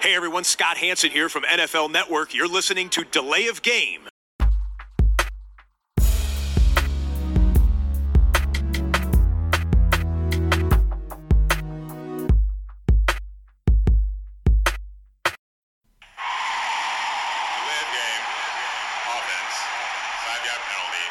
Hey 0.00 0.14
everyone, 0.14 0.44
Scott 0.44 0.76
Hanson 0.76 1.10
here 1.10 1.28
from 1.28 1.42
NFL 1.42 1.90
Network. 1.90 2.32
You're 2.32 2.46
listening 2.46 2.88
to 2.90 3.02
Delay 3.02 3.48
of 3.48 3.62
Game. 3.62 4.02
Delay 4.02 4.08
of 17.82 17.90
game. 17.90 18.22
Offense. 19.10 19.56
Five 20.22 20.46
yard 20.46 20.62
penalty. 20.70 21.06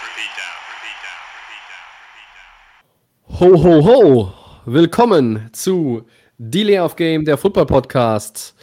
Repeat 0.00 0.32
down. 0.40 0.56
Repeat 0.72 0.96
down. 1.04 1.20
Repeat 1.36 1.60
down. 1.68 1.84
Repeat 2.08 3.52
down. 3.52 3.52
Ho, 3.52 3.52
ho, 3.60 3.74
ho! 3.82 4.32
Willkommen 4.64 5.50
zu 5.52 6.06
Delay 6.42 6.78
of 6.78 6.96
Game, 6.96 7.26
der 7.26 7.36
Football 7.36 7.66
Podcast. 7.66 8.54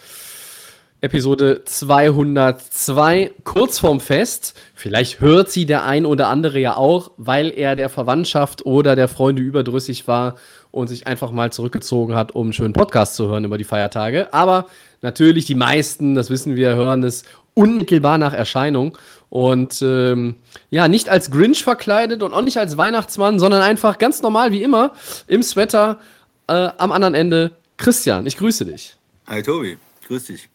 Episode 1.00 1.62
202, 1.64 3.34
kurz 3.44 3.78
vorm 3.78 4.00
Fest. 4.00 4.60
Vielleicht 4.74 5.22
hört 5.22 5.52
sie 5.52 5.68
der 5.68 5.86
ein 5.86 6.08
oder 6.08 6.28
andere 6.28 6.58
ja 6.58 6.76
auch, 6.76 7.12
weil 7.18 7.52
er 7.56 7.76
der 7.76 7.90
Verwandtschaft 7.90 8.66
oder 8.66 8.96
der 8.96 9.08
Freunde 9.08 9.44
überdrüssig 9.44 10.08
war 10.08 10.38
und 10.72 10.88
sich 10.88 11.06
einfach 11.06 11.30
mal 11.30 11.52
zurückgezogen 11.52 12.16
hat, 12.16 12.34
um 12.34 12.48
einen 12.48 12.54
schönen 12.54 12.74
Podcast 12.74 13.16
zu 13.16 13.28
hören 13.28 13.46
über 13.46 13.60
die 13.60 13.64
Feiertage. 13.64 14.34
Aber 14.34 14.66
natürlich 15.04 15.46
die 15.46 15.54
meisten, 15.54 16.16
das 16.16 16.32
wissen 16.32 16.56
wir, 16.56 16.74
hören 16.74 17.04
es 17.04 17.26
unmittelbar 17.54 18.18
nach 18.18 18.34
Erscheinung. 18.34 18.98
Und 19.30 19.84
ähm, 19.84 20.38
ja, 20.72 20.88
nicht 20.88 21.10
als 21.10 21.30
Grinch 21.30 21.64
verkleidet 21.64 22.24
und 22.24 22.34
auch 22.34 22.42
nicht 22.42 22.58
als 22.58 22.76
Weihnachtsmann, 22.76 23.38
sondern 23.38 23.62
einfach 23.62 24.00
ganz 24.00 24.24
normal 24.24 24.52
wie 24.52 24.64
immer 24.64 24.94
im 25.28 25.44
Sweater 25.44 26.00
äh, 26.48 26.70
am 26.80 26.92
anderen 26.92 27.14
Ende. 27.14 27.52
Christian, 27.78 28.26
ich 28.26 28.38
grüße 28.38 28.66
dich. 28.66 28.96
Hi 29.28 29.42
Tobi, 29.44 29.78
grüß 30.08 30.26
dich. 30.26 30.50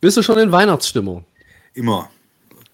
Bist 0.00 0.16
du 0.16 0.22
schon 0.22 0.38
in 0.38 0.52
Weihnachtsstimmung? 0.52 1.24
Immer. 1.74 2.10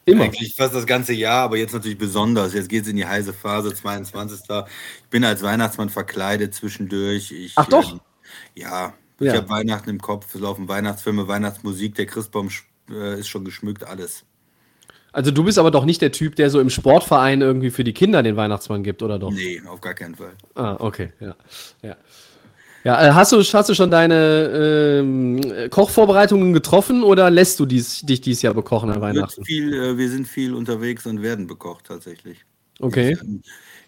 Immer. 0.05 0.25
Eigentlich 0.25 0.55
fast 0.55 0.75
das 0.75 0.87
ganze 0.87 1.13
Jahr, 1.13 1.45
aber 1.45 1.57
jetzt 1.59 1.73
natürlich 1.75 1.99
besonders. 1.99 2.55
Jetzt 2.55 2.69
geht 2.69 2.83
es 2.83 2.89
in 2.89 2.97
die 2.97 3.07
heiße 3.07 3.33
Phase, 3.33 3.73
22. 3.73 4.41
Ich 4.49 5.09
bin 5.11 5.25
als 5.25 5.43
Weihnachtsmann 5.43 5.91
verkleidet 5.91 6.55
zwischendurch. 6.55 7.31
Ich, 7.31 7.53
Ach 7.57 7.67
doch? 7.67 7.93
ähm, 7.93 8.01
ja, 8.57 8.95
Ja. 9.21 9.33
ich 9.33 9.39
habe 9.39 9.49
Weihnachten 9.49 9.91
im 9.91 10.01
Kopf, 10.01 10.35
es 10.35 10.41
laufen 10.41 10.67
Weihnachtsfilme, 10.69 11.29
Weihnachtsmusik, 11.29 11.95
der 11.95 12.07
Christbaum 12.07 12.49
äh, 12.91 13.21
ist 13.21 13.29
schon 13.29 13.45
geschmückt, 13.45 13.85
alles. 13.85 14.25
Also 15.13 15.31
du 15.31 15.45
bist 15.45 15.59
aber 15.59 15.71
doch 15.71 15.85
nicht 15.85 16.01
der 16.01 16.11
Typ, 16.11 16.35
der 16.37 16.51
so 16.51 16.59
im 16.59 16.71
Sportverein 16.71 17.41
irgendwie 17.43 17.71
für 17.71 17.85
die 17.85 17.93
Kinder 17.93 18.23
den 18.23 18.37
Weihnachtsmann 18.37 18.83
gibt, 18.83 19.03
oder 19.03 19.19
doch? 19.19 19.31
Nee, 19.31 19.61
auf 19.69 19.81
gar 19.81 19.95
keinen 19.95 20.15
Fall. 20.17 20.33
Ah, 20.55 20.77
okay, 20.81 21.13
ja. 21.21 21.37
Ja, 21.83 21.97
ja 22.85 23.09
äh, 23.09 23.13
hast, 23.13 23.33
du, 23.33 23.43
hast 23.43 23.69
du 23.69 23.75
schon 23.75 23.91
deine 23.91 25.01
ähm, 25.01 25.41
Kochvorbereitungen 25.71 26.53
getroffen 26.53 27.03
oder 27.03 27.31
lässt 27.31 27.61
du 27.61 27.67
dies, 27.67 28.03
dich 28.03 28.21
dieses 28.21 28.43
Jahr 28.43 28.55
bekochen 28.55 28.91
an 28.91 29.01
Weihnachten? 29.01 29.45
viel, 29.45 29.73
äh, 29.73 29.99
wir 29.99 30.09
sind 30.09 30.27
viel 30.29 30.55
unterwegs 30.55 31.07
und 31.07 31.23
werden 31.23 31.47
bekocht 31.47 31.87
tatsächlich. 31.87 32.45
Okay. 32.81 33.17
Im, 33.21 33.43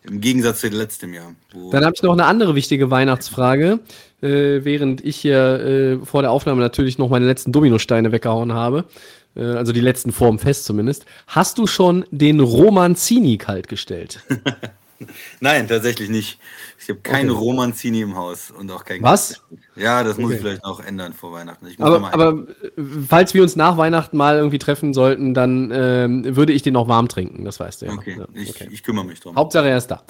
Im 0.05 0.21
Gegensatz 0.21 0.61
zu 0.61 0.69
letztem 0.69 1.15
Jahr. 1.15 1.35
Dann 1.71 1.85
habe 1.85 1.95
ich 1.95 2.03
noch 2.03 2.13
eine 2.13 2.27
andere 2.27 2.55
wichtige 2.55 2.91
Weihnachtsfrage, 2.91 3.81
äh, 4.23 4.65
während 4.65 5.05
ich 5.05 5.17
hier 5.17 6.01
äh, 6.03 6.05
vor 6.05 6.23
der 6.23 6.31
Aufnahme 6.31 6.61
natürlich 6.61 6.99
noch 6.99 7.09
meine 7.09 7.27
letzten 7.27 7.53
Dominosteine 7.53 8.13
weggehauen 8.13 8.53
habe. 8.53 8.85
Äh, 9.37 9.43
also 9.45 9.73
die 9.73 9.81
letzten 9.81 10.13
vorm 10.13 10.39
Fest 10.39 10.65
zumindest. 10.65 11.07
Hast 11.27 11.59
du 11.59 11.67
schon 11.67 12.05
den 12.11 12.41
Romanzini 12.41 13.39
kaltgestellt? 13.39 14.21
Nein, 15.41 15.69
tatsächlich 15.69 16.09
nicht. 16.09 16.39
Ich 16.79 16.89
habe 16.89 17.01
keinen 17.01 17.31
Okay. 17.31 17.41
Romanzini 17.41 18.01
im 18.01 18.17
Haus 18.17 18.51
und 18.51 18.71
auch 18.71 18.85
kein 18.85 19.03
Was? 19.03 19.43
Ja, 19.77 20.05
das 20.05 20.17
muss 20.19 20.27
Okay. 20.27 20.35
ich 20.35 20.41
vielleicht 20.41 20.65
noch 20.65 20.85
ändern 20.85 21.13
vor 21.13 21.33
Weihnachten. 21.33 21.67
Aber, 21.79 22.13
aber 22.13 22.47
äh, 22.63 22.83
falls 23.09 23.35
wir 23.35 23.43
uns 23.43 23.57
nach 23.57 23.77
Weihnachten 23.77 24.17
mal 24.17 24.37
irgendwie 24.37 24.59
treffen 24.59 24.95
sollten, 24.95 25.35
dann 25.35 25.71
ähm, 25.75 26.37
würde 26.37 26.53
ich 26.53 26.63
den 26.63 26.77
auch 26.77 26.89
warm 26.89 27.09
trinken, 27.09 27.45
das 27.45 27.59
weißt 27.61 27.83
du 27.83 27.87
ja. 27.87 27.93
Okay, 27.93 28.17
ja 28.19 28.27
ich, 28.35 28.51
okay. 28.51 28.69
ich 28.71 28.83
kümmere 28.83 29.05
mich 29.05 29.21
drum. 29.21 29.37
Hauptsache 29.37 29.69
er 29.69 29.79
ist 29.79 29.89
da. 29.89 30.03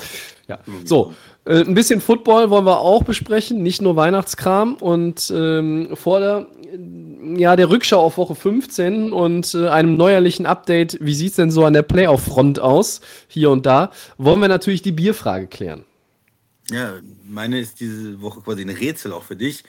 Ja. 0.49 0.59
So, 0.85 1.15
äh, 1.47 1.61
ein 1.61 1.75
bisschen 1.75 2.01
Football 2.01 2.51
wollen 2.51 2.67
wir 2.67 2.81
auch 2.81 3.03
besprechen, 3.05 3.63
nicht 3.63 3.81
nur 3.83 3.97
Weihnachtskram. 3.97 4.75
Und 4.75 5.33
ähm, 5.35 5.91
vor 5.95 6.21
der, 6.21 6.47
ja, 7.37 7.57
der 7.57 7.71
Rückschau 7.71 8.01
auf 8.01 8.17
Woche 8.17 8.35
15 8.35 9.13
und 9.13 9.55
äh, 9.55 9.69
einem 9.69 9.97
neuerlichen 9.97 10.47
Update, 10.47 10.99
wie 11.01 11.15
sieht 11.15 11.31
es 11.31 11.37
denn 11.37 11.51
so 11.51 11.65
an 11.65 11.73
der 11.73 11.83
Playoff-Front 11.83 12.61
aus, 12.61 13.01
hier 13.29 13.51
und 13.51 13.67
da, 13.67 13.91
wollen 14.19 14.41
wir 14.41 14.49
natürlich 14.49 14.83
die 14.83 14.93
Bierfrage 14.93 15.47
klären. 15.47 15.85
Ja, 16.71 16.95
meine 17.27 17.61
ist 17.61 17.81
diese 17.81 18.21
Woche 18.23 18.41
quasi 18.41 18.63
ein 18.63 18.71
Rätsel 18.71 19.13
auch 19.13 19.25
für 19.25 19.37
dich. 19.37 19.65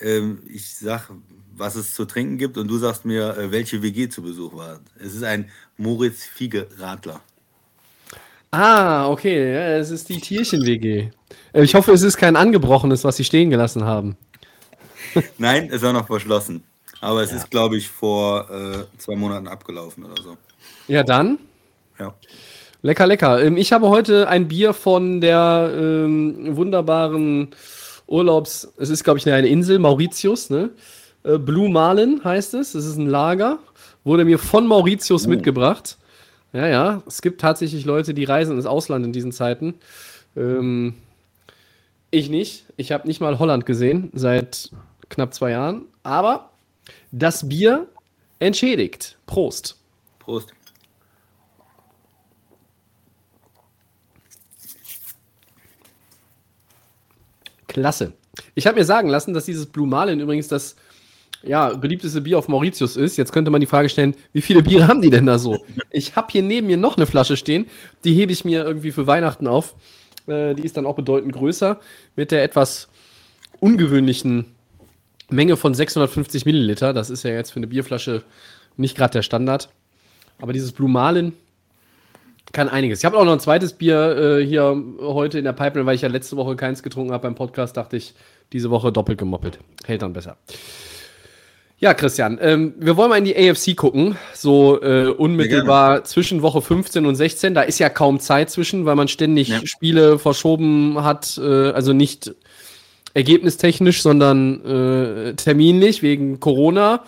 Ähm, 0.00 0.42
ich 0.52 0.74
sag, 0.74 1.10
was 1.56 1.76
es 1.76 1.94
zu 1.94 2.04
trinken 2.04 2.38
gibt 2.38 2.58
und 2.58 2.68
du 2.68 2.78
sagst 2.78 3.04
mir, 3.04 3.36
äh, 3.36 3.52
welche 3.52 3.82
WG 3.82 4.08
zu 4.08 4.22
Besuch 4.22 4.54
war. 4.56 4.80
Es 4.98 5.14
ist 5.14 5.22
ein 5.22 5.50
Moritz 5.76 6.24
Fiege 6.24 6.66
Radler. 6.78 7.20
Ah, 8.50 9.08
okay, 9.08 9.52
ja, 9.52 9.76
es 9.78 9.90
ist 9.90 10.08
die 10.08 10.20
Tierchen-WG. 10.20 11.10
Äh, 11.52 11.62
Ich 11.62 11.74
hoffe, 11.74 11.92
es 11.92 12.02
ist 12.02 12.16
kein 12.16 12.34
angebrochenes, 12.34 13.04
was 13.04 13.16
sie 13.16 13.24
stehen 13.24 13.50
gelassen 13.50 13.84
haben. 13.84 14.16
Nein, 15.38 15.68
es 15.70 15.82
war 15.82 15.92
noch 15.92 16.06
verschlossen. 16.06 16.64
Aber 17.00 17.22
es 17.22 17.32
ist, 17.32 17.50
glaube 17.50 17.76
ich, 17.76 17.88
vor 17.88 18.50
äh, 18.50 18.98
zwei 18.98 19.16
Monaten 19.16 19.48
abgelaufen 19.48 20.04
oder 20.04 20.22
so. 20.22 20.36
Ja, 20.86 21.02
dann. 21.02 21.38
Ja. 21.98 22.14
Lecker, 22.82 23.06
lecker. 23.06 23.42
Ähm, 23.42 23.56
Ich 23.56 23.72
habe 23.72 23.88
heute 23.88 24.28
ein 24.28 24.48
Bier 24.48 24.74
von 24.74 25.20
der 25.20 25.72
ähm, 25.74 26.56
wunderbaren 26.56 27.48
Urlaubs... 28.06 28.72
Es 28.76 28.90
ist, 28.90 29.04
glaube 29.04 29.18
ich, 29.18 29.30
eine 29.30 29.48
Insel, 29.48 29.78
Mauritius, 29.78 30.50
ne? 30.50 30.70
Äh, 31.22 31.38
Blue 31.38 31.70
Marlin 31.70 32.22
heißt 32.22 32.54
es. 32.54 32.74
Es 32.74 32.84
ist 32.84 32.96
ein 32.96 33.06
Lager. 33.06 33.58
Wurde 34.04 34.24
mir 34.24 34.38
von 34.38 34.66
Mauritius 34.66 35.26
mitgebracht. 35.26 35.96
Ja, 36.52 36.66
ja. 36.66 37.02
Es 37.06 37.22
gibt 37.22 37.40
tatsächlich 37.40 37.84
Leute, 37.84 38.12
die 38.14 38.24
reisen 38.24 38.56
ins 38.56 38.66
Ausland 38.66 39.04
in 39.04 39.12
diesen 39.12 39.32
Zeiten. 39.32 39.74
Ähm, 40.36 40.94
ich 42.10 42.28
nicht. 42.28 42.64
Ich 42.76 42.92
habe 42.92 43.06
nicht 43.06 43.20
mal 43.20 43.38
Holland 43.38 43.66
gesehen 43.66 44.10
seit 44.14 44.70
knapp 45.08 45.32
zwei 45.32 45.52
Jahren. 45.52 45.82
Aber 46.02 46.49
das 47.12 47.48
Bier 47.48 47.88
entschädigt. 48.38 49.18
Prost. 49.26 49.76
Prost. 50.18 50.52
Klasse. 57.66 58.12
Ich 58.54 58.66
habe 58.66 58.78
mir 58.78 58.84
sagen 58.84 59.08
lassen, 59.08 59.32
dass 59.32 59.44
dieses 59.44 59.66
Blue 59.66 59.86
Marlin 59.86 60.20
übrigens 60.20 60.48
das 60.48 60.76
ja, 61.42 61.74
beliebteste 61.74 62.20
Bier 62.20 62.38
auf 62.38 62.48
Mauritius 62.48 62.96
ist. 62.96 63.16
Jetzt 63.16 63.32
könnte 63.32 63.50
man 63.50 63.60
die 63.60 63.66
Frage 63.66 63.88
stellen, 63.88 64.14
wie 64.32 64.42
viele 64.42 64.62
Biere 64.62 64.88
haben 64.88 65.00
die 65.00 65.10
denn 65.10 65.26
da 65.26 65.38
so? 65.38 65.64
Ich 65.90 66.16
habe 66.16 66.28
hier 66.30 66.42
neben 66.42 66.66
mir 66.66 66.76
noch 66.76 66.96
eine 66.96 67.06
Flasche 67.06 67.36
stehen, 67.36 67.66
die 68.04 68.14
hebe 68.14 68.32
ich 68.32 68.44
mir 68.44 68.64
irgendwie 68.64 68.92
für 68.92 69.06
Weihnachten 69.06 69.46
auf. 69.46 69.74
Äh, 70.26 70.54
die 70.54 70.64
ist 70.64 70.76
dann 70.76 70.86
auch 70.86 70.96
bedeutend 70.96 71.32
größer 71.32 71.80
mit 72.16 72.30
der 72.30 72.42
etwas 72.42 72.88
ungewöhnlichen 73.60 74.46
Menge 75.30 75.56
von 75.56 75.74
650 75.74 76.44
Milliliter. 76.46 76.92
Das 76.92 77.10
ist 77.10 77.22
ja 77.22 77.30
jetzt 77.30 77.50
für 77.50 77.58
eine 77.58 77.66
Bierflasche 77.66 78.22
nicht 78.76 78.96
gerade 78.96 79.12
der 79.12 79.22
Standard. 79.22 79.70
Aber 80.38 80.52
dieses 80.52 80.72
Blue 80.72 80.88
Marlin 80.88 81.32
kann 82.52 82.68
einiges. 82.68 83.00
Ich 83.00 83.04
habe 83.04 83.16
auch 83.16 83.24
noch 83.24 83.32
ein 83.32 83.40
zweites 83.40 83.74
Bier 83.74 84.38
äh, 84.40 84.44
hier 84.46 84.82
heute 85.00 85.38
in 85.38 85.44
der 85.44 85.52
Pipeline, 85.52 85.86
weil 85.86 85.94
ich 85.94 86.02
ja 86.02 86.08
letzte 86.08 86.36
Woche 86.36 86.56
keins 86.56 86.82
getrunken 86.82 87.12
habe 87.12 87.22
beim 87.22 87.34
Podcast, 87.34 87.76
dachte 87.76 87.96
ich, 87.96 88.14
diese 88.52 88.70
Woche 88.70 88.90
doppelt 88.90 89.18
gemoppelt. 89.18 89.58
Hält 89.84 90.02
dann 90.02 90.12
besser. 90.12 90.36
Ja, 91.78 91.94
Christian, 91.94 92.38
ähm, 92.42 92.74
wir 92.78 92.98
wollen 92.98 93.08
mal 93.08 93.16
in 93.16 93.24
die 93.24 93.34
AFC 93.34 93.74
gucken, 93.74 94.16
so 94.34 94.82
äh, 94.82 95.06
unmittelbar 95.06 96.04
zwischen 96.04 96.42
Woche 96.42 96.60
15 96.60 97.06
und 97.06 97.14
16. 97.14 97.54
Da 97.54 97.62
ist 97.62 97.78
ja 97.78 97.88
kaum 97.88 98.20
Zeit 98.20 98.50
zwischen, 98.50 98.84
weil 98.84 98.96
man 98.96 99.08
ständig 99.08 99.48
Ja. 99.48 99.60
Spiele 99.64 100.18
verschoben 100.18 101.02
hat, 101.02 101.40
äh, 101.42 101.70
also 101.70 101.94
nicht 101.94 102.34
ergebnistechnisch, 103.14 104.02
sondern 104.02 104.64
äh, 104.64 105.34
terminlich 105.34 106.02
wegen 106.02 106.40
Corona. 106.40 107.02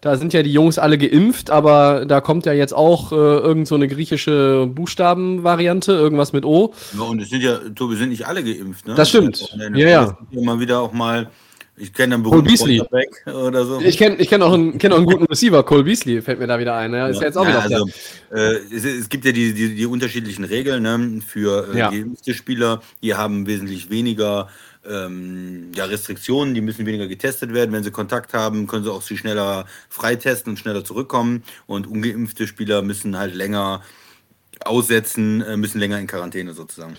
Da 0.00 0.16
sind 0.16 0.32
ja 0.32 0.42
die 0.42 0.52
Jungs 0.52 0.78
alle 0.78 0.96
geimpft, 0.96 1.50
aber 1.50 2.06
da 2.06 2.22
kommt 2.22 2.46
ja 2.46 2.54
jetzt 2.54 2.72
auch 2.72 3.12
äh, 3.12 3.16
irgend 3.16 3.68
so 3.68 3.74
eine 3.74 3.86
griechische 3.86 4.66
Buchstabenvariante, 4.66 5.92
irgendwas 5.92 6.32
mit 6.32 6.44
O. 6.46 6.72
Ja, 6.96 7.02
und 7.02 7.20
es 7.20 7.28
sind 7.28 7.42
ja, 7.42 7.58
Tobi, 7.74 7.96
sind 7.96 8.08
nicht 8.08 8.26
alle 8.26 8.42
geimpft, 8.42 8.86
ne? 8.86 8.94
Das 8.94 9.10
stimmt. 9.10 9.54
Ja, 9.74 9.88
ja. 9.88 10.16
Gibt 10.30 10.40
Immer 10.42 10.58
wieder 10.58 10.80
auch 10.80 10.92
mal, 10.92 11.28
ich 11.76 11.92
kenne 11.92 12.14
einen 12.14 12.22
berühmten. 12.22 12.54
Quarterback 12.56 13.26
oder 13.26 13.64
so. 13.66 13.80
Ich 13.80 13.98
kenne 13.98 14.16
ich 14.16 14.28
kenn 14.30 14.40
auch, 14.42 14.52
einen- 14.54 14.78
kenn 14.78 14.92
auch 14.92 14.96
einen 14.98 15.06
guten 15.06 15.24
Receiver, 15.24 15.62
Cole 15.64 15.84
Beasley, 15.84 16.22
fällt 16.22 16.38
mir 16.38 16.46
da 16.46 16.58
wieder 16.58 16.76
ein. 16.76 16.94
Ja, 16.94 17.08
ist 17.08 17.20
ja 17.20 17.26
jetzt 17.26 17.36
auch 17.36 17.46
wieder 17.46 17.58
Ja, 17.68 17.80
auf 17.80 17.90
der- 18.30 18.38
also, 18.38 18.54
äh, 18.70 18.74
es, 18.74 18.84
es 18.84 19.08
gibt 19.10 19.26
ja 19.26 19.32
die, 19.32 19.52
die, 19.52 19.74
die 19.74 19.86
unterschiedlichen 19.86 20.44
Regeln 20.44 20.82
ne, 20.82 21.20
für 21.26 21.68
äh, 21.74 21.78
Ja. 21.78 21.90
geimpfte 21.90 22.32
Spieler. 22.32 22.80
Die 23.02 23.14
haben 23.14 23.46
wesentlich 23.46 23.90
weniger 23.90 24.48
ähm, 24.90 25.72
ja, 25.74 25.84
Restriktionen, 25.84 26.54
die 26.54 26.60
müssen 26.60 26.86
weniger 26.86 27.06
getestet 27.06 27.52
werden. 27.52 27.72
Wenn 27.72 27.84
sie 27.84 27.90
Kontakt 27.90 28.34
haben, 28.34 28.66
können 28.66 28.84
sie 28.84 28.92
auch 28.92 29.02
sie 29.02 29.16
schneller 29.16 29.66
freitesten 29.88 30.50
und 30.50 30.56
schneller 30.58 30.84
zurückkommen. 30.84 31.44
Und 31.66 31.86
ungeimpfte 31.86 32.46
Spieler 32.46 32.82
müssen 32.82 33.16
halt 33.16 33.34
länger 33.34 33.82
aussetzen, 34.64 35.40
äh, 35.42 35.56
müssen 35.56 35.78
länger 35.78 35.98
in 35.98 36.06
Quarantäne 36.06 36.52
sozusagen. 36.52 36.96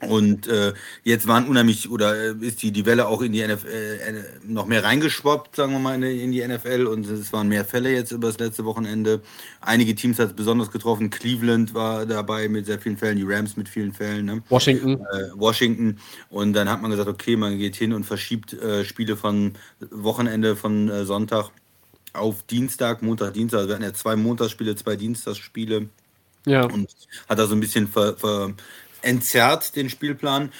Und 0.00 0.46
äh, 0.46 0.74
jetzt 1.04 1.26
waren 1.26 1.48
unheimlich, 1.48 1.90
oder 1.90 2.14
äh, 2.14 2.34
ist 2.40 2.62
die, 2.62 2.70
die 2.70 2.84
Welle 2.84 3.06
auch 3.06 3.22
in 3.22 3.32
die 3.32 3.46
NFL 3.46 3.66
äh, 3.68 4.12
noch 4.46 4.66
mehr 4.66 4.84
reingeschwappt, 4.84 5.56
sagen 5.56 5.72
wir 5.72 5.78
mal, 5.78 6.02
in 6.02 6.32
die 6.32 6.46
NFL. 6.46 6.86
Und 6.86 7.06
es 7.06 7.32
waren 7.32 7.48
mehr 7.48 7.64
Fälle 7.64 7.90
jetzt 7.90 8.12
über 8.12 8.28
das 8.28 8.38
letzte 8.38 8.64
Wochenende. 8.64 9.22
Einige 9.60 9.94
Teams 9.94 10.18
hat 10.18 10.28
es 10.28 10.36
besonders 10.36 10.70
getroffen. 10.70 11.10
Cleveland 11.10 11.74
war 11.74 12.04
dabei 12.04 12.48
mit 12.48 12.66
sehr 12.66 12.78
vielen 12.78 12.96
Fällen, 12.96 13.16
die 13.16 13.24
Rams 13.24 13.56
mit 13.56 13.68
vielen 13.68 13.92
Fällen. 13.92 14.26
Ne? 14.26 14.42
Washington. 14.48 15.00
Äh, 15.00 15.30
Washington. 15.34 15.98
Und 16.30 16.52
dann 16.52 16.68
hat 16.68 16.82
man 16.82 16.90
gesagt, 16.90 17.08
okay, 17.08 17.36
man 17.36 17.58
geht 17.58 17.76
hin 17.76 17.92
und 17.92 18.04
verschiebt 18.04 18.52
äh, 18.52 18.84
Spiele 18.84 19.16
von 19.16 19.52
Wochenende 19.90 20.56
von 20.56 20.88
äh, 20.88 21.04
Sonntag 21.04 21.50
auf 22.12 22.42
Dienstag, 22.44 23.02
Montag, 23.02 23.34
Dienstag. 23.34 23.58
Also 23.58 23.68
wir 23.68 23.74
hatten 23.74 23.84
ja 23.84 23.94
zwei 23.94 24.16
Montagsspiele, 24.16 24.76
zwei 24.76 24.96
Dienstagsspiele. 24.96 25.88
Ja. 26.46 26.64
Und 26.64 26.88
hat 27.28 27.38
da 27.38 27.46
so 27.46 27.54
ein 27.54 27.60
bisschen 27.60 27.88
ver, 27.88 28.16
ver 28.16 28.54
entzerrt, 29.02 29.76
den 29.76 29.90
Spielplan. 29.90 30.50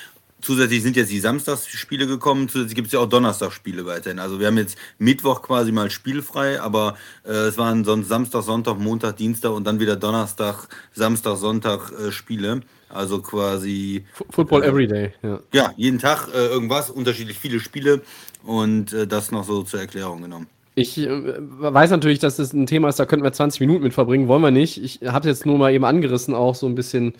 Zusätzlich 0.40 0.82
sind 0.82 0.96
jetzt 0.96 1.10
die 1.10 1.18
Samstagsspiele 1.18 2.06
gekommen, 2.06 2.48
zusätzlich 2.48 2.76
gibt 2.76 2.88
es 2.88 2.92
ja 2.92 3.00
auch 3.00 3.08
Donnerstagsspiele 3.08 3.86
weiterhin. 3.86 4.18
Also 4.18 4.38
wir 4.38 4.46
haben 4.46 4.58
jetzt 4.58 4.76
Mittwoch 4.98 5.42
quasi 5.42 5.72
mal 5.72 5.90
spielfrei, 5.90 6.60
aber 6.60 6.96
äh, 7.24 7.30
es 7.30 7.58
waren 7.58 7.84
sonst 7.84 8.08
Samstag, 8.08 8.42
Sonntag, 8.42 8.78
Montag, 8.78 9.16
Dienstag 9.16 9.50
und 9.52 9.64
dann 9.64 9.80
wieder 9.80 9.96
Donnerstag, 9.96 10.68
Samstag, 10.92 11.36
Sonntag 11.36 11.90
äh, 11.92 12.12
Spiele. 12.12 12.60
Also 12.88 13.20
quasi. 13.20 14.04
Football 14.30 14.62
äh, 14.62 14.68
Everyday, 14.68 15.12
ja. 15.22 15.40
Ja, 15.52 15.72
jeden 15.76 15.98
Tag 15.98 16.28
äh, 16.32 16.46
irgendwas, 16.46 16.90
unterschiedlich 16.90 17.38
viele 17.38 17.58
Spiele 17.58 18.02
und 18.44 18.92
äh, 18.92 19.06
das 19.06 19.32
noch 19.32 19.44
so 19.44 19.62
zur 19.62 19.80
Erklärung 19.80 20.22
genommen. 20.22 20.46
Ich 20.76 20.98
äh, 20.98 21.08
weiß 21.08 21.90
natürlich, 21.90 22.18
dass 22.18 22.36
das 22.36 22.52
ein 22.52 22.66
Thema 22.66 22.88
ist, 22.88 23.00
da 23.00 23.06
könnten 23.06 23.24
wir 23.24 23.32
20 23.32 23.60
Minuten 23.60 23.82
mit 23.82 23.94
verbringen, 23.94 24.28
wollen 24.28 24.42
wir 24.42 24.50
nicht. 24.50 24.82
Ich 24.82 25.00
habe 25.06 25.28
es 25.28 25.38
jetzt 25.38 25.46
nur 25.46 25.58
mal 25.58 25.72
eben 25.72 25.84
angerissen, 25.84 26.34
auch 26.34 26.54
so 26.54 26.66
ein 26.66 26.74
bisschen 26.74 27.14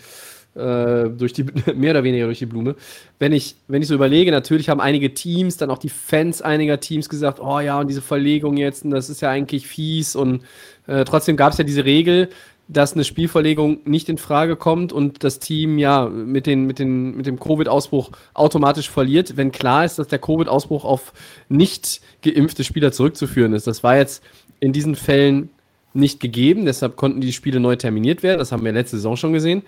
äh, 0.56 1.10
durch 1.10 1.32
die, 1.32 1.44
mehr 1.74 1.92
oder 1.92 2.04
weniger 2.04 2.26
durch 2.26 2.38
die 2.38 2.46
Blume. 2.46 2.76
Wenn 3.18 3.32
ich, 3.32 3.56
wenn 3.68 3.82
ich 3.82 3.88
so 3.88 3.94
überlege, 3.94 4.30
natürlich 4.30 4.68
haben 4.68 4.80
einige 4.80 5.14
Teams, 5.14 5.56
dann 5.56 5.70
auch 5.70 5.78
die 5.78 5.88
Fans 5.88 6.42
einiger 6.42 6.80
Teams 6.80 7.08
gesagt, 7.08 7.40
oh 7.40 7.60
ja, 7.60 7.80
und 7.80 7.88
diese 7.88 8.02
Verlegung 8.02 8.56
jetzt, 8.56 8.84
und 8.84 8.90
das 8.90 9.10
ist 9.10 9.20
ja 9.20 9.30
eigentlich 9.30 9.66
fies. 9.66 10.16
Und 10.16 10.42
äh, 10.86 11.04
trotzdem 11.04 11.36
gab 11.36 11.52
es 11.52 11.58
ja 11.58 11.64
diese 11.64 11.84
Regel, 11.84 12.28
dass 12.68 12.94
eine 12.94 13.04
Spielverlegung 13.04 13.78
nicht 13.84 14.08
in 14.08 14.18
Frage 14.18 14.56
kommt 14.56 14.92
und 14.92 15.22
das 15.22 15.38
Team 15.38 15.78
ja 15.78 16.06
mit, 16.06 16.46
den, 16.46 16.64
mit, 16.66 16.78
den, 16.78 17.16
mit 17.16 17.26
dem 17.26 17.38
Covid-Ausbruch 17.38 18.10
automatisch 18.34 18.90
verliert, 18.90 19.36
wenn 19.36 19.52
klar 19.52 19.84
ist, 19.84 19.98
dass 19.98 20.08
der 20.08 20.18
Covid-Ausbruch 20.18 20.84
auf 20.84 21.12
nicht 21.48 22.00
geimpfte 22.22 22.64
Spieler 22.64 22.90
zurückzuführen 22.90 23.52
ist. 23.52 23.68
Das 23.68 23.84
war 23.84 23.96
jetzt 23.96 24.22
in 24.58 24.72
diesen 24.72 24.96
Fällen 24.96 25.50
nicht 25.94 26.18
gegeben, 26.18 26.66
deshalb 26.66 26.96
konnten 26.96 27.20
die 27.20 27.32
Spiele 27.32 27.60
neu 27.60 27.76
terminiert 27.76 28.22
werden. 28.22 28.38
Das 28.38 28.52
haben 28.52 28.64
wir 28.64 28.72
letzte 28.72 28.96
Saison 28.96 29.16
schon 29.16 29.32
gesehen. 29.32 29.62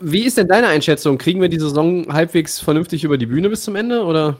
Wie 0.00 0.24
ist 0.24 0.38
denn 0.38 0.48
deine 0.48 0.68
Einschätzung? 0.68 1.18
Kriegen 1.18 1.40
wir 1.40 1.48
die 1.48 1.58
Saison 1.58 2.12
halbwegs 2.12 2.60
vernünftig 2.60 3.04
über 3.04 3.18
die 3.18 3.26
Bühne 3.26 3.48
bis 3.48 3.62
zum 3.62 3.76
Ende? 3.76 4.04
Oder? 4.04 4.36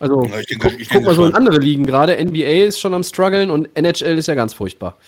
Also, 0.00 0.24
ja, 0.24 0.40
ich 0.40 0.46
denke, 0.46 0.68
guck, 0.68 0.80
ich 0.80 0.88
guck 0.88 1.04
mal 1.04 1.14
so 1.14 1.24
in 1.24 1.34
andere 1.34 1.58
Ligen 1.58 1.86
gerade. 1.86 2.22
NBA 2.22 2.66
ist 2.66 2.80
schon 2.80 2.94
am 2.94 3.04
struggeln 3.04 3.50
und 3.50 3.68
NHL 3.74 4.18
ist 4.18 4.26
ja 4.26 4.34
ganz 4.34 4.52
furchtbar. 4.52 4.98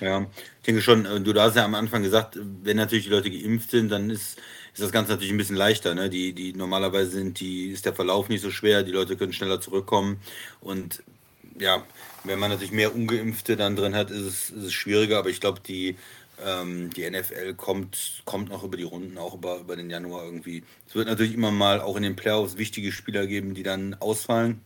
Ja, 0.00 0.26
ich 0.60 0.66
denke 0.66 0.82
schon. 0.82 1.06
Äh, 1.06 1.20
du 1.20 1.32
hast 1.40 1.56
ja 1.56 1.64
am 1.64 1.74
Anfang 1.74 2.02
gesagt, 2.02 2.38
wenn 2.62 2.76
natürlich 2.76 3.04
die 3.04 3.10
Leute 3.10 3.30
geimpft 3.30 3.70
sind, 3.70 3.90
dann 3.90 4.10
ist, 4.10 4.38
ist 4.74 4.82
das 4.82 4.90
Ganze 4.90 5.12
natürlich 5.12 5.32
ein 5.32 5.38
bisschen 5.38 5.56
leichter. 5.56 5.94
Ne? 5.94 6.10
Die, 6.10 6.32
die 6.32 6.52
normalerweise 6.54 7.12
sind, 7.12 7.38
die, 7.38 7.68
ist 7.68 7.86
der 7.86 7.94
Verlauf 7.94 8.28
nicht 8.28 8.42
so 8.42 8.50
schwer, 8.50 8.82
die 8.82 8.92
Leute 8.92 9.16
können 9.16 9.32
schneller 9.32 9.60
zurückkommen. 9.60 10.18
Und 10.60 11.04
ja, 11.58 11.84
wenn 12.24 12.40
man 12.40 12.50
natürlich 12.50 12.72
mehr 12.72 12.94
Ungeimpfte 12.94 13.56
dann 13.56 13.76
drin 13.76 13.94
hat, 13.94 14.10
ist 14.10 14.22
es, 14.22 14.50
ist 14.50 14.64
es 14.64 14.72
schwieriger. 14.72 15.18
Aber 15.18 15.30
ich 15.30 15.40
glaube, 15.40 15.60
die 15.66 15.96
ähm, 16.44 16.90
die 16.90 17.08
NFL 17.08 17.54
kommt, 17.54 18.22
kommt 18.24 18.50
noch 18.50 18.64
über 18.64 18.76
die 18.76 18.82
Runden, 18.82 19.18
auch 19.18 19.34
über, 19.34 19.58
über 19.60 19.76
den 19.76 19.90
Januar 19.90 20.24
irgendwie. 20.24 20.62
Es 20.88 20.94
wird 20.94 21.08
natürlich 21.08 21.34
immer 21.34 21.50
mal 21.50 21.80
auch 21.80 21.96
in 21.96 22.02
den 22.02 22.16
Playoffs 22.16 22.56
wichtige 22.56 22.92
Spieler 22.92 23.26
geben, 23.26 23.54
die 23.54 23.62
dann 23.62 23.94
ausfallen. 23.94 24.60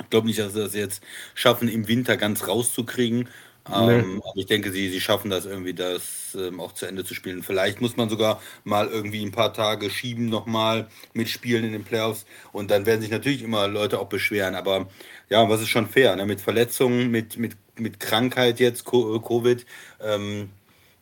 Ich 0.00 0.10
glaube 0.10 0.26
nicht, 0.26 0.38
dass 0.38 0.54
sie 0.54 0.60
das 0.60 0.74
jetzt 0.74 1.02
schaffen, 1.34 1.68
im 1.68 1.88
Winter 1.88 2.16
ganz 2.16 2.48
rauszukriegen. 2.48 3.28
Nee. 3.68 3.98
Ähm, 4.00 4.22
aber 4.24 4.36
ich 4.36 4.46
denke, 4.46 4.72
sie, 4.72 4.88
sie 4.88 5.00
schaffen 5.00 5.30
das 5.30 5.46
irgendwie, 5.46 5.72
das 5.72 6.36
ähm, 6.36 6.58
auch 6.58 6.72
zu 6.72 6.86
Ende 6.86 7.04
zu 7.04 7.14
spielen. 7.14 7.44
Vielleicht 7.44 7.80
muss 7.80 7.96
man 7.96 8.08
sogar 8.08 8.42
mal 8.64 8.88
irgendwie 8.88 9.24
ein 9.24 9.30
paar 9.30 9.52
Tage 9.54 9.88
schieben, 9.88 10.28
nochmal 10.28 10.88
mit 11.14 11.28
Spielen 11.28 11.64
in 11.64 11.72
den 11.72 11.84
Playoffs. 11.84 12.26
Und 12.52 12.72
dann 12.72 12.86
werden 12.86 13.00
sich 13.00 13.10
natürlich 13.10 13.42
immer 13.42 13.68
Leute 13.68 14.00
auch 14.00 14.08
beschweren. 14.08 14.56
Aber 14.56 14.88
ja, 15.28 15.48
was 15.48 15.60
ist 15.60 15.68
schon 15.68 15.88
fair, 15.88 16.16
ne? 16.16 16.26
mit 16.26 16.40
Verletzungen, 16.40 17.10
mit, 17.12 17.36
mit, 17.38 17.56
mit 17.78 18.00
Krankheit 18.00 18.58
jetzt, 18.58 18.84
Covid. 18.84 19.64
Ähm, 20.00 20.50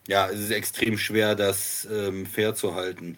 ja, 0.07 0.29
es 0.29 0.39
ist 0.39 0.51
extrem 0.51 0.97
schwer, 0.97 1.35
das 1.35 1.87
ähm, 1.91 2.25
fair 2.25 2.55
zu 2.55 2.75
halten. 2.75 3.17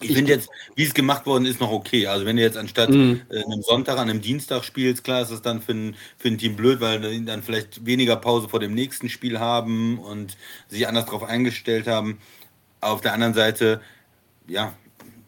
Ich 0.00 0.14
finde 0.14 0.32
jetzt, 0.32 0.48
wie 0.74 0.84
es 0.84 0.94
gemacht 0.94 1.26
worden 1.26 1.46
ist, 1.46 1.60
noch 1.60 1.70
okay. 1.70 2.06
Also 2.06 2.26
wenn 2.26 2.36
du 2.36 2.42
jetzt 2.42 2.56
anstatt 2.56 2.90
mhm. 2.90 3.20
äh, 3.30 3.44
einem 3.44 3.62
Sonntag 3.62 3.98
an 3.98 4.10
einem 4.10 4.20
Dienstag 4.20 4.64
spielst, 4.64 5.04
klar 5.04 5.22
ist 5.22 5.30
es 5.30 5.42
dann 5.42 5.62
für 5.62 5.72
ein, 5.72 5.96
für 6.18 6.28
ein 6.28 6.38
Team 6.38 6.56
blöd, 6.56 6.80
weil 6.80 7.00
die 7.00 7.24
dann 7.24 7.42
vielleicht 7.42 7.86
weniger 7.86 8.16
Pause 8.16 8.48
vor 8.48 8.60
dem 8.60 8.74
nächsten 8.74 9.08
Spiel 9.08 9.38
haben 9.38 9.98
und 9.98 10.36
sich 10.68 10.88
anders 10.88 11.06
darauf 11.06 11.22
eingestellt 11.22 11.86
haben. 11.86 12.18
Auf 12.80 13.00
der 13.00 13.12
anderen 13.12 13.34
Seite, 13.34 13.80
ja, 14.48 14.74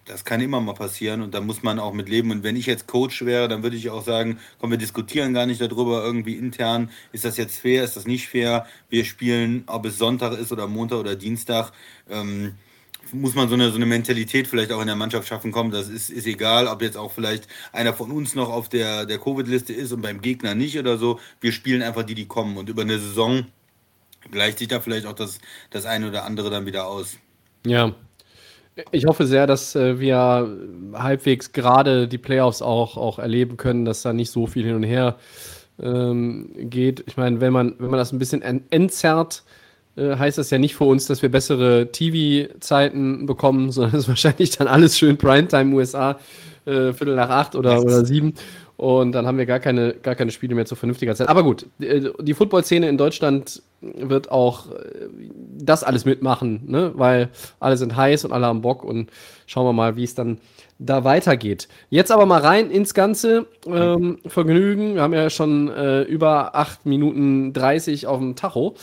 das 0.04 0.24
kann 0.24 0.40
immer 0.40 0.60
mal 0.60 0.74
passieren 0.74 1.22
und 1.22 1.34
da 1.34 1.40
muss 1.40 1.62
man 1.62 1.78
auch 1.78 1.92
mit 1.92 2.08
leben. 2.08 2.30
Und 2.30 2.42
wenn 2.42 2.56
ich 2.56 2.66
jetzt 2.66 2.86
Coach 2.86 3.24
wäre, 3.24 3.48
dann 3.48 3.62
würde 3.62 3.76
ich 3.76 3.90
auch 3.90 4.04
sagen, 4.04 4.38
komm, 4.58 4.70
wir 4.70 4.78
diskutieren 4.78 5.34
gar 5.34 5.46
nicht 5.46 5.60
darüber 5.60 6.04
irgendwie 6.04 6.34
intern, 6.34 6.90
ist 7.12 7.24
das 7.24 7.36
jetzt 7.36 7.58
fair, 7.58 7.84
ist 7.84 7.96
das 7.96 8.06
nicht 8.06 8.28
fair? 8.28 8.66
Wir 8.88 9.04
spielen, 9.04 9.64
ob 9.66 9.86
es 9.86 9.98
Sonntag 9.98 10.38
ist 10.38 10.52
oder 10.52 10.66
Montag 10.66 10.98
oder 10.98 11.16
Dienstag. 11.16 11.72
Ähm, 12.10 12.54
muss 13.12 13.34
man 13.34 13.48
so 13.48 13.54
eine, 13.54 13.70
so 13.70 13.76
eine 13.76 13.86
Mentalität 13.86 14.46
vielleicht 14.46 14.72
auch 14.72 14.80
in 14.80 14.86
der 14.86 14.96
Mannschaft 14.96 15.28
schaffen, 15.28 15.52
kommen. 15.52 15.70
Das 15.70 15.88
ist, 15.88 16.10
ist 16.10 16.26
egal, 16.26 16.66
ob 16.66 16.82
jetzt 16.82 16.96
auch 16.96 17.12
vielleicht 17.12 17.48
einer 17.72 17.92
von 17.92 18.10
uns 18.10 18.34
noch 18.34 18.48
auf 18.48 18.68
der, 18.68 19.06
der 19.06 19.18
Covid-Liste 19.18 19.72
ist 19.72 19.92
und 19.92 20.02
beim 20.02 20.20
Gegner 20.20 20.54
nicht 20.54 20.78
oder 20.78 20.98
so. 20.98 21.20
Wir 21.40 21.52
spielen 21.52 21.82
einfach 21.82 22.02
die, 22.02 22.14
die 22.14 22.26
kommen. 22.26 22.56
Und 22.56 22.68
über 22.68 22.82
eine 22.82 22.98
Saison 22.98 23.46
gleicht 24.30 24.58
sich 24.58 24.68
da 24.68 24.80
vielleicht 24.80 25.06
auch 25.06 25.12
das, 25.12 25.38
das 25.70 25.86
eine 25.86 26.08
oder 26.08 26.24
andere 26.24 26.50
dann 26.50 26.66
wieder 26.66 26.86
aus. 26.86 27.18
Ja, 27.66 27.94
ich 28.90 29.06
hoffe 29.06 29.26
sehr, 29.26 29.46
dass 29.46 29.76
äh, 29.76 30.00
wir 30.00 30.48
halbwegs 30.94 31.52
gerade 31.52 32.08
die 32.08 32.18
Playoffs 32.18 32.62
auch, 32.62 32.96
auch 32.96 33.18
erleben 33.18 33.56
können, 33.56 33.84
dass 33.84 34.02
da 34.02 34.12
nicht 34.12 34.30
so 34.30 34.46
viel 34.46 34.64
hin 34.64 34.76
und 34.76 34.82
her 34.82 35.16
ähm, 35.80 36.50
geht. 36.56 37.04
Ich 37.06 37.16
meine, 37.16 37.40
wenn 37.40 37.52
man, 37.52 37.74
wenn 37.78 37.90
man 37.90 37.98
das 37.98 38.12
ein 38.12 38.18
bisschen 38.18 38.42
entzerrt, 38.42 39.44
äh, 39.96 40.16
heißt 40.16 40.38
das 40.38 40.50
ja 40.50 40.58
nicht 40.58 40.74
für 40.74 40.84
uns, 40.84 41.06
dass 41.06 41.22
wir 41.22 41.30
bessere 41.30 41.90
TV-Zeiten 41.92 43.26
bekommen, 43.26 43.70
sondern 43.72 43.94
es 43.94 44.04
ist 44.04 44.08
wahrscheinlich 44.08 44.50
dann 44.50 44.68
alles 44.68 44.98
schön 44.98 45.16
Primetime 45.16 45.74
USA, 45.74 46.18
äh, 46.66 46.92
Viertel 46.92 47.14
nach 47.14 47.30
acht 47.30 47.54
oder, 47.54 47.80
oder 47.80 48.04
sieben. 48.04 48.34
Und 48.76 49.12
dann 49.12 49.26
haben 49.26 49.38
wir 49.38 49.46
gar 49.46 49.60
keine, 49.60 49.94
gar 49.94 50.16
keine 50.16 50.32
Spiele 50.32 50.54
mehr 50.54 50.66
zu 50.66 50.74
vernünftiger 50.74 51.14
Zeit. 51.14 51.28
Aber 51.28 51.44
gut, 51.44 51.66
die, 51.78 52.10
die 52.20 52.34
Football-Szene 52.34 52.88
in 52.88 52.98
Deutschland 52.98 53.62
wird 53.81 54.32
auch 54.32 54.70
äh, 54.70 55.08
das 55.58 55.84
alles 55.84 56.04
mitmachen, 56.04 56.62
ne? 56.66 56.93
weil 56.94 57.28
alle 57.60 57.76
sind 57.76 57.96
heiß 57.96 58.24
und 58.24 58.32
alle 58.32 58.46
haben 58.46 58.62
Bock 58.62 58.82
und 58.82 59.10
schauen 59.46 59.66
wir 59.66 59.72
mal, 59.72 59.96
wie 59.96 60.04
es 60.04 60.14
dann 60.14 60.38
da 60.78 61.04
weitergeht. 61.04 61.69
Jetzt 61.90 62.10
aber 62.10 62.26
mal 62.26 62.40
rein 62.40 62.70
ins 62.70 62.94
ganze 62.94 63.46
ähm, 63.66 64.19
Vergnügen. 64.26 64.96
Wir 64.96 65.02
haben 65.02 65.14
ja 65.14 65.31
schon 65.31 65.69
äh, 65.69 66.02
über 66.02 66.56
8 66.56 66.84
Minuten 66.84 67.52
30 67.52 68.08
auf 68.08 68.19
dem 68.19 68.34
Tacho. 68.34 68.74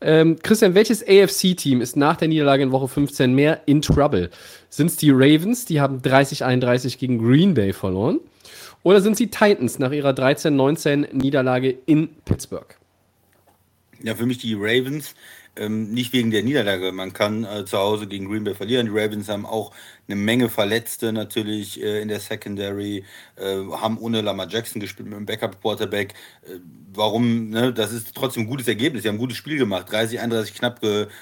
Ähm, 0.00 0.36
Christian, 0.42 0.74
welches 0.74 1.02
AFC-Team 1.06 1.80
ist 1.80 1.96
nach 1.96 2.16
der 2.16 2.28
Niederlage 2.28 2.62
in 2.62 2.72
Woche 2.72 2.88
15 2.88 3.34
mehr 3.34 3.62
in 3.66 3.82
Trouble? 3.82 4.30
Sind 4.68 4.86
es 4.86 4.96
die 4.96 5.10
Ravens, 5.10 5.64
die 5.64 5.80
haben 5.80 6.00
30-31 6.00 6.98
gegen 6.98 7.18
Green 7.18 7.54
Bay 7.54 7.72
verloren? 7.72 8.20
Oder 8.88 9.02
sind 9.02 9.12
es 9.12 9.18
die 9.18 9.28
Titans 9.28 9.78
nach 9.78 9.92
ihrer 9.92 10.12
13-19 10.12 11.12
Niederlage 11.12 11.76
in 11.84 12.08
Pittsburgh? 12.24 12.74
Ja, 14.02 14.14
für 14.14 14.24
mich 14.24 14.38
die 14.38 14.54
Ravens. 14.54 15.14
Ähm, 15.56 15.92
nicht 15.92 16.14
wegen 16.14 16.30
der 16.30 16.42
Niederlage. 16.42 16.90
Man 16.92 17.12
kann 17.12 17.44
äh, 17.44 17.66
zu 17.66 17.76
Hause 17.76 18.06
gegen 18.06 18.30
Green 18.30 18.44
Bay 18.44 18.54
verlieren. 18.54 18.86
Die 18.86 18.98
Ravens 18.98 19.28
haben 19.28 19.44
auch 19.44 19.72
eine 20.06 20.16
Menge 20.16 20.48
Verletzte 20.48 21.12
natürlich 21.12 21.82
äh, 21.82 22.00
in 22.00 22.08
der 22.08 22.18
Secondary, 22.18 23.04
äh, 23.36 23.56
haben 23.72 23.98
ohne 23.98 24.22
Lamar 24.22 24.48
Jackson 24.48 24.80
gespielt 24.80 25.10
mit 25.10 25.18
dem 25.18 25.26
Backup-Quarterback. 25.26 26.14
Äh, 26.46 26.60
warum? 26.94 27.50
Ne? 27.50 27.74
Das 27.74 27.92
ist 27.92 28.14
trotzdem 28.14 28.44
ein 28.44 28.48
gutes 28.48 28.68
Ergebnis. 28.68 29.02
Sie 29.02 29.08
haben 29.08 29.16
ein 29.16 29.20
gutes 29.20 29.36
Spiel 29.36 29.58
gemacht. 29.58 29.92
30, 29.92 30.18
31 30.18 30.54
knapp 30.54 30.80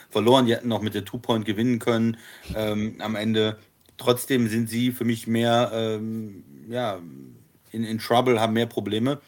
verloren. 0.08 0.46
Die 0.46 0.54
hätten 0.54 0.68
noch 0.68 0.82
mit 0.82 0.94
der 0.94 1.04
Two-Point 1.04 1.44
gewinnen 1.44 1.80
können 1.80 2.16
ähm, 2.54 2.94
am 3.00 3.16
Ende. 3.16 3.58
Trotzdem 3.96 4.46
sind 4.46 4.70
sie 4.70 4.92
für 4.92 5.04
mich 5.04 5.26
mehr 5.26 5.73
ähm, 5.75 6.44
ja, 6.68 7.00
in, 7.76 7.85
in 7.85 7.99
Trouble, 7.99 8.40
haben 8.40 8.54
mehr 8.54 8.66
Probleme 8.66 9.21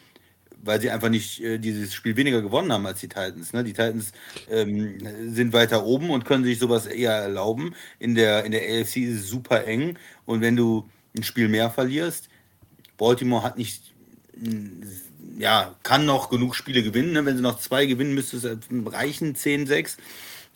weil 0.63 0.81
sie 0.81 0.89
einfach 0.89 1.09
nicht 1.09 1.41
äh, 1.41 1.57
dieses 1.57 1.93
Spiel 1.93 2.15
weniger 2.15 2.41
gewonnen 2.41 2.71
haben 2.71 2.85
als 2.85 2.99
die 2.99 3.07
Titans. 3.07 3.53
Ne? 3.53 3.63
Die 3.63 3.73
Titans 3.73 4.11
ähm, 4.49 4.97
sind 5.33 5.53
weiter 5.53 5.85
oben 5.85 6.09
und 6.09 6.25
können 6.25 6.43
sich 6.43 6.59
sowas 6.59 6.85
eher 6.85 7.13
erlauben. 7.13 7.75
In 7.97 8.15
der, 8.15 8.45
in 8.45 8.51
der 8.51 8.61
AFC 8.61 8.97
ist 8.97 9.21
es 9.21 9.29
super 9.29 9.65
eng 9.65 9.97
und 10.25 10.41
wenn 10.41 10.55
du 10.55 10.89
ein 11.17 11.23
Spiel 11.23 11.47
mehr 11.47 11.69
verlierst, 11.69 12.29
Baltimore 12.97 13.43
hat 13.43 13.57
nicht, 13.57 13.93
ja, 15.37 15.75
kann 15.83 16.05
noch 16.05 16.29
genug 16.29 16.55
Spiele 16.55 16.83
gewinnen. 16.83 17.13
Ne? 17.13 17.25
Wenn 17.25 17.37
sie 17.37 17.43
noch 17.43 17.59
zwei 17.59 17.85
gewinnen, 17.85 18.13
müsste 18.13 18.37
es 18.37 18.93
reichen, 18.93 19.35
10, 19.35 19.67
6. 19.67 19.97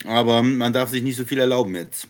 Aber 0.04 0.42
man 0.42 0.72
darf 0.72 0.90
sich 0.90 1.02
nicht 1.02 1.16
so 1.16 1.24
viel 1.24 1.38
erlauben 1.38 1.74
jetzt. 1.74 2.08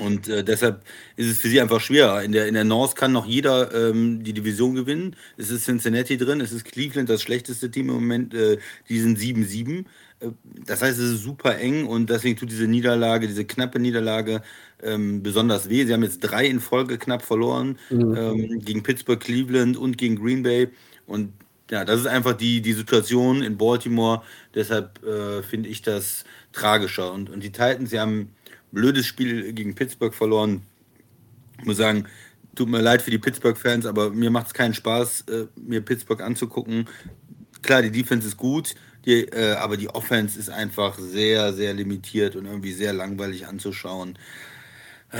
Und 0.00 0.28
äh, 0.28 0.44
deshalb 0.44 0.84
ist 1.16 1.30
es 1.30 1.40
für 1.40 1.48
sie 1.48 1.60
einfach 1.60 1.80
schwer. 1.80 2.22
In 2.22 2.32
der, 2.32 2.46
in 2.46 2.54
der 2.54 2.64
North 2.64 2.96
kann 2.96 3.12
noch 3.12 3.26
jeder 3.26 3.90
ähm, 3.90 4.22
die 4.22 4.32
Division 4.32 4.74
gewinnen. 4.74 5.16
Es 5.36 5.50
ist 5.50 5.64
Cincinnati 5.64 6.16
drin, 6.16 6.40
es 6.40 6.52
ist 6.52 6.64
Cleveland, 6.64 7.08
das 7.08 7.22
schlechteste 7.22 7.70
Team 7.70 7.88
im 7.88 7.96
Moment. 7.96 8.34
Äh, 8.34 8.58
die 8.88 9.00
sind 9.00 9.18
7-7. 9.18 9.84
Äh, 10.20 10.28
das 10.66 10.82
heißt, 10.82 10.98
es 10.98 11.12
ist 11.14 11.22
super 11.22 11.58
eng 11.58 11.86
und 11.86 12.10
deswegen 12.10 12.36
tut 12.36 12.50
diese 12.50 12.66
Niederlage, 12.66 13.26
diese 13.26 13.44
knappe 13.44 13.78
Niederlage 13.78 14.42
ähm, 14.82 15.22
besonders 15.22 15.68
weh. 15.68 15.84
Sie 15.84 15.92
haben 15.92 16.02
jetzt 16.02 16.20
drei 16.20 16.46
in 16.46 16.60
Folge 16.60 16.98
knapp 16.98 17.22
verloren 17.22 17.78
mhm. 17.90 18.16
ähm, 18.16 18.60
gegen 18.60 18.82
Pittsburgh, 18.82 19.20
Cleveland 19.20 19.76
und 19.76 19.98
gegen 19.98 20.16
Green 20.16 20.42
Bay. 20.42 20.68
Und 21.06 21.32
ja, 21.70 21.84
das 21.84 22.00
ist 22.00 22.06
einfach 22.06 22.34
die, 22.34 22.62
die 22.62 22.72
Situation 22.72 23.42
in 23.42 23.58
Baltimore. 23.58 24.22
Deshalb 24.54 25.04
äh, 25.04 25.42
finde 25.42 25.68
ich 25.68 25.82
das 25.82 26.24
tragischer. 26.52 27.12
Und, 27.12 27.30
und 27.30 27.42
die 27.42 27.52
Titans, 27.52 27.90
sie 27.90 28.00
haben 28.00 28.30
blödes 28.72 29.06
Spiel 29.06 29.52
gegen 29.52 29.74
Pittsburgh 29.74 30.14
verloren. 30.14 30.62
Ich 31.58 31.64
muss 31.64 31.76
sagen, 31.76 32.06
tut 32.54 32.68
mir 32.68 32.80
leid 32.80 33.02
für 33.02 33.10
die 33.10 33.18
Pittsburgh-Fans, 33.18 33.86
aber 33.86 34.10
mir 34.10 34.30
macht 34.30 34.48
es 34.48 34.54
keinen 34.54 34.74
Spaß, 34.74 35.24
äh, 35.28 35.46
mir 35.56 35.80
Pittsburgh 35.80 36.20
anzugucken. 36.20 36.88
Klar, 37.62 37.82
die 37.82 37.90
Defense 37.90 38.26
ist 38.26 38.36
gut, 38.36 38.74
die, 39.04 39.24
äh, 39.24 39.54
aber 39.54 39.76
die 39.76 39.88
Offense 39.88 40.38
ist 40.38 40.50
einfach 40.50 40.98
sehr, 40.98 41.52
sehr 41.52 41.74
limitiert 41.74 42.36
und 42.36 42.46
irgendwie 42.46 42.72
sehr 42.72 42.92
langweilig 42.92 43.46
anzuschauen. 43.46 44.18
Äh, 45.10 45.18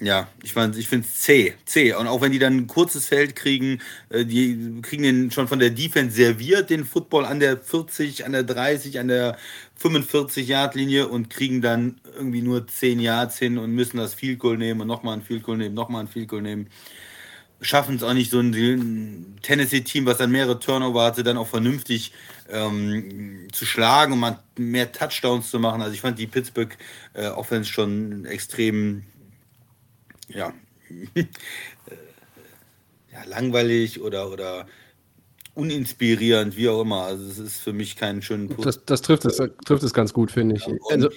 ja, 0.00 0.28
ich, 0.42 0.54
ich 0.54 0.88
finde 0.88 1.06
es 1.08 1.22
zäh, 1.22 1.54
zäh. 1.64 1.94
Und 1.94 2.06
auch 2.06 2.20
wenn 2.20 2.30
die 2.30 2.38
dann 2.38 2.56
ein 2.56 2.66
kurzes 2.68 3.06
Feld 3.06 3.34
kriegen, 3.34 3.80
äh, 4.10 4.24
die 4.24 4.80
kriegen 4.82 5.02
den 5.02 5.30
schon 5.30 5.48
von 5.48 5.58
der 5.58 5.70
Defense 5.70 6.14
serviert, 6.14 6.70
den 6.70 6.84
Football 6.84 7.24
an 7.24 7.40
der 7.40 7.56
40, 7.58 8.24
an 8.24 8.32
der 8.32 8.44
30, 8.44 9.00
an 9.00 9.08
der 9.08 9.36
45-Yard-Linie 9.80 11.08
und 11.08 11.30
kriegen 11.30 11.62
dann 11.62 12.00
irgendwie 12.14 12.42
nur 12.42 12.66
10 12.66 13.00
Yards 13.00 13.38
hin 13.38 13.58
und 13.58 13.72
müssen 13.72 13.96
das 13.96 14.14
Field 14.14 14.38
Goal 14.38 14.58
nehmen 14.58 14.80
und 14.80 14.86
nochmal 14.88 15.14
ein 15.14 15.22
Field 15.22 15.42
Goal 15.42 15.58
nehmen, 15.58 15.74
nochmal 15.74 16.02
ein 16.02 16.08
Field 16.08 16.28
Goal 16.28 16.42
nehmen. 16.42 16.68
Schaffen 17.60 17.96
es 17.96 18.02
auch 18.04 18.14
nicht, 18.14 18.30
so 18.30 18.40
ein 18.40 19.38
Tennessee-Team, 19.42 20.06
was 20.06 20.18
dann 20.18 20.30
mehrere 20.30 20.60
Turnover 20.60 21.04
hatte, 21.04 21.24
dann 21.24 21.36
auch 21.36 21.48
vernünftig 21.48 22.12
ähm, 22.48 23.48
zu 23.52 23.66
schlagen 23.66 24.12
und 24.12 24.20
mal 24.20 24.38
mehr 24.56 24.92
Touchdowns 24.92 25.50
zu 25.50 25.58
machen. 25.58 25.82
Also 25.82 25.94
ich 25.94 26.00
fand 26.00 26.18
die 26.18 26.28
Pittsburgh 26.28 26.76
äh, 27.14 27.26
Offense 27.28 27.70
schon 27.70 28.24
extrem 28.26 29.04
ja, 30.28 30.52
äh, 31.14 31.24
ja, 33.12 33.24
langweilig 33.26 34.00
oder, 34.00 34.30
oder 34.30 34.66
uninspirierend, 35.58 36.56
wie 36.56 36.68
auch 36.68 36.82
immer. 36.82 37.02
Also 37.02 37.28
es 37.28 37.38
ist 37.38 37.60
für 37.60 37.72
mich 37.72 37.96
kein 37.96 38.22
schöner 38.22 38.46
Punkt. 38.46 38.64
Das, 38.64 38.84
das, 38.84 39.02
trifft, 39.02 39.24
es, 39.24 39.42
trifft 39.64 39.82
es 39.82 39.92
ganz 39.92 40.12
gut, 40.12 40.30
finde 40.30 40.54
ich. 40.54 40.64
Ja, 40.64 40.74
also, 40.90 41.10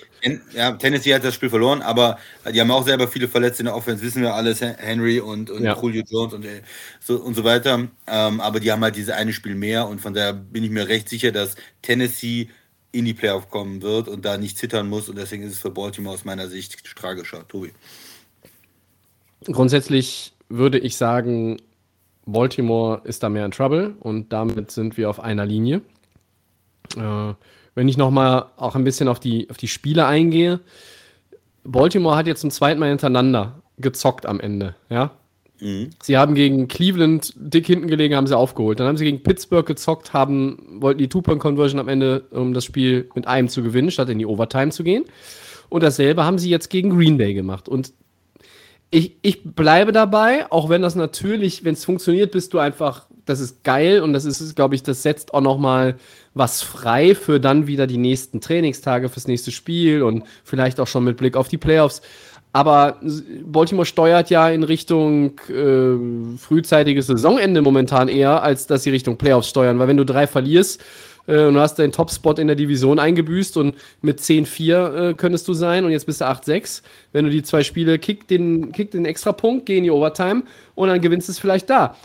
ja, 0.53 0.71
Tennessee 0.71 1.13
hat 1.13 1.23
das 1.23 1.35
Spiel 1.35 1.51
verloren, 1.51 1.83
aber 1.83 2.17
die 2.51 2.59
haben 2.59 2.71
auch 2.71 2.83
selber 2.83 3.07
viele 3.07 3.27
Verletzte 3.27 3.61
in 3.61 3.65
der 3.65 3.75
Offense, 3.75 4.03
wissen 4.03 4.23
wir 4.23 4.33
alles, 4.33 4.59
Henry 4.61 5.19
und, 5.19 5.51
und 5.51 5.63
ja. 5.63 5.79
Julio 5.79 6.03
Jones 6.09 6.33
und 6.33 6.43
äh, 6.45 6.63
so, 6.99 7.17
und 7.17 7.35
so 7.35 7.43
weiter. 7.43 7.87
Ähm, 8.07 8.41
aber 8.41 8.59
die 8.59 8.71
haben 8.71 8.81
halt 8.81 8.95
diese 8.95 9.15
eine 9.15 9.31
Spiel 9.31 9.53
mehr 9.53 9.87
und 9.87 10.01
von 10.01 10.15
daher 10.15 10.33
bin 10.33 10.63
ich 10.63 10.71
mir 10.71 10.87
recht 10.87 11.07
sicher, 11.07 11.31
dass 11.31 11.55
Tennessee 11.83 12.49
in 12.91 13.05
die 13.05 13.13
Playoff 13.13 13.49
kommen 13.49 13.83
wird 13.83 14.07
und 14.07 14.25
da 14.25 14.37
nicht 14.37 14.57
zittern 14.57 14.89
muss 14.89 15.07
und 15.07 15.17
deswegen 15.17 15.43
ist 15.43 15.53
es 15.53 15.59
für 15.59 15.69
Baltimore 15.69 16.15
aus 16.15 16.25
meiner 16.25 16.47
Sicht 16.47 16.83
tragischer. 16.95 17.47
Tobi. 17.47 17.71
Grundsätzlich 19.45 20.33
würde 20.49 20.79
ich 20.79 20.97
sagen, 20.97 21.57
Baltimore 22.25 23.01
ist 23.03 23.23
da 23.23 23.29
mehr 23.29 23.45
in 23.45 23.51
Trouble 23.51 23.95
und 23.99 24.31
damit 24.31 24.71
sind 24.71 24.97
wir 24.97 25.09
auf 25.09 25.19
einer 25.19 25.45
Linie. 25.45 25.81
Äh, 26.95 27.33
wenn 27.75 27.87
ich 27.87 27.97
nochmal 27.97 28.45
auch 28.57 28.75
ein 28.75 28.83
bisschen 28.83 29.07
auf 29.07 29.19
die, 29.19 29.49
auf 29.49 29.57
die 29.57 29.67
Spiele 29.67 30.05
eingehe, 30.05 30.59
Baltimore 31.63 32.15
hat 32.15 32.27
jetzt 32.27 32.41
zum 32.41 32.51
zweiten 32.51 32.79
Mal 32.79 32.89
hintereinander 32.89 33.61
gezockt 33.77 34.25
am 34.25 34.39
Ende, 34.39 34.75
ja. 34.89 35.11
Mhm. 35.61 35.91
Sie 36.01 36.17
haben 36.17 36.35
gegen 36.35 36.67
Cleveland 36.67 37.33
dick 37.35 37.67
hinten 37.67 37.87
gelegen, 37.87 38.15
haben 38.15 38.27
sie 38.27 38.37
aufgeholt. 38.37 38.79
Dann 38.79 38.87
haben 38.87 38.97
sie 38.97 39.05
gegen 39.05 39.23
Pittsburgh 39.23 39.65
gezockt, 39.65 40.11
haben, 40.11 40.81
wollten 40.81 40.97
die 40.97 41.07
Two-Point-Conversion 41.07 41.79
am 41.79 41.87
Ende, 41.87 42.25
um 42.31 42.53
das 42.53 42.65
Spiel 42.65 43.09
mit 43.13 43.27
einem 43.27 43.47
zu 43.47 43.61
gewinnen, 43.61 43.91
statt 43.91 44.09
in 44.09 44.19
die 44.19 44.25
Overtime 44.25 44.71
zu 44.71 44.83
gehen. 44.83 45.05
Und 45.69 45.83
dasselbe 45.83 46.25
haben 46.25 46.39
sie 46.39 46.49
jetzt 46.49 46.69
gegen 46.69 46.89
Green 46.89 47.17
Bay 47.17 47.33
gemacht. 47.33 47.69
Und 47.69 47.93
ich, 48.91 49.15
ich 49.21 49.43
bleibe 49.43 49.93
dabei, 49.93 50.51
auch 50.51 50.69
wenn 50.69 50.81
das 50.81 50.95
natürlich, 50.95 51.63
wenn 51.63 51.73
es 51.73 51.85
funktioniert, 51.85 52.31
bist 52.31 52.53
du 52.53 52.59
einfach, 52.59 53.07
das 53.25 53.39
ist 53.39 53.63
geil 53.63 54.01
und 54.01 54.11
das 54.11 54.25
ist, 54.25 54.55
glaube 54.55 54.75
ich, 54.75 54.83
das 54.83 55.01
setzt 55.01 55.33
auch 55.33 55.41
noch 55.41 55.57
mal 55.57 55.95
was 56.33 56.61
frei 56.61 57.15
für 57.15 57.39
dann 57.39 57.67
wieder 57.67 57.87
die 57.87 57.97
nächsten 57.97 58.41
Trainingstage 58.41 59.07
fürs 59.07 59.27
nächste 59.27 59.51
Spiel 59.51 60.03
und 60.03 60.23
vielleicht 60.43 60.79
auch 60.81 60.87
schon 60.87 61.05
mit 61.05 61.15
Blick 61.15 61.37
auf 61.37 61.47
die 61.47 61.57
Playoffs. 61.57 62.01
Aber 62.53 62.99
Baltimore 63.45 63.85
steuert 63.85 64.29
ja 64.29 64.49
in 64.49 64.63
Richtung 64.63 65.39
äh, 65.47 66.37
frühzeitiges 66.37 67.07
Saisonende 67.07 67.61
momentan 67.61 68.09
eher, 68.09 68.43
als 68.43 68.67
dass 68.67 68.83
sie 68.83 68.89
Richtung 68.89 69.17
Playoffs 69.17 69.47
steuern. 69.47 69.79
Weil 69.79 69.87
wenn 69.87 69.95
du 69.95 70.05
drei 70.05 70.27
verlierst, 70.27 70.83
äh, 71.27 71.45
und 71.45 71.53
du 71.55 71.59
hast 71.59 71.75
deinen 71.75 71.91
Topspot 71.91 72.39
in 72.39 72.47
der 72.47 72.55
Division 72.55 72.99
eingebüßt 72.99 73.57
und 73.57 73.75
mit 74.01 74.19
10-4 74.19 75.09
äh, 75.09 75.13
könntest 75.13 75.47
du 75.47 75.53
sein 75.53 75.85
und 75.85 75.91
jetzt 75.91 76.05
bist 76.05 76.21
du 76.21 76.25
8-6. 76.25 76.81
Wenn 77.11 77.25
du 77.25 77.31
die 77.31 77.43
zwei 77.43 77.63
Spiele 77.63 77.99
kick 77.99 78.27
den, 78.27 78.71
kick 78.71 78.91
den 78.91 79.05
Extrapunkt, 79.05 79.65
geh 79.65 79.77
in 79.77 79.83
die 79.83 79.91
Overtime 79.91 80.43
und 80.75 80.89
dann 80.89 81.01
gewinnst 81.01 81.27
du 81.27 81.31
es 81.31 81.39
vielleicht 81.39 81.69
da. 81.69 81.95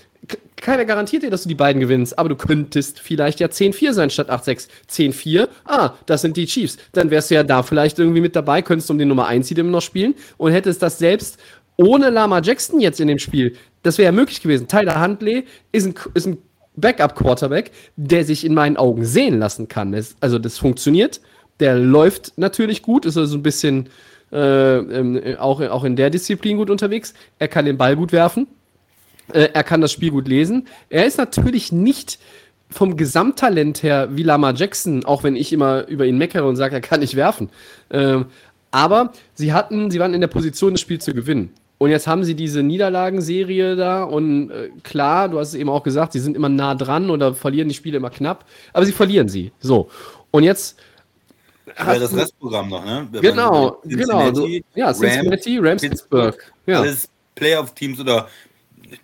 keiner 0.56 0.84
garantiert 0.84 1.22
dir, 1.22 1.30
dass 1.30 1.42
du 1.42 1.48
die 1.48 1.54
beiden 1.54 1.80
gewinnst, 1.80 2.18
aber 2.18 2.28
du 2.28 2.36
könntest 2.36 3.00
vielleicht 3.00 3.40
ja 3.40 3.46
10-4 3.46 3.92
sein 3.92 4.10
statt 4.10 4.30
8-6. 4.30 4.68
10-4, 4.90 5.48
ah, 5.64 5.94
das 6.06 6.22
sind 6.22 6.36
die 6.36 6.46
Chiefs. 6.46 6.78
Dann 6.92 7.10
wärst 7.10 7.30
du 7.30 7.36
ja 7.36 7.42
da 7.42 7.62
vielleicht 7.62 7.98
irgendwie 7.98 8.20
mit 8.20 8.34
dabei, 8.36 8.62
könntest 8.62 8.90
um 8.90 8.98
den 8.98 9.08
Nummer 9.08 9.26
1 9.26 9.48
Seed 9.48 9.58
immer 9.58 9.70
noch 9.70 9.82
spielen 9.82 10.14
und 10.36 10.52
hättest 10.52 10.82
das 10.82 10.98
selbst 10.98 11.38
ohne 11.76 12.10
Lama 12.10 12.40
Jackson 12.40 12.80
jetzt 12.80 13.00
in 13.00 13.08
dem 13.08 13.18
Spiel. 13.18 13.56
Das 13.82 13.98
wäre 13.98 14.06
ja 14.06 14.12
möglich 14.12 14.40
gewesen. 14.40 14.66
Tyler 14.66 15.00
Huntley 15.00 15.44
ist 15.72 15.86
ein, 15.86 15.94
ist 16.14 16.26
ein 16.26 16.38
Backup-Quarterback, 16.76 17.70
der 17.96 18.24
sich 18.24 18.44
in 18.44 18.54
meinen 18.54 18.76
Augen 18.76 19.04
sehen 19.04 19.38
lassen 19.38 19.68
kann. 19.68 19.94
Es, 19.94 20.16
also 20.20 20.38
das 20.38 20.58
funktioniert. 20.58 21.20
Der 21.60 21.76
läuft 21.76 22.34
natürlich 22.36 22.82
gut, 22.82 23.06
ist 23.06 23.16
also 23.16 23.36
ein 23.36 23.42
bisschen 23.42 23.88
äh, 24.32 24.78
äh, 24.78 25.36
auch, 25.36 25.60
auch 25.60 25.84
in 25.84 25.96
der 25.96 26.10
Disziplin 26.10 26.56
gut 26.56 26.70
unterwegs. 26.70 27.14
Er 27.38 27.48
kann 27.48 27.64
den 27.64 27.78
Ball 27.78 27.96
gut 27.96 28.12
werfen. 28.12 28.46
Äh, 29.32 29.48
er 29.52 29.64
kann 29.64 29.80
das 29.80 29.92
Spiel 29.92 30.10
gut 30.10 30.28
lesen. 30.28 30.68
Er 30.90 31.06
ist 31.06 31.18
natürlich 31.18 31.72
nicht 31.72 32.18
vom 32.68 32.96
Gesamttalent 32.96 33.82
her 33.82 34.08
wie 34.12 34.24
Lama 34.24 34.52
Jackson, 34.52 35.04
auch 35.04 35.22
wenn 35.22 35.36
ich 35.36 35.52
immer 35.52 35.86
über 35.86 36.04
ihn 36.04 36.18
meckere 36.18 36.46
und 36.46 36.56
sage, 36.56 36.74
er 36.74 36.80
kann 36.80 37.00
nicht 37.00 37.14
werfen. 37.14 37.48
Ähm, 37.90 38.26
aber 38.72 39.12
sie 39.34 39.52
hatten, 39.52 39.90
sie 39.90 40.00
waren 40.00 40.14
in 40.14 40.20
der 40.20 40.28
Position, 40.28 40.72
das 40.72 40.80
Spiel 40.80 41.00
zu 41.00 41.14
gewinnen. 41.14 41.52
Und 41.78 41.90
jetzt 41.90 42.06
haben 42.06 42.24
sie 42.24 42.34
diese 42.34 42.62
Niederlagenserie 42.62 43.76
da 43.76 44.04
und 44.04 44.50
äh, 44.50 44.70
klar, 44.82 45.28
du 45.28 45.38
hast 45.38 45.48
es 45.48 45.54
eben 45.54 45.68
auch 45.68 45.82
gesagt, 45.82 46.12
sie 46.12 46.20
sind 46.20 46.34
immer 46.34 46.48
nah 46.48 46.74
dran 46.74 47.10
oder 47.10 47.34
verlieren 47.34 47.68
die 47.68 47.74
Spiele 47.74 47.98
immer 47.98 48.08
knapp, 48.08 48.46
aber 48.72 48.86
sie 48.86 48.92
verlieren 48.92 49.28
sie. 49.28 49.52
So. 49.60 49.90
Und 50.30 50.44
jetzt. 50.44 50.78
Ja, 51.78 51.98
das 51.98 52.16
Restprogramm 52.16 52.70
noch, 52.70 52.84
ne? 52.84 53.06
Wenn 53.10 53.20
genau, 53.20 53.82
genau. 53.84 54.32
So, 54.32 54.48
ja, 54.74 54.94
Cincinnati, 54.94 55.58
Rams, 55.58 55.82
Pittsburgh. 55.82 56.38
Ja. 56.64 56.80
Alles 56.80 57.10
Playoff-Teams 57.34 58.00
oder 58.00 58.28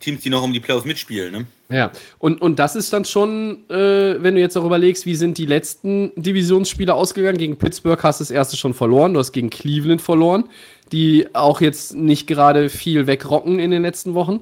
Teams, 0.01 0.23
die 0.23 0.31
noch 0.31 0.43
um 0.43 0.53
die 0.53 0.61
Playoffs 0.61 0.87
mitspielen, 0.87 1.33
ne? 1.33 1.47
Ja, 1.69 1.91
und, 2.19 2.41
und 2.41 2.59
das 2.59 2.77
ist 2.77 2.93
dann 2.93 3.05
schon, 3.05 3.69
äh, 3.69 4.23
wenn 4.23 4.35
du 4.35 4.41
jetzt 4.41 4.57
auch 4.57 4.65
überlegst, 4.65 5.07
wie 5.07 5.15
sind 5.15 5.39
die 5.39 5.47
letzten 5.47 6.13
Divisionsspiele 6.17 6.95
ausgegangen? 6.95 7.39
Gegen 7.39 7.57
Pittsburgh 7.57 8.03
hast 8.03 8.21
du 8.21 8.25
das 8.25 8.31
erste 8.31 8.57
schon 8.57 8.75
verloren, 8.75 9.15
du 9.15 9.21
hast 9.21 9.33
gegen 9.33 9.51
Cleveland 9.51 10.01
verloren 10.01 10.45
die 10.93 11.35
auch 11.35 11.61
jetzt 11.61 11.95
nicht 11.95 12.27
gerade 12.27 12.69
viel 12.69 13.07
wegrocken 13.07 13.59
in 13.59 13.71
den 13.71 13.83
letzten 13.83 14.15
Wochen. 14.15 14.41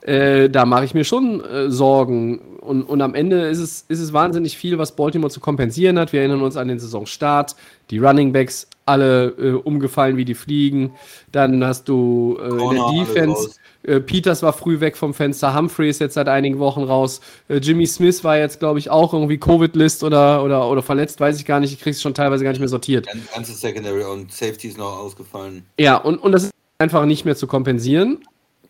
Äh, 0.00 0.48
da 0.48 0.64
mache 0.64 0.84
ich 0.84 0.94
mir 0.94 1.04
schon 1.04 1.44
äh, 1.44 1.70
Sorgen. 1.70 2.38
Und, 2.60 2.82
und 2.82 3.02
am 3.02 3.14
Ende 3.14 3.48
ist 3.48 3.58
es, 3.58 3.84
ist 3.88 3.98
es 3.98 4.12
wahnsinnig 4.12 4.56
viel, 4.56 4.78
was 4.78 4.94
Baltimore 4.94 5.30
zu 5.30 5.40
kompensieren 5.40 5.98
hat. 5.98 6.12
Wir 6.12 6.20
erinnern 6.20 6.42
uns 6.42 6.56
an 6.56 6.68
den 6.68 6.78
Saisonstart. 6.78 7.56
Die 7.90 7.98
Running 7.98 8.32
Backs 8.32 8.68
alle 8.86 9.28
äh, 9.38 9.52
umgefallen 9.52 10.16
wie 10.16 10.24
die 10.24 10.34
Fliegen. 10.34 10.92
Dann 11.32 11.64
hast 11.64 11.88
du 11.88 12.38
äh, 12.40 12.48
in 12.48 12.70
der 12.70 12.90
Defense 12.92 13.56
äh, 13.88 14.00
Peters 14.00 14.42
war 14.42 14.52
früh 14.52 14.80
weg 14.80 14.96
vom 14.96 15.14
Fenster, 15.14 15.54
Humphrey 15.56 15.88
ist 15.88 16.00
jetzt 16.00 16.14
seit 16.14 16.28
einigen 16.28 16.58
Wochen 16.58 16.82
raus. 16.82 17.20
Äh, 17.48 17.56
Jimmy 17.56 17.86
Smith 17.86 18.22
war 18.22 18.38
jetzt, 18.38 18.58
glaube 18.60 18.78
ich, 18.78 18.90
auch 18.90 19.12
irgendwie 19.12 19.38
Covid-List 19.38 20.04
oder, 20.04 20.44
oder, 20.44 20.68
oder 20.68 20.82
verletzt, 20.82 21.20
weiß 21.20 21.38
ich 21.38 21.46
gar 21.46 21.60
nicht. 21.60 21.72
Ich 21.72 21.80
kriege 21.80 21.92
es 21.92 22.02
schon 22.02 22.14
teilweise 22.14 22.44
gar 22.44 22.50
nicht 22.50 22.60
mehr 22.60 22.68
sortiert. 22.68 23.08
Ganze 23.34 23.52
Secondary 23.52 24.04
und 24.04 24.32
Safety 24.32 24.68
ist 24.68 24.78
noch 24.78 24.98
ausgefallen. 24.98 25.64
Ja, 25.78 25.96
und, 25.96 26.18
und 26.18 26.32
das 26.32 26.44
ist 26.44 26.52
einfach 26.78 27.04
nicht 27.06 27.24
mehr 27.24 27.36
zu 27.36 27.46
kompensieren. 27.46 28.18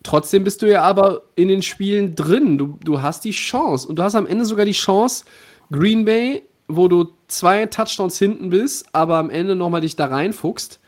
Trotzdem 0.04 0.44
bist 0.44 0.62
du 0.62 0.70
ja 0.70 0.82
aber 0.82 1.22
in 1.34 1.48
den 1.48 1.62
Spielen 1.62 2.14
drin. 2.14 2.56
Du, 2.56 2.78
du 2.84 3.02
hast 3.02 3.25
die 3.25 3.32
Chance. 3.32 3.88
Und 3.88 3.96
du 3.96 4.02
hast 4.02 4.14
am 4.14 4.26
Ende 4.26 4.44
sogar 4.44 4.64
die 4.64 4.72
Chance, 4.72 5.25
Green 5.70 6.04
Bay, 6.04 6.44
wo 6.68 6.87
du 6.87 7.08
zwei 7.26 7.66
Touchdowns 7.66 8.18
hinten 8.18 8.50
bist, 8.50 8.87
aber 8.92 9.16
am 9.16 9.30
Ende 9.30 9.56
nochmal 9.56 9.80
dich 9.80 9.96
da 9.96 10.06
reinfuchst 10.06 10.80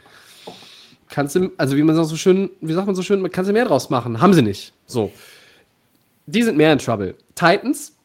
kannst 1.11 1.37
du, 1.37 1.51
also 1.57 1.77
wie 1.77 1.83
man 1.83 2.03
so 2.05 2.17
schön, 2.17 2.51
wie 2.61 2.73
sagt 2.73 2.87
man 2.87 2.97
so 2.97 3.03
schön, 3.03 3.29
kannst 3.31 3.49
du 3.49 3.53
mehr 3.53 3.65
draus 3.65 3.91
machen. 3.91 4.21
Haben 4.21 4.33
sie 4.33 4.43
nicht. 4.43 4.73
So. 4.87 5.13
Die 6.27 6.43
sind 6.43 6.57
mehr 6.57 6.73
in 6.73 6.79
Trouble. 6.79 7.15
Titans, 7.35 7.97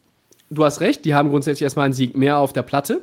du 0.49 0.65
hast 0.65 0.81
recht, 0.81 1.05
die 1.05 1.13
haben 1.13 1.29
grundsätzlich 1.29 1.63
erstmal 1.63 1.85
einen 1.85 1.93
Sieg 1.93 2.17
mehr 2.17 2.37
auf 2.37 2.53
der 2.53 2.63
Platte. 2.63 3.01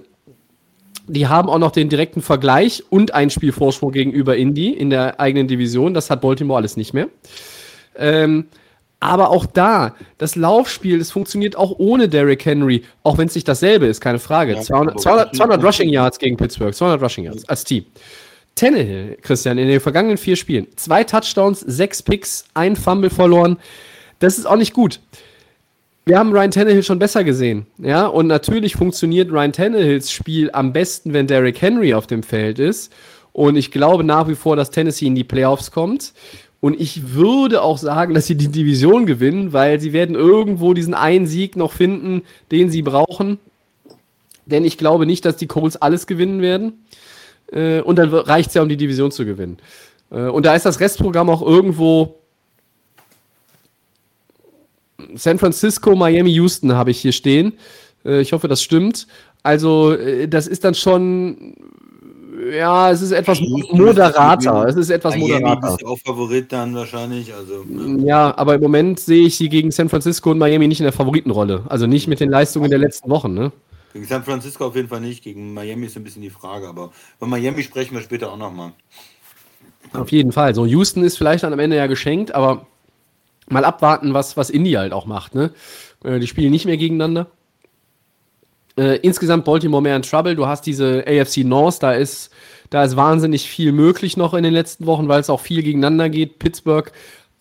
Die 1.06 1.26
haben 1.26 1.48
auch 1.48 1.58
noch 1.58 1.72
den 1.72 1.88
direkten 1.88 2.22
Vergleich 2.22 2.84
und 2.90 3.14
ein 3.14 3.30
Spielvorsprung 3.30 3.92
gegenüber 3.92 4.36
Indy 4.36 4.70
in 4.70 4.90
der 4.90 5.18
eigenen 5.20 5.48
Division. 5.48 5.94
Das 5.94 6.10
hat 6.10 6.20
Baltimore 6.20 6.58
alles 6.58 6.76
nicht 6.76 6.94
mehr. 6.94 7.08
Ähm, 7.96 8.46
aber 9.00 9.30
auch 9.30 9.46
da, 9.46 9.96
das 10.18 10.36
Laufspiel, 10.36 11.00
das 11.00 11.10
funktioniert 11.10 11.56
auch 11.56 11.74
ohne 11.78 12.08
Derrick 12.08 12.44
Henry, 12.44 12.84
auch 13.02 13.18
wenn 13.18 13.26
es 13.26 13.34
nicht 13.34 13.48
dasselbe 13.48 13.86
ist, 13.86 14.00
keine 14.00 14.20
Frage. 14.20 14.54
Ja, 14.54 14.60
200, 14.60 14.94
aber 14.94 15.02
200, 15.02 15.36
200 15.36 15.60
gut. 15.60 15.66
Rushing 15.66 15.88
Yards 15.88 16.18
gegen 16.20 16.36
Pittsburgh, 16.36 16.72
200 16.72 17.02
Rushing 17.02 17.24
Yards 17.24 17.48
als 17.48 17.64
Team. 17.64 17.84
Tannehill, 18.54 19.18
Christian, 19.22 19.58
in 19.58 19.68
den 19.68 19.80
vergangenen 19.80 20.18
vier 20.18 20.36
Spielen, 20.36 20.66
zwei 20.76 21.04
Touchdowns, 21.04 21.60
sechs 21.60 22.02
Picks, 22.02 22.44
ein 22.54 22.76
Fumble 22.76 23.10
verloren. 23.10 23.58
Das 24.18 24.38
ist 24.38 24.46
auch 24.46 24.56
nicht 24.56 24.72
gut. 24.72 25.00
Wir 26.04 26.18
haben 26.18 26.32
Ryan 26.32 26.50
Tannehill 26.50 26.82
schon 26.82 26.98
besser 26.98 27.22
gesehen, 27.22 27.66
ja, 27.78 28.06
und 28.06 28.26
natürlich 28.26 28.74
funktioniert 28.74 29.30
Ryan 29.30 29.52
Tannehills 29.52 30.10
Spiel 30.10 30.50
am 30.52 30.72
besten, 30.72 31.12
wenn 31.12 31.28
Derrick 31.28 31.62
Henry 31.62 31.94
auf 31.94 32.08
dem 32.08 32.24
Feld 32.24 32.58
ist. 32.58 32.92
Und 33.32 33.56
ich 33.56 33.70
glaube 33.70 34.04
nach 34.04 34.28
wie 34.28 34.34
vor, 34.34 34.56
dass 34.56 34.70
Tennessee 34.70 35.06
in 35.06 35.14
die 35.14 35.24
Playoffs 35.24 35.70
kommt. 35.70 36.12
Und 36.60 36.80
ich 36.80 37.14
würde 37.14 37.62
auch 37.62 37.78
sagen, 37.78 38.14
dass 38.14 38.26
sie 38.26 38.36
die 38.36 38.48
Division 38.48 39.06
gewinnen, 39.06 39.52
weil 39.52 39.80
sie 39.80 39.92
werden 39.92 40.14
irgendwo 40.14 40.74
diesen 40.74 40.94
einen 40.94 41.26
Sieg 41.26 41.56
noch 41.56 41.72
finden, 41.72 42.22
den 42.50 42.70
sie 42.70 42.82
brauchen. 42.82 43.38
Denn 44.46 44.64
ich 44.64 44.78
glaube 44.78 45.06
nicht, 45.06 45.24
dass 45.24 45.36
die 45.36 45.46
Colts 45.46 45.76
alles 45.76 46.06
gewinnen 46.06 46.42
werden. 46.42 46.84
Äh, 47.52 47.80
und 47.80 47.96
dann 47.96 48.08
reicht 48.12 48.48
es 48.48 48.54
ja, 48.54 48.62
um 48.62 48.68
die 48.68 48.76
Division 48.76 49.10
zu 49.10 49.24
gewinnen. 49.24 49.58
Äh, 50.10 50.22
und 50.28 50.46
da 50.46 50.54
ist 50.54 50.66
das 50.66 50.80
Restprogramm 50.80 51.30
auch 51.30 51.42
irgendwo 51.42 52.18
San 55.14 55.38
Francisco, 55.38 55.94
Miami, 55.94 56.30
Houston 56.30 56.74
habe 56.74 56.90
ich 56.90 57.00
hier 57.00 57.12
stehen. 57.12 57.54
Äh, 58.04 58.20
ich 58.20 58.32
hoffe, 58.32 58.48
das 58.48 58.62
stimmt. 58.62 59.06
Also, 59.42 59.94
äh, 59.94 60.28
das 60.28 60.46
ist 60.46 60.64
dann 60.64 60.74
schon, 60.74 61.54
ja, 62.52 62.90
es 62.90 63.02
ist 63.02 63.12
etwas 63.12 63.40
moderater. 63.40 64.66
Es 64.66 64.76
ist 64.76 64.90
etwas 64.90 65.16
moderater. 65.16 65.74
ist 65.74 65.84
auch 65.84 65.98
Favorit 65.98 66.52
dann 66.52 66.74
wahrscheinlich. 66.74 67.32
Also, 67.34 67.64
ne? 67.64 68.06
Ja, 68.06 68.36
aber 68.36 68.54
im 68.54 68.62
Moment 68.62 69.00
sehe 69.00 69.26
ich 69.26 69.36
sie 69.36 69.48
gegen 69.48 69.70
San 69.70 69.88
Francisco 69.88 70.30
und 70.30 70.38
Miami 70.38 70.68
nicht 70.68 70.80
in 70.80 70.84
der 70.84 70.92
Favoritenrolle. 70.92 71.62
Also 71.68 71.86
nicht 71.86 72.08
mit 72.08 72.20
den 72.20 72.30
Leistungen 72.30 72.70
der 72.70 72.78
letzten 72.78 73.10
Wochen, 73.10 73.34
ne? 73.34 73.52
Gegen 73.92 74.04
San 74.06 74.24
Francisco 74.24 74.66
auf 74.66 74.76
jeden 74.76 74.88
Fall 74.88 75.00
nicht. 75.00 75.22
Gegen 75.22 75.54
Miami 75.54 75.86
ist 75.86 75.96
ein 75.96 76.04
bisschen 76.04 76.22
die 76.22 76.30
Frage. 76.30 76.68
Aber 76.68 76.92
bei 77.18 77.26
Miami 77.26 77.62
sprechen 77.62 77.94
wir 77.94 78.02
später 78.02 78.32
auch 78.32 78.38
nochmal. 78.38 78.72
Auf 79.92 80.10
jeden 80.10 80.32
Fall. 80.32 80.54
So, 80.54 80.64
Houston 80.64 81.04
ist 81.04 81.18
vielleicht 81.18 81.44
dann 81.44 81.52
am 81.52 81.58
Ende 81.58 81.76
ja 81.76 81.86
geschenkt, 81.86 82.34
aber 82.34 82.66
mal 83.48 83.64
abwarten, 83.64 84.14
was, 84.14 84.36
was 84.36 84.50
Indy 84.50 84.72
halt 84.72 84.92
auch 84.92 85.06
macht, 85.06 85.34
ne? 85.34 85.52
Äh, 86.04 86.18
Die 86.18 86.26
spielen 86.26 86.50
nicht 86.50 86.64
mehr 86.64 86.76
gegeneinander. 86.76 87.26
Äh, 88.78 88.96
insgesamt 89.00 89.44
Baltimore 89.44 89.82
mehr 89.82 89.96
in 89.96 90.02
Trouble. 90.02 90.34
Du 90.34 90.46
hast 90.46 90.64
diese 90.64 91.04
AFC 91.06 91.38
North, 91.38 91.82
da 91.82 91.92
ist, 91.92 92.30
da 92.70 92.84
ist 92.84 92.96
wahnsinnig 92.96 93.48
viel 93.48 93.72
möglich 93.72 94.16
noch 94.16 94.32
in 94.32 94.44
den 94.44 94.54
letzten 94.54 94.86
Wochen, 94.86 95.08
weil 95.08 95.20
es 95.20 95.28
auch 95.28 95.40
viel 95.40 95.62
gegeneinander 95.62 96.08
geht. 96.08 96.38
Pittsburgh 96.38 96.90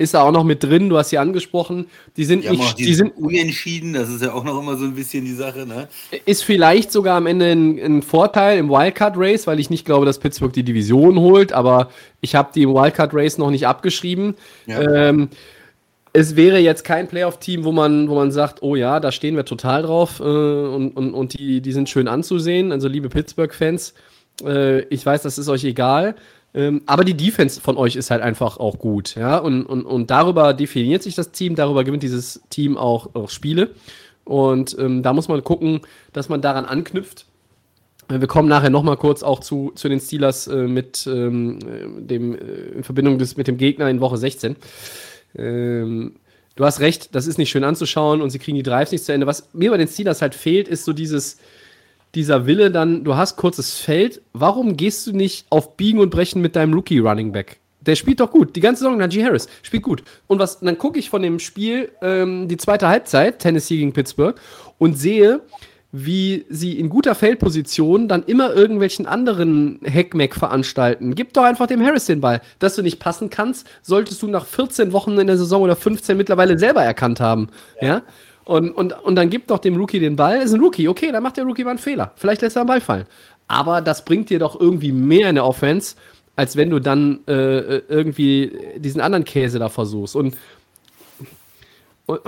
ist 0.01 0.13
da 0.13 0.23
auch 0.23 0.31
noch 0.31 0.43
mit 0.43 0.63
drin, 0.63 0.89
du 0.89 0.97
hast 0.97 1.09
sie 1.09 1.17
angesprochen. 1.17 1.87
Die 2.17 2.25
sind 2.25 2.43
Die 2.43 2.49
nicht, 2.49 2.79
die 2.79 2.93
sind, 2.93 3.15
Unentschieden, 3.17 3.93
das 3.93 4.09
ist 4.09 4.21
ja 4.21 4.33
auch 4.33 4.43
noch 4.43 4.59
immer 4.59 4.75
so 4.75 4.85
ein 4.85 4.95
bisschen 4.95 5.23
die 5.25 5.33
Sache, 5.33 5.65
ne? 5.65 5.87
ist 6.25 6.43
vielleicht 6.43 6.91
sogar 6.91 7.17
am 7.17 7.27
Ende 7.27 7.51
ein, 7.51 7.79
ein 7.79 8.01
Vorteil 8.01 8.57
im 8.57 8.69
Wildcard 8.69 9.15
Race, 9.17 9.47
weil 9.47 9.59
ich 9.59 9.69
nicht 9.69 9.85
glaube, 9.85 10.05
dass 10.05 10.19
Pittsburgh 10.19 10.51
die 10.51 10.63
Division 10.63 11.19
holt, 11.19 11.53
aber 11.53 11.89
ich 12.19 12.35
habe 12.35 12.49
die 12.53 12.63
im 12.63 12.73
Wildcard 12.73 13.13
Race 13.13 13.37
noch 13.37 13.51
nicht 13.51 13.67
abgeschrieben. 13.67 14.35
Ja. 14.65 14.81
Ähm, 14.81 15.29
es 16.13 16.35
wäre 16.35 16.59
jetzt 16.59 16.83
kein 16.83 17.07
Playoff-Team, 17.07 17.63
wo 17.63 17.71
man, 17.71 18.09
wo 18.09 18.15
man 18.15 18.31
sagt, 18.31 18.61
oh 18.61 18.75
ja, 18.75 18.99
da 18.99 19.11
stehen 19.11 19.35
wir 19.35 19.45
total 19.45 19.83
drauf 19.83 20.19
äh, 20.19 20.23
und, 20.23 20.91
und, 20.97 21.13
und 21.13 21.39
die, 21.39 21.61
die 21.61 21.71
sind 21.71 21.89
schön 21.89 22.07
anzusehen. 22.07 22.71
Also 22.71 22.87
liebe 22.87 23.07
Pittsburgh-Fans, 23.07 23.93
äh, 24.43 24.81
ich 24.85 25.05
weiß, 25.05 25.21
das 25.21 25.37
ist 25.37 25.47
euch 25.47 25.63
egal. 25.63 26.15
Ähm, 26.53 26.81
aber 26.85 27.03
die 27.05 27.15
Defense 27.15 27.61
von 27.61 27.77
euch 27.77 27.95
ist 27.95 28.11
halt 28.11 28.21
einfach 28.21 28.57
auch 28.57 28.77
gut. 28.77 29.15
Ja? 29.15 29.37
Und, 29.37 29.65
und, 29.65 29.85
und 29.85 30.11
darüber 30.11 30.53
definiert 30.53 31.03
sich 31.03 31.15
das 31.15 31.31
Team, 31.31 31.55
darüber 31.55 31.83
gewinnt 31.83 32.03
dieses 32.03 32.41
Team 32.49 32.77
auch, 32.77 33.15
auch 33.15 33.29
Spiele. 33.29 33.71
Und 34.23 34.77
ähm, 34.77 35.01
da 35.03 35.13
muss 35.13 35.27
man 35.27 35.43
gucken, 35.43 35.81
dass 36.13 36.29
man 36.29 36.41
daran 36.41 36.65
anknüpft. 36.65 37.25
Äh, 38.09 38.19
Wir 38.19 38.27
kommen 38.27 38.49
nachher 38.49 38.69
nochmal 38.69 38.97
kurz 38.97 39.23
auch 39.23 39.39
zu, 39.39 39.71
zu 39.75 39.89
den 39.89 39.99
Steelers 39.99 40.47
äh, 40.47 40.67
mit 40.67 41.07
ähm, 41.07 41.59
äh, 41.59 42.01
dem, 42.01 42.35
äh, 42.35 42.37
in 42.75 42.83
Verbindung 42.83 43.17
des, 43.17 43.37
mit 43.37 43.47
dem 43.47 43.57
Gegner 43.57 43.89
in 43.89 44.01
Woche 44.01 44.17
16. 44.17 44.57
Ähm, 45.37 46.15
du 46.55 46.65
hast 46.65 46.81
recht, 46.81 47.15
das 47.15 47.27
ist 47.27 47.37
nicht 47.37 47.49
schön 47.49 47.63
anzuschauen 47.63 48.21
und 48.21 48.29
sie 48.29 48.39
kriegen 48.39 48.57
die 48.57 48.63
Drives 48.63 48.91
nicht 48.91 49.05
zu 49.05 49.13
Ende. 49.13 49.25
Was 49.25 49.49
mir 49.53 49.71
bei 49.71 49.77
den 49.77 49.87
Steelers 49.87 50.21
halt 50.21 50.35
fehlt, 50.35 50.67
ist 50.67 50.83
so 50.83 50.91
dieses, 50.91 51.37
dieser 52.15 52.45
Wille 52.45 52.71
dann, 52.71 53.03
du 53.03 53.15
hast 53.15 53.37
kurzes 53.37 53.77
Feld, 53.77 54.21
warum 54.33 54.77
gehst 54.77 55.07
du 55.07 55.13
nicht 55.13 55.45
auf 55.49 55.77
Biegen 55.77 55.99
und 55.99 56.09
Brechen 56.09 56.41
mit 56.41 56.55
deinem 56.55 56.73
Rookie 56.73 56.99
Running 56.99 57.31
Back? 57.31 57.59
Der 57.81 57.95
spielt 57.95 58.19
doch 58.19 58.29
gut. 58.29 58.55
Die 58.55 58.59
ganze 58.59 58.83
Saison, 58.83 58.97
Najee 58.97 59.23
Harris 59.23 59.47
spielt 59.63 59.83
gut. 59.83 60.03
Und 60.27 60.39
was, 60.39 60.59
dann 60.59 60.77
gucke 60.77 60.99
ich 60.99 61.09
von 61.09 61.21
dem 61.21 61.39
Spiel 61.39 61.91
ähm, 62.01 62.47
die 62.47 62.57
zweite 62.57 62.87
Halbzeit, 62.87 63.39
Tennessee 63.39 63.77
gegen 63.77 63.93
Pittsburgh, 63.93 64.35
und 64.77 64.99
sehe, 64.99 65.41
wie 65.91 66.45
sie 66.49 66.79
in 66.79 66.89
guter 66.89 67.15
Feldposition 67.15 68.07
dann 68.07 68.23
immer 68.23 68.53
irgendwelchen 68.53 69.07
anderen 69.07 69.79
Heckmeck 69.83 70.35
veranstalten. 70.35 71.15
Gib 71.15 71.33
doch 71.33 71.43
einfach 71.43 71.67
dem 71.67 71.83
Harris 71.83 72.05
den 72.05 72.21
Ball. 72.21 72.41
Dass 72.59 72.75
du 72.75 72.81
nicht 72.81 72.99
passen 72.99 73.29
kannst, 73.29 73.67
solltest 73.81 74.21
du 74.21 74.27
nach 74.27 74.45
14 74.45 74.93
Wochen 74.93 75.17
in 75.17 75.27
der 75.27 75.37
Saison 75.37 75.63
oder 75.63 75.75
15 75.75 76.15
mittlerweile 76.15 76.57
selber 76.59 76.83
erkannt 76.83 77.19
haben. 77.19 77.49
Ja. 77.81 78.03
Und, 78.45 78.71
und, 78.71 78.93
und 78.93 79.15
dann 79.15 79.29
gib 79.29 79.47
doch 79.47 79.59
dem 79.59 79.75
Rookie 79.75 79.99
den 79.99 80.15
Ball. 80.15 80.41
Ist 80.41 80.53
ein 80.53 80.61
Rookie, 80.61 80.87
okay, 80.87 81.11
dann 81.11 81.23
macht 81.23 81.37
der 81.37 81.45
Rookie 81.45 81.63
mal 81.63 81.71
einen 81.71 81.79
Fehler. 81.79 82.11
Vielleicht 82.15 82.41
lässt 82.41 82.55
er 82.55 82.61
einen 82.61 82.67
Ball 82.67 82.81
fallen. 82.81 83.05
Aber 83.47 83.81
das 83.81 84.05
bringt 84.05 84.29
dir 84.29 84.39
doch 84.39 84.59
irgendwie 84.59 84.91
mehr 84.91 85.29
in 85.29 85.35
der 85.35 85.45
Offense, 85.45 85.95
als 86.35 86.55
wenn 86.55 86.69
du 86.69 86.79
dann 86.79 87.19
äh, 87.27 87.77
irgendwie 87.77 88.57
diesen 88.77 89.01
anderen 89.01 89.25
Käse 89.25 89.59
da 89.59 89.69
versuchst. 89.69 90.15
Und, 90.15 90.37
und 92.05 92.21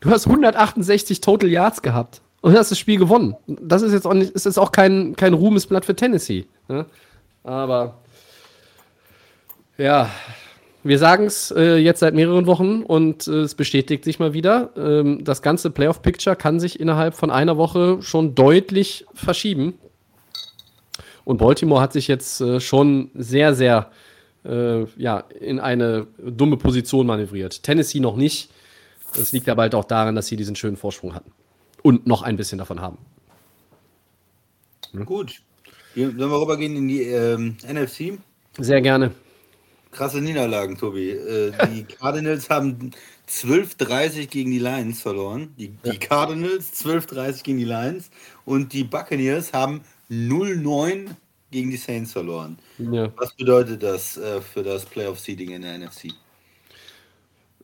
du 0.00 0.10
hast 0.10 0.26
168 0.26 1.20
Total 1.20 1.48
Yards 1.48 1.82
gehabt 1.82 2.20
und 2.42 2.56
hast 2.56 2.70
das 2.70 2.78
Spiel 2.78 2.98
gewonnen. 2.98 3.36
Das 3.46 3.82
ist 3.82 3.92
jetzt 3.92 4.06
auch 4.06 4.14
nicht, 4.14 4.32
ist 4.32 4.44
jetzt 4.44 4.58
auch 4.58 4.72
kein, 4.72 5.16
kein 5.16 5.34
Ruhmesblatt 5.34 5.84
für 5.84 5.96
Tennessee. 5.96 6.46
Ne? 6.68 6.86
Aber 7.44 7.98
ja, 9.78 10.10
wir 10.88 10.98
sagen 10.98 11.26
es 11.26 11.50
äh, 11.50 11.76
jetzt 11.76 12.00
seit 12.00 12.14
mehreren 12.14 12.46
Wochen 12.46 12.82
und 12.82 13.26
äh, 13.26 13.40
es 13.40 13.54
bestätigt 13.54 14.04
sich 14.04 14.18
mal 14.18 14.32
wieder. 14.32 14.70
Ähm, 14.76 15.24
das 15.24 15.42
ganze 15.42 15.70
Playoff-Picture 15.70 16.36
kann 16.36 16.60
sich 16.60 16.80
innerhalb 16.80 17.14
von 17.14 17.30
einer 17.30 17.56
Woche 17.56 18.02
schon 18.02 18.34
deutlich 18.34 19.06
verschieben. 19.14 19.74
Und 21.24 21.38
Baltimore 21.38 21.80
hat 21.80 21.92
sich 21.92 22.08
jetzt 22.08 22.40
äh, 22.40 22.60
schon 22.60 23.10
sehr, 23.14 23.54
sehr 23.54 23.90
äh, 24.44 24.84
ja, 24.96 25.24
in 25.40 25.58
eine 25.60 26.06
dumme 26.18 26.56
Position 26.56 27.06
manövriert. 27.06 27.62
Tennessee 27.62 28.00
noch 28.00 28.16
nicht. 28.16 28.50
Das 29.14 29.32
liegt 29.32 29.48
aber 29.48 29.62
halt 29.62 29.74
auch 29.74 29.84
daran, 29.84 30.14
dass 30.14 30.26
sie 30.26 30.36
diesen 30.36 30.56
schönen 30.56 30.76
Vorsprung 30.76 31.14
hatten. 31.14 31.32
Und 31.82 32.06
noch 32.06 32.22
ein 32.22 32.36
bisschen 32.36 32.58
davon 32.58 32.80
haben. 32.80 32.98
Gut. 35.04 35.40
Wir, 35.94 36.10
sollen 36.10 36.30
wir 36.30 36.40
rübergehen 36.40 36.76
in 36.76 36.88
die 36.88 37.02
ähm, 37.02 37.56
NFC? 37.66 38.18
Sehr 38.58 38.80
gerne. 38.80 39.12
Krasse 39.96 40.20
Niederlagen, 40.20 40.76
Tobi. 40.76 41.10
Äh, 41.10 41.52
die 41.74 41.84
Cardinals 41.84 42.50
haben 42.50 42.90
12-30 43.28 44.26
gegen 44.28 44.50
die 44.50 44.58
Lions 44.58 45.00
verloren. 45.00 45.54
Die, 45.58 45.68
die 45.84 45.98
Cardinals 45.98 46.72
12-30 46.84 47.42
gegen 47.42 47.58
die 47.58 47.64
Lions. 47.64 48.10
Und 48.44 48.72
die 48.72 48.84
Buccaneers 48.84 49.52
haben 49.52 49.82
0-9 50.10 51.08
gegen 51.50 51.70
die 51.70 51.76
Saints 51.76 52.12
verloren. 52.12 52.58
Ja. 52.78 53.10
Was 53.16 53.34
bedeutet 53.34 53.82
das 53.82 54.16
äh, 54.18 54.40
für 54.40 54.62
das 54.62 54.84
Playoff-Seeding 54.84 55.50
in 55.50 55.62
der 55.62 55.78
NFC? 55.78 56.12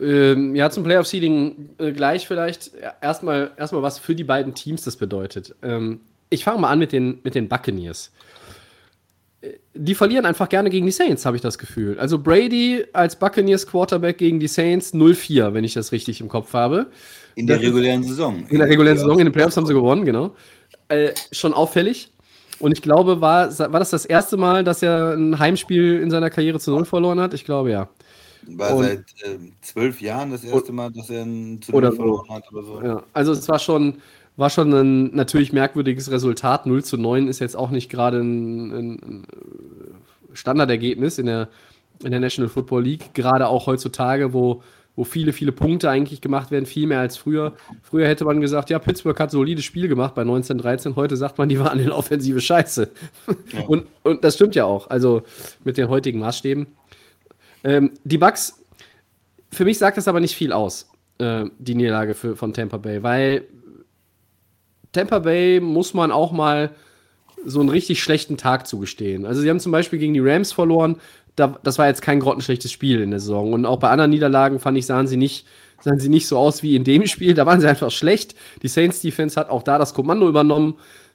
Ähm, 0.01 0.57
ja, 0.57 0.71
zum 0.71 0.85
Playoff-Seeding 0.85 1.71
äh, 1.79 1.93
gleich 1.93 2.27
vielleicht. 2.27 2.73
Erstmal, 3.01 3.53
erstmal, 3.57 3.83
was 3.83 3.99
für 3.99 4.15
die 4.15 4.25
beiden 4.25 4.55
Teams 4.55 4.83
das 4.83 4.97
bedeutet. 4.97 5.55
Ähm, 5.63 6.01
ich 6.31 6.45
fange 6.45 6.61
mal 6.61 6.71
an 6.71 6.79
mit 6.79 6.93
den, 6.93 7.21
mit 7.23 7.35
den 7.35 7.49
Buccaneers. 7.49 8.11
Äh, 9.75 9.79
Die 9.81 9.95
verlieren 9.95 10.27
einfach 10.27 10.49
gerne 10.49 10.71
gegen 10.71 10.87
die 10.87 10.93
Saints, 10.93 11.25
habe 11.27 11.37
ich 11.37 11.43
das 11.43 11.59
Gefühl. 11.59 11.99
Also 11.99 12.19
Brady 12.19 12.85
als 12.93 13.17
Buccaneers 13.17 13.67
Quarterback 13.67 14.19
gegen 14.19 14.39
die 14.41 14.49
Saints 14.49 14.93
0-4, 14.95 15.55
wenn 15.55 15.65
ich 15.65 15.75
das 15.75 15.93
richtig 15.93 16.21
im 16.21 16.29
Kopf 16.29 16.53
habe. 16.55 16.87
In 17.35 17.47
der 17.47 17.57
Das 17.57 17.67
regulären 17.67 18.03
Saison. 18.03 18.45
In 18.49 18.59
der 18.59 18.69
regulären 18.69 18.99
Saison, 18.99 19.19
in 19.19 19.25
den 19.27 19.33
Playoffs 19.33 19.57
haben 19.57 19.67
sie 19.67 19.75
gewonnen, 19.75 20.05
genau. 20.05 20.35
Äh, 20.89 21.13
schon 21.33 21.55
auffällig. 21.55 22.11
Und 22.59 22.73
ich 22.73 22.83
glaube, 22.83 23.21
war, 23.21 23.59
war 23.59 23.79
das 23.81 23.91
das 23.91 24.05
erste 24.05 24.37
Mal, 24.37 24.63
dass 24.63 24.83
er 24.83 25.15
ein 25.17 25.39
Heimspiel 25.39 26.01
in 26.01 26.11
seiner 26.11 26.31
Karriere 26.31 26.61
zu 26.61 26.71
Null 26.71 26.85
verloren 26.85 27.19
hat? 27.19 27.35
Ich 27.35 27.45
glaube 27.45 27.71
ja. 27.73 27.89
War 28.47 28.75
Und- 28.77 28.85
seit 28.85 29.05
ähm, 29.25 29.53
zwölf 29.63 30.01
Jahren 30.01 30.31
das 30.31 30.45
erste 30.45 30.73
Mal, 30.73 30.91
dass 30.93 31.09
er 31.11 31.23
ein 31.25 31.61
zu 31.63 31.73
Null 31.73 31.91
verloren 31.93 32.29
hat 32.31 32.45
oder 32.53 32.63
so. 32.63 32.83
Ja, 32.83 33.03
also 33.13 33.33
es 33.33 33.49
war 33.49 33.59
schon, 33.59 33.95
war 34.37 34.51
schon 34.51 34.73
ein 34.73 35.15
natürlich 35.15 35.53
merkwürdiges 35.53 36.11
Resultat. 36.11 36.67
0 36.67 36.85
zu 36.85 36.97
9 36.97 37.29
ist 37.29 37.39
jetzt 37.39 37.57
auch 37.57 37.71
nicht 37.71 37.91
gerade 37.91 38.21
ein, 38.21 38.73
ein, 38.73 39.27
Standardergebnis 40.33 41.19
in 41.19 41.27
der, 41.27 41.49
in 42.03 42.11
der 42.11 42.21
National 42.21 42.49
Football 42.49 42.85
League, 42.85 43.13
gerade 43.13 43.49
auch 43.49 43.67
heutzutage, 43.67 44.33
wo 44.33 44.63
wo 44.95 45.05
viele, 45.05 45.33
viele 45.33 45.53
Punkte 45.53 45.89
eigentlich 45.89 46.21
gemacht 46.21 46.51
werden, 46.51 46.67
viel 46.67 46.87
mehr 46.87 47.01
als 47.01 47.17
früher. 47.17 47.55
Früher 47.83 48.07
hätte 48.07 48.25
man 48.25 48.41
gesagt, 48.41 48.69
ja, 48.69 48.79
Pittsburgh 48.79 49.19
hat 49.19 49.31
solides 49.31 49.65
Spiel 49.65 49.89
gemacht 49.89 50.15
bei 50.15 50.23
1913. 50.23 50.97
Heute 50.97 51.17
sagt 51.17 51.39
man, 51.39 51.49
die 51.49 51.59
waren 51.59 51.79
in 51.79 51.91
offensive 51.91 52.41
Scheiße. 52.41 52.91
Ja. 53.53 53.61
Und, 53.67 53.87
und 54.03 54.23
das 54.25 54.35
stimmt 54.35 54.55
ja 54.55 54.65
auch, 54.65 54.91
also 54.91 55.23
mit 55.65 55.79
den 55.79 55.89
heutigen 55.89 56.19
Maßstäben. 56.19 56.67
Ähm, 57.65 57.93
die 58.05 58.19
Bucks, 58.19 58.63
für 59.51 59.65
mich 59.65 59.79
sagt 59.79 59.97
das 59.97 60.09
aber 60.09 60.21
nicht 60.21 60.35
viel 60.35 60.53
aus, 60.53 60.91
äh, 61.19 61.45
die 61.59 61.75
Niederlage 61.75 62.15
für, 62.15 62.37
von 62.37 62.53
Tampa 62.53 62.77
Bay, 62.77 63.03
weil 63.03 63.47
Tampa 64.93 65.21
Bay 65.21 65.61
muss 65.61 65.95
man 65.95 66.13
auch 66.13 66.33
mal 66.33 66.71
so 67.45 67.61
einen 67.61 67.69
richtig 67.69 68.03
schlechten 68.03 68.37
Tag 68.37 68.67
zugestehen. 68.67 69.27
Also 69.27 69.41
sie 69.41 69.51
haben 69.51 69.61
zum 69.61 69.73
Beispiel 69.73 69.99
gegen 69.99 70.15
die 70.15 70.21
Rams 70.21 70.53
verloren. 70.53 70.97
Da, 71.35 71.59
das 71.63 71.79
war 71.79 71.89
jetzt 71.89 72.03
kein 72.03 72.21
grottenschlechtes 72.21 72.71
Spiel 72.71 73.01
in 73.01 73.11
der 73.11 73.21
Saison. 73.21 73.53
Und 73.53 73.67
auch 73.67 73.79
bei 73.79 73.91
anderen 73.91 74.11
Niederlagen 74.11 74.61
fand 74.61 74.79
ich, 74.79 74.87
sahen 74.87 75.07
sie 75.07 75.17
nicht, 75.17 75.47
sahen 75.81 75.99
sie 75.99 76.09
nicht 76.09 76.27
so 76.27 76.39
aus 76.39 76.63
wie 76.63 76.77
in 76.77 76.85
dem 76.85 77.07
Spiel. 77.09 77.35
Da 77.35 77.47
waren 77.47 77.61
sie 77.61 77.69
einfach 77.69 77.91
schlecht. 77.91 78.35
Die 78.63 78.69
Saints 78.69 79.01
Defense 79.01 79.39
hat 79.39 79.51
auch 79.51 79.63
da 79.63 79.79
das 79.79 79.95
Kommando 79.95 80.29
übernommen. 80.29 80.75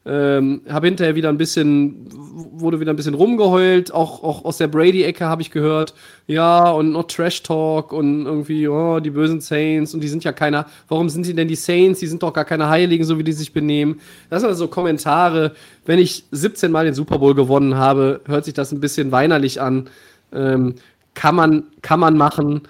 Ähm, 0.10 0.62
habe 0.70 0.88
hinterher 0.88 1.16
wieder 1.16 1.28
ein 1.28 1.38
bisschen, 1.38 2.08
wurde 2.14 2.80
wieder 2.80 2.94
ein 2.94 2.96
bisschen 2.96 3.14
rumgeheult, 3.14 3.94
auch, 3.94 4.24
auch 4.24 4.46
aus 4.46 4.56
der 4.56 4.70
Brady-Ecke 4.70 5.26
habe 5.26 5.42
ich 5.42 5.52
gehört, 5.52 5.94
ja, 6.28 6.70
und 6.70 6.94
noch 6.94 7.08
Trash-Talk 7.08 7.92
und 7.92 8.26
irgendwie, 8.26 8.70
oh, 8.70 9.02
die 9.02 9.10
bösen 9.10 9.42
Saints 9.42 9.94
und 9.94 10.00
die 10.00 10.08
sind 10.08 10.24
ja 10.24 10.32
keiner, 10.32 10.66
warum 10.88 11.10
sind 11.10 11.26
sie 11.26 11.36
denn 11.36 11.50
die 11.50 11.56
Saints? 11.56 12.00
Die 12.00 12.08
sind 12.08 12.24
doch 12.24 12.32
gar 12.32 12.46
keine 12.46 12.70
Heiligen, 12.70 13.04
so 13.04 13.20
wie 13.20 13.24
die 13.26 13.34
sich 13.34 13.52
benehmen. 13.52 14.00
Das 14.30 14.42
sind 14.42 14.50
also 14.50 14.70
Kommentare. 14.70 15.52
Wenn 15.86 16.00
ich 16.00 16.24
17 16.32 16.72
Mal 16.72 16.86
den 16.86 16.94
Super 16.94 17.20
Bowl 17.20 17.36
gewonnen 17.36 17.76
habe, 17.76 18.22
hört 18.28 18.46
sich 18.46 18.54
das 18.54 18.72
ein 18.72 18.80
bisschen 18.80 19.12
weinerlich 19.12 19.60
an. 19.60 19.90
Ähm, 20.32 20.76
kann, 21.16 21.36
man, 21.36 21.64
kann 21.82 22.00
man 22.00 22.16
machen 22.16 22.62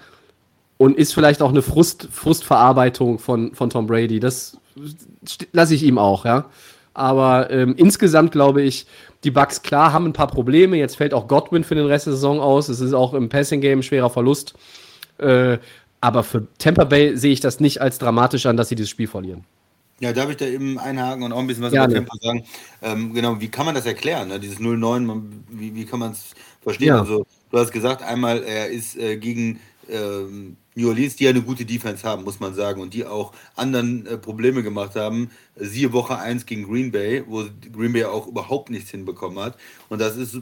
und 0.76 0.96
ist 0.96 1.14
vielleicht 1.14 1.40
auch 1.40 1.50
eine 1.50 1.62
Frust, 1.62 2.08
Frustverarbeitung 2.10 3.20
von, 3.20 3.54
von 3.54 3.70
Tom 3.70 3.86
Brady. 3.86 4.18
Das 4.18 4.58
lasse 5.52 5.76
ich 5.76 5.84
ihm 5.84 5.98
auch, 5.98 6.24
ja. 6.24 6.46
Aber 6.98 7.48
ähm, 7.50 7.74
insgesamt 7.76 8.32
glaube 8.32 8.62
ich, 8.62 8.84
die 9.22 9.30
Bucks 9.30 9.62
klar 9.62 9.92
haben 9.92 10.06
ein 10.06 10.12
paar 10.12 10.26
Probleme. 10.26 10.76
Jetzt 10.76 10.96
fällt 10.96 11.14
auch 11.14 11.28
Godwin 11.28 11.62
für 11.62 11.76
den 11.76 11.86
Rest 11.86 12.06
der 12.06 12.14
Saison 12.14 12.40
aus. 12.40 12.68
Es 12.68 12.80
ist 12.80 12.92
auch 12.92 13.14
im 13.14 13.28
Passing 13.28 13.60
Game 13.60 13.78
ein 13.78 13.82
schwerer 13.84 14.10
Verlust. 14.10 14.54
Äh, 15.18 15.58
aber 16.00 16.24
für 16.24 16.48
Tampa 16.58 16.84
Bay 16.84 17.16
sehe 17.16 17.32
ich 17.32 17.38
das 17.38 17.60
nicht 17.60 17.80
als 17.80 17.98
dramatisch 17.98 18.46
an, 18.46 18.56
dass 18.56 18.68
sie 18.68 18.74
dieses 18.74 18.90
Spiel 18.90 19.06
verlieren. 19.06 19.44
Ja, 20.00 20.12
darf 20.12 20.28
ich 20.28 20.38
da 20.38 20.46
eben 20.46 20.76
einhaken 20.78 21.22
und 21.22 21.32
auch 21.32 21.38
ein 21.38 21.46
bisschen 21.46 21.62
was 21.62 21.72
ja, 21.72 21.84
über 21.84 21.94
Tampa 21.94 22.16
sagen? 22.20 22.44
Ähm, 22.82 23.14
genau, 23.14 23.40
wie 23.40 23.48
kann 23.48 23.66
man 23.66 23.76
das 23.76 23.86
erklären? 23.86 24.28
Ne? 24.28 24.40
Dieses 24.40 24.58
0-9, 24.58 25.22
wie, 25.50 25.76
wie 25.76 25.84
kann 25.84 26.00
man 26.00 26.12
es 26.12 26.34
verstehen? 26.62 26.88
Ja. 26.88 27.00
Also, 27.00 27.26
du 27.52 27.58
hast 27.58 27.70
gesagt, 27.70 28.02
einmal, 28.02 28.42
er 28.42 28.68
ist 28.68 28.96
äh, 28.96 29.16
gegen 29.16 29.60
ähm, 29.88 30.56
New 30.74 30.88
Orleans, 30.88 31.16
die 31.16 31.24
ja 31.24 31.30
eine 31.30 31.42
gute 31.42 31.64
Defense 31.64 32.06
haben, 32.06 32.24
muss 32.24 32.40
man 32.40 32.54
sagen, 32.54 32.80
und 32.80 32.94
die 32.94 33.04
auch 33.04 33.32
anderen 33.56 34.06
äh, 34.06 34.16
Probleme 34.16 34.62
gemacht 34.62 34.94
haben. 34.96 35.30
Siehe 35.56 35.92
Woche 35.92 36.18
1 36.18 36.46
gegen 36.46 36.64
Green 36.64 36.92
Bay, 36.92 37.24
wo 37.26 37.44
Green 37.72 37.92
Bay 37.92 38.04
auch 38.04 38.26
überhaupt 38.28 38.70
nichts 38.70 38.90
hinbekommen 38.90 39.38
hat. 39.38 39.56
Und 39.88 40.00
das 40.00 40.16
ist, 40.16 40.40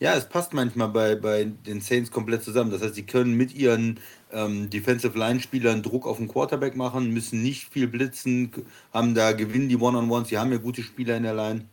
ja, 0.00 0.14
es 0.14 0.28
passt 0.28 0.54
manchmal 0.54 0.88
bei, 0.88 1.14
bei 1.16 1.44
den 1.44 1.80
Saints 1.80 2.10
komplett 2.10 2.42
zusammen. 2.42 2.70
Das 2.70 2.82
heißt, 2.82 2.94
sie 2.94 3.04
können 3.04 3.34
mit 3.34 3.54
ihren 3.54 4.00
ähm, 4.32 4.70
Defensive 4.70 5.18
Line-Spielern 5.18 5.82
Druck 5.82 6.06
auf 6.06 6.16
den 6.16 6.28
Quarterback 6.28 6.76
machen, 6.76 7.12
müssen 7.12 7.42
nicht 7.42 7.70
viel 7.70 7.86
blitzen, 7.86 8.50
haben 8.92 9.14
da 9.14 9.32
gewinnen 9.32 9.68
die 9.68 9.76
One-on-Ones, 9.76 10.28
sie 10.28 10.38
haben 10.38 10.50
ja 10.50 10.58
gute 10.58 10.82
Spieler 10.82 11.16
in 11.16 11.22
der 11.22 11.34
Line 11.34 11.66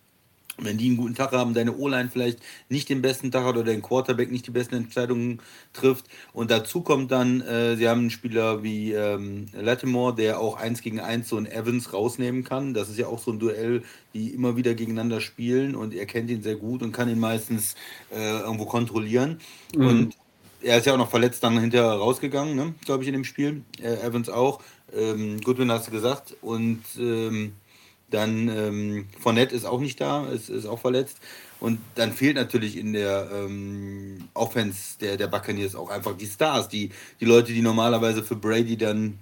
wenn 0.63 0.77
die 0.77 0.87
einen 0.87 0.97
guten 0.97 1.15
Tag 1.15 1.31
haben, 1.31 1.53
deine 1.53 1.75
O-Line 1.75 2.09
vielleicht 2.11 2.39
nicht 2.69 2.89
den 2.89 3.01
besten 3.01 3.31
Tag 3.31 3.43
hat 3.43 3.55
oder 3.55 3.65
dein 3.65 3.81
Quarterback 3.81 4.31
nicht 4.31 4.47
die 4.47 4.51
besten 4.51 4.75
Entscheidungen 4.75 5.39
trifft. 5.73 6.05
Und 6.33 6.51
dazu 6.51 6.81
kommt 6.81 7.11
dann, 7.11 7.41
äh, 7.41 7.75
sie 7.75 7.87
haben 7.87 8.01
einen 8.01 8.09
Spieler 8.09 8.63
wie 8.63 8.93
ähm, 8.93 9.47
Latimore, 9.53 10.15
der 10.15 10.39
auch 10.39 10.57
eins 10.57 10.81
gegen 10.81 10.99
eins 10.99 11.29
so 11.29 11.37
einen 11.37 11.47
Evans 11.47 11.93
rausnehmen 11.93 12.43
kann. 12.43 12.73
Das 12.73 12.89
ist 12.89 12.97
ja 12.97 13.07
auch 13.07 13.19
so 13.19 13.31
ein 13.31 13.39
Duell, 13.39 13.83
die 14.13 14.29
immer 14.29 14.55
wieder 14.55 14.73
gegeneinander 14.73 15.21
spielen 15.21 15.75
und 15.75 15.93
er 15.93 16.05
kennt 16.05 16.29
ihn 16.29 16.43
sehr 16.43 16.55
gut 16.55 16.81
und 16.83 16.91
kann 16.91 17.09
ihn 17.09 17.19
meistens 17.19 17.75
äh, 18.11 18.39
irgendwo 18.39 18.65
kontrollieren. 18.65 19.39
Mhm. 19.75 19.87
Und 19.87 20.17
er 20.61 20.77
ist 20.77 20.85
ja 20.85 20.93
auch 20.93 20.97
noch 20.97 21.09
verletzt 21.09 21.43
dann 21.43 21.59
hinterher 21.59 21.91
rausgegangen, 21.91 22.55
ne? 22.55 22.75
glaube 22.85 23.03
ich, 23.03 23.07
in 23.07 23.13
dem 23.13 23.23
Spiel. 23.23 23.63
Äh, 23.81 24.05
Evans 24.05 24.29
auch. 24.29 24.61
Ähm, 24.93 25.39
Goodwin 25.41 25.71
hast 25.71 25.87
du 25.87 25.91
gesagt. 25.91 26.35
Und 26.41 26.83
ähm, 26.99 27.53
dann 28.11 28.47
ähm, 28.49 29.07
Fournette 29.19 29.55
ist 29.55 29.65
auch 29.65 29.79
nicht 29.79 29.99
da, 29.99 30.27
ist, 30.27 30.49
ist 30.49 30.65
auch 30.65 30.79
verletzt. 30.79 31.17
Und 31.59 31.79
dann 31.95 32.11
fehlt 32.11 32.35
natürlich 32.35 32.77
in 32.77 32.93
der 32.93 33.29
ähm, 33.31 34.27
Offense 34.33 34.97
der, 34.99 35.17
der 35.17 35.27
Buccaneers 35.27 35.75
auch 35.75 35.89
einfach 35.89 36.17
die 36.17 36.25
Stars, 36.25 36.69
die, 36.69 36.89
die 37.19 37.25
Leute, 37.25 37.53
die 37.53 37.61
normalerweise 37.61 38.23
für 38.23 38.35
Brady 38.35 38.77
dann 38.77 39.19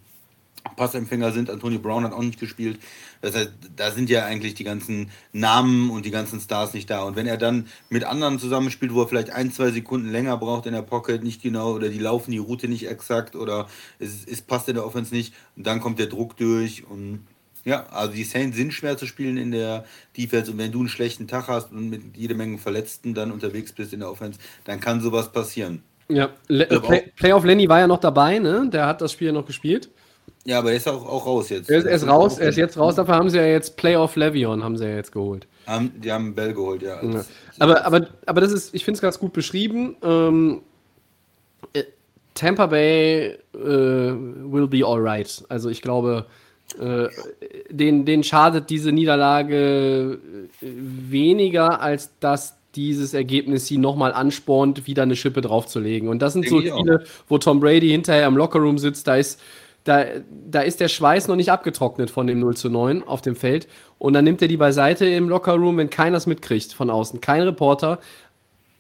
Passempfänger 0.76 1.32
sind. 1.32 1.50
Antonio 1.50 1.80
Brown 1.80 2.04
hat 2.04 2.14
auch 2.14 2.22
nicht 2.22 2.40
gespielt. 2.40 2.80
Das 3.22 3.36
heißt, 3.36 3.52
da 3.76 3.92
sind 3.92 4.10
ja 4.10 4.26
eigentlich 4.26 4.54
die 4.54 4.64
ganzen 4.64 5.12
Namen 5.34 5.90
und 5.90 6.06
die 6.06 6.12
ganzen 6.12 6.40
Stars 6.40 6.74
nicht 6.74 6.90
da. 6.90 7.04
Und 7.04 7.16
wenn 7.16 7.28
er 7.28 7.38
dann 7.38 7.68
mit 7.90 8.06
anderen 8.06 8.40
zusammenspielt, 8.40 8.94
wo 8.94 9.02
er 9.02 9.08
vielleicht 9.08 9.32
ein, 9.32 9.52
zwei 9.52 9.72
Sekunden 9.72 10.10
länger 10.10 10.38
braucht 10.38 10.66
in 10.66 10.74
der 10.74 10.82
Pocket, 10.82 11.24
nicht 11.24 11.42
genau, 11.42 11.74
oder 11.74 11.90
die 11.90 12.00
laufen 12.00 12.32
die 12.32 12.38
Route 12.38 12.68
nicht 12.68 12.88
exakt, 12.88 13.36
oder 13.36 13.68
es, 14.00 14.26
es 14.26 14.42
passt 14.42 14.70
in 14.70 14.76
der 14.76 14.86
Offense 14.86 15.14
nicht, 15.14 15.34
und 15.58 15.68
dann 15.68 15.82
kommt 15.82 16.00
der 16.00 16.08
Druck 16.08 16.38
durch 16.38 16.86
und 16.88 17.26
ja, 17.66 17.86
also 17.88 18.14
die 18.14 18.24
Saints 18.24 18.58
sind 18.58 18.74
schwer 18.74 18.98
zu 18.98 19.06
spielen 19.06 19.38
in 19.38 19.52
der 19.52 19.86
Defense 20.18 20.52
und 20.52 20.58
wenn 20.58 20.72
du 20.72 20.80
einen 20.80 20.90
schlechten 20.90 21.28
Tag 21.28 21.48
hast 21.48 21.72
und 21.72 21.90
mit 21.90 22.16
jede 22.16 22.36
Menge 22.36 22.58
Verletzten 22.58 23.14
dann 23.14 23.32
unterwegs 23.32 23.72
bist 23.72 23.94
in 23.94 24.00
der 24.00 24.12
Offense, 24.12 24.40
dann 24.66 24.80
kann 24.80 25.02
sowas 25.02 25.32
passieren. 25.32 25.84
Ja, 26.08 26.30
Le 26.48 26.66
Play 26.66 27.12
Playoff 27.16 27.46
Lenny 27.46 27.70
war 27.70 27.80
ja 27.80 27.88
noch 27.88 28.00
dabei, 28.00 28.40
ne? 28.40 28.68
Der 28.72 28.88
hat 28.88 29.02
das 29.02 29.12
Spiel 29.12 29.28
ja 29.28 29.34
noch 29.34 29.46
gespielt. 29.46 29.90
Ja, 30.46 30.60
aber 30.60 30.72
er 30.72 30.78
ist 30.78 30.88
auch, 30.88 31.06
auch 31.06 31.26
raus 31.26 31.50
jetzt. 31.50 31.70
Er 31.70 31.80
ist, 31.80 31.86
er 31.86 31.96
ist 31.96 32.08
raus, 32.08 32.40
er 32.40 32.50
ist 32.50 32.56
jetzt 32.56 32.78
raus, 32.78 32.96
dafür 32.96 33.16
haben 33.16 33.30
sie 33.30 33.38
ja 33.38 33.46
jetzt 33.46 33.78
Playoff 33.78 34.16
Levion, 34.16 34.64
haben 34.64 34.78
sie 34.78 34.86
ja 34.86 34.96
jetzt 34.96 35.12
geholt. 35.12 35.46
Haben, 35.68 35.92
die 36.02 36.12
haben 36.12 36.34
Bell 36.34 36.54
geholt, 36.54 36.82
ja. 36.82 37.04
ja. 37.04 37.26
Aber, 37.60 37.86
aber, 37.86 38.08
aber 38.26 38.42
das 38.42 38.52
ist, 38.52 38.74
ich 38.74 38.84
finde 38.84 38.98
es 38.98 39.02
ganz 39.02 39.20
gut 39.20 39.34
beschrieben. 39.34 39.98
Ähm, 40.02 40.62
äh, 41.74 41.84
Tampa 42.34 42.68
Bay 42.68 43.38
äh, 43.54 43.58
will 43.58 44.68
be 44.68 44.84
alright. 44.86 45.44
Also 45.50 45.70
ich 45.70 45.82
glaube, 45.82 46.26
äh, 46.80 47.08
den, 47.70 48.06
den 48.06 48.24
schadet 48.24 48.70
diese 48.70 48.92
Niederlage 48.92 50.20
äh, 50.62 50.66
weniger, 50.66 51.82
als 51.82 52.12
dass 52.20 52.58
dieses 52.76 53.14
Ergebnis 53.14 53.66
sie 53.66 53.78
nochmal 53.78 54.14
anspornt, 54.14 54.86
wieder 54.86 55.04
eine 55.04 55.16
Schippe 55.16 55.42
draufzulegen. 55.42 56.08
Und 56.08 56.22
das 56.22 56.34
sind 56.34 56.46
Denke 56.46 56.70
so 56.70 56.78
Spiele, 56.78 57.04
wo 57.28 57.38
Tom 57.38 57.60
Brady 57.60 57.90
hinterher 57.90 58.28
im 58.28 58.38
Lockerroom 58.38 58.78
sitzt, 58.78 59.08
da 59.08 59.16
ist, 59.16 59.42
da, 59.84 60.06
da 60.50 60.62
ist 60.62 60.80
der 60.80 60.88
Schweiß 60.88 61.28
noch 61.28 61.36
nicht 61.36 61.52
abgetrocknet 61.52 62.12
von 62.12 62.28
dem 62.28 62.40
0 62.40 62.56
zu 62.56 62.70
9 62.70 63.04
auf 63.04 63.22
dem 63.22 63.36
Feld. 63.36 63.68
Und 63.98 64.14
dann 64.14 64.24
nimmt 64.24 64.42
er 64.42 64.48
die 64.48 64.58
beiseite 64.58 65.08
im 65.08 65.30
Lockerroom, 65.30 65.78
wenn 65.78 65.90
keiner 65.90 66.18
es 66.18 66.28
mitkriegt 66.28 66.74
von 66.74 66.90
außen. 66.92 67.22
Kein 67.22 67.42
Reporter, 67.42 68.00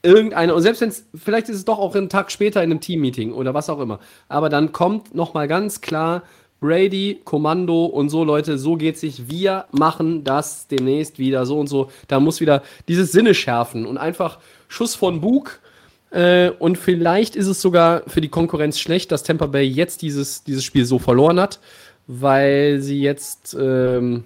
irgendeine, 0.03 0.53
und 0.53 0.61
selbst 0.61 0.81
wenn 0.81 0.89
es, 0.89 1.05
vielleicht 1.15 1.49
ist 1.49 1.57
es 1.57 1.65
doch 1.65 1.79
auch 1.79 1.95
einen 1.95 2.09
Tag 2.09 2.31
später 2.31 2.63
in 2.63 2.71
einem 2.71 2.81
Teammeeting 2.81 3.33
oder 3.33 3.53
was 3.53 3.69
auch 3.69 3.79
immer. 3.79 3.99
Aber 4.27 4.49
dann 4.49 4.71
kommt 4.71 5.15
nochmal 5.15 5.47
ganz 5.47 5.81
klar 5.81 6.23
Brady, 6.59 7.21
Kommando 7.23 7.85
und 7.85 8.09
so, 8.09 8.23
Leute, 8.23 8.57
so 8.57 8.75
geht 8.75 8.97
sich. 8.97 9.29
Wir 9.29 9.65
machen 9.71 10.23
das 10.23 10.67
demnächst 10.67 11.19
wieder 11.19 11.45
so 11.45 11.59
und 11.59 11.67
so. 11.67 11.89
Da 12.07 12.19
muss 12.19 12.41
wieder 12.41 12.63
dieses 12.87 13.11
Sinne 13.11 13.33
schärfen 13.33 13.85
und 13.85 13.97
einfach 13.97 14.39
Schuss 14.67 14.95
von 14.95 15.21
Bug. 15.21 15.59
Äh, 16.11 16.51
und 16.59 16.77
vielleicht 16.77 17.35
ist 17.35 17.47
es 17.47 17.61
sogar 17.61 18.03
für 18.07 18.21
die 18.21 18.29
Konkurrenz 18.29 18.79
schlecht, 18.79 19.11
dass 19.11 19.23
Tampa 19.23 19.45
Bay 19.45 19.65
jetzt 19.65 20.01
dieses, 20.01 20.43
dieses 20.43 20.63
Spiel 20.63 20.85
so 20.85 20.99
verloren 20.99 21.39
hat, 21.39 21.59
weil 22.07 22.81
sie 22.81 22.99
jetzt, 23.01 23.55
ähm, 23.59 24.23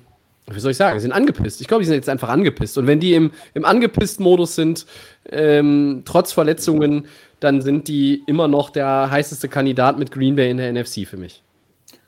wie 0.48 0.60
soll 0.60 0.72
ich 0.72 0.78
sagen, 0.78 1.00
sind 1.00 1.12
angepisst. 1.12 1.62
Ich 1.62 1.68
glaube, 1.68 1.84
die 1.84 1.88
sind 1.88 1.96
jetzt 1.96 2.10
einfach 2.10 2.30
angepisst. 2.30 2.78
Und 2.78 2.88
wenn 2.88 3.00
die 3.00 3.14
im, 3.14 3.32
im 3.54 3.66
angepisst-Modus 3.66 4.56
sind, 4.56 4.86
ähm, 5.30 6.02
trotz 6.06 6.32
Verletzungen, 6.32 7.06
dann 7.40 7.62
sind 7.62 7.88
die 7.90 8.24
immer 8.26 8.48
noch 8.48 8.70
der 8.70 9.12
heißeste 9.12 9.50
Kandidat 9.50 10.00
mit 10.00 10.12
Green 10.12 10.36
Bay 10.36 10.50
in 10.50 10.58
der 10.58 10.72
NFC 10.72 11.06
für 11.06 11.18
mich. 11.18 11.44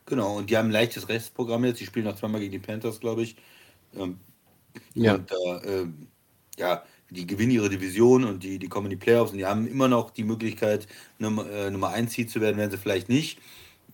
Genau, 0.05 0.37
und 0.37 0.49
die 0.49 0.57
haben 0.57 0.67
ein 0.67 0.71
leichtes 0.71 1.09
Restprogramm 1.09 1.65
jetzt. 1.65 1.79
Die 1.79 1.85
spielen 1.85 2.05
noch 2.05 2.15
zweimal 2.15 2.39
gegen 2.39 2.51
die 2.51 2.59
Panthers, 2.59 2.99
glaube 2.99 3.23
ich. 3.23 3.35
Ähm, 3.95 4.19
ja. 4.93 5.15
Und 5.15 5.31
äh, 5.31 5.85
ja, 6.57 6.83
die 7.09 7.25
gewinnen 7.25 7.51
ihre 7.51 7.69
Division 7.69 8.23
und 8.23 8.43
die, 8.43 8.59
die 8.59 8.67
kommen 8.67 8.87
in 8.87 8.91
die 8.91 9.03
Playoffs 9.03 9.31
und 9.31 9.37
die 9.37 9.45
haben 9.45 9.67
immer 9.67 9.87
noch 9.87 10.11
die 10.11 10.23
Möglichkeit, 10.23 10.87
Nummer, 11.17 11.49
äh, 11.49 11.71
Nummer 11.71 11.89
1 11.89 12.13
Seed 12.13 12.29
zu 12.29 12.41
werden, 12.41 12.57
werden 12.57 12.71
sie 12.71 12.77
vielleicht 12.77 13.09
nicht. 13.09 13.39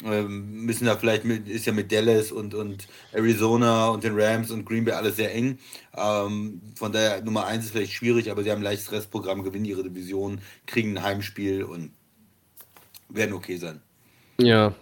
Ähm, 0.04 0.66
müssen 0.66 0.86
da 0.86 0.98
vielleicht 0.98 1.26
mit, 1.26 1.48
ist 1.48 1.66
ja 1.66 1.74
mit 1.74 1.92
Dallas 1.92 2.32
und, 2.32 2.56
und 2.56 2.88
Arizona 3.12 3.90
und 3.90 4.04
den 4.04 4.20
Rams 4.20 4.50
und 4.50 4.66
Green 4.66 4.84
Bay 4.84 4.94
alles 4.96 5.18
sehr 5.18 5.34
eng. 5.34 5.60
Ähm, 5.96 6.62
von 6.76 6.92
daher 6.92 7.22
Nummer 7.22 7.46
1 7.46 7.66
ist 7.66 7.72
vielleicht 7.72 7.94
schwierig, 7.94 8.32
aber 8.32 8.44
sie 8.44 8.52
haben 8.52 8.60
ein 8.60 8.64
leichtes 8.64 8.92
Restprogramm, 8.92 9.44
gewinnen 9.44 9.66
ihre 9.66 9.84
Division, 9.84 10.42
kriegen 10.66 10.98
ein 10.98 11.04
Heimspiel 11.04 11.64
und 11.64 11.92
werden 13.10 13.34
okay 13.34 13.58
sein. 13.58 13.82
Ja, 14.40 14.74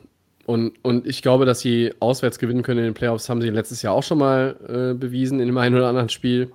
und, 0.50 0.74
und 0.82 1.06
ich 1.06 1.22
glaube, 1.22 1.46
dass 1.46 1.60
sie 1.60 1.94
auswärts 2.00 2.40
gewinnen 2.40 2.64
können 2.64 2.80
in 2.80 2.86
den 2.86 2.94
Playoffs, 2.96 3.30
haben 3.30 3.40
sie 3.40 3.52
letztes 3.52 3.84
Jahr 3.84 3.94
auch 3.94 4.02
schon 4.02 4.18
mal 4.18 4.56
äh, 4.68 4.98
bewiesen 4.98 5.40
in 5.40 5.46
dem 5.46 5.58
einen 5.60 5.76
oder 5.76 5.88
anderen 5.88 6.10
Spiel. 6.10 6.52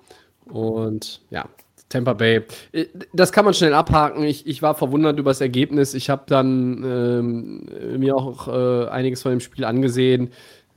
Und 0.47 1.21
ja, 1.31 1.49
Tampa 1.91 2.15
Bay. 2.15 2.43
Äh, 2.73 2.87
das 3.13 3.31
kann 3.31 3.45
man 3.45 3.55
schnell 3.55 3.73
abhaken. 3.73 4.25
Ich, 4.25 4.49
ich 4.49 4.63
war 4.63 4.75
verwundert 4.75 5.21
über 5.21 5.31
das 5.31 5.41
Ergebnis. 5.41 5.95
Ich 5.95 6.11
habe 6.11 6.25
dann 6.27 6.83
ähm, 6.83 8.01
mir 8.01 8.17
auch 8.17 8.49
äh, 8.49 8.89
einiges 8.89 9.23
von 9.23 9.31
dem 9.31 9.39
Spiel 9.39 9.65
angesehen. 9.65 10.33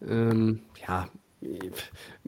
Ähm, 0.07 0.59
ja, 0.87 1.07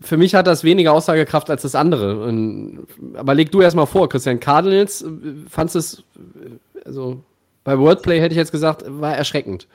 für 0.01 0.17
mich 0.17 0.33
hat 0.33 0.47
das 0.47 0.63
weniger 0.63 0.93
Aussagekraft 0.93 1.51
als 1.51 1.61
das 1.61 1.75
andere. 1.75 2.23
Und, 2.23 2.87
aber 3.13 3.35
leg 3.35 3.51
du 3.51 3.61
erstmal 3.61 3.85
vor, 3.85 4.09
Christian 4.09 4.39
Cardinals, 4.39 5.03
äh, 5.03 5.07
fandest 5.47 5.75
es, 5.75 6.03
äh, 6.15 6.83
also 6.83 7.23
bei 7.63 7.77
Wordplay 7.77 8.19
hätte 8.19 8.33
ich 8.33 8.39
jetzt 8.39 8.51
gesagt, 8.51 8.85
war 8.87 9.15
erschreckend. 9.15 9.67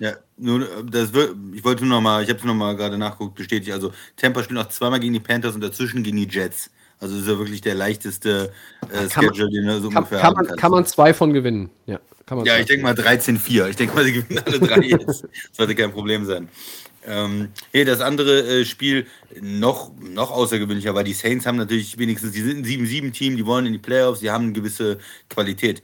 Ja, 0.00 0.14
nur 0.38 0.66
das 0.90 1.12
wird, 1.12 1.36
ich 1.54 1.62
wollte 1.62 1.84
nur 1.84 1.96
noch 1.96 2.00
mal, 2.00 2.22
ich 2.22 2.30
habe 2.30 2.38
es 2.38 2.44
noch 2.44 2.54
mal 2.54 2.74
gerade 2.74 2.96
nachgeguckt, 2.96 3.34
bestätigt. 3.34 3.72
Also 3.72 3.92
Tampa 4.16 4.42
spielt 4.42 4.58
noch 4.58 4.68
zweimal 4.70 4.98
gegen 4.98 5.12
die 5.12 5.20
Panthers 5.20 5.54
und 5.54 5.60
dazwischen 5.60 6.02
gegen 6.02 6.16
die 6.16 6.26
Jets. 6.26 6.70
Also 6.98 7.16
ist 7.18 7.28
ja 7.28 7.38
wirklich 7.38 7.60
der 7.60 7.74
leichteste 7.74 8.50
äh, 8.90 9.08
Schedule, 9.10 9.44
man, 9.44 9.52
den 9.52 9.68
er 9.68 9.80
so 9.80 9.88
kann, 9.88 9.98
ungefähr 9.98 10.20
kann 10.20 10.34
man, 10.34 10.46
kann 10.56 10.70
man 10.70 10.86
zwei 10.86 11.12
von 11.12 11.32
gewinnen. 11.34 11.70
Ja, 11.86 11.98
kann 12.24 12.38
man 12.38 12.46
ja 12.46 12.58
ich 12.58 12.66
denke 12.66 12.82
mal 12.82 12.94
13-4. 12.94 13.68
Ich 13.68 13.76
denke 13.76 13.94
mal, 13.94 14.04
sie 14.04 14.12
gewinnen 14.14 14.42
alle 14.44 14.58
drei 14.58 14.80
jetzt. 14.80 15.22
Das 15.24 15.56
sollte 15.56 15.74
kein 15.74 15.92
Problem 15.92 16.24
sein. 16.24 16.48
Ähm, 17.06 17.48
hey, 17.72 17.84
das 17.84 18.00
andere 18.00 18.60
äh, 18.60 18.64
Spiel 18.64 19.06
noch, 19.40 19.92
noch 20.00 20.30
außergewöhnlicher 20.30 20.94
war, 20.94 21.04
die 21.04 21.14
Saints 21.14 21.46
haben 21.46 21.56
natürlich 21.56 21.98
wenigstens, 21.98 22.32
die 22.32 22.42
sind 22.42 22.58
ein 22.58 22.64
7-7-Team, 22.64 23.36
die 23.36 23.46
wollen 23.46 23.66
in 23.66 23.72
die 23.72 23.78
Playoffs, 23.78 24.20
die 24.20 24.30
haben 24.30 24.44
eine 24.44 24.52
gewisse 24.52 24.98
Qualität. 25.30 25.82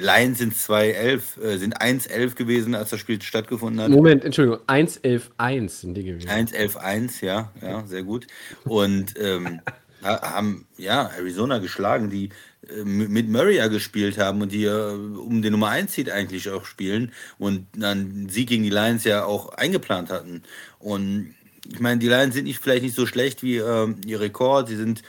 Lions 0.00 0.38
sind 0.38 0.54
2-11, 0.54 1.40
äh, 1.40 1.58
sind 1.58 1.80
1-11 1.80 2.34
gewesen, 2.34 2.74
als 2.74 2.90
das 2.90 3.00
Spiel 3.00 3.20
stattgefunden 3.20 3.82
hat. 3.82 3.90
Moment, 3.90 4.24
Entschuldigung, 4.24 4.60
1-11-1 4.66 5.68
sind 5.68 5.94
die 5.94 6.04
gewesen. 6.04 6.28
1-11-1, 6.28 7.24
ja, 7.24 7.52
ja, 7.62 7.84
sehr 7.86 8.02
gut. 8.02 8.26
Und 8.64 9.14
ähm, 9.18 9.60
haben 10.02 10.66
ja 10.76 11.10
Arizona 11.16 11.58
geschlagen, 11.58 12.10
die 12.10 12.30
äh, 12.68 12.84
mit 12.84 13.28
Murray 13.28 13.56
ja 13.56 13.68
gespielt 13.68 14.18
haben 14.18 14.42
und 14.42 14.52
die 14.52 14.64
äh, 14.64 14.92
um 14.92 15.42
den 15.42 15.52
Nummer 15.52 15.68
1 15.68 15.92
Seed 15.92 16.10
eigentlich 16.10 16.48
auch 16.50 16.64
spielen 16.64 17.12
und 17.38 17.66
dann 17.76 18.28
Sieg 18.28 18.48
gegen 18.48 18.62
die 18.62 18.70
Lions 18.70 19.04
ja 19.04 19.24
auch 19.24 19.50
eingeplant 19.50 20.10
hatten. 20.10 20.42
Und 20.78 21.34
ich 21.68 21.80
meine, 21.80 22.00
die 22.00 22.08
Lions 22.08 22.34
sind 22.34 22.44
nicht 22.44 22.58
vielleicht 22.58 22.82
nicht 22.82 22.96
so 22.96 23.06
schlecht 23.06 23.42
wie 23.42 23.58
äh, 23.58 23.94
ihr 24.06 24.20
Rekord, 24.20 24.68
sie 24.68 24.76
sind 24.76 25.02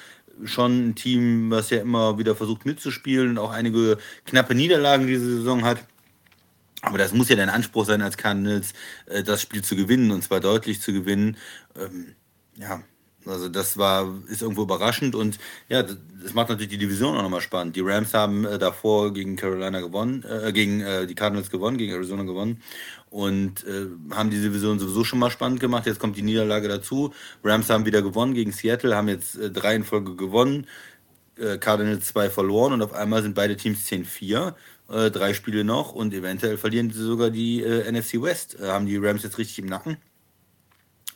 schon 0.46 0.90
ein 0.90 0.96
Team, 0.96 1.52
was 1.52 1.70
ja 1.70 1.80
immer 1.80 2.18
wieder 2.18 2.36
versucht 2.36 2.66
mitzuspielen 2.66 3.30
und 3.32 3.38
auch 3.38 3.52
einige 3.52 3.98
knappe 4.26 4.56
Niederlagen 4.56 5.08
diese 5.08 5.38
Saison 5.38 5.64
hat. 5.64 5.86
Aber 6.82 6.98
das 6.98 7.14
muss 7.14 7.30
ja 7.30 7.36
dein 7.36 7.50
Anspruch 7.50 7.86
sein 7.86 8.02
als 8.02 8.18
Cardinals, 8.18 8.74
äh, 9.06 9.24
das 9.24 9.42
Spiel 9.42 9.64
zu 9.64 9.76
gewinnen 9.76 10.12
und 10.12 10.24
zwar 10.24 10.40
deutlich 10.40 10.82
zu 10.82 10.94
gewinnen. 10.94 11.38
Ähm, 11.76 12.16
ja, 12.58 12.82
also 13.26 13.50
das 13.50 13.78
war, 13.78 14.08
ist 14.28 14.42
irgendwo 14.42 14.64
überraschend 14.64 15.16
und 15.16 15.38
ja, 15.70 15.84
das 15.84 16.34
macht 16.34 16.50
natürlich 16.50 16.72
die 16.72 16.78
Division 16.78 17.18
auch 17.18 17.22
nochmal 17.22 17.42
spannend. 17.42 17.76
Die 17.76 17.82
Rams 17.82 18.14
haben 18.14 18.46
äh, 18.46 18.58
davor 18.58 19.14
gegen 19.14 19.36
Carolina 19.36 19.80
gewonnen, 19.80 20.24
äh, 20.24 20.52
gegen 20.52 20.82
äh, 20.82 21.06
die 21.06 21.16
Cardinals 21.16 21.50
gewonnen, 21.50 21.78
gegen 21.78 21.94
Arizona 21.94 22.24
gewonnen 22.24 22.62
und 23.10 23.64
äh, 23.66 23.88
haben 24.16 24.30
die 24.30 24.42
Division 24.42 24.80
sowieso 24.80 25.04
schon 25.04 25.20
mal 25.20 25.30
spannend 25.30 25.60
gemacht. 25.60 25.86
Jetzt 25.86 26.00
kommt 26.00 26.18
die 26.18 26.22
Niederlage 26.22 26.68
dazu. 26.68 27.14
Rams 27.44 27.70
haben 27.70 27.86
wieder 27.86 28.02
gewonnen 28.02 28.34
gegen 28.34 28.52
Seattle, 28.52 28.96
haben 28.96 29.10
jetzt 29.10 29.38
äh, 29.38 29.52
drei 29.52 29.76
in 29.76 29.84
Folge 29.84 30.16
gewonnen, 30.16 30.68
äh, 31.38 31.58
Cardinals 31.58 32.08
zwei 32.08 32.30
verloren 32.30 32.74
und 32.74 32.82
auf 32.82 32.94
einmal 32.94 33.22
sind 33.22 33.36
beide 33.36 33.56
Teams 33.56 33.86
10-4. 33.88 34.54
drei 35.12 35.34
Spiele 35.34 35.64
noch 35.64 35.94
und 35.94 36.14
eventuell 36.14 36.58
verlieren 36.58 36.92
sie 36.92 37.04
sogar 37.04 37.30
die 37.30 37.62
NFC 37.62 38.22
West. 38.22 38.58
haben 38.62 38.86
die 38.86 38.98
Rams 38.98 39.24
jetzt 39.24 39.38
richtig 39.38 39.60
im 39.60 39.68
Nacken. 39.68 39.96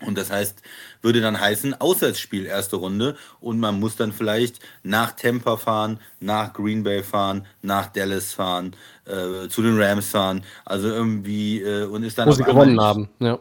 Und 0.02 0.18
das 0.18 0.30
heißt, 0.30 0.62
würde 1.02 1.22
dann 1.22 1.40
heißen, 1.40 1.80
Auswärtsspiel 1.80 2.46
erste 2.46 2.76
Runde 2.76 3.16
und 3.40 3.60
man 3.60 3.80
muss 3.80 3.96
dann 3.96 4.12
vielleicht 4.12 4.60
nach 4.84 5.14
Tampa 5.14 5.56
fahren, 5.56 6.00
nach 6.20 6.54
Green 6.54 6.84
Bay 6.84 7.02
fahren, 7.02 7.46
nach 7.62 7.88
Dallas 7.88 8.34
fahren, 8.34 8.76
äh, 9.06 9.48
zu 9.48 9.62
den 9.62 9.80
Rams 9.82 10.10
fahren. 10.10 10.44
Also 10.66 10.90
irgendwie 10.90 11.62
äh, 11.62 11.86
und 11.86 12.04
ist 12.04 12.18
dann. 12.18 12.28
Wo 12.28 12.34
sie 12.34 12.44
gewonnen 12.44 12.80
haben, 12.80 13.10
ja 13.20 13.40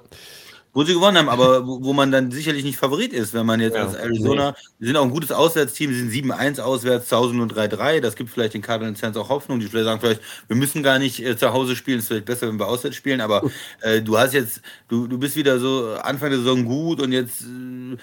wo 0.74 0.82
sie 0.82 0.92
gewonnen 0.92 1.16
haben, 1.16 1.28
aber 1.28 1.66
wo, 1.66 1.82
wo, 1.82 1.92
man 1.92 2.10
dann 2.10 2.32
sicherlich 2.32 2.64
nicht 2.64 2.76
Favorit 2.76 3.12
ist, 3.12 3.32
wenn 3.32 3.46
man 3.46 3.60
jetzt 3.60 3.76
ja, 3.76 3.84
als 3.84 3.94
Arizona, 3.94 4.50
nee. 4.50 4.56
wir 4.80 4.86
sind 4.88 4.96
auch 4.96 5.04
ein 5.04 5.10
gutes 5.10 5.30
Auswärtsteam, 5.30 5.90
wir 5.90 5.96
sind 5.96 6.12
7-1 6.12 6.60
auswärts, 6.60 7.08
zu 7.08 7.16
Hause 7.16 7.34
nur 7.34 7.46
3-3, 7.46 8.00
das 8.00 8.16
gibt 8.16 8.30
vielleicht 8.30 8.54
den 8.54 8.62
Cardinals 8.62 8.98
Fans 8.98 9.16
auch 9.16 9.28
Hoffnung, 9.28 9.60
die 9.60 9.66
vielleicht 9.66 9.86
sagen 9.86 10.00
vielleicht, 10.00 10.20
wir 10.48 10.56
müssen 10.56 10.82
gar 10.82 10.98
nicht 10.98 11.24
äh, 11.24 11.36
zu 11.36 11.52
Hause 11.52 11.76
spielen, 11.76 12.00
ist 12.00 12.08
vielleicht 12.08 12.26
besser, 12.26 12.48
wenn 12.48 12.58
wir 12.58 12.66
auswärts 12.66 12.96
spielen, 12.96 13.20
aber 13.20 13.48
äh, 13.80 14.02
du 14.02 14.18
hast 14.18 14.34
jetzt, 14.34 14.60
du, 14.88 15.06
du 15.06 15.16
bist 15.16 15.36
wieder 15.36 15.60
so 15.60 15.94
Anfang 16.02 16.30
der 16.30 16.40
Saison 16.40 16.64
gut 16.64 17.00
und 17.00 17.12
jetzt 17.12 17.42
äh, 17.42 17.96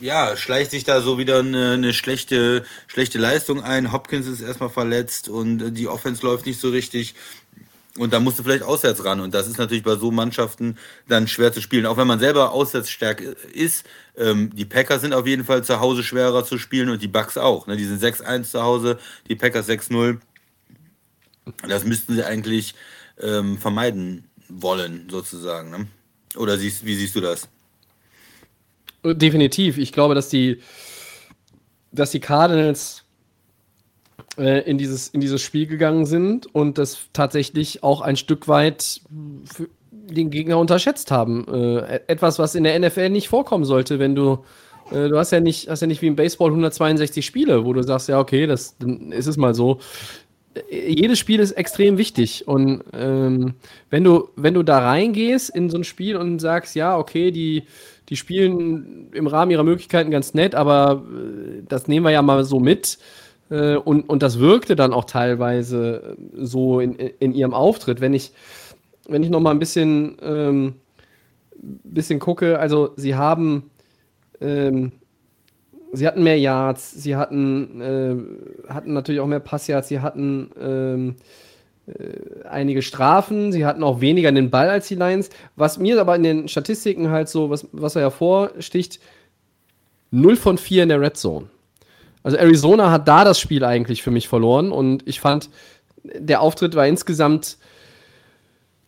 ja, 0.00 0.34
schleicht 0.36 0.70
sich 0.70 0.84
da 0.84 1.02
so 1.02 1.18
wieder 1.18 1.40
eine, 1.40 1.72
eine, 1.72 1.92
schlechte, 1.92 2.64
schlechte 2.86 3.18
Leistung 3.18 3.62
ein. 3.62 3.92
Hopkins 3.92 4.26
ist 4.26 4.40
erstmal 4.40 4.70
verletzt 4.70 5.28
und 5.28 5.60
äh, 5.60 5.70
die 5.70 5.88
Offense 5.88 6.24
läuft 6.24 6.46
nicht 6.46 6.58
so 6.58 6.70
richtig. 6.70 7.14
Und 7.98 8.12
da 8.12 8.20
musst 8.20 8.38
du 8.38 8.44
vielleicht 8.44 8.62
auswärts 8.62 9.04
ran. 9.04 9.20
Und 9.20 9.34
das 9.34 9.48
ist 9.48 9.58
natürlich 9.58 9.82
bei 9.82 9.96
so 9.96 10.10
Mannschaften 10.10 10.76
dann 11.08 11.26
schwer 11.26 11.52
zu 11.52 11.60
spielen. 11.60 11.86
Auch 11.86 11.96
wenn 11.96 12.06
man 12.06 12.20
selber 12.20 12.52
auswärts 12.52 12.88
stark 12.90 13.20
ist. 13.20 13.84
Ähm, 14.16 14.50
die 14.54 14.64
Packers 14.64 15.00
sind 15.00 15.12
auf 15.12 15.26
jeden 15.26 15.44
Fall 15.44 15.64
zu 15.64 15.80
Hause 15.80 16.04
schwerer 16.04 16.44
zu 16.44 16.58
spielen 16.58 16.88
und 16.88 17.02
die 17.02 17.08
Bucks 17.08 17.36
auch. 17.36 17.66
Ne? 17.66 17.76
Die 17.76 17.84
sind 17.84 18.00
6-1 18.00 18.44
zu 18.44 18.62
Hause, 18.62 18.98
die 19.28 19.34
Packers 19.34 19.68
6-0. 19.68 20.18
Das 21.66 21.84
müssten 21.84 22.14
sie 22.14 22.24
eigentlich 22.24 22.74
ähm, 23.18 23.58
vermeiden 23.58 24.28
wollen, 24.48 25.08
sozusagen. 25.10 25.70
Ne? 25.70 25.86
Oder 26.36 26.58
siehst, 26.58 26.84
wie 26.84 26.94
siehst 26.94 27.16
du 27.16 27.20
das? 27.20 27.48
Definitiv. 29.04 29.78
Ich 29.78 29.92
glaube, 29.92 30.14
dass 30.14 30.28
die, 30.28 30.60
dass 31.90 32.10
die 32.10 32.20
Cardinals 32.20 33.04
äh, 34.36 34.68
in, 34.68 34.78
dieses, 34.78 35.08
in 35.08 35.20
dieses 35.20 35.42
Spiel 35.42 35.66
gegangen 35.66 36.06
sind 36.06 36.52
und 36.54 36.78
das 36.78 37.08
tatsächlich 37.12 37.82
auch 37.82 38.00
ein 38.00 38.16
Stück 38.16 38.48
weit 38.48 39.00
den 39.10 40.30
Gegner 40.30 40.58
unterschätzt 40.58 41.10
haben. 41.10 41.46
Äh, 41.48 42.00
etwas, 42.06 42.38
was 42.38 42.54
in 42.54 42.64
der 42.64 42.78
NFL 42.78 43.10
nicht 43.10 43.28
vorkommen 43.28 43.64
sollte, 43.64 43.98
wenn 43.98 44.14
du 44.14 44.44
äh, 44.90 45.08
du 45.08 45.18
hast 45.18 45.30
ja 45.30 45.40
nicht 45.40 45.68
hast 45.68 45.80
ja 45.80 45.86
nicht 45.86 46.02
wie 46.02 46.08
im 46.08 46.16
Baseball 46.16 46.48
162 46.48 47.24
Spiele, 47.24 47.64
wo 47.64 47.72
du 47.72 47.82
sagst, 47.82 48.08
ja 48.08 48.18
okay, 48.18 48.46
das 48.46 48.76
ist 49.10 49.26
es 49.26 49.36
mal 49.36 49.54
so. 49.54 49.78
Äh, 50.54 50.92
jedes 50.92 51.18
Spiel 51.18 51.40
ist 51.40 51.52
extrem 51.52 51.98
wichtig 51.98 52.46
und 52.48 52.82
ähm, 52.92 53.54
wenn 53.90 54.04
du 54.04 54.28
wenn 54.36 54.54
du 54.54 54.62
da 54.62 54.80
reingehst 54.80 55.50
in 55.50 55.70
so 55.70 55.78
ein 55.78 55.84
Spiel 55.84 56.16
und 56.16 56.40
sagst, 56.40 56.74
ja 56.74 56.96
okay, 56.96 57.30
die 57.30 57.64
die 58.08 58.16
spielen 58.16 59.08
im 59.12 59.28
Rahmen 59.28 59.52
ihrer 59.52 59.62
Möglichkeiten 59.62 60.10
ganz 60.10 60.34
nett, 60.34 60.54
aber 60.54 61.04
äh, 61.06 61.62
das 61.68 61.86
nehmen 61.86 62.04
wir 62.04 62.10
ja 62.10 62.22
mal 62.22 62.44
so 62.44 62.58
mit 62.58 62.98
äh, 63.50 63.76
und, 63.76 64.08
und 64.08 64.22
das 64.22 64.38
wirkte 64.38 64.76
dann 64.76 64.92
auch 64.92 65.04
teilweise 65.04 66.16
so 66.34 66.80
in, 66.80 66.94
in 66.94 67.34
ihrem 67.34 67.52
Auftritt. 67.52 68.00
Wenn 68.00 68.14
ich, 68.14 68.32
wenn 69.08 69.22
ich 69.22 69.30
noch 69.30 69.40
mal 69.40 69.50
ein 69.50 69.58
bisschen, 69.58 70.16
ähm, 70.22 70.74
bisschen 71.56 72.20
gucke, 72.20 72.58
also 72.58 72.92
sie 72.96 73.16
haben, 73.16 73.70
ähm, 74.40 74.92
sie 75.92 76.06
hatten 76.06 76.22
mehr 76.22 76.38
Yards, 76.38 76.92
sie 76.92 77.16
hatten, 77.16 77.80
äh, 77.80 78.72
hatten 78.72 78.92
natürlich 78.92 79.20
auch 79.20 79.26
mehr 79.26 79.40
Passyards, 79.40 79.88
sie 79.88 80.00
hatten 80.00 80.50
ähm, 80.58 81.16
äh, 81.86 82.46
einige 82.48 82.82
Strafen, 82.82 83.52
sie 83.52 83.66
hatten 83.66 83.82
auch 83.82 84.00
weniger 84.00 84.30
den 84.30 84.50
Ball 84.50 84.70
als 84.70 84.88
die 84.88 84.94
Lions. 84.94 85.30
Was 85.56 85.78
mir 85.78 86.00
aber 86.00 86.14
in 86.16 86.22
den 86.22 86.48
Statistiken 86.48 87.10
halt 87.10 87.28
so, 87.28 87.50
was, 87.50 87.66
was 87.72 87.96
er 87.96 88.02
hervorsticht, 88.02 89.00
0 90.12 90.36
von 90.36 90.56
4 90.56 90.84
in 90.84 90.88
der 90.88 91.00
Red 91.00 91.16
Zone. 91.16 91.48
Also 92.22 92.36
Arizona 92.36 92.90
hat 92.90 93.08
da 93.08 93.24
das 93.24 93.40
Spiel 93.40 93.64
eigentlich 93.64 94.02
für 94.02 94.10
mich 94.10 94.28
verloren 94.28 94.72
und 94.72 95.06
ich 95.06 95.20
fand, 95.20 95.48
der 96.02 96.40
Auftritt 96.40 96.74
war 96.74 96.86
insgesamt 96.86 97.56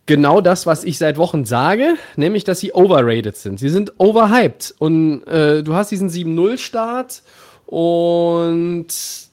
genau 0.06 0.40
das, 0.40 0.66
was 0.66 0.84
ich 0.84 0.98
seit 0.98 1.16
Wochen 1.16 1.44
sage, 1.44 1.94
nämlich, 2.16 2.44
dass 2.44 2.60
sie 2.60 2.72
overrated 2.72 3.36
sind. 3.36 3.58
Sie 3.58 3.68
sind 3.68 3.94
overhyped 3.98 4.74
und 4.78 5.24
äh, 5.26 5.62
du 5.62 5.74
hast 5.74 5.90
diesen 5.90 6.10
7-0-Start 6.10 7.22
und 7.66 8.88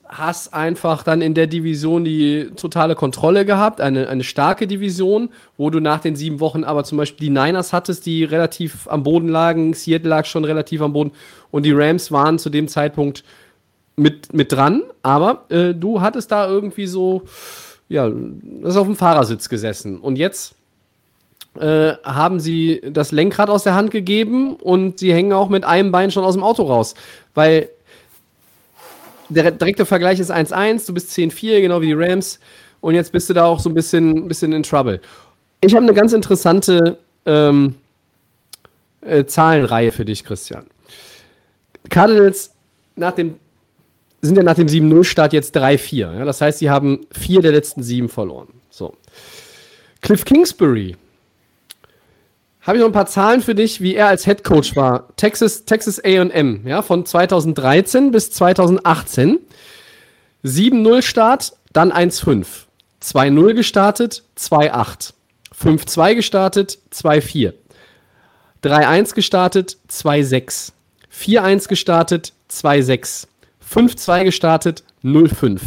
hast 0.10 0.54
einfach 0.56 1.04
dann 1.04 1.22
in 1.22 1.36
der 1.36 1.46
Division 1.46 2.04
die 2.04 2.50
totale 2.56 2.96
Kontrolle 2.96 3.46
gehabt, 3.46 3.80
eine, 3.80 4.10
eine 4.10 4.24
starke 4.24 4.66
Division, 4.66 5.30
wo 5.56 5.70
du 5.70 5.80
nach 5.80 6.00
den 6.00 6.16
sieben 6.16 6.40
Wochen 6.40 6.64
aber 6.64 6.84
zum 6.84 6.98
Beispiel 6.98 7.28
die 7.28 7.34
Niners 7.34 7.74
hattest, 7.74 8.08
die 8.08 8.24
relativ 8.24 8.88
am 8.88 9.04
Boden 9.04 9.28
lagen, 9.28 9.74
Seattle 9.76 10.10
lag 10.10 10.26
schon 10.26 10.46
relativ 10.46 10.82
am 10.82 10.94
Boden 10.94 11.12
und 11.52 11.64
die 11.64 11.74
Rams 11.74 12.12
waren 12.12 12.40
zu 12.40 12.50
dem 12.50 12.68
Zeitpunkt 12.68 13.24
mit, 14.00 14.34
mit 14.34 14.52
dran, 14.52 14.84
aber 15.04 15.46
äh, 15.50 15.74
du 15.74 16.02
hattest 16.02 16.32
da 16.32 16.48
irgendwie 16.48 16.88
so, 16.88 17.24
ja, 17.88 18.10
das 18.62 18.78
auf 18.78 18.88
dem 18.88 18.96
Fahrersitz 18.96 19.50
gesessen. 19.50 20.00
Und 20.00 20.18
jetzt 20.18 20.56
äh, 21.60 21.94
haben 22.04 22.40
sie 22.40 22.82
das 22.82 23.12
Lenkrad 23.12 23.50
aus 23.50 23.64
der 23.64 23.76
Hand 23.76 23.92
gegeben 23.92 24.56
und 24.56 25.00
sie 25.00 25.14
hängen 25.14 25.34
auch 25.34 25.50
mit 25.50 25.66
einem 25.66 25.92
Bein 25.92 26.12
schon 26.12 26.24
aus 26.24 26.36
dem 26.36 26.44
Auto 26.44 26.64
raus. 26.64 26.96
Weil 27.34 27.70
der 29.30 29.52
direkte 29.52 29.86
Vergleich 29.86 30.20
ist 30.20 30.32
1-1, 30.32 30.88
du 30.88 30.94
bist 30.94 31.12
10-4, 31.12 31.62
genau 31.62 31.82
wie 31.82 31.88
die 31.88 31.94
Rams. 31.94 32.40
Und 32.82 32.96
jetzt 32.96 33.12
bist 33.12 33.30
du 33.30 33.34
da 33.34 33.46
auch 33.46 33.60
so 33.60 33.70
ein 33.70 33.74
bisschen, 33.74 34.28
bisschen 34.28 34.54
in 34.54 34.64
Trouble. 34.64 35.02
Ich 35.62 35.76
habe 35.76 35.84
eine 35.84 35.94
ganz 35.94 36.14
interessante 36.14 36.98
ähm, 37.26 37.76
äh, 39.02 39.26
Zahlenreihe 39.26 39.92
für 39.92 40.06
dich, 40.06 40.24
Christian. 40.24 40.68
Cardinals 41.90 42.54
nach 42.96 43.14
dem 43.14 43.36
sind 44.22 44.36
ja 44.36 44.44
nach 44.44 44.56
dem 44.56 44.68
7-0-Start 44.68 45.34
jetzt 45.34 45.56
3-4. 45.56 46.18
Ja? 46.18 46.26
Das 46.26 46.42
heißt, 46.42 46.60
sie 46.60 46.70
haben 46.70 47.06
vier 47.12 47.42
der 47.42 47.52
letzten 47.52 47.84
sieben 47.84 48.10
verloren. 48.10 48.50
So. 48.70 48.94
Cliff 50.02 50.26
Kingsbury. 50.26 50.96
Habe 52.62 52.78
ich 52.78 52.82
noch 52.82 52.90
ein 52.90 52.94
paar 52.94 53.08
Zahlen 53.08 53.42
für 53.42 53.56
dich, 53.56 53.82
wie 53.82 53.96
er 53.96 54.08
als 54.08 54.26
Head 54.26 54.44
Coach 54.44 54.76
war. 54.76 55.16
Texas, 55.16 55.66
Texas 55.66 56.00
AM, 56.04 56.68
ja, 56.68 56.82
von 56.82 57.06
2013 57.06 58.12
bis 58.12 58.32
2018. 58.32 59.40
7-0 60.44 61.02
Start, 61.02 61.54
dann 61.74 61.92
1-5. 61.92 62.46
2-0 63.02 63.54
gestartet, 63.54 64.24
2-8. 64.38 65.14
5-2 65.58 66.16
gestartet, 66.16 66.80
2-4. 66.94 67.54
3-1 68.64 69.16
gestartet, 69.16 69.78
2-6. 69.90 70.74
4-1 71.12 71.70
gestartet, 71.70 72.34
2-6. 72.52 73.29
5-2 73.72 74.24
gestartet, 74.24 74.84
0-5. 75.04 75.60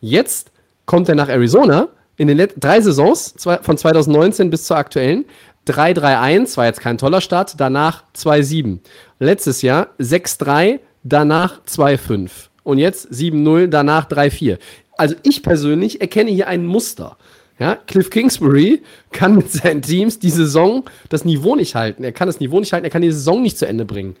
Jetzt 0.00 0.52
kommt 0.86 1.08
er 1.08 1.14
nach 1.14 1.28
Arizona 1.28 1.88
in 2.16 2.28
den 2.28 2.48
drei 2.56 2.80
Saisons 2.80 3.34
von 3.62 3.76
2019 3.76 4.50
bis 4.50 4.64
zur 4.64 4.76
aktuellen. 4.76 5.24
3-3-1, 5.66 6.56
war 6.56 6.66
jetzt 6.66 6.80
kein 6.80 6.98
toller 6.98 7.20
Start, 7.20 7.54
danach 7.58 8.04
2-7. 8.16 8.78
Letztes 9.18 9.62
Jahr 9.62 9.88
6-3, 9.98 10.80
danach 11.02 11.60
2-5. 11.64 12.30
Und 12.62 12.78
jetzt 12.78 13.10
7-0, 13.12 13.66
danach 13.66 14.08
3-4. 14.08 14.58
Also 14.96 15.14
ich 15.22 15.42
persönlich 15.42 16.00
erkenne 16.00 16.30
hier 16.30 16.48
ein 16.48 16.66
Muster. 16.66 17.16
Ja, 17.58 17.74
Cliff 17.74 18.10
Kingsbury 18.10 18.82
kann 19.10 19.34
mit 19.34 19.50
seinen 19.50 19.82
Teams 19.82 20.18
die 20.18 20.30
Saison 20.30 20.84
das 21.08 21.24
Niveau 21.24 21.56
nicht 21.56 21.74
halten. 21.74 22.04
Er 22.04 22.12
kann 22.12 22.28
das 22.28 22.40
Niveau 22.40 22.60
nicht 22.60 22.72
halten, 22.72 22.84
er 22.84 22.90
kann 22.90 23.02
die 23.02 23.10
Saison 23.10 23.42
nicht 23.42 23.58
zu 23.58 23.66
Ende 23.66 23.84
bringen. 23.84 24.16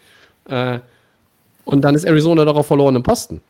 Äh, 0.48 0.80
und 1.68 1.82
dann 1.82 1.94
ist 1.94 2.04
Arizona 2.04 2.46
darauf 2.46 2.66
verloren 2.66 2.96
im 2.96 3.02
Posten. 3.02 3.42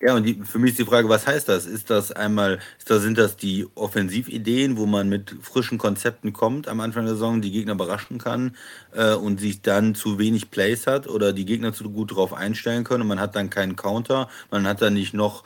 Ja, 0.00 0.14
und 0.16 0.24
die, 0.24 0.40
für 0.42 0.58
mich 0.58 0.72
ist 0.72 0.78
die 0.78 0.84
Frage, 0.84 1.08
was 1.08 1.26
heißt 1.26 1.48
das? 1.48 1.66
Ist 1.66 1.88
das 1.90 2.12
einmal, 2.12 2.58
ist 2.78 2.90
das, 2.90 3.02
sind 3.02 3.16
das 3.16 3.36
die 3.36 3.66
Offensivideen, 3.74 4.76
wo 4.76 4.86
man 4.86 5.08
mit 5.08 5.34
frischen 5.42 5.78
Konzepten 5.78 6.32
kommt 6.32 6.66
am 6.66 6.80
Anfang 6.80 7.04
der 7.04 7.14
Saison, 7.14 7.40
die 7.40 7.50
Gegner 7.50 7.72
überraschen 7.72 8.18
kann 8.18 8.56
äh, 8.94 9.14
und 9.14 9.38
sich 9.38 9.60
dann 9.60 9.94
zu 9.94 10.18
wenig 10.18 10.50
Plays 10.50 10.86
hat 10.86 11.06
oder 11.08 11.32
die 11.32 11.44
Gegner 11.44 11.72
zu 11.72 11.90
gut 11.90 12.10
darauf 12.10 12.32
einstellen 12.32 12.84
können 12.84 13.02
und 13.02 13.08
man 13.08 13.20
hat 13.20 13.36
dann 13.36 13.50
keinen 13.50 13.76
Counter, 13.76 14.28
man 14.50 14.66
hat 14.66 14.82
dann 14.82 14.94
nicht 14.94 15.14
noch 15.14 15.44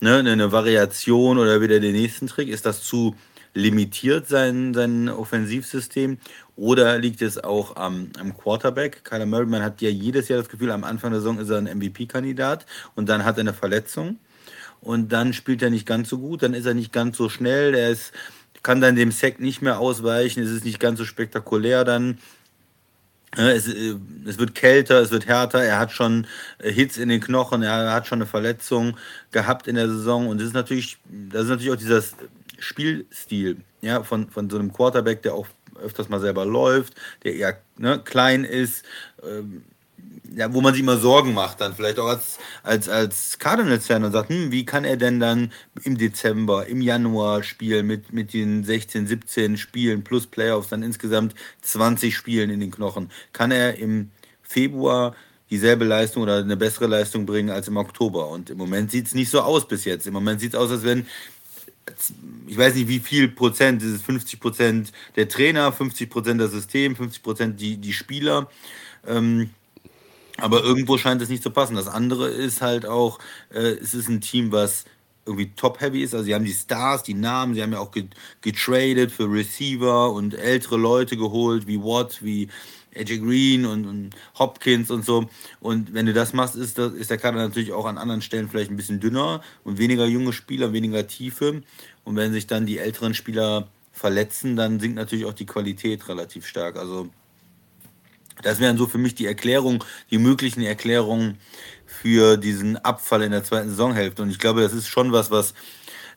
ne, 0.00 0.18
eine 0.18 0.52
Variation 0.52 1.38
oder 1.38 1.60
wieder 1.60 1.80
den 1.80 1.94
nächsten 1.94 2.26
Trick? 2.26 2.48
Ist 2.48 2.66
das 2.66 2.82
zu 2.82 3.14
limitiert, 3.56 4.28
sein, 4.28 4.74
sein 4.74 5.08
Offensivsystem? 5.08 6.18
Oder 6.56 6.98
liegt 6.98 7.22
es 7.22 7.42
auch 7.42 7.76
am, 7.76 8.10
am 8.18 8.36
Quarterback? 8.36 9.04
Kyler 9.04 9.26
Murray, 9.26 9.46
man 9.46 9.62
hat 9.62 9.80
ja 9.80 9.88
jedes 9.88 10.28
Jahr 10.28 10.38
das 10.38 10.48
Gefühl, 10.48 10.70
am 10.70 10.84
Anfang 10.84 11.10
der 11.10 11.20
Saison 11.20 11.38
ist 11.38 11.50
er 11.50 11.58
ein 11.58 11.78
MVP-Kandidat 11.78 12.66
und 12.94 13.08
dann 13.08 13.24
hat 13.24 13.38
er 13.38 13.40
eine 13.40 13.54
Verletzung 13.54 14.18
und 14.80 15.12
dann 15.12 15.32
spielt 15.32 15.62
er 15.62 15.70
nicht 15.70 15.86
ganz 15.86 16.08
so 16.08 16.18
gut, 16.18 16.42
dann 16.42 16.54
ist 16.54 16.66
er 16.66 16.74
nicht 16.74 16.92
ganz 16.92 17.16
so 17.16 17.28
schnell, 17.28 17.74
er 17.74 17.90
ist, 17.90 18.12
kann 18.62 18.80
dann 18.80 18.94
dem 18.94 19.10
Sack 19.10 19.40
nicht 19.40 19.62
mehr 19.62 19.78
ausweichen, 19.78 20.42
es 20.42 20.50
ist 20.50 20.64
nicht 20.64 20.80
ganz 20.80 20.98
so 20.98 21.04
spektakulär 21.04 21.84
dann. 21.84 22.18
Es, 23.36 23.68
äh, 23.68 23.96
es, 24.24 24.38
wird 24.38 24.54
kälter, 24.54 25.00
es 25.00 25.10
wird 25.10 25.26
härter. 25.26 25.62
Er 25.62 25.78
hat 25.78 25.92
schon 25.92 26.26
äh, 26.58 26.72
Hits 26.72 26.96
in 26.96 27.10
den 27.10 27.20
Knochen, 27.20 27.62
er 27.62 27.92
hat 27.92 28.06
schon 28.06 28.18
eine 28.18 28.26
Verletzung 28.26 28.96
gehabt 29.30 29.68
in 29.68 29.74
der 29.74 29.88
Saison. 29.88 30.28
Und 30.28 30.38
das 30.38 30.46
ist 30.48 30.54
natürlich, 30.54 30.96
das 31.30 31.42
ist 31.42 31.48
natürlich 31.50 31.72
auch 31.72 31.76
dieser 31.76 32.02
Spielstil 32.58 33.58
ja, 33.80 34.02
von, 34.02 34.30
von 34.30 34.50
so 34.50 34.58
einem 34.58 34.72
Quarterback, 34.72 35.22
der 35.22 35.34
auch 35.34 35.46
öfters 35.80 36.08
mal 36.08 36.20
selber 36.20 36.44
läuft, 36.44 36.94
der 37.22 37.34
eher 37.34 37.58
ne, 37.76 38.00
klein 38.04 38.44
ist. 38.44 38.84
Ähm, 39.22 39.64
ja, 40.34 40.52
wo 40.52 40.60
man 40.60 40.74
sich 40.74 40.82
immer 40.82 40.98
Sorgen 40.98 41.34
macht, 41.34 41.60
dann 41.60 41.74
vielleicht 41.74 41.98
auch 41.98 42.08
als, 42.08 42.38
als, 42.62 42.88
als 42.88 43.38
Cardinals-Fan 43.38 44.04
und 44.04 44.12
sagt, 44.12 44.28
hm, 44.28 44.50
wie 44.50 44.64
kann 44.64 44.84
er 44.84 44.96
denn 44.96 45.20
dann 45.20 45.52
im 45.82 45.96
Dezember, 45.96 46.66
im 46.66 46.80
Januar 46.80 47.42
spielen 47.42 47.86
mit, 47.86 48.12
mit 48.12 48.32
den 48.32 48.64
16, 48.64 49.06
17 49.06 49.56
Spielen 49.56 50.04
plus 50.04 50.26
Playoffs, 50.26 50.68
dann 50.68 50.82
insgesamt 50.82 51.34
20 51.62 52.14
Spielen 52.16 52.50
in 52.50 52.60
den 52.60 52.70
Knochen? 52.70 53.10
Kann 53.32 53.50
er 53.50 53.78
im 53.78 54.10
Februar 54.42 55.14
dieselbe 55.50 55.84
Leistung 55.84 56.24
oder 56.24 56.38
eine 56.38 56.56
bessere 56.56 56.86
Leistung 56.86 57.24
bringen 57.24 57.50
als 57.50 57.68
im 57.68 57.76
Oktober? 57.76 58.28
Und 58.28 58.50
im 58.50 58.58
Moment 58.58 58.90
sieht 58.90 59.06
es 59.06 59.14
nicht 59.14 59.30
so 59.30 59.40
aus 59.40 59.68
bis 59.68 59.84
jetzt. 59.84 60.06
Im 60.06 60.12
Moment 60.12 60.40
sieht 60.40 60.54
es 60.54 60.60
aus, 60.60 60.70
als 60.70 60.82
wenn 60.84 61.06
ich 62.46 62.58
weiß 62.58 62.74
nicht, 62.74 62.88
wie 62.88 63.00
viel 63.00 63.28
Prozent, 63.28 63.82
ist 63.82 63.92
es 63.92 64.02
50 64.02 64.40
Prozent 64.40 64.92
der 65.14 65.28
Trainer, 65.28 65.72
50 65.72 66.10
Prozent 66.10 66.40
das 66.40 66.50
System, 66.52 66.96
50 66.96 67.22
Prozent 67.22 67.60
die, 67.60 67.76
die 67.76 67.92
Spieler. 67.92 68.50
Ähm, 69.06 69.50
aber 70.38 70.62
irgendwo 70.62 70.98
scheint 70.98 71.22
es 71.22 71.28
nicht 71.28 71.42
zu 71.42 71.50
passen. 71.50 71.76
Das 71.76 71.88
andere 71.88 72.28
ist 72.28 72.60
halt 72.60 72.86
auch, 72.86 73.18
äh, 73.50 73.60
es 73.60 73.94
ist 73.94 74.08
ein 74.08 74.20
Team, 74.20 74.52
was 74.52 74.84
irgendwie 75.24 75.50
top-heavy 75.56 76.02
ist. 76.02 76.14
Also 76.14 76.24
sie 76.24 76.34
haben 76.34 76.44
die 76.44 76.52
Stars, 76.52 77.02
die 77.02 77.14
Namen, 77.14 77.54
sie 77.54 77.62
haben 77.62 77.72
ja 77.72 77.80
auch 77.80 77.92
getradet 78.40 79.10
für 79.10 79.30
Receiver 79.30 80.12
und 80.12 80.34
ältere 80.34 80.76
Leute 80.76 81.16
geholt, 81.16 81.66
wie 81.66 81.80
Watt, 81.80 82.22
wie 82.22 82.48
AJ 82.96 83.18
Green 83.18 83.66
und, 83.66 83.86
und, 83.86 84.10
Hopkins 84.38 84.90
und 84.90 85.04
so. 85.04 85.28
Und 85.60 85.94
wenn 85.94 86.06
du 86.06 86.12
das 86.12 86.32
machst, 86.32 86.56
ist, 86.56 86.78
das, 86.78 86.92
ist 86.92 87.10
der 87.10 87.18
Kader 87.18 87.38
natürlich 87.38 87.72
auch 87.72 87.86
an 87.86 87.98
anderen 87.98 88.22
Stellen 88.22 88.48
vielleicht 88.48 88.70
ein 88.70 88.76
bisschen 88.76 89.00
dünner 89.00 89.42
und 89.64 89.78
weniger 89.78 90.06
junge 90.06 90.32
Spieler, 90.32 90.72
weniger 90.72 91.06
Tiefe. 91.06 91.62
Und 92.04 92.16
wenn 92.16 92.32
sich 92.32 92.46
dann 92.46 92.66
die 92.66 92.78
älteren 92.78 93.14
Spieler 93.14 93.68
verletzen, 93.92 94.56
dann 94.56 94.80
sinkt 94.80 94.96
natürlich 94.96 95.24
auch 95.24 95.32
die 95.32 95.46
Qualität 95.46 96.08
relativ 96.08 96.46
stark. 96.46 96.76
Also 96.76 97.08
das 98.42 98.60
wären 98.60 98.76
so 98.76 98.86
für 98.86 98.98
mich 98.98 99.14
die 99.14 99.26
Erklärungen, 99.26 99.82
die 100.10 100.18
möglichen 100.18 100.62
Erklärungen 100.62 101.38
für 101.86 102.36
diesen 102.36 102.76
Abfall 102.76 103.22
in 103.22 103.32
der 103.32 103.44
zweiten 103.44 103.70
Saisonhälfte. 103.70 104.22
Und 104.22 104.30
ich 104.30 104.38
glaube, 104.38 104.60
das 104.60 104.74
ist 104.74 104.88
schon 104.88 105.12
was, 105.12 105.30
was 105.30 105.54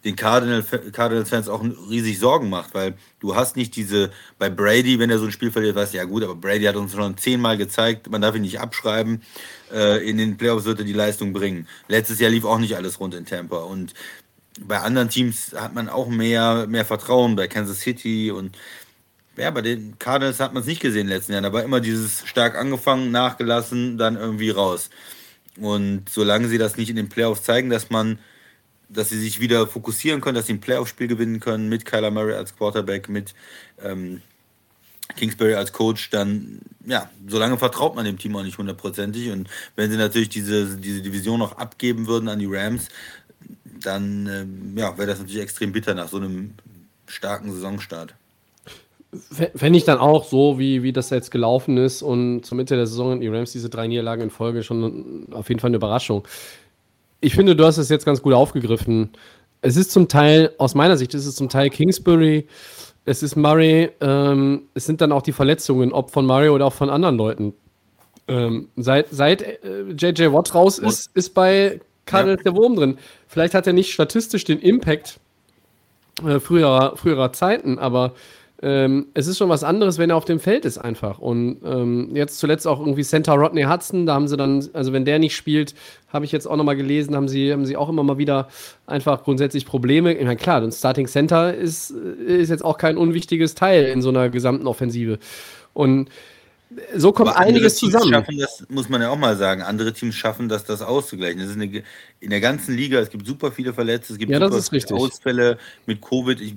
den 0.06 0.16
Cardinals-Fans 0.16 1.50
auch 1.50 1.62
riesig 1.90 2.20
Sorgen 2.20 2.50
macht, 2.50 2.74
weil 2.74 2.96
du 3.20 3.36
hast 3.36 3.58
nicht 3.58 3.76
diese, 3.76 4.12
bei 4.38 4.50
Brady, 4.50 4.98
wenn 4.98 5.10
er 5.10 5.20
so 5.20 5.26
ein 5.26 5.32
Spiel 5.32 5.52
verliert, 5.52 5.76
weißt 5.76 5.94
du, 5.94 5.98
ja 5.98 6.06
gut, 6.06 6.24
aber 6.24 6.36
Brady 6.36 6.64
hat 6.66 6.78
uns 6.78 6.94
schon 6.94 7.18
zehnmal 7.18 7.58
gezeigt, 7.58 8.10
man 8.10 8.22
darf 8.22 8.36
ihn 8.36 8.44
nicht 8.44 8.62
abschreiben, 8.62 9.22
äh, 9.74 10.08
in 10.10 10.18
den 10.18 10.38
Playoffs 10.38 10.66
wird 10.66 10.80
er 10.80 10.86
die 10.86 10.94
Leistung 10.94 11.34
bringen. 11.34 11.68
Letztes 11.90 12.20
Jahr 12.20 12.32
lief 12.32 12.46
auch 12.46 12.60
nicht 12.60 12.78
alles 12.78 13.00
rund 13.00 13.14
in 13.14 13.26
Tampa 13.26 13.58
und 13.58 13.94
bei 14.62 14.80
anderen 14.80 15.10
Teams 15.10 15.54
hat 15.56 15.74
man 15.74 15.90
auch 15.90 16.08
mehr, 16.08 16.66
mehr 16.68 16.86
Vertrauen, 16.86 17.36
bei 17.36 17.48
Kansas 17.48 17.80
City 17.82 18.32
und 18.32 18.58
ja, 19.38 19.52
bei 19.52 19.62
den 19.62 19.98
Cardinals 20.00 20.40
hat 20.40 20.54
man 20.54 20.62
es 20.62 20.68
nicht 20.68 20.82
gesehen 20.82 21.02
in 21.02 21.08
den 21.08 21.16
letzten 21.16 21.32
Jahren. 21.32 21.52
War 21.54 21.64
immer 21.64 21.80
dieses 21.80 22.28
stark 22.28 22.56
angefangen, 22.56 23.12
nachgelassen, 23.12 23.98
dann 23.98 24.18
irgendwie 24.18 24.50
raus. 24.50 24.90
Und 25.58 26.10
solange 26.10 26.50
sie 26.50 26.58
das 26.58 26.76
nicht 26.76 26.90
in 26.90 26.98
den 26.98 27.10
Playoffs 27.10 27.44
zeigen, 27.44 27.70
dass 27.70 27.90
man, 27.90 28.20
dass 28.90 29.10
sie 29.10 29.20
sich 29.20 29.40
wieder 29.40 29.68
fokussieren 29.68 30.22
können, 30.22 30.36
dass 30.36 30.48
sie 30.48 30.54
ein 30.54 30.62
Playoff-Spiel 30.62 31.08
gewinnen 31.08 31.40
können 31.40 31.70
mit 31.70 31.86
Kyler 31.86 32.12
Murray 32.12 32.34
als 32.34 32.56
Quarterback, 32.56 33.08
mit 33.08 33.34
ähm, 33.84 34.22
Kingsbury 35.16 35.54
als 35.56 35.72
Coach, 35.74 36.10
dann, 36.10 36.60
ja, 36.86 37.10
solange 37.28 37.58
vertraut 37.58 37.96
man 37.96 38.06
dem 38.06 38.18
Team 38.18 38.36
auch 38.36 38.44
nicht 38.44 38.58
hundertprozentig. 38.58 39.32
Und 39.32 39.50
wenn 39.76 39.90
sie 39.92 39.98
natürlich 39.98 40.30
diese, 40.30 40.78
diese 40.78 41.02
Division 41.02 41.40
noch 41.40 41.58
abgeben 41.58 42.08
würden 42.08 42.30
an 42.30 42.40
die 42.40 42.48
Rams, 42.50 42.90
dann 43.84 44.28
ähm, 44.28 44.78
ja, 44.78 44.98
wäre 44.98 45.08
das 45.08 45.20
natürlich 45.20 45.42
extrem 45.42 45.72
bitter 45.72 45.94
nach 45.94 46.10
so 46.10 46.18
einem 46.18 46.54
starken 47.08 47.52
Saisonstart. 47.52 48.14
Fände 49.32 49.78
ich 49.78 49.86
dann 49.86 49.98
auch 49.98 50.24
so, 50.24 50.60
wie, 50.60 50.84
wie 50.84 50.94
das 50.94 51.10
jetzt 51.10 51.32
gelaufen 51.32 51.78
ist 51.78 52.04
und 52.04 52.46
zur 52.46 52.56
Mitte 52.56 52.76
der 52.76 52.86
Saison 52.86 53.20
die 53.20 53.28
Rams 53.28 53.52
diese 53.52 53.70
drei 53.70 53.88
Niederlagen 53.88 54.22
in 54.22 54.30
Folge 54.30 54.62
schon 54.62 55.26
auf 55.32 55.50
jeden 55.50 55.60
Fall 55.60 55.70
eine 55.70 55.78
Überraschung. 55.78 56.28
Ich 57.22 57.36
finde, 57.36 57.56
du 57.56 57.66
hast 57.66 57.78
es 57.78 57.90
jetzt 57.90 58.06
ganz 58.06 58.22
gut 58.22 58.34
aufgegriffen. 58.34 59.12
Es 59.62 59.76
ist 59.76 59.92
zum 59.92 60.08
Teil, 60.08 60.54
aus 60.58 60.74
meiner 60.74 60.98
Sicht, 60.98 61.14
ist 61.14 61.26
es 61.26 61.36
zum 61.36 61.50
Teil 61.50 61.70
Kingsbury, 61.70 62.48
es 63.06 63.24
ist 63.24 63.36
Murray, 63.36 63.90
ähm, 64.02 64.68
es 64.74 64.86
sind 64.86 65.02
dann 65.02 65.12
auch 65.12 65.22
die 65.22 65.32
Verletzungen, 65.32 65.92
ob 65.92 66.12
von 66.12 66.26
Murray 66.26 66.50
oder 66.50 66.66
auch 66.66 66.74
von 66.74 66.90
anderen 66.90 67.18
Leuten. 67.18 67.54
Ähm, 68.28 68.70
seit 68.76 69.08
seit 69.10 69.42
äh, 69.42 69.90
JJ 69.98 70.32
Watt 70.32 70.54
raus 70.54 70.78
ist, 70.78 71.10
ist 71.16 71.34
bei 71.34 71.82
Cardinals 72.06 72.42
ja. 72.46 72.52
der 72.52 72.62
Wurm 72.62 72.76
drin. 72.76 73.00
Vielleicht 73.28 73.54
hat 73.54 73.66
er 73.66 73.74
nicht 73.74 73.92
statistisch 73.92 74.44
den 74.44 74.60
Impact 74.60 75.20
äh, 76.26 76.40
früherer, 76.40 76.96
früherer 76.96 77.34
Zeiten, 77.34 77.80
aber 77.80 78.14
ähm, 78.62 79.08
es 79.14 79.28
ist 79.28 79.38
schon 79.38 79.48
was 79.48 79.64
anderes, 79.64 79.98
wenn 79.98 80.10
er 80.10 80.18
auf 80.18 80.26
dem 80.26 80.40
Feld 80.40 80.66
ist 80.66 80.78
einfach. 80.78 81.20
Und 81.20 81.60
ähm, 81.64 82.16
jetzt 82.16 82.40
zuletzt 82.40 82.68
auch 82.68 82.80
irgendwie 82.80 83.04
Center 83.04 83.34
Rodney 83.34 83.64
Hudson, 83.64 84.06
da 84.06 84.14
haben 84.14 84.28
sie 84.28 84.36
dann, 84.36 84.68
also 84.74 84.92
wenn 84.92 85.06
der 85.06 85.20
nicht 85.20 85.36
spielt, 85.36 85.74
habe 86.12 86.26
ich 86.26 86.32
jetzt 86.32 86.46
auch 86.46 86.58
nochmal 86.58 86.76
gelesen, 86.76 87.16
haben 87.16 87.30
sie, 87.30 87.54
haben 87.54 87.66
sie 87.66 87.78
auch 87.78 87.88
immer 87.88 88.04
mal 88.04 88.18
wieder 88.18 88.50
einfach 88.86 89.24
grundsätzlich 89.24 89.66
Probleme. 89.66 90.14
Ich 90.14 90.26
meine, 90.26 90.36
klar, 90.36 90.62
ein 90.62 90.72
Starting 90.72 91.08
Center 91.08 91.54
ist, 91.54 91.92
ist 91.92 92.50
jetzt 92.50 92.66
auch 92.66 92.78
kein 92.78 92.98
unwichtiges 92.98 93.56
Teil 93.56 93.86
in 93.86 94.02
so 94.02 94.10
einer 94.10 94.30
gesamten 94.30 94.68
Offensive. 94.68 95.20
Und 95.74 96.10
so 96.96 97.14
kommt 97.14 97.36
einiges 97.36 97.78
zusammen. 97.78 98.12
Schaffen 98.12 98.38
das, 98.38 98.66
muss 98.70 98.90
man 98.90 99.02
ja 99.02 99.10
auch 99.10 99.18
mal 99.18 99.38
sagen. 99.38 99.62
Andere 99.62 99.94
Teams 99.94 100.16
schaffen 100.16 100.50
das, 100.50 100.66
das 100.66 100.82
auszugleichen. 100.82 101.40
Das 101.40 101.50
ist 101.50 101.56
eine, 101.56 101.84
in 102.20 102.30
der 102.30 102.42
ganzen 102.42 102.76
Liga, 102.76 103.00
es 103.00 103.10
gibt 103.10 103.26
super 103.26 103.52
viele 103.52 103.74
Verletzte, 103.74 104.14
es 104.14 104.20
gibt 104.20 104.32
ja, 104.32 104.40
super 104.40 104.62
viele 104.62 105.00
Ausfälle 105.00 105.58
mit 105.86 106.02
Covid. 106.02 106.40
Ich, 106.42 106.56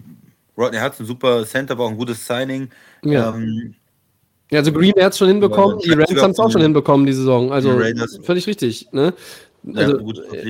Rodney 0.57 0.79
hat 0.79 0.99
ein 1.01 1.07
super 1.07 1.45
Center, 1.45 1.79
war 1.79 1.87
auch 1.87 1.91
ein 1.91 1.97
gutes 1.97 2.27
Signing. 2.27 2.71
Ja. 3.05 3.35
Ähm, 3.35 3.75
ja, 4.51 4.59
also 4.59 4.73
Green 4.73 4.93
hat 5.01 5.13
es 5.13 5.19
schon 5.19 5.29
hinbekommen, 5.29 5.79
die 5.79 5.93
Rams 5.93 6.21
haben 6.21 6.33
es 6.33 6.39
auch 6.39 6.51
schon 6.51 6.61
hinbekommen, 6.61 7.07
die 7.07 7.15
Saison. 7.15 7.51
Also 7.53 7.81
völlig 8.23 8.47
richtig. 8.47 8.89
Ne? 8.93 9.15
Also, 9.75 9.99
ja. 9.99 10.43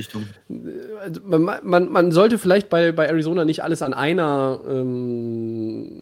Also 1.01 1.21
man, 1.25 1.59
man, 1.63 1.89
man, 1.89 2.11
sollte 2.11 2.37
vielleicht 2.37 2.69
bei, 2.69 2.91
bei 2.91 3.05
Arizona 3.05 3.45
nicht 3.45 3.63
alles 3.63 3.81
an 3.81 3.93
einer, 3.93 4.59
ähm, 4.67 6.01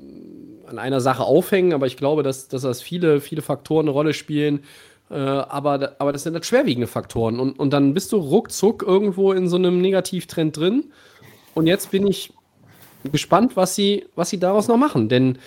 an 0.65 0.79
einer 0.79 1.01
Sache 1.01 1.23
aufhängen, 1.23 1.73
aber 1.73 1.85
ich 1.85 1.97
glaube, 1.97 2.23
dass, 2.23 2.47
dass 2.47 2.63
das 2.63 2.81
viele, 2.81 3.21
viele 3.21 3.41
Faktoren 3.41 3.85
eine 3.85 3.91
Rolle 3.91 4.13
spielen. 4.13 4.61
Äh, 5.11 5.15
aber, 5.15 5.95
aber 5.99 6.13
das 6.13 6.23
sind 6.23 6.33
halt 6.33 6.45
schwerwiegende 6.45 6.87
Faktoren. 6.87 7.39
Und, 7.39 7.59
und 7.59 7.71
dann 7.71 7.93
bist 7.93 8.13
du 8.13 8.17
ruckzuck 8.17 8.81
irgendwo 8.81 9.33
in 9.33 9.49
so 9.49 9.57
einem 9.57 9.81
Negativtrend 9.81 10.55
drin. 10.55 10.85
Und 11.53 11.67
jetzt 11.67 11.91
bin 11.91 12.07
ich 12.07 12.33
gespannt, 13.11 13.55
was 13.55 13.75
sie, 13.75 14.05
was 14.15 14.29
sie 14.29 14.39
daraus 14.39 14.67
noch 14.67 14.77
machen. 14.77 15.09
Denn, 15.09 15.37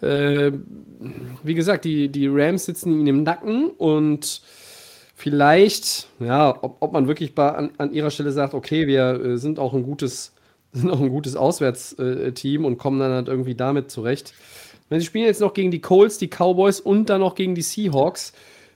äh, 0.00 0.52
wie 1.42 1.54
gesagt, 1.54 1.84
die, 1.84 2.08
die 2.08 2.28
Rams 2.28 2.66
sitzen 2.66 2.92
ihnen 2.92 3.06
im 3.06 3.22
Nacken 3.22 3.70
und 3.70 4.42
vielleicht, 5.14 6.08
ja, 6.18 6.50
ob, 6.62 6.78
ob 6.80 6.92
man 6.92 7.06
wirklich 7.06 7.34
bei, 7.34 7.48
an, 7.50 7.70
an 7.78 7.92
ihrer 7.92 8.10
Stelle 8.10 8.32
sagt, 8.32 8.54
okay, 8.54 8.86
wir 8.86 9.24
äh, 9.24 9.38
sind 9.38 9.58
auch 9.58 9.72
ein 9.72 9.84
gutes, 9.84 10.32
sind 10.72 10.90
auch 10.90 11.00
ein 11.00 11.10
gutes 11.10 11.36
Auswärtsteam 11.36 12.64
und 12.64 12.78
kommen 12.78 12.98
dann 12.98 13.12
halt 13.12 13.28
irgendwie 13.28 13.54
damit 13.54 13.90
zurecht. 13.90 14.34
Wenn 14.88 15.00
sie 15.00 15.06
spielen 15.06 15.24
jetzt 15.26 15.40
noch 15.40 15.54
gegen 15.54 15.70
die 15.70 15.80
Colts, 15.80 16.18
die 16.18 16.28
Cowboys 16.28 16.80
und 16.80 17.08
dann 17.08 17.20
noch 17.20 17.34
gegen 17.34 17.54
die 17.54 17.62
Seahawks. 17.62 18.32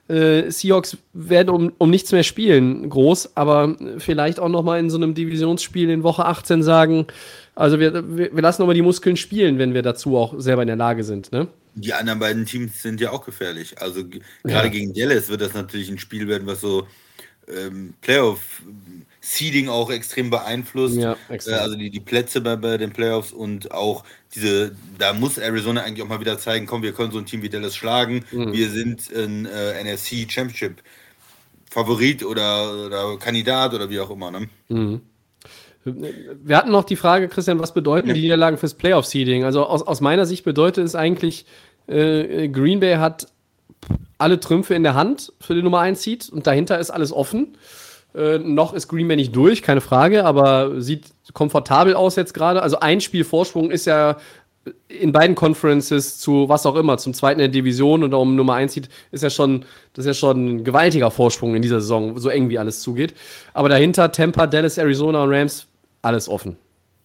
Äh, 0.08 0.50
Seahawks 0.50 0.96
werden 1.12 1.50
um, 1.50 1.72
um 1.78 1.90
nichts 1.90 2.12
mehr 2.12 2.22
spielen, 2.22 2.88
groß, 2.88 3.36
aber 3.36 3.76
vielleicht 3.98 4.38
auch 4.38 4.48
noch 4.48 4.62
mal 4.62 4.78
in 4.78 4.88
so 4.88 4.96
einem 4.96 5.14
Divisionsspiel 5.14 5.90
in 5.90 6.04
Woche 6.04 6.24
18 6.24 6.62
sagen, 6.62 7.06
also 7.56 7.80
wir, 7.80 8.16
wir, 8.16 8.42
lassen 8.42 8.62
nochmal 8.62 8.74
die 8.74 8.82
Muskeln 8.82 9.16
spielen, 9.16 9.58
wenn 9.58 9.72
wir 9.72 9.82
dazu 9.82 10.16
auch 10.16 10.38
selber 10.38 10.62
in 10.62 10.68
der 10.68 10.76
Lage 10.76 11.02
sind, 11.04 11.32
ne? 11.32 11.48
Die 11.74 11.92
anderen 11.92 12.18
beiden 12.18 12.46
Teams 12.46 12.82
sind 12.82 13.00
ja 13.00 13.10
auch 13.10 13.24
gefährlich. 13.24 13.80
Also 13.80 14.04
gerade 14.04 14.22
ja. 14.44 14.68
gegen 14.68 14.94
Dallas 14.94 15.28
wird 15.28 15.40
das 15.40 15.54
natürlich 15.54 15.90
ein 15.90 15.98
Spiel 15.98 16.28
werden, 16.28 16.46
was 16.46 16.60
so 16.60 16.86
ähm, 17.48 17.94
Playoff 18.00 18.62
Seeding 19.20 19.68
auch 19.68 19.90
extrem 19.90 20.30
beeinflusst. 20.30 20.96
Ja, 20.96 21.16
extrem. 21.28 21.54
Äh, 21.54 21.58
also 21.58 21.76
die, 21.76 21.90
die 21.90 22.00
Plätze 22.00 22.40
bei, 22.40 22.56
bei 22.56 22.76
den 22.76 22.92
Playoffs 22.92 23.32
und 23.32 23.72
auch 23.72 24.04
diese, 24.34 24.76
da 24.98 25.12
muss 25.12 25.38
Arizona 25.38 25.82
eigentlich 25.82 26.02
auch 26.02 26.08
mal 26.08 26.20
wieder 26.20 26.38
zeigen, 26.38 26.66
komm, 26.66 26.82
wir 26.82 26.92
können 26.92 27.10
so 27.10 27.18
ein 27.18 27.26
Team 27.26 27.42
wie 27.42 27.48
Dallas 27.48 27.74
schlagen. 27.74 28.24
Mhm. 28.32 28.52
Wir 28.52 28.70
sind 28.70 29.10
ein 29.14 29.46
äh, 29.46 29.82
NFC 29.82 30.30
Championship 30.30 30.82
Favorit 31.70 32.22
oder, 32.24 32.86
oder 32.86 33.18
Kandidat 33.18 33.74
oder 33.74 33.90
wie 33.90 34.00
auch 34.00 34.10
immer. 34.10 34.30
Ne? 34.30 34.48
Mhm. 34.68 35.00
Wir 35.86 36.56
hatten 36.56 36.70
noch 36.70 36.84
die 36.84 36.96
Frage, 36.96 37.28
Christian, 37.28 37.60
was 37.60 37.72
bedeuten 37.72 38.08
ja. 38.08 38.14
die 38.14 38.22
Niederlagen 38.22 38.58
fürs 38.58 38.74
Playoff-Seeding? 38.74 39.44
Also 39.44 39.64
aus, 39.64 39.82
aus 39.82 40.00
meiner 40.00 40.26
Sicht 40.26 40.44
bedeutet 40.44 40.84
es 40.84 40.94
eigentlich, 40.94 41.46
äh, 41.86 42.48
Green 42.48 42.80
Bay 42.80 42.96
hat 42.96 43.28
alle 44.18 44.40
Trümpfe 44.40 44.74
in 44.74 44.82
der 44.82 44.94
Hand 44.94 45.32
für 45.40 45.54
den 45.54 45.64
Nummer 45.64 45.80
1 45.80 46.02
Seed 46.02 46.28
und 46.30 46.46
dahinter 46.46 46.78
ist 46.78 46.90
alles 46.90 47.12
offen. 47.12 47.56
Äh, 48.14 48.38
noch 48.38 48.72
ist 48.72 48.88
Green 48.88 49.08
Bay 49.08 49.16
nicht 49.16 49.36
durch, 49.36 49.62
keine 49.62 49.80
Frage, 49.80 50.24
aber 50.24 50.80
sieht 50.80 51.12
komfortabel 51.32 51.94
aus 51.94 52.16
jetzt 52.16 52.34
gerade. 52.34 52.62
Also 52.62 52.80
ein 52.80 53.00
Spiel 53.00 53.24
Vorsprung 53.24 53.70
ist 53.70 53.84
ja 53.84 54.16
in 54.88 55.12
beiden 55.12 55.36
Conferences 55.36 56.18
zu 56.18 56.48
was 56.48 56.66
auch 56.66 56.74
immer, 56.74 56.98
zum 56.98 57.14
zweiten 57.14 57.38
der 57.38 57.48
Division 57.48 58.02
oder 58.02 58.18
um 58.18 58.34
Nummer 58.34 58.54
1 58.54 58.72
Seed, 58.72 58.88
ist 59.12 59.22
ja 59.22 59.30
schon, 59.30 59.64
das 59.92 60.04
ist 60.04 60.08
ja 60.08 60.14
schon 60.14 60.46
ein 60.46 60.64
gewaltiger 60.64 61.10
Vorsprung 61.10 61.54
in 61.54 61.62
dieser 61.62 61.80
Saison, 61.80 62.18
so 62.18 62.28
eng 62.28 62.48
wie 62.48 62.58
alles 62.58 62.80
zugeht. 62.80 63.14
Aber 63.54 63.68
dahinter 63.68 64.10
Tampa, 64.10 64.46
Dallas, 64.46 64.78
Arizona 64.78 65.22
und 65.22 65.32
Rams 65.32 65.66
alles 66.06 66.28
offen. 66.28 66.56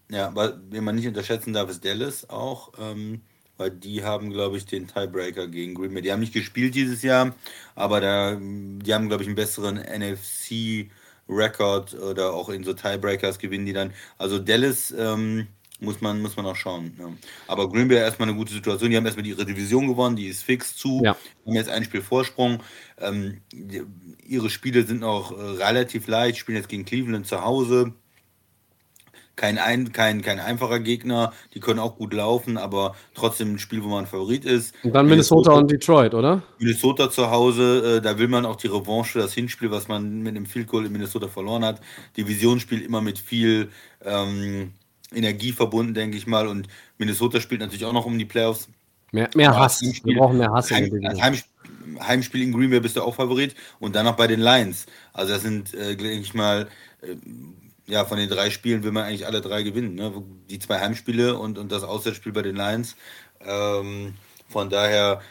Ja, 0.10 0.34
weil 0.36 0.60
wen 0.70 0.84
man 0.84 0.95
nicht 0.95 1.08
unterschätzen 1.08 1.54
darf, 1.54 1.70
ist 1.70 1.86
Dallas 1.86 2.30
auch, 2.30 2.74
ähm, 2.80 3.22
weil 3.58 3.72
die 3.72 4.04
haben, 4.04 4.32
glaube 4.32 4.58
ich, 4.58 4.66
den 4.66 4.88
Tiebreaker 4.88 5.47
gegen 5.47 5.74
Green 5.74 5.93
Bay. 5.93 6.02
Die 6.02 6.12
haben 6.12 6.20
nicht 6.20 6.34
gespielt 6.34 6.76
dieses 6.76 7.02
Jahr, 7.02 7.34
aber 7.76 8.02
da, 8.02 8.36
die 8.36 8.93
haben, 8.93 9.08
glaube 9.08 9.24
ich, 9.24 9.30
einen 9.30 9.36
besseren 9.36 9.78
NFC-Record 9.78 11.93
oder 11.93 12.34
auch 12.34 12.49
in 12.49 12.66
so 12.66 12.74
Tiebreakers 12.74 13.39
gewinnen 13.39 13.66
die 13.66 13.74
dann. 13.74 13.93
Also 14.18 14.38
Dallas 14.38 14.93
ähm, 14.97 15.47
muss, 15.80 16.02
man, 16.02 16.22
muss 16.22 16.36
man 16.36 16.45
auch 16.45 16.58
schauen. 16.58 16.91
Ja. 16.99 17.08
Aber 17.47 17.70
Green 17.70 17.88
Bay 17.88 17.95
erstmal 17.97 18.28
eine 18.28 18.38
gute 18.38 18.52
Situation. 18.52 18.91
Die 18.91 18.97
haben 18.97 19.06
erstmal 19.06 19.26
ihre 19.26 19.45
Division 19.45 19.88
gewonnen, 19.88 20.18
die 20.18 20.28
ist 20.28 20.43
fix 20.43 20.76
zu. 20.76 20.99
Ja. 21.06 21.16
Haben 21.45 21.56
jetzt 21.56 21.70
ein 21.70 21.86
Spiel 21.86 22.02
Vorsprung. 22.02 22.62
Ähm, 22.99 23.39
die, 23.54 23.84
ihre 24.28 24.49
Spiele 24.49 24.84
sind 24.84 25.06
auch 25.06 25.32
äh, 25.32 25.41
relativ 25.64 26.08
leicht, 26.08 26.38
spielen 26.38 26.58
jetzt 26.58 26.68
gegen 26.68 26.84
Cleveland 26.84 27.28
zu 27.28 27.45
Hause 27.45 27.93
kein, 29.36 29.57
ein, 29.57 29.91
kein, 29.91 30.21
kein 30.21 30.39
einfacher 30.39 30.79
Gegner. 30.79 31.34
Die 31.53 31.59
können 31.59 31.79
auch 31.79 31.95
gut 31.95 32.13
laufen, 32.13 32.57
aber 32.57 32.95
trotzdem 33.13 33.55
ein 33.55 33.59
Spiel, 33.59 33.84
wo 33.84 33.88
man 33.88 34.05
Favorit 34.05 34.45
ist. 34.45 34.75
Und 34.84 34.93
dann 34.93 35.07
Minnesota, 35.07 35.51
Minnesota 35.51 35.59
und 35.59 35.71
Detroit, 35.71 36.13
oder? 36.13 36.43
Minnesota 36.59 37.09
zu 37.09 37.32
Hause, 37.32 37.97
äh, 37.97 38.01
da 38.01 38.17
will 38.17 38.27
man 38.27 38.45
auch 38.45 38.55
die 38.55 38.67
Revanche, 38.67 39.19
das 39.19 39.34
Hinspiel, 39.34 39.71
was 39.71 39.88
man 39.88 40.21
mit 40.21 40.36
dem 40.36 40.45
Field 40.45 40.67
Goal 40.67 40.86
in 40.86 40.91
Minnesota 40.91 41.27
verloren 41.27 41.65
hat. 41.65 41.82
Divisionsspiel 42.17 42.82
immer 42.82 43.01
mit 43.01 43.19
viel 43.19 43.69
ähm, 44.03 44.73
Energie 45.13 45.51
verbunden, 45.51 45.93
denke 45.93 46.17
ich 46.17 46.27
mal. 46.27 46.47
Und 46.47 46.67
Minnesota 46.97 47.41
spielt 47.41 47.61
natürlich 47.61 47.86
auch 47.86 47.93
noch 47.93 48.05
um 48.05 48.17
die 48.17 48.25
Playoffs. 48.25 48.69
Mehr, 49.11 49.29
mehr 49.36 49.57
Hass. 49.57 49.82
Wir 49.82 50.17
brauchen 50.17 50.38
mehr 50.38 50.51
Hass. 50.51 50.71
Heim, 50.71 50.89
Heimspiel, 51.19 51.51
Heimspiel 51.99 52.43
in 52.43 52.53
Green 52.53 52.69
Bay 52.69 52.79
bist 52.79 52.95
du 52.95 53.01
auch 53.01 53.15
Favorit 53.15 53.55
und 53.79 53.95
dann 53.95 54.05
noch 54.05 54.15
bei 54.15 54.27
den 54.27 54.39
Lions. 54.39 54.86
Also 55.13 55.34
das 55.34 55.41
sind, 55.41 55.73
äh, 55.73 55.95
denke 55.95 56.21
ich 56.21 56.34
mal, 56.34 56.67
äh, 57.01 57.15
ja, 57.88 58.05
von 58.05 58.17
den 58.17 58.29
drei 58.29 58.49
Spielen 58.49 58.84
will 58.84 58.91
man 58.91 59.05
eigentlich 59.05 59.25
alle 59.25 59.41
drei 59.41 59.63
gewinnen. 59.63 59.95
Ne? 59.95 60.23
Die 60.49 60.59
zwei 60.59 60.79
Heimspiele 60.79 61.38
und, 61.38 61.57
und 61.57 61.71
das 61.71 61.84
Auswärtsspiel 61.84 62.32
bei 62.32 62.41
den 62.41 62.55
Lions. 62.55 62.95
Ähm, 63.41 64.15
von 64.47 64.69
daher 64.69 65.21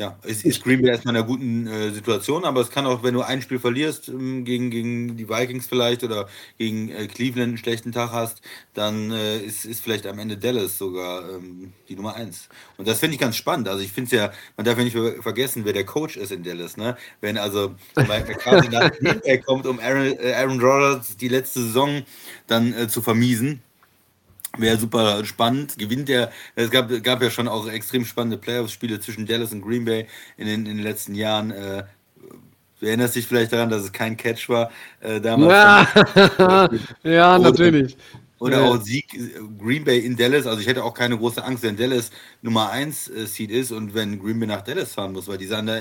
ja, 0.00 0.18
ist, 0.22 0.46
ist 0.46 0.64
Green 0.64 0.80
Bay 0.80 0.90
erstmal 0.90 1.14
in 1.14 1.18
einer 1.18 1.26
guten 1.26 1.66
äh, 1.66 1.90
Situation, 1.90 2.46
aber 2.46 2.62
es 2.62 2.70
kann 2.70 2.86
auch, 2.86 3.02
wenn 3.02 3.12
du 3.12 3.20
ein 3.20 3.42
Spiel 3.42 3.58
verlierst, 3.58 4.08
ähm, 4.08 4.46
gegen, 4.46 4.70
gegen 4.70 5.18
die 5.18 5.28
Vikings 5.28 5.66
vielleicht 5.66 6.02
oder 6.02 6.26
gegen 6.56 6.88
äh, 6.88 7.06
Cleveland 7.06 7.48
einen 7.48 7.58
schlechten 7.58 7.92
Tag 7.92 8.10
hast, 8.10 8.40
dann 8.72 9.10
äh, 9.10 9.36
ist, 9.40 9.66
ist 9.66 9.82
vielleicht 9.82 10.06
am 10.06 10.18
Ende 10.18 10.38
Dallas 10.38 10.78
sogar 10.78 11.28
ähm, 11.28 11.74
die 11.90 11.96
Nummer 11.96 12.14
eins. 12.14 12.48
Und 12.78 12.88
das 12.88 12.98
finde 12.98 13.16
ich 13.16 13.20
ganz 13.20 13.36
spannend. 13.36 13.68
Also 13.68 13.82
ich 13.82 13.92
finde 13.92 14.06
es 14.06 14.12
ja, 14.12 14.32
man 14.56 14.64
darf 14.64 14.78
ja 14.78 14.84
nicht 14.84 14.94
ver 14.94 15.22
vergessen, 15.22 15.66
wer 15.66 15.74
der 15.74 15.84
Coach 15.84 16.16
ist 16.16 16.32
in 16.32 16.44
Dallas. 16.44 16.78
Ne? 16.78 16.96
Wenn 17.20 17.36
also 17.36 17.74
McCarthy 17.94 18.70
nach 18.70 18.90
Green 18.92 19.20
Bay 19.20 19.38
kommt, 19.38 19.66
um 19.66 19.80
Aaron, 19.80 20.18
äh, 20.18 20.32
Aaron 20.32 20.60
Rodgers 20.60 21.18
die 21.18 21.28
letzte 21.28 21.60
Saison 21.60 22.04
dann 22.46 22.72
äh, 22.72 22.88
zu 22.88 23.02
vermiesen, 23.02 23.60
Wäre 24.60 24.76
super 24.76 25.24
spannend. 25.24 25.78
Gewinnt 25.78 26.10
er. 26.10 26.30
Es 26.54 26.70
gab, 26.70 26.90
gab 27.02 27.22
ja 27.22 27.30
schon 27.30 27.48
auch 27.48 27.68
extrem 27.68 28.04
spannende 28.04 28.36
Playoffs-Spiele 28.36 29.00
zwischen 29.00 29.26
Dallas 29.26 29.52
und 29.52 29.62
Green 29.62 29.84
Bay 29.84 30.06
in 30.36 30.46
den, 30.46 30.66
in 30.66 30.76
den 30.76 30.84
letzten 30.84 31.14
Jahren. 31.14 31.50
Äh, 31.50 31.84
du 32.80 32.86
erinnerst 32.86 33.16
dich 33.16 33.26
vielleicht 33.26 33.52
daran, 33.52 33.70
dass 33.70 33.82
es 33.82 33.92
kein 33.92 34.16
Catch 34.16 34.48
war 34.48 34.70
äh, 35.00 35.20
damals. 35.20 35.52
Ja, 36.38 36.68
ja 37.02 37.38
natürlich. 37.38 37.96
Oder 38.40 38.62
auch 38.62 38.80
Sieg 38.80 39.06
Green 39.58 39.84
Bay 39.84 39.98
in 39.98 40.16
Dallas. 40.16 40.46
Also 40.46 40.60
ich 40.60 40.66
hätte 40.66 40.82
auch 40.82 40.94
keine 40.94 41.18
große 41.18 41.44
Angst, 41.44 41.62
wenn 41.62 41.76
Dallas 41.76 42.10
Nummer 42.40 42.70
1 42.70 43.08
äh, 43.08 43.26
Seed 43.26 43.50
ist 43.50 43.70
und 43.70 43.94
wenn 43.94 44.18
Green 44.18 44.40
Bay 44.40 44.48
nach 44.48 44.62
Dallas 44.62 44.94
fahren 44.94 45.12
muss, 45.12 45.28
weil 45.28 45.36
die 45.36 45.46
sahen 45.46 45.66
da 45.66 45.78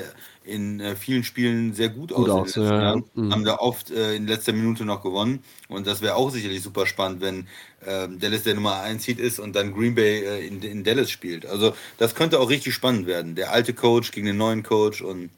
in 0.49 0.79
äh, 0.79 0.95
vielen 0.95 1.23
Spielen 1.23 1.73
sehr 1.73 1.89
gut, 1.89 2.13
gut 2.13 2.29
aus. 2.29 2.49
aus 2.49 2.55
ja, 2.55 2.95
ja. 2.95 3.01
Mhm. 3.13 3.33
Haben 3.33 3.45
da 3.45 3.55
oft 3.55 3.91
äh, 3.91 4.15
in 4.15 4.27
letzter 4.27 4.53
Minute 4.53 4.85
noch 4.85 5.01
gewonnen. 5.01 5.43
Und 5.67 5.87
das 5.87 6.01
wäre 6.01 6.15
auch 6.15 6.29
sicherlich 6.31 6.61
super 6.61 6.85
spannend, 6.85 7.21
wenn 7.21 7.47
äh, 7.85 8.07
Dallas 8.19 8.43
der 8.43 8.55
Nummer 8.55 8.81
1 8.81 9.03
Seed 9.03 9.19
ist 9.19 9.39
und 9.39 9.55
dann 9.55 9.73
Green 9.73 9.95
Bay 9.95 10.23
äh, 10.23 10.47
in, 10.47 10.61
in 10.61 10.83
Dallas 10.83 11.11
spielt. 11.11 11.45
Also 11.45 11.73
das 11.97 12.15
könnte 12.15 12.39
auch 12.39 12.49
richtig 12.49 12.73
spannend 12.73 13.07
werden. 13.07 13.35
Der 13.35 13.51
alte 13.51 13.73
Coach 13.73 14.11
gegen 14.11 14.25
den 14.25 14.37
neuen 14.37 14.63
Coach 14.63 15.01
und 15.01 15.29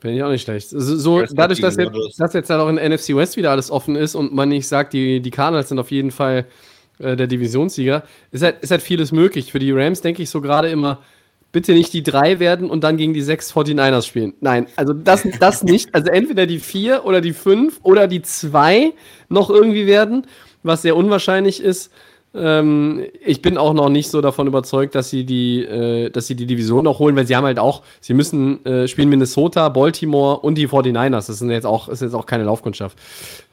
Finde 0.00 0.18
ich 0.18 0.22
auch 0.22 0.30
nicht 0.30 0.42
schlecht. 0.42 0.68
So, 0.68 0.78
so 0.80 1.22
dadurch, 1.22 1.62
dass 1.62 1.76
jetzt, 1.76 2.20
dass 2.20 2.34
jetzt 2.34 2.50
halt 2.50 2.60
auch 2.60 2.68
in 2.68 2.74
NFC 2.74 3.16
West 3.16 3.38
wieder 3.38 3.50
alles 3.50 3.70
offen 3.70 3.96
ist 3.96 4.14
und 4.14 4.34
man 4.34 4.50
nicht 4.50 4.68
sagt, 4.68 4.92
die, 4.92 5.20
die 5.20 5.30
Cardinals 5.30 5.70
sind 5.70 5.78
auf 5.78 5.90
jeden 5.90 6.10
Fall 6.10 6.44
äh, 6.98 7.16
der 7.16 7.26
Divisionssieger, 7.26 8.04
ist 8.30 8.42
halt, 8.42 8.62
ist 8.62 8.70
halt 8.70 8.82
vieles 8.82 9.12
möglich. 9.12 9.50
Für 9.50 9.58
die 9.58 9.72
Rams 9.72 10.02
denke 10.02 10.22
ich 10.22 10.28
so 10.28 10.42
gerade 10.42 10.68
immer, 10.68 11.02
bitte 11.54 11.72
nicht 11.72 11.92
die 11.94 12.02
drei 12.02 12.40
werden 12.40 12.68
und 12.68 12.84
dann 12.84 12.98
gegen 12.98 13.14
die 13.14 13.22
sechs 13.22 13.54
49ers 13.54 14.06
spielen. 14.06 14.34
Nein, 14.40 14.66
also 14.76 14.92
das, 14.92 15.26
das 15.40 15.62
nicht. 15.62 15.94
Also 15.94 16.10
entweder 16.10 16.46
die 16.46 16.58
vier 16.58 17.06
oder 17.06 17.22
die 17.22 17.32
fünf 17.32 17.78
oder 17.82 18.08
die 18.08 18.20
zwei 18.20 18.92
noch 19.28 19.48
irgendwie 19.48 19.86
werden, 19.86 20.26
was 20.62 20.82
sehr 20.82 20.96
unwahrscheinlich 20.96 21.62
ist. 21.62 21.92
Ähm, 22.34 23.04
ich 23.24 23.40
bin 23.40 23.56
auch 23.56 23.72
noch 23.72 23.88
nicht 23.88 24.10
so 24.10 24.20
davon 24.20 24.48
überzeugt, 24.48 24.96
dass 24.96 25.10
sie 25.10 25.24
die, 25.24 25.62
äh, 25.62 26.10
dass 26.10 26.26
sie 26.26 26.34
die 26.34 26.46
Division 26.46 26.82
noch 26.82 26.98
holen, 26.98 27.14
weil 27.14 27.28
sie 27.28 27.36
haben 27.36 27.44
halt 27.44 27.60
auch, 27.60 27.82
sie 28.00 28.14
müssen 28.14 28.66
äh, 28.66 28.88
spielen 28.88 29.08
Minnesota, 29.08 29.68
Baltimore 29.68 30.40
und 30.40 30.56
die 30.56 30.66
49ers. 30.66 31.28
Das 31.28 31.38
sind 31.38 31.50
jetzt 31.50 31.66
auch, 31.66 31.88
ist 31.88 32.02
jetzt 32.02 32.14
auch 32.14 32.26
keine 32.26 32.42
Laufkundschaft. 32.42 32.98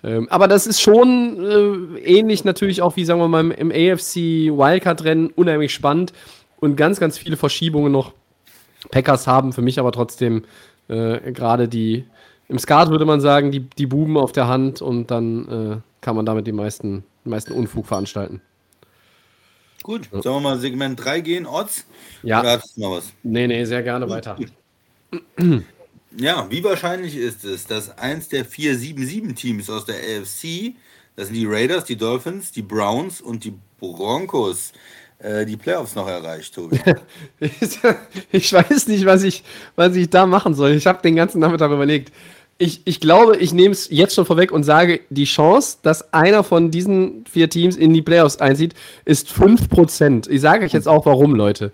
Ähm, 0.03 0.27
aber 0.31 0.47
das 0.47 0.65
ist 0.65 0.81
schon 0.81 1.95
äh, 1.95 1.99
ähnlich 1.99 2.43
natürlich 2.45 2.81
auch 2.81 2.95
wie, 2.95 3.05
sagen 3.05 3.19
wir 3.19 3.27
mal, 3.27 3.51
im 3.51 3.69
AFC 3.69 4.15
Wildcard-Rennen 4.49 5.29
unheimlich 5.35 5.71
spannend 5.71 6.13
und 6.61 6.77
ganz, 6.77 7.01
ganz 7.01 7.17
viele 7.17 7.35
Verschiebungen 7.35 7.91
noch. 7.91 8.13
Packers 8.89 9.27
haben 9.27 9.51
für 9.51 9.61
mich 9.61 9.79
aber 9.79 9.91
trotzdem 9.91 10.45
äh, 10.87 11.31
gerade 11.33 11.67
die, 11.67 12.05
im 12.47 12.57
Skat 12.57 12.89
würde 12.89 13.05
man 13.05 13.19
sagen, 13.19 13.51
die, 13.51 13.59
die 13.59 13.87
Buben 13.87 14.15
auf 14.15 14.31
der 14.31 14.47
Hand 14.47 14.81
und 14.81 15.11
dann 15.11 15.47
äh, 15.47 15.77
kann 15.99 16.15
man 16.15 16.25
damit 16.25 16.47
die 16.47 16.51
meisten, 16.53 17.03
meisten 17.25 17.51
Unfug 17.51 17.85
veranstalten. 17.85 18.41
Gut, 19.83 20.09
sollen 20.11 20.23
wir 20.23 20.39
mal 20.39 20.59
Segment 20.59 21.03
3 21.03 21.21
gehen, 21.21 21.45
Odds? 21.45 21.85
Ja. 22.23 22.39
Oder 22.41 22.51
hast 22.59 22.77
du 22.77 22.81
noch 22.81 22.91
was? 22.91 23.11
Nee, 23.23 23.47
nee, 23.47 23.65
sehr 23.65 23.83
gerne 23.83 24.09
weiter. 24.09 24.37
Ja, 26.17 26.45
wie 26.49 26.61
wahrscheinlich 26.61 27.15
ist 27.15 27.45
es, 27.45 27.67
dass 27.67 27.97
eins 27.97 28.27
der 28.27 28.43
vier 28.43 28.75
7-7-Teams 28.75 29.69
aus 29.69 29.85
der 29.85 29.95
AFC, 29.95 30.75
das 31.15 31.27
sind 31.27 31.35
die 31.35 31.45
Raiders, 31.45 31.85
die 31.85 31.95
Dolphins, 31.95 32.51
die 32.51 32.61
Browns 32.61 33.21
und 33.21 33.45
die 33.45 33.53
Broncos, 33.79 34.73
äh, 35.21 35.45
die 35.45 35.57
Playoffs 35.57 35.95
noch 35.95 36.07
erreicht, 36.07 36.53
Tobi? 36.55 36.79
ich 38.31 38.53
weiß 38.53 38.87
nicht, 38.87 39.05
was 39.05 39.23
ich, 39.23 39.43
was 39.75 39.95
ich 39.95 40.09
da 40.09 40.25
machen 40.25 40.53
soll. 40.53 40.71
Ich 40.71 40.87
habe 40.87 41.01
den 41.01 41.15
ganzen 41.15 41.39
Nachmittag 41.39 41.71
überlegt. 41.71 42.11
Ich, 42.57 42.81
ich 42.85 42.99
glaube, 42.99 43.37
ich 43.37 43.53
nehme 43.53 43.71
es 43.71 43.89
jetzt 43.89 44.13
schon 44.13 44.25
vorweg 44.25 44.51
und 44.51 44.63
sage, 44.63 45.01
die 45.09 45.25
Chance, 45.25 45.77
dass 45.81 46.13
einer 46.13 46.43
von 46.43 46.69
diesen 46.69 47.25
vier 47.25 47.49
Teams 47.49 47.75
in 47.75 47.93
die 47.93 48.03
Playoffs 48.03 48.37
einzieht, 48.37 48.75
ist 49.03 49.29
5%. 49.29 50.29
Ich 50.29 50.41
sage 50.41 50.65
euch 50.65 50.73
jetzt 50.73 50.87
auch 50.87 51.05
warum, 51.05 51.33
Leute. 51.33 51.71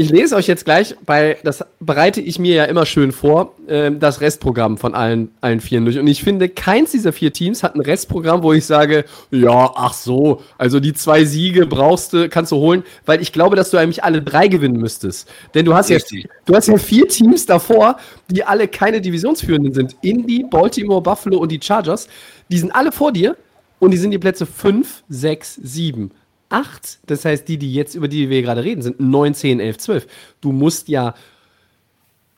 Ich 0.00 0.08
lese 0.08 0.34
euch 0.34 0.46
jetzt 0.46 0.64
gleich, 0.64 0.96
bei, 1.04 1.36
das 1.44 1.62
bereite 1.78 2.22
ich 2.22 2.38
mir 2.38 2.54
ja 2.54 2.64
immer 2.64 2.86
schön 2.86 3.12
vor, 3.12 3.54
äh, 3.66 3.92
das 3.92 4.22
Restprogramm 4.22 4.78
von 4.78 4.94
allen, 4.94 5.30
allen 5.42 5.60
Vieren 5.60 5.84
durch. 5.84 5.98
Und 5.98 6.06
ich 6.06 6.22
finde, 6.22 6.48
keins 6.48 6.92
dieser 6.92 7.12
vier 7.12 7.34
Teams 7.34 7.62
hat 7.62 7.74
ein 7.74 7.82
Restprogramm, 7.82 8.42
wo 8.42 8.54
ich 8.54 8.64
sage, 8.64 9.04
ja, 9.30 9.70
ach 9.74 9.92
so, 9.92 10.40
also 10.56 10.80
die 10.80 10.94
zwei 10.94 11.26
Siege 11.26 11.66
brauchst 11.66 12.14
du, 12.14 12.30
kannst 12.30 12.50
du 12.50 12.56
holen, 12.56 12.82
weil 13.04 13.20
ich 13.20 13.30
glaube, 13.30 13.56
dass 13.56 13.70
du 13.70 13.76
eigentlich 13.76 14.02
alle 14.02 14.22
drei 14.22 14.48
gewinnen 14.48 14.80
müsstest. 14.80 15.28
Denn 15.52 15.66
du 15.66 15.74
hast, 15.74 15.90
ja, 15.90 15.98
du 16.46 16.54
hast 16.54 16.68
ja 16.68 16.78
vier 16.78 17.06
Teams 17.06 17.44
davor, 17.44 17.98
die 18.30 18.42
alle 18.42 18.68
keine 18.68 19.02
Divisionsführenden 19.02 19.74
sind. 19.74 19.96
Indy, 20.00 20.46
Baltimore, 20.48 21.02
Buffalo 21.02 21.36
und 21.36 21.52
die 21.52 21.60
Chargers. 21.62 22.08
Die 22.50 22.58
sind 22.58 22.74
alle 22.74 22.90
vor 22.90 23.12
dir 23.12 23.36
und 23.78 23.90
die 23.90 23.98
sind 23.98 24.12
die 24.12 24.18
Plätze 24.18 24.46
5, 24.46 25.04
6, 25.10 25.56
7 25.62 26.10
8, 26.50 26.98
das 27.06 27.24
heißt, 27.24 27.48
die, 27.48 27.58
die 27.58 27.72
jetzt, 27.72 27.94
über 27.94 28.08
die 28.08 28.28
wir 28.28 28.42
gerade 28.42 28.64
reden, 28.64 28.82
sind 28.82 29.00
9, 29.00 29.34
10, 29.34 29.60
11, 29.60 29.78
12. 29.78 30.06
Du 30.40 30.52
musst 30.52 30.88
ja 30.88 31.14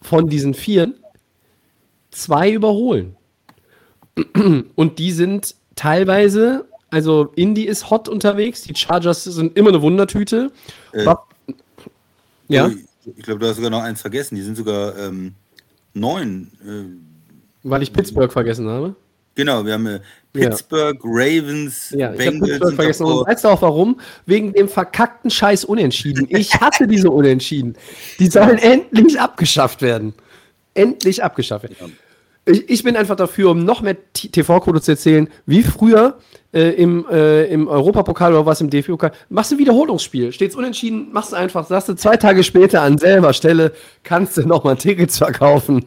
von 0.00 0.28
diesen 0.28 0.54
vier 0.54 0.92
zwei 2.10 2.50
überholen. 2.52 3.16
Und 4.76 4.98
die 4.98 5.12
sind 5.12 5.54
teilweise, 5.74 6.66
also 6.90 7.32
Indy 7.34 7.64
ist 7.64 7.90
hot 7.90 8.08
unterwegs, 8.08 8.62
die 8.62 8.74
Chargers 8.74 9.24
sind 9.24 9.56
immer 9.56 9.70
eine 9.70 9.82
Wundertüte. 9.82 10.52
Äh, 10.92 11.06
ja. 12.48 12.70
Ich 13.16 13.24
glaube, 13.24 13.40
du 13.40 13.48
hast 13.48 13.56
sogar 13.56 13.70
noch 13.70 13.82
eins 13.82 14.00
vergessen, 14.00 14.36
die 14.36 14.42
sind 14.42 14.56
sogar 14.56 14.96
ähm, 14.98 15.34
neun. 15.94 16.52
Äh, 16.64 17.68
Weil 17.68 17.82
ich 17.82 17.92
Pittsburgh 17.92 18.30
vergessen 18.30 18.68
habe. 18.68 18.94
Genau, 19.34 19.64
wir 19.64 19.74
haben 19.74 19.86
äh, 19.86 20.00
Pittsburgh, 20.32 20.98
ja. 21.02 21.10
Ravens, 21.10 21.90
ja, 21.90 22.08
Bengals. 22.08 22.50
Pittsburgh 22.50 22.74
vergessen. 22.74 23.06
Und 23.06 23.26
weißt 23.26 23.44
du 23.44 23.48
auch 23.48 23.62
warum? 23.62 24.00
Wegen 24.26 24.52
dem 24.52 24.68
verkackten 24.68 25.30
Scheiß 25.30 25.64
Unentschieden. 25.64 26.26
Ich 26.30 26.54
hasse 26.54 26.86
diese 26.86 27.10
Unentschieden. 27.10 27.76
Die 28.18 28.26
sollen 28.26 28.58
endlich 28.58 29.20
abgeschafft 29.20 29.82
werden. 29.82 30.14
Endlich 30.74 31.22
abgeschafft 31.22 31.64
werden. 31.64 31.96
Ich, 32.44 32.68
ich 32.68 32.82
bin 32.82 32.96
einfach 32.96 33.16
dafür, 33.16 33.50
um 33.50 33.64
noch 33.64 33.82
mehr 33.82 33.96
TV-Code 34.12 34.80
zu 34.80 34.92
erzählen, 34.92 35.28
wie 35.46 35.62
früher 35.62 36.18
äh, 36.52 36.70
im, 36.70 37.06
äh, 37.08 37.44
im 37.44 37.68
Europapokal 37.68 38.32
oder 38.32 38.46
was 38.46 38.60
im 38.60 38.68
DFB-Pokal. 38.68 39.12
Machst 39.28 39.52
du 39.52 39.56
ein 39.56 39.58
Wiederholungsspiel, 39.58 40.32
steht's 40.32 40.56
unentschieden, 40.56 41.12
machst 41.12 41.32
du 41.32 41.36
einfach, 41.36 41.66
sagst 41.66 41.88
du 41.88 41.94
zwei 41.94 42.16
Tage 42.16 42.42
später 42.42 42.82
an 42.82 42.98
selber 42.98 43.32
Stelle, 43.32 43.72
kannst 44.02 44.36
du 44.36 44.42
nochmal 44.42 44.76
Tickets 44.76 45.18
verkaufen. 45.18 45.84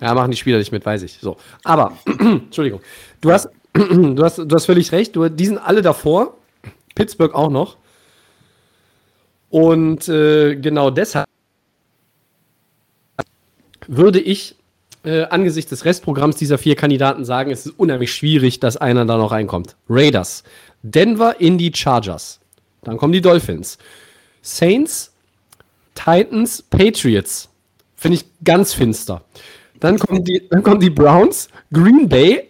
Ja, 0.00 0.14
machen 0.14 0.30
die 0.30 0.36
Spieler 0.36 0.58
nicht 0.58 0.72
mit, 0.72 0.84
weiß 0.84 1.02
ich. 1.02 1.18
So. 1.20 1.36
Aber, 1.62 1.96
Entschuldigung. 2.06 2.80
Du 3.20 3.30
hast, 3.30 3.48
du 3.72 4.22
hast, 4.22 4.38
du 4.38 4.54
hast 4.54 4.66
völlig 4.66 4.92
recht. 4.92 5.14
Du, 5.16 5.28
die 5.28 5.46
sind 5.46 5.58
alle 5.58 5.82
davor. 5.82 6.36
Pittsburgh 6.94 7.34
auch 7.34 7.50
noch. 7.50 7.76
Und 9.50 10.08
äh, 10.08 10.56
genau 10.56 10.90
deshalb 10.90 11.26
würde 13.86 14.20
ich 14.20 14.56
äh, 15.04 15.24
angesichts 15.24 15.70
des 15.70 15.84
Restprogramms 15.84 16.36
dieser 16.36 16.58
vier 16.58 16.76
Kandidaten 16.76 17.24
sagen, 17.24 17.50
es 17.50 17.66
ist 17.66 17.78
unheimlich 17.78 18.12
schwierig, 18.12 18.58
dass 18.60 18.76
einer 18.76 19.04
da 19.04 19.16
noch 19.16 19.30
reinkommt. 19.30 19.76
Raiders, 19.88 20.44
Denver, 20.82 21.40
Indy, 21.40 21.70
Chargers. 21.74 22.40
Dann 22.82 22.96
kommen 22.96 23.12
die 23.12 23.20
Dolphins. 23.20 23.78
Saints, 24.42 25.12
Titans, 25.94 26.62
Patriots. 26.62 27.48
Finde 27.96 28.16
ich 28.18 28.24
ganz 28.42 28.72
finster. 28.72 29.22
Dann 29.84 29.98
kommen 29.98 30.24
die, 30.24 30.42
dann 30.48 30.62
kommen 30.62 30.80
die 30.80 30.88
Browns. 30.88 31.48
Green 31.70 32.08
Bay 32.08 32.48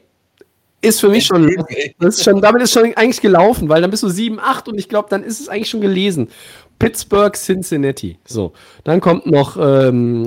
ist 0.80 1.00
für 1.00 1.08
mich 1.08 1.26
schon, 1.26 1.50
das 1.98 2.18
ist 2.18 2.24
schon, 2.24 2.40
damit 2.40 2.62
ist 2.62 2.72
schon 2.72 2.94
eigentlich 2.94 3.20
gelaufen, 3.20 3.68
weil 3.68 3.82
dann 3.82 3.90
bist 3.90 4.04
du 4.04 4.08
7, 4.08 4.38
8 4.38 4.68
und 4.68 4.78
ich 4.78 4.88
glaube, 4.88 5.08
dann 5.10 5.24
ist 5.24 5.40
es 5.40 5.48
eigentlich 5.48 5.68
schon 5.68 5.80
gelesen. 5.80 6.28
Pittsburgh, 6.78 7.34
Cincinnati. 7.34 8.18
So, 8.24 8.52
dann 8.84 9.00
kommt 9.00 9.26
noch 9.26 9.56
ähm, 9.60 10.26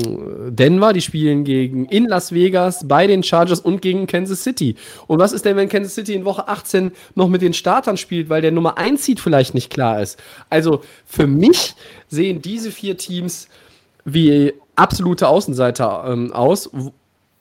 Denver, 0.49 0.91
die 0.91 0.99
spielen 0.99 1.45
gegen 1.45 1.85
in 1.85 2.07
Las 2.07 2.33
Vegas, 2.33 2.85
bei 2.85 3.07
den 3.07 3.23
Chargers 3.23 3.61
und 3.61 3.81
gegen 3.81 4.05
Kansas 4.05 4.43
City. 4.43 4.75
Und 5.07 5.19
was 5.19 5.31
ist 5.31 5.45
denn, 5.45 5.55
wenn 5.55 5.69
Kansas 5.69 5.95
City 5.95 6.13
in 6.13 6.25
Woche 6.25 6.49
18 6.49 6.91
noch 7.15 7.29
mit 7.29 7.41
den 7.41 7.53
Startern 7.53 7.95
spielt, 7.95 8.27
weil 8.27 8.41
der 8.41 8.51
Nummer 8.51 8.77
1 8.77 9.05
Seed 9.05 9.21
vielleicht 9.21 9.53
nicht 9.53 9.69
klar 9.69 10.01
ist? 10.01 10.19
Also 10.49 10.81
für 11.05 11.27
mich 11.27 11.73
sehen 12.09 12.41
diese 12.41 12.71
vier 12.71 12.97
Teams 12.97 13.47
wie 14.03 14.53
absolute 14.77 15.27
Außenseiter 15.27 16.05
ähm, 16.07 16.31
aus, 16.31 16.69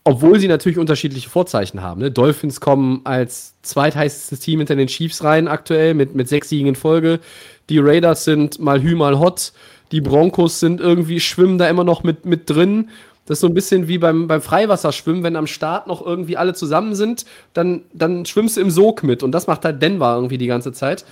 obwohl 0.04 0.38
sie 0.38 0.48
natürlich 0.48 0.78
unterschiedliche 0.78 1.28
Vorzeichen 1.28 1.82
haben. 1.82 2.00
Ne? 2.00 2.10
Dolphins 2.10 2.60
kommen 2.60 3.00
als 3.04 3.54
zweitheißestes 3.62 4.40
Team 4.40 4.60
hinter 4.60 4.76
den 4.76 4.86
Chiefs 4.88 5.24
rein 5.24 5.48
aktuell 5.48 5.94
mit, 5.94 6.14
mit 6.14 6.28
sechs 6.28 6.48
Siegen 6.48 6.68
in 6.68 6.76
Folge. 6.76 7.20
Die 7.68 7.78
Raiders 7.78 8.24
sind 8.24 8.58
mal 8.58 8.82
hü, 8.82 8.94
mal 8.94 9.18
hot. 9.18 9.52
Die 9.92 10.00
Broncos 10.00 10.60
sind 10.60 10.80
irgendwie, 10.80 11.20
schwimmen 11.20 11.58
da 11.58 11.68
immer 11.68 11.84
noch 11.84 12.02
mit, 12.02 12.24
mit 12.24 12.48
drin. 12.48 12.90
Das 13.26 13.36
ist 13.38 13.40
so 13.40 13.48
ein 13.48 13.54
bisschen 13.54 13.88
wie 13.88 13.98
beim, 13.98 14.28
beim 14.28 14.40
Freiwasserschwimmen, 14.40 15.24
wenn 15.24 15.34
am 15.34 15.48
Start 15.48 15.88
noch 15.88 16.04
irgendwie 16.04 16.36
alle 16.36 16.54
zusammen 16.54 16.94
sind, 16.94 17.26
dann, 17.52 17.82
dann 17.92 18.24
schwimmst 18.24 18.56
du 18.56 18.60
im 18.60 18.70
Sog 18.70 19.02
mit. 19.02 19.24
Und 19.24 19.32
das 19.32 19.48
macht 19.48 19.64
halt 19.64 19.82
Denver 19.82 20.14
irgendwie 20.14 20.38
die 20.38 20.46
ganze 20.46 20.72
Zeit. 20.72 21.04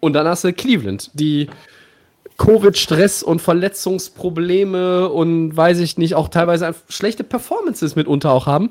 Und 0.00 0.14
dann 0.14 0.26
hast 0.26 0.42
du 0.42 0.52
Cleveland, 0.52 1.10
die 1.14 1.48
Covid-Stress 2.38 3.22
und 3.22 3.42
Verletzungsprobleme 3.42 5.10
und 5.10 5.56
weiß 5.56 5.80
ich 5.80 5.98
nicht, 5.98 6.14
auch 6.14 6.28
teilweise 6.28 6.74
schlechte 6.88 7.24
Performances 7.24 7.96
mitunter 7.96 8.32
auch 8.32 8.46
haben. 8.46 8.70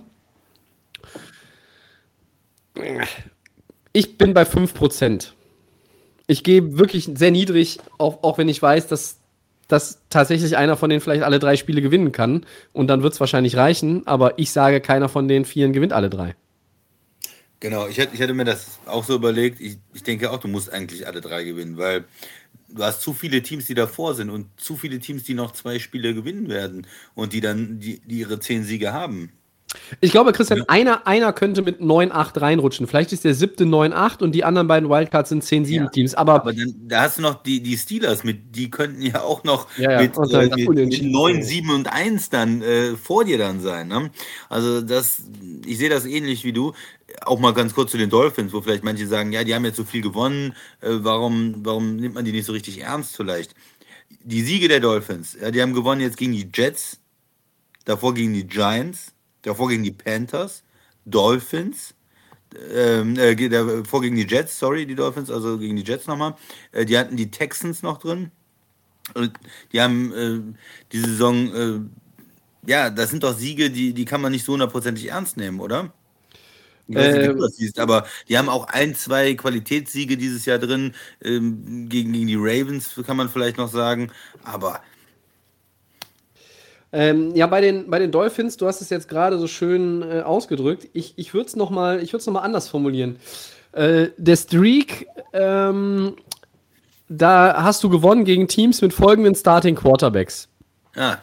Ich 3.94 4.18
bin 4.18 4.34
bei 4.34 4.44
5%. 4.44 5.32
Ich 6.28 6.44
gehe 6.44 6.78
wirklich 6.78 7.10
sehr 7.14 7.32
niedrig, 7.32 7.80
auch, 7.98 8.24
auch 8.24 8.38
wenn 8.38 8.50
ich 8.50 8.62
weiß, 8.62 8.88
dass, 8.88 9.20
dass 9.68 10.02
tatsächlich 10.10 10.58
einer 10.58 10.78
von 10.78 10.90
denen 10.90 11.02
vielleicht 11.02 11.24
alle 11.24 11.40
drei 11.40 11.58
Spiele 11.58 11.82
gewinnen 11.82 12.12
kann. 12.12 12.46
Und 12.74 12.88
dann 12.88 13.04
wird 13.04 13.14
es 13.14 13.20
wahrscheinlich 13.20 13.58
reichen, 13.58 14.06
aber 14.08 14.40
ich 14.40 14.52
sage, 14.52 14.82
keiner 14.82 15.10
von 15.10 15.28
den 15.28 15.46
Vieren 15.46 15.74
gewinnt 15.74 15.94
alle 15.94 16.10
drei. 16.10 16.36
Genau, 17.60 17.88
ich 17.88 17.98
hätte, 17.98 18.14
ich 18.14 18.20
hätte 18.20 18.34
mir 18.34 18.46
das 18.46 18.80
auch 18.86 19.04
so 19.04 19.16
überlegt. 19.16 19.60
Ich, 19.60 19.80
ich 19.94 20.04
denke 20.04 20.32
auch, 20.32 20.40
du 20.40 20.48
musst 20.48 20.72
eigentlich 20.72 21.08
alle 21.08 21.22
drei 21.22 21.44
gewinnen, 21.44 21.78
weil 21.78 22.06
du 22.70 22.84
hast 22.84 23.02
zu 23.02 23.14
viele 23.14 23.42
Teams, 23.42 23.66
die 23.66 23.74
davor 23.74 24.16
sind 24.16 24.30
und 24.30 24.48
zu 24.60 24.76
viele 24.76 25.00
Teams, 25.00 25.24
die 25.24 25.34
noch 25.34 25.52
zwei 25.52 25.80
Spiele 25.80 26.14
gewinnen 26.14 26.50
werden 26.50 26.88
und 27.16 27.34
die 27.34 27.42
dann 27.42 27.80
die, 27.80 28.00
die 28.02 28.20
ihre 28.20 28.40
zehn 28.40 28.64
Siege 28.64 28.94
haben. 28.94 29.32
Ich 30.00 30.12
glaube, 30.12 30.32
Christian, 30.32 30.60
ja. 30.60 30.66
einer, 30.68 31.08
einer 31.08 31.34
könnte 31.34 31.62
mit 31.62 31.82
9-8 31.82 32.42
reinrutschen. 32.42 32.88
Vielleicht 32.88 33.12
ist 33.12 33.26
der 33.26 33.34
siebte 33.34 33.66
9-8 33.66 34.24
und 34.24 34.32
die 34.34 34.44
anderen 34.44 34.68
beiden 34.68 34.90
Wildcards 34.90 35.30
sind 35.30 35.44
10-7 35.44 35.72
ja. 35.72 35.88
Teams. 35.88 36.16
Aber, 36.16 36.36
aber 36.36 36.54
dann, 36.54 36.74
da 36.88 37.02
hast 37.02 37.18
du 37.18 37.22
noch 37.22 37.44
die, 37.44 37.62
die 37.62 37.78
Steelers, 37.78 38.24
mit, 38.24 38.56
die 38.56 38.70
könnten 38.70 39.02
ja 39.02 39.22
auch 39.22 39.44
noch 39.44 39.68
ja, 39.78 40.02
mit, 40.02 40.18
äh, 40.18 40.50
mit, 40.56 40.70
mit 40.70 41.04
9, 41.04 41.44
7 41.44 41.70
und 41.70 41.92
1 41.92 42.30
dann 42.30 42.62
äh, 42.62 42.96
vor 42.96 43.26
dir 43.26 43.38
dann 43.38 43.60
sein. 43.60 43.90
Ne? 43.90 44.10
Also 44.50 44.82
das, 44.82 45.24
ich 45.66 45.78
sehe 45.78 45.90
das 45.90 46.06
ähnlich 46.06 46.44
wie 46.46 46.54
du 46.54 46.74
auch 47.26 47.40
mal 47.40 47.54
ganz 47.54 47.74
kurz 47.74 47.92
zu 47.92 47.98
den 47.98 48.10
Dolphins, 48.10 48.54
wo 48.54 48.62
vielleicht 48.62 48.84
manche 48.84 49.08
sagen, 49.08 49.32
ja, 49.32 49.44
die 49.44 49.56
haben 49.56 49.66
jetzt 49.66 49.78
so 49.78 49.84
viel 49.84 50.02
gewonnen, 50.02 50.54
äh, 50.82 50.90
warum, 50.92 51.56
warum 51.64 51.96
nimmt 51.96 52.16
man 52.16 52.26
die 52.26 52.32
nicht 52.32 52.46
so 52.46 52.54
richtig 52.54 52.82
ernst 52.82 53.16
vielleicht? 53.16 53.54
Die 54.24 54.42
Siege 54.42 54.68
der 54.68 54.80
Dolphins, 54.80 55.38
ja, 55.40 55.52
die 55.52 55.62
haben 55.62 55.74
gewonnen 55.74 56.02
jetzt 56.02 56.18
gegen 56.18 56.34
die 56.34 56.50
Jets, 56.54 57.00
davor 57.86 58.14
gegen 58.14 58.34
die 58.34 58.46
Giants, 58.46 59.14
davor 59.42 59.70
gegen 59.70 59.84
die 59.84 59.92
Panthers, 59.92 60.64
Dolphins, 61.06 61.96
ähm, 62.74 63.18
äh, 63.18 63.36
davor 63.50 64.02
gegen 64.02 64.16
die 64.16 64.28
Jets, 64.28 64.58
sorry, 64.58 64.86
die 64.86 64.96
Dolphins, 64.96 65.30
also 65.30 65.58
gegen 65.58 65.76
die 65.76 65.84
Jets 65.84 66.08
nochmal. 66.08 66.36
Äh, 66.72 66.86
die 66.86 66.98
hatten 66.98 67.18
die 67.18 67.32
Texans 67.32 67.84
noch 67.84 67.98
drin. 67.98 68.32
Und 69.14 69.34
die 69.72 69.82
haben 69.82 70.14
äh, 70.14 70.56
die 70.92 71.00
Saison, 71.00 71.54
äh, 71.54 72.70
ja, 72.70 72.90
das 72.90 73.10
sind 73.10 73.24
doch 73.24 73.38
Siege, 73.38 73.70
die, 73.70 73.94
die 73.94 74.06
kann 74.06 74.22
man 74.22 74.32
nicht 74.32 74.46
so 74.46 74.54
hundertprozentig 74.54 75.10
ernst 75.10 75.38
nehmen, 75.38 75.60
oder? 75.60 75.94
Ich 76.88 76.96
weiß 76.96 77.14
nicht, 77.14 77.22
wie 77.22 77.28
du 77.28 77.32
ähm. 77.34 77.40
das 77.40 77.56
siehst, 77.58 77.80
aber 77.80 78.06
die 78.30 78.38
haben 78.38 78.50
auch 78.50 78.68
ein, 78.68 78.96
zwei 78.96 79.34
Qualitätssiege 79.36 80.18
dieses 80.18 80.46
Jahr 80.46 80.58
drin. 80.58 80.96
Ähm, 81.22 81.90
gegen, 81.90 82.14
gegen 82.14 82.28
die 82.28 82.38
Ravens 82.38 82.94
kann 83.06 83.18
man 83.18 83.30
vielleicht 83.30 83.58
noch 83.58 83.70
sagen. 83.70 84.12
Aber 84.44 84.82
ähm, 86.92 87.36
ja, 87.36 87.48
bei 87.48 87.62
den, 87.62 87.90
bei 87.90 88.00
den 88.00 88.12
Dolphins, 88.12 88.58
du 88.58 88.68
hast 88.68 88.82
es 88.82 88.90
jetzt 88.90 89.10
gerade 89.10 89.38
so 89.38 89.48
schön 89.48 90.02
äh, 90.02 90.22
ausgedrückt. 90.22 90.88
Ich, 90.94 91.14
ich 91.18 91.34
würde 91.34 91.48
es 91.48 91.56
nochmal 91.56 92.04
noch, 92.04 92.44
anders 92.44 92.70
formulieren. 92.70 93.18
Äh, 93.74 94.08
der 94.18 94.38
Streak, 94.38 95.08
ähm, 95.34 96.16
da 97.10 97.62
hast 97.62 97.84
du 97.84 97.90
gewonnen 97.90 98.24
gegen 98.24 98.48
Teams 98.48 98.82
mit 98.82 98.94
folgenden 98.94 99.36
Starting 99.36 99.76
Quarterbacks. 99.76 100.48
Ja, 100.96 101.20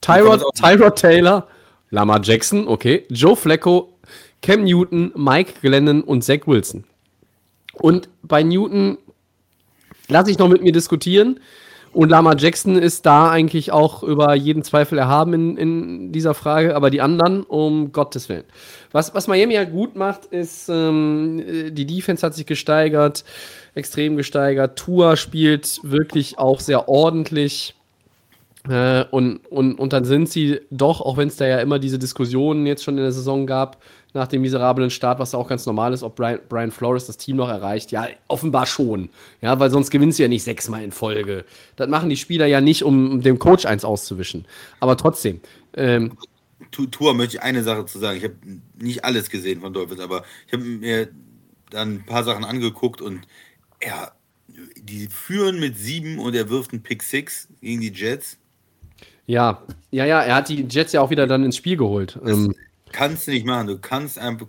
Tyrod, 0.00 0.44
Tyrod 0.54 0.96
Taylor, 0.96 1.48
Lamar 1.90 2.20
Jackson, 2.22 2.68
okay, 2.68 3.04
Joe 3.08 3.34
Flacco, 3.34 3.94
Cam 4.42 4.64
Newton, 4.64 5.12
Mike 5.16 5.54
Glennon 5.60 6.02
und 6.02 6.22
Zach 6.22 6.46
Wilson. 6.46 6.84
Und 7.72 8.08
bei 8.22 8.42
Newton 8.42 8.98
lasse 10.08 10.30
ich 10.30 10.38
noch 10.38 10.48
mit 10.48 10.62
mir 10.62 10.72
diskutieren. 10.72 11.40
Und 11.92 12.10
Lama 12.10 12.34
Jackson 12.36 12.76
ist 12.76 13.06
da 13.06 13.30
eigentlich 13.30 13.72
auch 13.72 14.02
über 14.02 14.34
jeden 14.34 14.62
Zweifel 14.62 14.98
erhaben 14.98 15.32
in, 15.32 15.56
in 15.56 16.12
dieser 16.12 16.34
Frage, 16.34 16.76
aber 16.76 16.90
die 16.90 17.00
anderen, 17.00 17.42
um 17.44 17.92
Gottes 17.92 18.28
Willen. 18.28 18.44
Was, 18.92 19.14
was 19.14 19.26
Miami 19.26 19.54
halt 19.54 19.72
gut 19.72 19.96
macht, 19.96 20.26
ist, 20.26 20.68
ähm, 20.68 21.42
die 21.72 21.86
Defense 21.86 22.24
hat 22.24 22.34
sich 22.34 22.46
gesteigert, 22.46 23.24
extrem 23.74 24.16
gesteigert. 24.16 24.78
Tua 24.78 25.16
spielt 25.16 25.80
wirklich 25.82 26.38
auch 26.38 26.60
sehr 26.60 26.88
ordentlich. 26.88 27.74
Äh, 28.68 29.04
und, 29.10 29.38
und, 29.46 29.74
und 29.78 29.92
dann 29.92 30.04
sind 30.04 30.28
sie 30.28 30.60
doch, 30.70 31.00
auch 31.00 31.16
wenn 31.16 31.28
es 31.28 31.36
da 31.36 31.46
ja 31.46 31.60
immer 31.60 31.78
diese 31.78 31.98
Diskussionen 31.98 32.66
jetzt 32.66 32.84
schon 32.84 32.96
in 32.96 33.02
der 33.02 33.12
Saison 33.12 33.46
gab, 33.46 33.82
nach 34.14 34.26
dem 34.26 34.42
miserablen 34.42 34.90
Start, 34.90 35.18
was 35.18 35.34
auch 35.34 35.48
ganz 35.48 35.66
normal 35.66 35.92
ist, 35.92 36.02
ob 36.02 36.16
Brian, 36.16 36.40
Brian, 36.48 36.70
Flores 36.70 37.06
das 37.06 37.18
Team 37.18 37.36
noch 37.36 37.48
erreicht. 37.48 37.92
Ja, 37.92 38.08
offenbar 38.26 38.66
schon. 38.66 39.10
Ja, 39.42 39.60
weil 39.60 39.70
sonst 39.70 39.90
gewinnst 39.90 40.18
du 40.18 40.22
ja 40.22 40.28
nicht 40.28 40.44
sechsmal 40.44 40.82
in 40.82 40.92
Folge. 40.92 41.44
Das 41.76 41.88
machen 41.88 42.08
die 42.08 42.16
Spieler 42.16 42.46
ja 42.46 42.60
nicht, 42.60 42.82
um 42.82 43.20
dem 43.20 43.38
Coach 43.38 43.66
eins 43.66 43.84
auszuwischen. 43.84 44.46
Aber 44.80 44.96
trotzdem. 44.96 45.40
Ähm, 45.74 46.12
Tour 46.70 47.14
möchte 47.14 47.36
ich 47.36 47.42
eine 47.42 47.62
Sache 47.62 47.86
zu 47.86 47.98
sagen. 47.98 48.18
Ich 48.18 48.24
habe 48.24 48.36
nicht 48.78 49.04
alles 49.04 49.30
gesehen 49.30 49.60
von 49.60 49.72
Dolphins, 49.72 50.00
aber 50.00 50.24
ich 50.46 50.52
habe 50.52 50.64
mir 50.64 51.08
dann 51.70 51.96
ein 51.96 52.06
paar 52.06 52.24
Sachen 52.24 52.44
angeguckt 52.44 53.00
und 53.00 53.20
ja, 53.82 54.12
die 54.76 55.06
führen 55.06 55.60
mit 55.60 55.76
sieben 55.76 56.18
und 56.18 56.34
er 56.34 56.48
wirft 56.48 56.72
einen 56.72 56.82
Pick 56.82 57.02
Six 57.02 57.48
gegen 57.60 57.80
die 57.80 57.92
Jets. 57.92 58.38
Ja, 59.28 59.62
ja, 59.90 60.06
ja, 60.06 60.22
er 60.22 60.36
hat 60.36 60.48
die 60.48 60.66
Jets 60.68 60.92
ja 60.92 61.02
auch 61.02 61.10
wieder 61.10 61.26
dann 61.26 61.44
ins 61.44 61.56
Spiel 61.56 61.76
geholt. 61.76 62.18
Ähm, 62.26 62.54
kannst 62.92 63.26
du 63.26 63.30
nicht 63.30 63.46
machen. 63.46 63.66
Du 63.66 63.78
kannst 63.78 64.18
einfach 64.18 64.46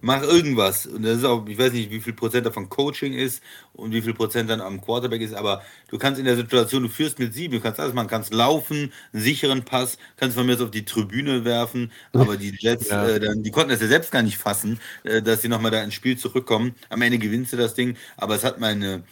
mach 0.00 0.22
irgendwas. 0.22 0.86
Und 0.86 1.02
das 1.02 1.18
ist 1.18 1.24
auch, 1.24 1.46
ich 1.46 1.58
weiß 1.58 1.72
nicht, 1.72 1.90
wie 1.90 2.00
viel 2.00 2.12
Prozent 2.12 2.46
davon 2.46 2.68
Coaching 2.68 3.12
ist 3.12 3.42
und 3.72 3.92
wie 3.92 4.02
viel 4.02 4.14
Prozent 4.14 4.50
dann 4.50 4.60
am 4.60 4.80
Quarterback 4.80 5.20
ist, 5.20 5.34
aber 5.34 5.62
du 5.88 5.98
kannst 5.98 6.18
in 6.18 6.24
der 6.24 6.36
Situation, 6.36 6.82
du 6.82 6.88
führst 6.88 7.18
mit 7.18 7.34
sieben, 7.34 7.54
du 7.54 7.60
kannst 7.60 7.80
alles 7.80 7.94
machen, 7.94 8.08
kannst 8.08 8.32
laufen, 8.32 8.92
einen 9.12 9.22
sicheren 9.22 9.64
Pass, 9.64 9.98
kannst 10.16 10.36
von 10.36 10.46
mir 10.46 10.54
aus 10.54 10.60
auf 10.62 10.70
die 10.70 10.84
Tribüne 10.84 11.44
werfen, 11.44 11.92
aber 12.12 12.36
die 12.36 12.54
Jets, 12.58 12.88
ja. 12.90 13.06
äh, 13.06 13.20
dann, 13.20 13.42
die 13.42 13.50
konnten 13.50 13.70
das 13.70 13.80
ja 13.80 13.88
selbst 13.88 14.10
gar 14.10 14.22
nicht 14.22 14.38
fassen, 14.38 14.80
äh, 15.04 15.22
dass 15.22 15.42
sie 15.42 15.48
nochmal 15.48 15.70
da 15.70 15.82
ins 15.82 15.94
Spiel 15.94 16.16
zurückkommen. 16.16 16.74
Am 16.88 17.02
Ende 17.02 17.18
gewinnst 17.18 17.52
du 17.52 17.56
das 17.56 17.74
Ding, 17.74 17.96
aber 18.16 18.36
es 18.36 18.44
hat 18.44 18.60
meine, 18.60 19.04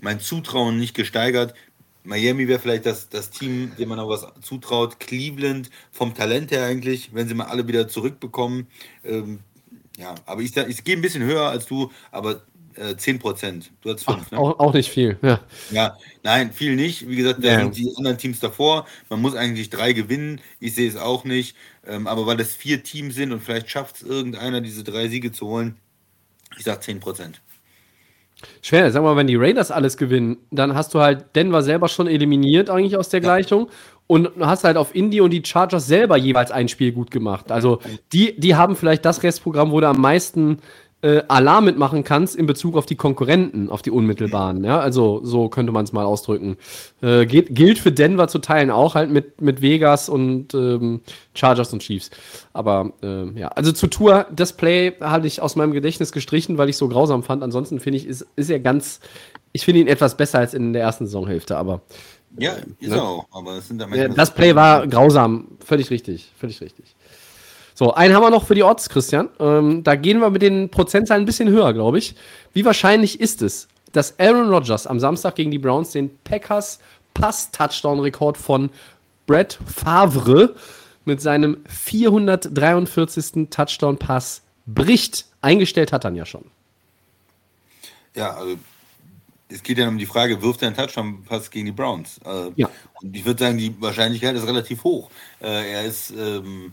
mein 0.00 0.20
Zutrauen 0.20 0.78
nicht 0.78 0.94
gesteigert. 0.94 1.54
Miami 2.06 2.48
wäre 2.48 2.58
vielleicht 2.58 2.86
das, 2.86 3.08
das 3.08 3.30
Team, 3.30 3.72
dem 3.78 3.88
man 3.88 3.98
noch 3.98 4.08
was 4.08 4.26
zutraut. 4.40 5.00
Cleveland 5.00 5.70
vom 5.90 6.14
Talent 6.14 6.50
her 6.50 6.64
eigentlich, 6.64 7.10
wenn 7.12 7.28
sie 7.28 7.34
mal 7.34 7.46
alle 7.46 7.66
wieder 7.66 7.88
zurückbekommen. 7.88 8.68
Ähm, 9.04 9.40
ja, 9.98 10.14
aber 10.24 10.42
ich, 10.42 10.56
ich 10.56 10.84
gehe 10.84 10.96
ein 10.96 11.02
bisschen 11.02 11.24
höher 11.24 11.48
als 11.48 11.66
du, 11.66 11.90
aber 12.10 12.42
äh, 12.76 12.96
10 12.96 13.18
Prozent. 13.18 13.72
Du 13.80 13.92
hast 13.92 14.04
5. 14.04 14.30
Ne? 14.30 14.38
Auch, 14.38 14.58
auch, 14.58 14.74
nicht 14.74 14.90
viel, 14.90 15.18
ja. 15.22 15.40
Ja, 15.70 15.96
nein, 16.22 16.52
viel 16.52 16.76
nicht. 16.76 17.08
Wie 17.08 17.16
gesagt, 17.16 17.42
da 17.42 17.48
ja. 17.48 17.60
sind 17.60 17.76
die 17.76 17.92
anderen 17.96 18.18
Teams 18.18 18.40
davor. 18.40 18.86
Man 19.08 19.20
muss 19.20 19.34
eigentlich 19.34 19.70
drei 19.70 19.92
gewinnen. 19.92 20.40
Ich 20.60 20.74
sehe 20.74 20.88
es 20.88 20.96
auch 20.96 21.24
nicht. 21.24 21.56
Ähm, 21.86 22.06
aber 22.06 22.26
weil 22.26 22.36
das 22.36 22.54
vier 22.54 22.82
Teams 22.82 23.14
sind 23.14 23.32
und 23.32 23.42
vielleicht 23.42 23.70
schafft 23.70 23.96
es 23.96 24.02
irgendeiner, 24.02 24.60
diese 24.60 24.84
drei 24.84 25.08
Siege 25.08 25.32
zu 25.32 25.46
holen, 25.46 25.76
ich 26.56 26.64
sage 26.64 26.80
10 26.80 27.00
Prozent. 27.00 27.40
Schwer, 28.60 28.90
sag 28.92 29.02
mal, 29.02 29.16
wenn 29.16 29.26
die 29.26 29.36
Raiders 29.36 29.70
alles 29.70 29.96
gewinnen, 29.96 30.36
dann 30.50 30.74
hast 30.74 30.92
du 30.94 31.00
halt 31.00 31.34
Denver 31.34 31.62
selber 31.62 31.88
schon 31.88 32.06
eliminiert 32.06 32.68
eigentlich 32.68 32.96
aus 32.96 33.08
der 33.08 33.20
ja. 33.20 33.24
Gleichung 33.24 33.68
und 34.06 34.30
hast 34.40 34.64
halt 34.64 34.76
auf 34.76 34.94
Indy 34.94 35.20
und 35.20 35.30
die 35.30 35.42
Chargers 35.44 35.86
selber 35.86 36.16
jeweils 36.16 36.50
ein 36.50 36.68
Spiel 36.68 36.92
gut 36.92 37.10
gemacht. 37.10 37.50
Also 37.50 37.80
die, 38.12 38.38
die 38.38 38.54
haben 38.54 38.76
vielleicht 38.76 39.04
das 39.04 39.22
Restprogramm, 39.22 39.72
wo 39.72 39.80
du 39.80 39.88
am 39.88 40.00
meisten 40.00 40.58
äh, 41.06 41.22
Alarm 41.28 41.66
mitmachen 41.66 42.02
kannst 42.02 42.34
in 42.34 42.46
Bezug 42.46 42.76
auf 42.76 42.84
die 42.84 42.96
Konkurrenten, 42.96 43.70
auf 43.70 43.80
die 43.80 43.92
unmittelbaren. 43.92 44.64
Ja, 44.64 44.80
also 44.80 45.20
so 45.22 45.48
könnte 45.48 45.70
man 45.70 45.84
es 45.84 45.92
mal 45.92 46.04
ausdrücken. 46.04 46.56
Äh, 47.00 47.26
geht, 47.26 47.54
gilt 47.54 47.78
für 47.78 47.92
Denver 47.92 48.26
zu 48.26 48.40
teilen 48.40 48.72
auch 48.72 48.96
halt 48.96 49.10
mit, 49.10 49.40
mit 49.40 49.62
Vegas 49.62 50.08
und 50.08 50.52
ähm, 50.54 51.02
Chargers 51.34 51.72
und 51.72 51.80
Chiefs. 51.80 52.10
Aber 52.52 52.92
äh, 53.04 53.26
ja, 53.38 53.48
also 53.48 53.70
zu 53.70 53.86
Tour, 53.86 54.26
das 54.34 54.54
Play 54.54 54.94
hatte 55.00 55.28
ich 55.28 55.40
aus 55.40 55.54
meinem 55.54 55.72
Gedächtnis 55.72 56.10
gestrichen, 56.10 56.58
weil 56.58 56.68
ich 56.68 56.76
so 56.76 56.88
grausam 56.88 57.22
fand. 57.22 57.44
Ansonsten 57.44 57.78
finde 57.78 57.98
ich, 57.98 58.06
ist, 58.06 58.26
ist 58.34 58.50
er 58.50 58.58
ganz, 58.58 58.98
ich 59.52 59.64
finde 59.64 59.82
ihn 59.82 59.86
etwas 59.86 60.16
besser 60.16 60.40
als 60.40 60.54
in 60.54 60.72
der 60.72 60.82
ersten 60.82 61.06
Saisonhälfte, 61.06 61.56
aber. 61.56 61.82
Ja, 62.36 62.54
ist 62.80 62.90
ne? 62.90 63.00
auch, 63.00 63.26
aber 63.30 63.58
es 63.58 63.68
sind 63.68 63.80
ja, 63.80 64.08
Das 64.08 64.34
Play 64.34 64.56
war 64.56 64.88
grausam, 64.88 65.56
völlig 65.64 65.90
richtig, 65.90 66.32
völlig 66.36 66.60
richtig. 66.60 66.95
So, 67.78 67.92
einen 67.92 68.14
haben 68.14 68.22
wir 68.22 68.30
noch 68.30 68.46
für 68.46 68.54
die 68.54 68.62
Odds, 68.62 68.88
Christian. 68.88 69.28
Ähm, 69.38 69.84
da 69.84 69.96
gehen 69.96 70.18
wir 70.20 70.30
mit 70.30 70.40
den 70.40 70.70
Prozentzahlen 70.70 71.24
ein 71.24 71.26
bisschen 71.26 71.50
höher, 71.50 71.74
glaube 71.74 71.98
ich. 71.98 72.14
Wie 72.54 72.64
wahrscheinlich 72.64 73.20
ist 73.20 73.42
es, 73.42 73.68
dass 73.92 74.18
Aaron 74.18 74.48
Rodgers 74.48 74.86
am 74.86 74.98
Samstag 74.98 75.34
gegen 75.34 75.50
die 75.50 75.58
Browns 75.58 75.90
den 75.90 76.16
Packers 76.24 76.78
Pass-Touchdown-Rekord 77.12 78.38
von 78.38 78.70
Brett 79.26 79.58
Favre 79.66 80.54
mit 81.04 81.20
seinem 81.20 81.58
443. 81.68 83.50
Touchdown-Pass 83.50 84.40
bricht? 84.64 85.26
Eingestellt 85.42 85.92
hat 85.92 86.06
er 86.06 86.12
ja 86.12 86.24
schon. 86.24 86.46
Ja, 88.14 88.36
also 88.36 88.56
es 89.50 89.62
geht 89.62 89.76
ja 89.76 89.86
um 89.86 89.98
die 89.98 90.06
Frage, 90.06 90.40
wirft 90.40 90.62
er 90.62 90.68
einen 90.68 90.76
Touchdown-Pass 90.78 91.50
gegen 91.50 91.66
die 91.66 91.72
Browns? 91.72 92.22
Äh, 92.24 92.52
ja. 92.56 92.70
Und 93.02 93.14
ich 93.14 93.26
würde 93.26 93.44
sagen, 93.44 93.58
die 93.58 93.78
Wahrscheinlichkeit 93.82 94.34
ist 94.34 94.46
relativ 94.46 94.82
hoch. 94.82 95.10
Äh, 95.42 95.72
er 95.72 95.84
ist 95.84 96.10
ähm, 96.16 96.72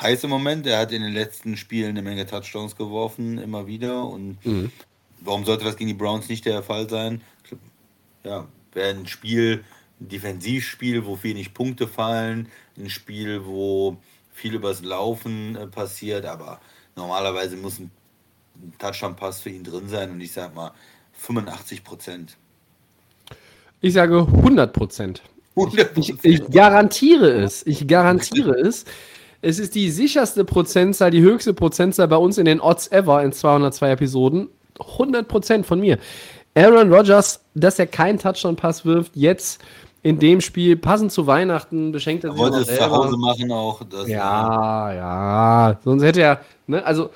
heiß 0.00 0.24
im 0.24 0.30
Moment. 0.30 0.66
Er 0.66 0.78
hat 0.78 0.92
in 0.92 1.02
den 1.02 1.12
letzten 1.12 1.56
Spielen 1.56 1.90
eine 1.90 2.02
Menge 2.02 2.26
Touchdowns 2.26 2.76
geworfen, 2.76 3.38
immer 3.38 3.66
wieder. 3.66 4.04
Und 4.04 4.44
mhm. 4.44 4.70
warum 5.20 5.44
sollte 5.44 5.64
das 5.64 5.76
gegen 5.76 5.88
die 5.88 5.94
Browns 5.94 6.28
nicht 6.28 6.44
der 6.44 6.62
Fall 6.62 6.88
sein? 6.88 7.20
Ja, 8.24 8.46
wäre 8.72 8.90
ein 8.90 9.06
Spiel, 9.06 9.64
ein 10.00 10.08
Defensivspiel, 10.08 11.06
wo 11.06 11.22
wenig 11.22 11.54
Punkte 11.54 11.86
fallen, 11.88 12.48
ein 12.76 12.90
Spiel, 12.90 13.44
wo 13.44 13.96
viel 14.32 14.54
übers 14.54 14.82
Laufen 14.82 15.56
äh, 15.56 15.66
passiert, 15.66 16.24
aber 16.24 16.60
normalerweise 16.94 17.56
muss 17.56 17.78
ein 17.78 17.90
Touchdown-Pass 18.78 19.40
für 19.40 19.50
ihn 19.50 19.64
drin 19.64 19.88
sein 19.88 20.10
und 20.10 20.20
ich 20.20 20.32
sag 20.32 20.54
mal 20.54 20.72
85 21.14 21.84
Prozent. 21.84 22.36
Ich 23.80 23.94
sage 23.94 24.18
100 24.18 24.72
Prozent. 24.72 25.22
Ich, 25.96 26.24
ich, 26.24 26.50
garantiere 26.50 27.42
es. 27.42 27.66
Ich 27.66 27.86
garantiere 27.86 28.52
es. 28.52 28.84
Es 29.40 29.58
ist 29.58 29.74
die 29.74 29.90
sicherste 29.90 30.44
Prozentzahl, 30.44 31.10
die 31.10 31.20
höchste 31.22 31.54
Prozentzahl 31.54 32.08
bei 32.08 32.16
uns 32.16 32.38
in 32.38 32.44
den 32.44 32.60
Odds 32.60 32.90
ever 32.90 33.22
in 33.22 33.32
202 33.32 33.90
Episoden. 33.90 34.48
100% 34.78 35.64
von 35.64 35.80
mir. 35.80 35.98
Aaron 36.54 36.92
Rodgers, 36.92 37.40
dass 37.54 37.78
er 37.78 37.86
keinen 37.86 38.18
Touchdown-Pass 38.18 38.84
wirft, 38.84 39.12
jetzt 39.14 39.62
in 40.02 40.18
dem 40.18 40.40
Spiel, 40.40 40.76
passend 40.76 41.12
zu 41.12 41.26
Weihnachten, 41.26 41.92
beschenkt 41.92 42.24
er 42.24 42.32
sich 42.32 42.40
Wollte 42.40 42.58
es 42.58 42.66
zu 42.66 42.90
Hause 42.90 43.16
machen 43.16 43.50
auch. 43.52 43.82
ja, 44.06 44.92
ja. 44.92 45.78
Sonst 45.84 46.02
hätte 46.02 46.22
er, 46.22 46.40
ne, 46.66 46.84
also, 46.84 47.10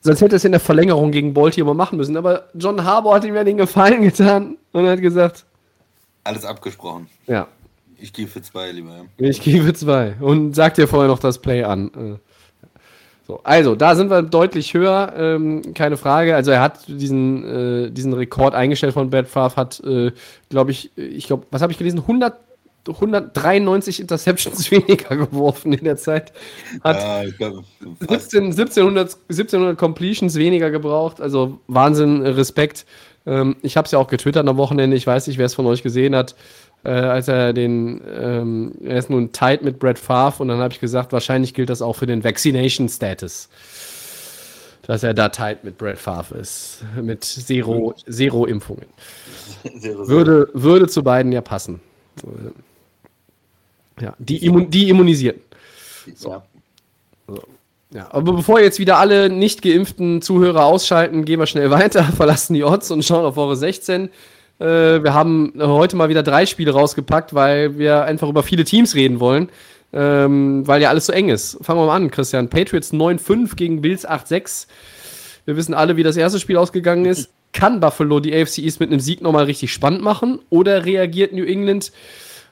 sonst 0.00 0.20
hätte 0.20 0.34
er 0.34 0.38
es 0.38 0.44
in 0.44 0.52
der 0.52 0.60
Verlängerung 0.60 1.10
gegen 1.10 1.32
Baltimore 1.34 1.76
machen 1.76 1.96
müssen. 1.96 2.16
Aber 2.16 2.48
John 2.54 2.82
Harbour 2.84 3.14
hat 3.14 3.24
ihm 3.24 3.34
ja 3.34 3.44
den 3.44 3.58
Gefallen 3.58 4.02
getan 4.02 4.56
und 4.72 4.86
hat 4.86 5.00
gesagt. 5.00 5.44
Alles 6.24 6.44
abgesprochen. 6.44 7.08
Ja. 7.26 7.48
Ich 8.02 8.12
gehe 8.12 8.26
für 8.26 8.42
zwei, 8.42 8.72
lieber. 8.72 9.06
Ich 9.16 9.40
gehe 9.40 9.62
für 9.62 9.74
zwei. 9.74 10.16
Und 10.20 10.54
sag 10.54 10.74
dir 10.74 10.88
vorher 10.88 11.08
noch 11.08 11.20
das 11.20 11.38
Play 11.38 11.62
an. 11.62 11.90
Äh, 11.94 12.18
so, 13.28 13.40
also, 13.44 13.76
da 13.76 13.94
sind 13.94 14.10
wir 14.10 14.22
deutlich 14.22 14.74
höher, 14.74 15.12
ähm, 15.16 15.72
keine 15.74 15.96
Frage. 15.96 16.34
Also, 16.34 16.50
er 16.50 16.60
hat 16.60 16.80
diesen, 16.88 17.44
äh, 17.86 17.90
diesen 17.92 18.12
Rekord 18.12 18.54
eingestellt 18.54 18.94
von 18.94 19.08
Brad 19.08 19.28
Favre, 19.28 19.54
hat, 19.54 19.80
äh, 19.84 20.10
glaube 20.50 20.72
ich, 20.72 20.90
ich 20.96 21.28
glaube, 21.28 21.46
was 21.52 21.62
habe 21.62 21.70
ich 21.70 21.78
gelesen? 21.78 22.00
100, 22.00 22.34
193 22.88 24.00
Interceptions 24.00 24.68
weniger 24.72 25.16
geworfen 25.16 25.72
in 25.72 25.84
der 25.84 25.96
Zeit. 25.96 26.32
Hat 26.82 26.96
ja, 26.96 27.30
glaub, 27.30 27.64
17, 28.00 28.46
1700, 28.46 29.16
1700 29.30 29.78
Completions 29.78 30.34
weniger 30.34 30.72
gebraucht. 30.72 31.20
Also, 31.20 31.60
Wahnsinn, 31.68 32.22
Respekt. 32.22 32.84
Ähm, 33.24 33.54
ich 33.62 33.76
habe 33.76 33.86
es 33.86 33.92
ja 33.92 34.00
auch 34.00 34.08
getwittert 34.08 34.48
am 34.48 34.56
Wochenende. 34.56 34.96
Ich 34.96 35.06
weiß 35.06 35.28
nicht, 35.28 35.38
wer 35.38 35.46
es 35.46 35.54
von 35.54 35.66
euch 35.66 35.84
gesehen 35.84 36.16
hat 36.16 36.34
äh, 36.84 36.90
als 36.90 37.28
er 37.28 37.52
den, 37.52 38.02
ähm, 38.12 38.72
er 38.82 38.98
ist 38.98 39.10
nun 39.10 39.32
tight 39.32 39.62
mit 39.62 39.78
Brett 39.78 39.98
Favre 39.98 40.42
und 40.42 40.48
dann 40.48 40.58
habe 40.58 40.72
ich 40.72 40.80
gesagt, 40.80 41.12
wahrscheinlich 41.12 41.54
gilt 41.54 41.70
das 41.70 41.82
auch 41.82 41.94
für 41.94 42.06
den 42.06 42.24
Vaccination 42.24 42.88
Status. 42.88 43.48
Dass 44.82 45.04
er 45.04 45.14
da 45.14 45.28
tight 45.28 45.62
mit 45.62 45.78
Brett 45.78 45.98
Favre 45.98 46.38
ist, 46.38 46.84
mit 47.00 47.22
Zero, 47.22 47.94
Zero 48.10 48.46
Impfungen. 48.46 48.86
würde, 49.82 50.48
würde 50.54 50.88
zu 50.88 51.04
beiden 51.04 51.30
ja 51.30 51.40
passen. 51.40 51.80
Ja, 54.00 54.14
die, 54.18 54.44
Immun 54.44 54.70
die 54.70 54.88
Immunisierten. 54.88 55.42
So. 56.16 56.42
so. 57.28 57.42
Ja, 57.92 58.08
aber 58.10 58.32
bevor 58.32 58.58
jetzt 58.60 58.78
wieder 58.78 58.98
alle 58.98 59.28
nicht 59.28 59.62
geimpften 59.62 60.22
Zuhörer 60.22 60.64
ausschalten, 60.64 61.24
gehen 61.24 61.38
wir 61.38 61.46
schnell 61.46 61.70
weiter, 61.70 62.02
verlassen 62.16 62.54
die 62.54 62.64
Odds 62.64 62.90
und 62.90 63.04
schauen 63.04 63.24
auf 63.24 63.36
Woche 63.36 63.54
16. 63.54 64.08
Äh, 64.62 65.02
wir 65.02 65.12
haben 65.12 65.52
heute 65.58 65.96
mal 65.96 66.08
wieder 66.08 66.22
drei 66.22 66.46
Spiele 66.46 66.72
rausgepackt, 66.72 67.34
weil 67.34 67.78
wir 67.78 68.04
einfach 68.04 68.28
über 68.28 68.42
viele 68.42 68.64
Teams 68.64 68.94
reden 68.94 69.18
wollen. 69.18 69.48
Ähm, 69.94 70.66
weil 70.66 70.80
ja 70.80 70.88
alles 70.88 71.06
so 71.06 71.12
eng 71.12 71.28
ist. 71.28 71.58
Fangen 71.60 71.80
wir 71.80 71.86
mal 71.86 71.96
an, 71.96 72.10
Christian. 72.10 72.48
Patriots 72.48 72.94
9-5 72.94 73.56
gegen 73.56 73.82
Bills 73.82 74.08
8-6. 74.08 74.66
Wir 75.44 75.56
wissen 75.56 75.74
alle, 75.74 75.96
wie 75.96 76.02
das 76.02 76.16
erste 76.16 76.40
Spiel 76.40 76.56
ausgegangen 76.56 77.04
ist. 77.04 77.28
Kann 77.52 77.80
Buffalo 77.80 78.20
die 78.20 78.34
AFC 78.34 78.58
East 78.58 78.80
mit 78.80 78.88
einem 78.88 79.00
Sieg 79.00 79.20
nochmal 79.20 79.44
richtig 79.44 79.70
spannend 79.70 80.02
machen? 80.02 80.38
Oder 80.48 80.86
reagiert 80.86 81.34
New 81.34 81.44
England 81.44 81.92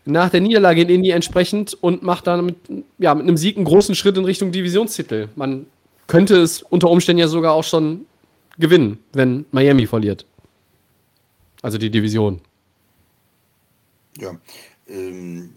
nach 0.05 0.29
der 0.29 0.43
Niederlage 0.43 0.83
in 0.83 0.91
Indy 0.91 1.11
entsprechend 1.11 1.79
und 1.81 2.03
macht 2.03 2.27
dann 2.27 2.45
mit, 2.45 2.57
ja, 2.99 3.15
mit 3.15 3.27
einem 3.27 3.39
Sieg 3.39 3.57
einen 3.57 3.65
großen 3.65 3.95
Schritt 3.95 4.19
in 4.19 4.27
Richtung 4.27 4.53
Divisionstitel? 4.53 5.29
Man 5.37 5.65
könnte 6.09 6.37
es 6.37 6.61
unter 6.61 6.91
Umständen 6.91 7.21
ja 7.21 7.29
sogar 7.29 7.55
auch 7.55 7.65
schon 7.65 8.05
gewinnen, 8.59 8.99
wenn 9.15 9.47
Miami 9.51 9.87
verliert. 9.87 10.27
Also 11.63 11.79
die 11.79 11.91
Division. 11.91 12.41
Ja, 14.17 14.39
ähm, 14.89 15.55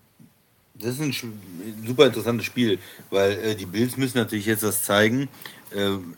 das 0.75 0.99
ist 0.99 1.01
ein 1.01 1.85
super 1.85 2.07
interessantes 2.07 2.45
Spiel, 2.45 2.79
weil 3.09 3.31
äh, 3.39 3.55
die 3.55 3.65
Bills 3.65 3.97
müssen 3.97 4.17
natürlich 4.17 4.45
jetzt 4.45 4.63
das 4.63 4.83
zeigen. 4.83 5.29
Ähm, 5.73 6.15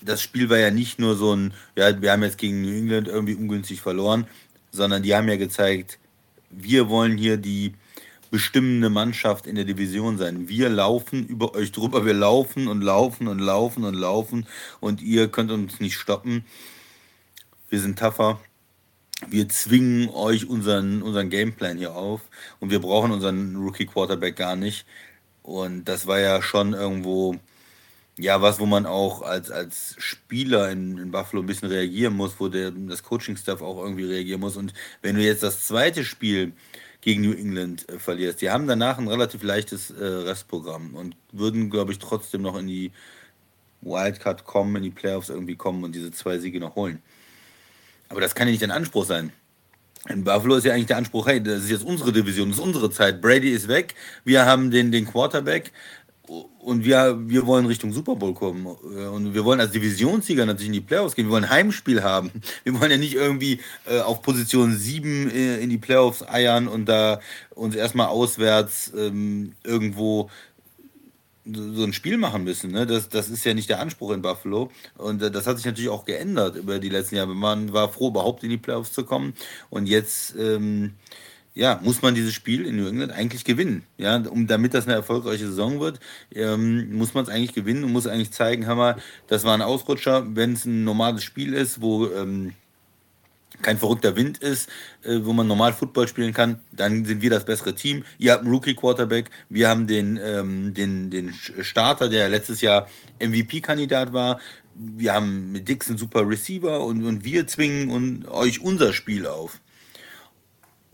das 0.00 0.22
Spiel 0.22 0.50
war 0.50 0.58
ja 0.58 0.70
nicht 0.70 0.98
nur 0.98 1.16
so 1.16 1.34
ein, 1.34 1.54
ja, 1.76 2.00
wir 2.00 2.12
haben 2.12 2.22
jetzt 2.22 2.38
gegen 2.38 2.60
New 2.62 2.76
England 2.76 3.08
irgendwie 3.08 3.34
ungünstig 3.34 3.80
verloren, 3.80 4.26
sondern 4.70 5.02
die 5.02 5.14
haben 5.14 5.28
ja 5.28 5.36
gezeigt, 5.36 5.98
wir 6.50 6.88
wollen 6.88 7.16
hier 7.16 7.36
die 7.36 7.74
bestimmende 8.30 8.90
Mannschaft 8.90 9.46
in 9.46 9.54
der 9.54 9.64
Division 9.64 10.18
sein. 10.18 10.48
Wir 10.48 10.68
laufen 10.68 11.26
über 11.26 11.54
euch 11.54 11.72
drüber, 11.72 12.04
wir 12.04 12.14
laufen 12.14 12.68
und 12.68 12.82
laufen 12.82 13.28
und 13.28 13.38
laufen 13.38 13.84
und 13.84 13.94
laufen 13.94 14.46
und 14.80 15.00
ihr 15.00 15.28
könnt 15.28 15.50
uns 15.50 15.80
nicht 15.80 15.96
stoppen. 15.96 16.44
Wir 17.70 17.80
sind 17.80 17.98
tougher. 17.98 18.40
Wir 19.28 19.48
zwingen 19.48 20.08
euch 20.10 20.48
unseren, 20.48 21.02
unseren 21.02 21.30
Gameplan 21.30 21.78
hier 21.78 21.94
auf 21.94 22.20
und 22.60 22.70
wir 22.70 22.80
brauchen 22.80 23.12
unseren 23.12 23.56
Rookie 23.56 23.86
Quarterback 23.86 24.36
gar 24.36 24.56
nicht. 24.56 24.86
Und 25.42 25.84
das 25.84 26.06
war 26.06 26.18
ja 26.20 26.42
schon 26.42 26.72
irgendwo, 26.72 27.36
ja, 28.18 28.42
was, 28.42 28.60
wo 28.60 28.66
man 28.66 28.86
auch 28.86 29.22
als, 29.22 29.50
als 29.50 29.94
Spieler 29.98 30.70
in, 30.70 30.98
in 30.98 31.10
Buffalo 31.10 31.42
ein 31.42 31.46
bisschen 31.46 31.68
reagieren 31.68 32.14
muss, 32.14 32.40
wo 32.40 32.48
der, 32.48 32.70
das 32.72 33.02
Coaching-Staff 33.02 33.62
auch 33.62 33.82
irgendwie 33.82 34.04
reagieren 34.04 34.40
muss. 34.40 34.56
Und 34.56 34.72
wenn 35.02 35.16
du 35.16 35.22
jetzt 35.22 35.42
das 35.42 35.66
zweite 35.66 36.04
Spiel 36.04 36.52
gegen 37.00 37.22
New 37.22 37.34
England 37.34 37.88
äh, 37.88 37.98
verlierst, 37.98 38.40
die 38.40 38.50
haben 38.50 38.66
danach 38.66 38.98
ein 38.98 39.08
relativ 39.08 39.42
leichtes 39.42 39.90
äh, 39.90 40.04
Restprogramm 40.04 40.94
und 40.94 41.16
würden, 41.32 41.70
glaube 41.70 41.92
ich, 41.92 41.98
trotzdem 41.98 42.42
noch 42.42 42.58
in 42.58 42.66
die 42.66 42.92
Wildcard 43.82 44.44
kommen, 44.44 44.76
in 44.76 44.82
die 44.84 44.90
Playoffs 44.90 45.28
irgendwie 45.28 45.56
kommen 45.56 45.84
und 45.84 45.94
diese 45.94 46.10
zwei 46.10 46.38
Siege 46.38 46.60
noch 46.60 46.74
holen. 46.76 47.02
Aber 48.08 48.20
das 48.20 48.34
kann 48.34 48.46
ja 48.46 48.52
nicht 48.52 48.62
dein 48.62 48.70
Anspruch 48.70 49.04
sein. 49.04 49.32
In 50.08 50.22
Buffalo 50.24 50.56
ist 50.56 50.64
ja 50.64 50.74
eigentlich 50.74 50.86
der 50.86 50.98
Anspruch, 50.98 51.26
hey, 51.26 51.42
das 51.42 51.64
ist 51.64 51.70
jetzt 51.70 51.84
unsere 51.84 52.12
Division, 52.12 52.50
das 52.50 52.58
ist 52.58 52.64
unsere 52.64 52.90
Zeit. 52.90 53.22
Brady 53.22 53.50
ist 53.50 53.68
weg, 53.68 53.94
wir 54.24 54.44
haben 54.44 54.70
den, 54.70 54.92
den 54.92 55.06
Quarterback 55.06 55.72
und 56.26 56.84
wir, 56.84 57.18
wir 57.28 57.46
wollen 57.46 57.66
Richtung 57.66 57.92
Super 57.92 58.16
Bowl 58.16 58.32
kommen. 58.32 58.66
Und 58.66 59.34
wir 59.34 59.44
wollen 59.44 59.60
als 59.60 59.72
Divisionssieger 59.72 60.46
natürlich 60.46 60.68
in 60.68 60.72
die 60.72 60.80
Playoffs 60.80 61.14
gehen. 61.14 61.26
Wir 61.26 61.32
wollen 61.32 61.44
ein 61.44 61.50
Heimspiel 61.50 62.02
haben. 62.02 62.30
Wir 62.64 62.78
wollen 62.80 62.90
ja 62.90 62.96
nicht 62.96 63.14
irgendwie 63.14 63.60
äh, 63.86 64.00
auf 64.00 64.22
Position 64.22 64.74
7 64.74 65.30
äh, 65.30 65.58
in 65.58 65.68
die 65.68 65.78
Playoffs 65.78 66.26
eiern 66.26 66.66
und 66.66 66.86
da 66.86 67.20
uns 67.54 67.74
erstmal 67.74 68.06
auswärts 68.06 68.92
ähm, 68.96 69.52
irgendwo 69.64 70.30
so 71.44 71.84
ein 71.84 71.92
Spiel 71.92 72.16
machen 72.16 72.44
müssen. 72.44 72.70
Ne? 72.70 72.86
Das, 72.86 73.08
das 73.08 73.28
ist 73.28 73.44
ja 73.44 73.54
nicht 73.54 73.68
der 73.68 73.80
Anspruch 73.80 74.12
in 74.12 74.22
Buffalo. 74.22 74.70
Und 74.96 75.22
äh, 75.22 75.30
das 75.30 75.46
hat 75.46 75.56
sich 75.56 75.66
natürlich 75.66 75.90
auch 75.90 76.04
geändert 76.04 76.56
über 76.56 76.78
die 76.78 76.88
letzten 76.88 77.16
Jahre. 77.16 77.34
Man 77.34 77.72
war 77.72 77.88
froh, 77.90 78.08
überhaupt 78.08 78.42
in 78.44 78.50
die 78.50 78.56
Playoffs 78.56 78.92
zu 78.92 79.04
kommen. 79.04 79.34
Und 79.70 79.86
jetzt 79.86 80.34
ähm, 80.36 80.94
ja, 81.54 81.80
muss 81.82 82.02
man 82.02 82.14
dieses 82.14 82.34
Spiel 82.34 82.66
in 82.66 82.76
New 82.76 82.88
England 82.88 83.12
eigentlich 83.12 83.44
gewinnen. 83.44 83.84
Ja, 83.96 84.16
um, 84.16 84.46
damit 84.46 84.74
das 84.74 84.86
eine 84.86 84.94
erfolgreiche 84.94 85.46
Saison 85.46 85.80
wird, 85.80 86.00
ähm, 86.34 86.96
muss 86.96 87.14
man 87.14 87.24
es 87.24 87.30
eigentlich 87.30 87.54
gewinnen 87.54 87.84
und 87.84 87.92
muss 87.92 88.06
eigentlich 88.06 88.32
zeigen, 88.32 88.66
Hammer, 88.66 88.96
das 89.28 89.44
war 89.44 89.54
ein 89.54 89.62
Ausrutscher. 89.62 90.26
Wenn 90.34 90.54
es 90.54 90.64
ein 90.64 90.84
normales 90.84 91.22
Spiel 91.22 91.54
ist, 91.54 91.80
wo 91.80 92.08
ähm, 92.08 92.54
kein 93.62 93.78
verrückter 93.78 94.16
Wind 94.16 94.38
ist, 94.38 94.68
äh, 95.02 95.20
wo 95.22 95.32
man 95.32 95.46
normal 95.46 95.72
Football 95.72 96.08
spielen 96.08 96.32
kann, 96.32 96.60
dann 96.72 97.04
sind 97.04 97.22
wir 97.22 97.30
das 97.30 97.44
bessere 97.44 97.74
Team. 97.74 98.04
Ihr 98.18 98.32
habt 98.32 98.42
einen 98.42 98.52
Rookie-Quarterback, 98.52 99.30
wir 99.48 99.68
haben 99.68 99.86
den, 99.86 100.18
ähm, 100.22 100.74
den, 100.74 101.10
den 101.10 101.32
Starter, 101.32 102.08
der 102.08 102.28
letztes 102.28 102.60
Jahr 102.60 102.88
MVP-Kandidat 103.20 104.12
war. 104.12 104.40
Wir 104.74 105.14
haben 105.14 105.52
mit 105.52 105.68
Dix 105.68 105.88
einen 105.88 105.98
super 105.98 106.28
Receiver 106.28 106.84
und, 106.84 107.04
und 107.04 107.24
wir 107.24 107.46
zwingen 107.46 107.90
und 107.90 108.28
euch 108.28 108.60
unser 108.60 108.92
Spiel 108.92 109.26
auf. 109.26 109.60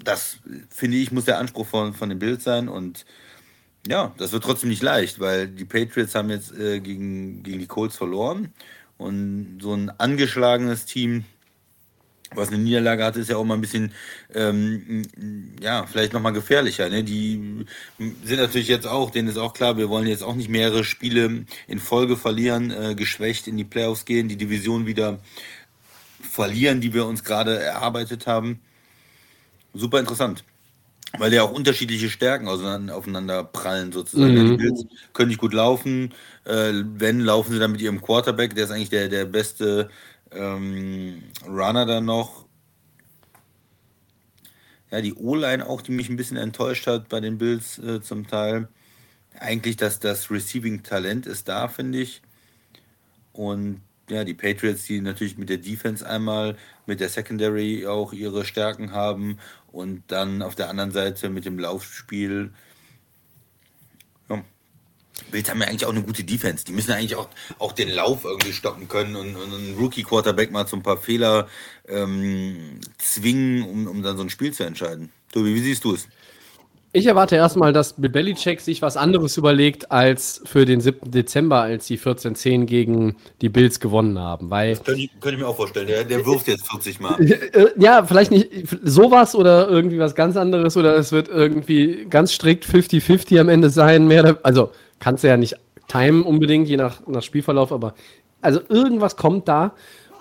Das, 0.02 0.38
finde 0.70 0.98
ich, 0.98 1.12
muss 1.12 1.24
der 1.24 1.38
Anspruch 1.38 1.66
von, 1.66 1.94
von 1.94 2.08
den 2.08 2.18
Bills 2.18 2.44
sein 2.44 2.68
und 2.68 3.04
ja, 3.86 4.12
das 4.18 4.32
wird 4.32 4.44
trotzdem 4.44 4.68
nicht 4.68 4.82
leicht, 4.82 5.20
weil 5.20 5.48
die 5.48 5.64
Patriots 5.64 6.14
haben 6.14 6.30
jetzt 6.30 6.52
äh, 6.52 6.80
gegen, 6.80 7.42
gegen 7.42 7.58
die 7.58 7.66
Colts 7.66 7.96
verloren 7.96 8.52
und 8.98 9.58
so 9.62 9.72
ein 9.72 9.90
angeschlagenes 9.98 10.84
Team 10.84 11.24
was 12.34 12.48
eine 12.48 12.58
Niederlage 12.58 13.04
hatte, 13.04 13.20
ist 13.20 13.30
ja 13.30 13.36
auch 13.36 13.44
mal 13.44 13.54
ein 13.54 13.60
bisschen, 13.60 13.92
ähm, 14.34 15.02
ja, 15.60 15.86
vielleicht 15.86 16.12
nochmal 16.12 16.32
gefährlicher. 16.32 16.88
Ne? 16.88 17.02
Die 17.02 17.66
sind 18.24 18.38
natürlich 18.38 18.68
jetzt 18.68 18.86
auch, 18.86 19.10
denen 19.10 19.28
ist 19.28 19.36
auch 19.36 19.52
klar, 19.52 19.76
wir 19.76 19.88
wollen 19.88 20.06
jetzt 20.06 20.22
auch 20.22 20.34
nicht 20.34 20.48
mehrere 20.48 20.84
Spiele 20.84 21.44
in 21.66 21.78
Folge 21.80 22.16
verlieren, 22.16 22.70
äh, 22.70 22.94
geschwächt 22.94 23.48
in 23.48 23.56
die 23.56 23.64
Playoffs 23.64 24.04
gehen, 24.04 24.28
die 24.28 24.36
Division 24.36 24.86
wieder 24.86 25.18
verlieren, 26.20 26.80
die 26.80 26.94
wir 26.94 27.06
uns 27.06 27.24
gerade 27.24 27.58
erarbeitet 27.58 28.26
haben. 28.26 28.60
Super 29.74 29.98
interessant. 29.98 30.44
Weil 31.18 31.32
ja 31.32 31.42
auch 31.42 31.50
unterschiedliche 31.50 32.08
Stärken 32.08 32.46
aufeinander 32.46 33.42
prallen 33.42 33.90
sozusagen. 33.90 34.34
Mhm. 34.34 34.50
Die 34.50 34.56
Bills 34.56 34.84
können 35.12 35.30
nicht 35.30 35.40
gut 35.40 35.52
laufen. 35.52 36.14
Äh, 36.44 36.84
wenn, 36.84 37.18
laufen 37.18 37.52
sie 37.52 37.58
dann 37.58 37.72
mit 37.72 37.80
ihrem 37.80 38.00
Quarterback, 38.00 38.54
der 38.54 38.64
ist 38.64 38.70
eigentlich 38.70 38.90
der, 38.90 39.08
der 39.08 39.24
beste 39.24 39.90
ähm, 40.32 41.22
Runner 41.46 41.86
dann 41.86 42.04
noch. 42.04 42.46
Ja, 44.90 45.00
die 45.00 45.14
O-Line 45.14 45.66
auch, 45.66 45.82
die 45.82 45.92
mich 45.92 46.08
ein 46.08 46.16
bisschen 46.16 46.36
enttäuscht 46.36 46.86
hat 46.86 47.08
bei 47.08 47.20
den 47.20 47.38
Bills 47.38 47.78
äh, 47.78 48.00
zum 48.00 48.26
Teil. 48.26 48.68
Eigentlich, 49.38 49.76
dass 49.76 50.00
das 50.00 50.30
Receiving-Talent 50.30 51.26
ist 51.26 51.48
da, 51.48 51.68
finde 51.68 52.00
ich. 52.00 52.22
Und 53.32 53.82
ja, 54.08 54.24
die 54.24 54.34
Patriots, 54.34 54.84
die 54.84 55.00
natürlich 55.00 55.38
mit 55.38 55.48
der 55.48 55.58
Defense 55.58 56.06
einmal, 56.06 56.56
mit 56.86 56.98
der 56.98 57.08
Secondary 57.08 57.86
auch 57.86 58.12
ihre 58.12 58.44
Stärken 58.44 58.90
haben 58.92 59.38
und 59.70 60.02
dann 60.08 60.42
auf 60.42 60.56
der 60.56 60.68
anderen 60.68 60.90
Seite 60.90 61.28
mit 61.30 61.44
dem 61.44 61.58
Laufspiel 61.58 62.52
Bills 65.30 65.50
haben 65.50 65.60
ja 65.60 65.68
eigentlich 65.68 65.86
auch 65.86 65.92
eine 65.92 66.02
gute 66.02 66.24
Defense. 66.24 66.64
Die 66.64 66.72
müssen 66.72 66.92
eigentlich 66.92 67.16
auch, 67.16 67.28
auch 67.58 67.72
den 67.72 67.88
Lauf 67.88 68.24
irgendwie 68.24 68.52
stoppen 68.52 68.88
können 68.88 69.16
und, 69.16 69.36
und 69.36 69.54
einen 69.54 69.76
Rookie-Quarterback 69.78 70.50
mal 70.50 70.66
zu 70.66 70.76
ein 70.76 70.82
paar 70.82 70.96
Fehler 70.96 71.48
ähm, 71.88 72.80
zwingen, 72.98 73.62
um, 73.62 73.86
um 73.86 74.02
dann 74.02 74.16
so 74.16 74.22
ein 74.22 74.30
Spiel 74.30 74.52
zu 74.52 74.64
entscheiden. 74.64 75.10
Tobi, 75.32 75.54
wie 75.54 75.60
siehst 75.60 75.84
du 75.84 75.94
es? 75.94 76.08
Ich 76.92 77.06
erwarte 77.06 77.36
erstmal, 77.36 77.72
dass 77.72 77.94
Belichick 77.96 78.60
sich 78.60 78.82
was 78.82 78.96
anderes 78.96 79.36
überlegt 79.36 79.92
als 79.92 80.42
für 80.44 80.64
den 80.64 80.80
7. 80.80 81.08
Dezember, 81.12 81.60
als 81.60 81.86
die 81.86 81.96
14-10 81.96 82.64
gegen 82.64 83.14
die 83.42 83.48
Bills 83.48 83.78
gewonnen 83.78 84.18
haben. 84.18 84.50
Weil 84.50 84.70
das 84.70 84.82
könnte 84.82 85.02
ich, 85.02 85.10
könnte 85.20 85.36
ich 85.36 85.40
mir 85.40 85.46
auch 85.46 85.54
vorstellen. 85.54 85.86
Der, 85.86 86.02
der 86.02 86.26
wirft 86.26 86.48
jetzt 86.48 86.68
40 86.68 86.98
Mal. 86.98 87.16
Äh, 87.52 87.66
ja, 87.76 88.04
vielleicht 88.04 88.30
nicht 88.30 88.48
sowas 88.82 89.34
oder 89.34 89.68
irgendwie 89.68 89.98
was 89.98 90.14
ganz 90.14 90.36
anderes 90.36 90.76
oder 90.76 90.96
es 90.96 91.10
wird 91.10 91.28
irgendwie 91.28 92.06
ganz 92.08 92.32
strikt 92.32 92.64
50-50 92.64 93.40
am 93.40 93.48
Ende 93.48 93.70
sein. 93.70 94.06
Mehr, 94.06 94.38
also 94.42 94.70
kannst 95.00 95.24
du 95.24 95.28
ja 95.28 95.36
nicht 95.36 95.56
timen 95.88 96.22
unbedingt, 96.22 96.68
je 96.68 96.76
nach, 96.76 97.04
nach 97.06 97.22
Spielverlauf, 97.22 97.72
aber 97.72 97.94
also 98.40 98.60
irgendwas 98.68 99.16
kommt 99.16 99.48
da, 99.48 99.72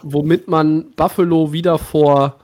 womit 0.02 0.48
man 0.48 0.92
Buffalo 0.96 1.54
wieder 1.54 1.78
vor. 1.78 2.38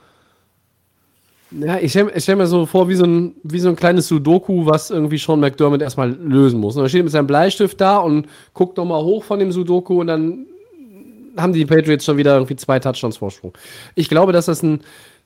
Ja, 1.52 1.78
ich 1.80 1.92
stelle 1.92 2.12
stell 2.20 2.36
mir 2.36 2.48
so 2.48 2.66
vor, 2.66 2.90
wie 2.90 2.96
so, 2.96 3.06
ein, 3.06 3.36
wie 3.44 3.60
so 3.60 3.70
ein 3.70 3.76
kleines 3.76 4.08
Sudoku, 4.08 4.66
was 4.66 4.90
irgendwie 4.90 5.18
Sean 5.18 5.40
McDermott 5.40 5.82
erstmal 5.82 6.12
lösen 6.12 6.60
muss. 6.60 6.76
Und 6.76 6.84
er 6.84 6.90
steht 6.90 7.04
mit 7.04 7.12
seinem 7.12 7.28
Bleistift 7.28 7.80
da 7.80 7.98
und 7.98 8.28
guckt 8.54 8.78
nochmal 8.78 9.04
hoch 9.04 9.24
von 9.24 9.40
dem 9.40 9.52
Sudoku 9.52 10.02
und 10.02 10.08
dann 10.08 10.46
haben 11.38 11.54
die 11.54 11.66
Patriots 11.66 12.06
schon 12.06 12.18
wieder 12.18 12.36
irgendwie 12.36 12.56
zwei 12.56 12.80
Touchdowns 12.80 13.18
Vorsprung. 13.18 13.54
Ich 13.96 14.10
glaube, 14.10 14.32
dass 14.32 14.46
das 14.46 14.64
ein, 14.64 14.82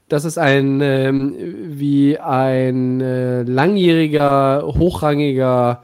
das 0.07 0.25
ist 0.25 0.37
ein, 0.37 0.81
ähm, 0.81 1.35
wie 1.67 2.17
ein 2.17 3.01
äh, 3.01 3.43
langjähriger, 3.43 4.63
hochrangiger 4.65 5.83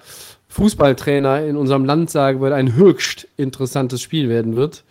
Fußballtrainer 0.56 1.46
in 1.46 1.58
unserem 1.58 1.84
Land 1.84 2.10
sagen 2.10 2.40
würde, 2.40 2.56
ein 2.56 2.76
höchst 2.76 3.28
interessantes 3.36 4.02
Spiel 4.02 4.30
werden 4.30 4.56
wird, 4.56 4.86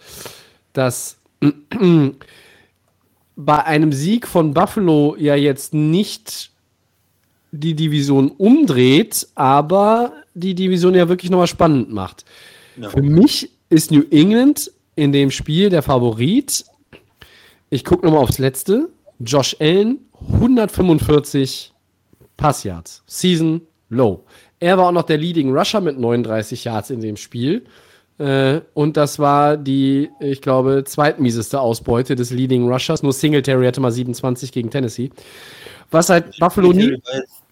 dass 0.74 1.16
bei 3.36 3.64
einem 3.64 3.90
Sieg 3.90 4.28
von 4.28 4.52
Buffalo 4.52 5.16
ja 5.18 5.34
jetzt 5.36 5.72
nicht 5.72 6.50
die 7.50 7.72
Division 7.72 8.30
umdreht, 8.30 9.26
aber 9.36 10.12
die 10.34 10.54
Division 10.54 10.94
ja 10.94 11.08
wirklich 11.08 11.30
nochmal 11.30 11.46
spannend 11.46 11.90
macht. 11.90 12.26
Ja. 12.76 12.90
Für 12.90 13.00
mich 13.00 13.50
ist 13.70 13.90
New 13.90 14.04
England 14.10 14.70
in 14.96 15.12
dem 15.12 15.30
Spiel 15.30 15.70
der 15.70 15.82
Favorit. 15.82 16.66
Ich 17.70 17.86
gucke 17.86 18.04
nochmal 18.04 18.22
aufs 18.22 18.38
letzte. 18.38 18.90
Josh 19.18 19.56
Allen 19.60 20.00
145 20.30 21.72
Passyards. 22.36 23.02
Season 23.06 23.62
Low. 23.88 24.24
Er 24.60 24.78
war 24.78 24.88
auch 24.88 24.92
noch 24.92 25.02
der 25.02 25.18
Leading 25.18 25.54
Rusher 25.54 25.80
mit 25.80 25.98
39 25.98 26.64
Yards 26.64 26.90
in 26.90 27.00
dem 27.00 27.16
Spiel. 27.16 27.64
Äh, 28.18 28.60
und 28.74 28.96
das 28.96 29.18
war 29.18 29.56
die, 29.56 30.10
ich 30.20 30.40
glaube, 30.40 30.84
zweitmieseste 30.86 31.60
Ausbeute 31.60 32.14
des 32.14 32.30
Leading 32.30 32.70
Rushers. 32.70 33.02
Nur 33.02 33.12
Singletary 33.12 33.66
hatte 33.66 33.80
mal 33.80 33.90
27 33.90 34.52
gegen 34.52 34.70
Tennessee. 34.70 35.10
Was 35.90 36.10
halt 36.10 36.38
Buffalo 36.38 36.72
nie. 36.72 37.00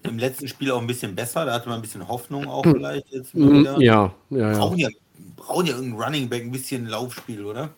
Im 0.04 0.18
letzten 0.18 0.48
Spiel 0.48 0.70
auch 0.72 0.80
ein 0.80 0.86
bisschen 0.86 1.14
besser, 1.14 1.44
da 1.44 1.54
hatte 1.54 1.68
man 1.68 1.78
ein 1.78 1.82
bisschen 1.82 2.06
Hoffnung 2.08 2.48
auch 2.48 2.64
vielleicht 2.64 3.08
jetzt. 3.10 3.34
Mm, 3.34 3.64
Ja, 3.64 3.78
ja, 3.78 4.12
ja. 4.30 4.58
Brauchen 4.58 4.78
ja, 4.78 4.88
brauchen 5.36 5.66
ja 5.66 5.74
irgendeinen 5.74 6.02
Running 6.02 6.28
Back, 6.28 6.42
ein 6.42 6.50
bisschen 6.50 6.86
Laufspiel, 6.86 7.44
oder? 7.44 7.70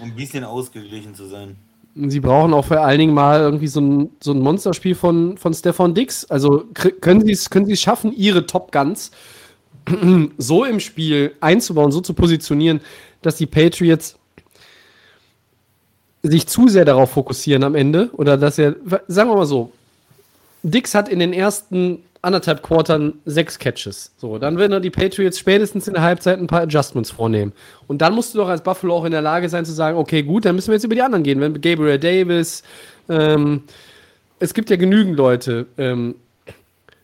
Um 0.00 0.10
ein 0.10 0.16
bisschen 0.16 0.42
ausgeglichen 0.42 1.14
zu 1.14 1.26
sein. 1.26 1.56
Sie 1.98 2.20
brauchen 2.20 2.52
auch 2.52 2.66
vor 2.66 2.80
allen 2.80 2.98
Dingen 2.98 3.14
mal 3.14 3.40
irgendwie 3.40 3.68
so 3.68 3.80
ein, 3.80 4.10
so 4.22 4.32
ein 4.32 4.40
Monsterspiel 4.40 4.94
von, 4.94 5.38
von 5.38 5.54
Stefan 5.54 5.94
Dix. 5.94 6.26
Also 6.26 6.64
können 7.00 7.24
Sie 7.24 7.32
es 7.32 7.48
können 7.48 7.74
schaffen, 7.74 8.12
Ihre 8.12 8.44
Top 8.44 8.70
Guns 8.70 9.10
so 10.38 10.64
im 10.64 10.80
Spiel 10.80 11.34
einzubauen, 11.40 11.92
so 11.92 12.00
zu 12.00 12.12
positionieren, 12.12 12.80
dass 13.22 13.36
die 13.36 13.46
Patriots 13.46 14.16
sich 16.22 16.46
zu 16.46 16.68
sehr 16.68 16.84
darauf 16.84 17.10
fokussieren 17.10 17.64
am 17.64 17.74
Ende 17.74 18.10
oder 18.12 18.36
dass 18.36 18.58
er, 18.58 18.76
sagen 19.06 19.30
wir 19.30 19.36
mal 19.36 19.46
so, 19.46 19.72
Dix 20.62 20.94
hat 20.94 21.08
in 21.08 21.20
den 21.20 21.32
ersten 21.32 22.02
anderthalb 22.26 22.62
Quartern 22.62 23.14
sechs 23.24 23.58
Catches. 23.58 24.12
So, 24.16 24.38
dann 24.38 24.58
werden 24.58 24.82
die 24.82 24.90
Patriots 24.90 25.38
spätestens 25.38 25.86
in 25.86 25.94
der 25.94 26.02
Halbzeit 26.02 26.38
ein 26.38 26.48
paar 26.48 26.62
Adjustments 26.62 27.10
vornehmen. 27.10 27.52
Und 27.86 28.02
dann 28.02 28.14
musst 28.14 28.34
du 28.34 28.38
doch 28.38 28.48
als 28.48 28.62
Buffalo 28.62 28.96
auch 28.96 29.04
in 29.04 29.12
der 29.12 29.22
Lage 29.22 29.48
sein 29.48 29.64
zu 29.64 29.72
sagen, 29.72 29.96
okay, 29.96 30.22
gut, 30.22 30.44
dann 30.44 30.56
müssen 30.56 30.68
wir 30.68 30.74
jetzt 30.74 30.84
über 30.84 30.96
die 30.96 31.02
anderen 31.02 31.22
gehen. 31.22 31.40
Wenn 31.40 31.60
Gabriel 31.60 31.98
Davis, 31.98 32.62
ähm, 33.08 33.62
es 34.40 34.52
gibt 34.52 34.68
ja 34.70 34.76
genügend 34.76 35.16
Leute. 35.16 35.66
Ähm, 35.78 36.16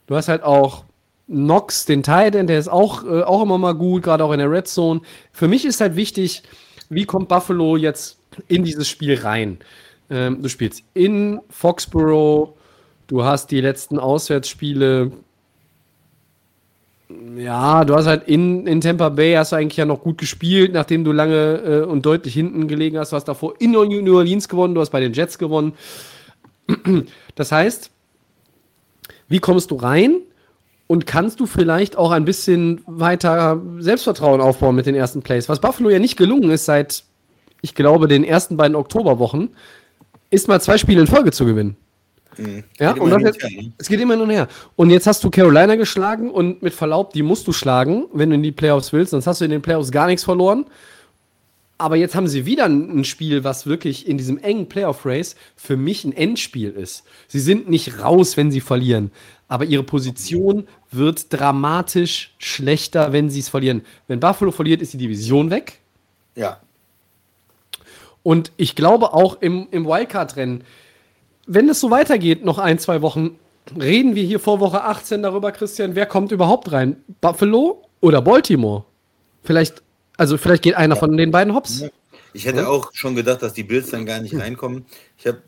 du 0.09 0.17
hast 0.17 0.29
halt 0.29 0.43
auch 0.43 0.85
Knox, 1.29 1.87
den 1.87 2.03
Titan, 2.03 2.49
der 2.49 2.59
ist 2.59 2.69
auch, 2.69 3.05
äh, 3.05 3.23
auch 3.23 3.43
immer 3.43 3.59
mal 3.59 3.75
gut, 3.75 4.03
gerade 4.03 4.25
auch 4.25 4.33
in 4.33 4.39
der 4.39 4.51
Red 4.51 4.67
Zone. 4.67 5.01
Für 5.33 5.47
mich 5.47 5.65
ist 5.65 5.81
halt 5.81 5.95
wichtig, 5.95 6.43
wie 6.91 7.07
kommt 7.07 7.29
Buffalo 7.29 7.77
jetzt 7.77 8.19
in 8.49 8.65
dieses 8.65 8.89
Spiel 8.89 9.19
rein? 9.19 9.59
Ähm, 10.11 10.43
du 10.43 10.49
spielst 10.49 10.83
in 10.95 11.41
Foxborough, 11.49 12.55
du 13.13 13.25
hast 13.25 13.51
die 13.51 13.61
letzten 13.61 13.99
Auswärtsspiele. 13.99 15.13
Ja, 17.37 17.85
du 17.85 17.95
hast 17.95 18.07
halt 18.07 18.27
in, 18.27 18.67
in 18.67 18.81
Tampa 18.81 19.11
Bay 19.11 19.35
hast 19.35 19.53
du 19.53 19.57
eigentlich 19.57 19.77
ja 19.77 19.85
noch 19.85 20.01
gut 20.01 20.17
gespielt, 20.17 20.73
nachdem 20.73 21.05
du 21.05 21.13
lange 21.13 21.57
äh, 21.57 21.81
und 21.83 22.07
deutlich 22.07 22.33
hinten 22.33 22.69
gelegen 22.69 22.99
hast. 22.99 23.13
Du 23.13 23.17
hast 23.17 23.27
davor 23.27 23.55
in 23.59 23.73
New 23.73 24.17
Orleans 24.17 24.49
gewonnen, 24.49 24.75
du 24.75 24.81
hast 24.81 24.89
bei 24.89 25.01
den 25.01 25.13
Jets 25.13 25.39
gewonnen. 25.39 25.75
Das 27.35 27.51
heißt, 27.51 27.91
wie 29.29 29.39
kommst 29.39 29.71
du 29.71 29.77
rein? 29.77 30.17
Und 30.87 31.07
kannst 31.07 31.41
du 31.41 31.47
vielleicht 31.47 31.97
auch 31.97 32.11
ein 32.11 32.27
bisschen 32.27 32.83
weiter 32.87 33.61
Selbstvertrauen 33.79 34.43
aufbauen 34.43 34.77
mit 34.77 34.85
den 34.85 34.95
ersten 34.95 35.23
Plays? 35.23 35.49
Was 35.49 35.61
Buffalo 35.61 35.89
ja 35.89 35.99
nicht 35.99 36.19
gelungen 36.19 36.51
ist 36.51 36.67
seit, 36.67 37.05
ich 37.63 37.75
glaube, 37.75 38.07
den 38.07 38.23
ersten 38.23 38.59
beiden 38.59 38.77
Oktoberwochen, 38.77 39.57
ist 40.29 40.49
mal 40.49 40.61
zwei 40.61 40.77
Spiele 40.77 41.01
in 41.01 41.07
Folge 41.07 41.33
zu 41.33 41.47
gewinnen. 41.47 41.77
Ja, 42.79 42.93
Geht 42.93 43.03
und 43.03 43.11
das 43.11 43.23
jetzt, 43.23 43.43
her, 43.43 43.51
ne? 43.63 43.73
es 43.79 43.89
geht 43.89 44.01
immer 44.01 44.15
hin 44.15 44.23
und 44.23 44.31
her. 44.31 44.49
Und 44.77 44.91
jetzt 44.91 45.07
hast 45.07 45.23
du 45.23 45.31
Carolina 45.31 45.77
geschlagen 45.77 46.31
und 46.31 46.63
mit 46.63 46.73
Verlaub, 46.73 47.13
die 47.13 47.23
musst 47.23 47.47
du 47.47 47.53
schlagen, 47.53 48.05
wenn 48.13 48.31
du 48.31 48.37
in 48.37 48.43
die 48.43 48.53
Playoffs 48.53 48.93
willst, 48.93 49.11
sonst 49.11 49.27
hast 49.27 49.41
du 49.41 49.45
in 49.45 49.51
den 49.51 49.63
Playoffs 49.63 49.91
gar 49.91 50.07
nichts 50.07 50.25
verloren. 50.25 50.67
Aber 51.79 51.97
jetzt 51.97 52.15
haben 52.15 52.29
sie 52.29 52.47
wieder 52.47 52.67
ein 52.67 53.01
ein 53.01 53.05
Spiel, 53.05 53.43
was 53.43 53.67
wirklich 53.67 54.07
in 54.07 54.17
diesem 54.17 54.39
engen 54.39 54.69
Playoff-Race 54.69 55.35
für 55.57 55.77
mich 55.77 56.05
ein 56.05 56.13
Endspiel 56.13 56.71
ist. 56.71 57.03
Sie 57.27 57.41
sind 57.41 57.69
nicht 57.69 57.99
raus, 57.99 58.37
wenn 58.37 58.53
sie 58.53 58.61
verlieren. 58.61 59.11
Aber 59.49 59.65
ihre 59.65 59.83
Position 59.83 60.69
wird 60.93 61.33
dramatisch 61.33 62.35
schlechter, 62.39 63.13
wenn 63.13 63.31
sie 63.31 63.41
es 63.41 63.49
verlieren. 63.49 63.83
Wenn 64.07 64.21
Buffalo 64.21 64.53
verliert, 64.53 64.81
ist 64.81 64.93
die 64.93 64.99
Division 64.99 65.51
weg. 65.51 65.81
Ja. 66.37 66.61
Und 68.23 68.53
ich 68.57 68.77
glaube 68.77 69.13
auch 69.13 69.43
im, 69.43 69.67
im 69.73 69.85
Wildcard-Rennen, 69.85 70.63
wenn 71.47 71.69
es 71.69 71.81
so 71.81 71.91
weitergeht, 71.91 72.45
noch 72.45 72.59
ein, 72.59 72.79
zwei 72.79 73.03
Wochen, 73.03 73.39
reden 73.79 74.15
wir 74.15 74.25
hier 74.25 74.41
vor 74.41 74.61
Woche 74.61 74.83
18 74.85 75.23
darüber, 75.23 75.53
Christian, 75.53 75.95
wer 75.95 76.07
kommt 76.07 76.33
überhaupt 76.33 76.73
rein? 76.73 76.97
Buffalo 77.21 77.83
oder 78.01 78.23
Baltimore? 78.23 78.85
Vielleicht, 79.43 79.83
also 80.17 80.39
vielleicht 80.39 80.63
geht 80.63 80.75
einer 80.75 80.97
von 80.97 81.17
den 81.17 81.31
beiden 81.31 81.55
hops. 81.55 81.85
Ich 82.33 82.47
hätte 82.47 82.69
auch 82.69 82.91
schon 82.95 83.15
gedacht, 83.15 83.43
dass 83.43 83.53
die 83.53 83.63
Bills 83.63 83.91
dann 83.91 84.07
gar 84.07 84.21
nicht 84.21 84.35
reinkommen. 84.37 84.87
Ich 85.19 85.27
habe 85.27 85.43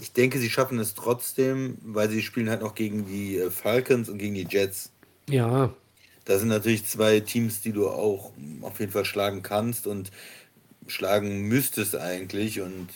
ich 0.00 0.12
denke, 0.12 0.38
sie 0.38 0.50
schaffen 0.50 0.78
es 0.78 0.94
trotzdem, 0.94 1.78
weil 1.82 2.10
sie 2.10 2.22
spielen 2.22 2.50
halt 2.50 2.60
noch 2.60 2.74
gegen 2.74 3.06
die 3.06 3.38
äh, 3.38 3.50
Falcons 3.50 4.08
und 4.08 4.18
gegen 4.18 4.34
die 4.34 4.46
Jets. 4.48 4.92
Ja, 5.28 5.74
Das 6.24 6.40
sind 6.40 6.48
natürlich 6.48 6.84
zwei 6.86 7.20
Teams, 7.20 7.60
die 7.60 7.72
du 7.72 7.88
auch 7.88 8.32
auf 8.62 8.80
jeden 8.80 8.92
Fall 8.92 9.04
schlagen 9.04 9.42
kannst 9.42 9.86
und 9.86 10.10
schlagen 10.86 11.42
müsstest 11.42 11.96
eigentlich. 11.96 12.60
Und 12.60 12.88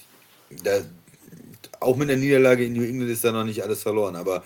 da, 0.63 0.81
auch 1.81 1.97
mit 1.97 2.09
der 2.09 2.17
Niederlage 2.17 2.65
in 2.65 2.75
New 2.75 2.85
England 2.85 3.11
ist 3.11 3.25
da 3.25 3.33
noch 3.33 3.45
nicht 3.45 3.63
alles 3.63 3.83
verloren. 3.83 4.17
Aber 4.17 4.45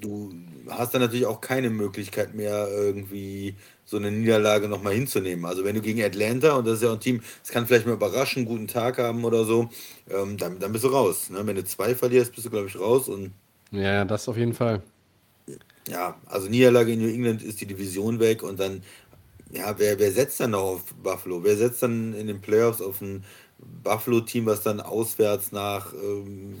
du 0.00 0.32
hast 0.68 0.94
dann 0.94 1.00
natürlich 1.00 1.26
auch 1.26 1.40
keine 1.40 1.70
Möglichkeit 1.70 2.34
mehr, 2.34 2.68
irgendwie 2.70 3.54
so 3.84 3.96
eine 3.96 4.10
Niederlage 4.10 4.68
nochmal 4.68 4.94
hinzunehmen. 4.94 5.44
Also 5.44 5.64
wenn 5.64 5.74
du 5.74 5.80
gegen 5.80 6.02
Atlanta, 6.02 6.56
und 6.56 6.66
das 6.66 6.76
ist 6.76 6.82
ja 6.82 6.90
auch 6.90 6.94
ein 6.94 7.00
Team, 7.00 7.22
das 7.42 7.50
kann 7.50 7.66
vielleicht 7.66 7.86
mal 7.86 7.94
überraschen, 7.94 8.44
guten 8.44 8.68
Tag 8.68 8.98
haben 8.98 9.24
oder 9.24 9.44
so, 9.44 9.68
ähm, 10.08 10.36
dann, 10.36 10.58
dann 10.58 10.72
bist 10.72 10.84
du 10.84 10.88
raus. 10.88 11.30
Ne? 11.30 11.44
Wenn 11.44 11.56
du 11.56 11.64
zwei 11.64 11.94
verlierst, 11.94 12.32
bist 12.32 12.46
du, 12.46 12.50
glaube 12.50 12.68
ich, 12.68 12.78
raus. 12.78 13.08
Und 13.08 13.32
ja, 13.72 14.04
das 14.04 14.28
auf 14.28 14.36
jeden 14.36 14.54
Fall. 14.54 14.82
ja, 15.88 16.16
also 16.26 16.48
Niederlage 16.48 16.92
in 16.92 17.00
New 17.00 17.12
England 17.12 17.42
ist 17.42 17.60
die 17.60 17.66
Division 17.66 18.20
weg 18.20 18.42
und 18.42 18.60
dann, 18.60 18.82
ja, 19.50 19.76
wer, 19.78 19.98
wer 19.98 20.12
setzt 20.12 20.38
dann 20.38 20.52
noch 20.52 20.62
auf 20.62 20.94
Buffalo? 20.94 21.42
Wer 21.42 21.56
setzt 21.56 21.82
dann 21.82 22.14
in 22.14 22.28
den 22.28 22.40
Playoffs 22.40 22.80
auf 22.80 23.00
ein 23.00 23.24
Buffalo-Team, 23.82 24.46
was 24.46 24.62
dann 24.62 24.80
auswärts 24.80 25.52
nach, 25.52 25.92
ähm, 25.92 26.56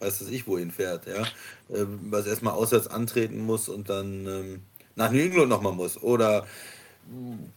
weiß 0.00 0.20
das 0.20 0.28
ich, 0.28 0.46
wohin 0.46 0.70
fährt, 0.70 1.06
ja? 1.06 1.24
Ähm, 1.74 1.98
was 2.10 2.26
erstmal 2.26 2.54
auswärts 2.54 2.88
antreten 2.88 3.44
muss 3.44 3.68
und 3.68 3.88
dann 3.88 4.26
ähm, 4.26 4.60
nach 4.96 5.10
New 5.10 5.20
England 5.20 5.48
nochmal 5.48 5.72
muss. 5.72 6.00
Oder, 6.02 6.46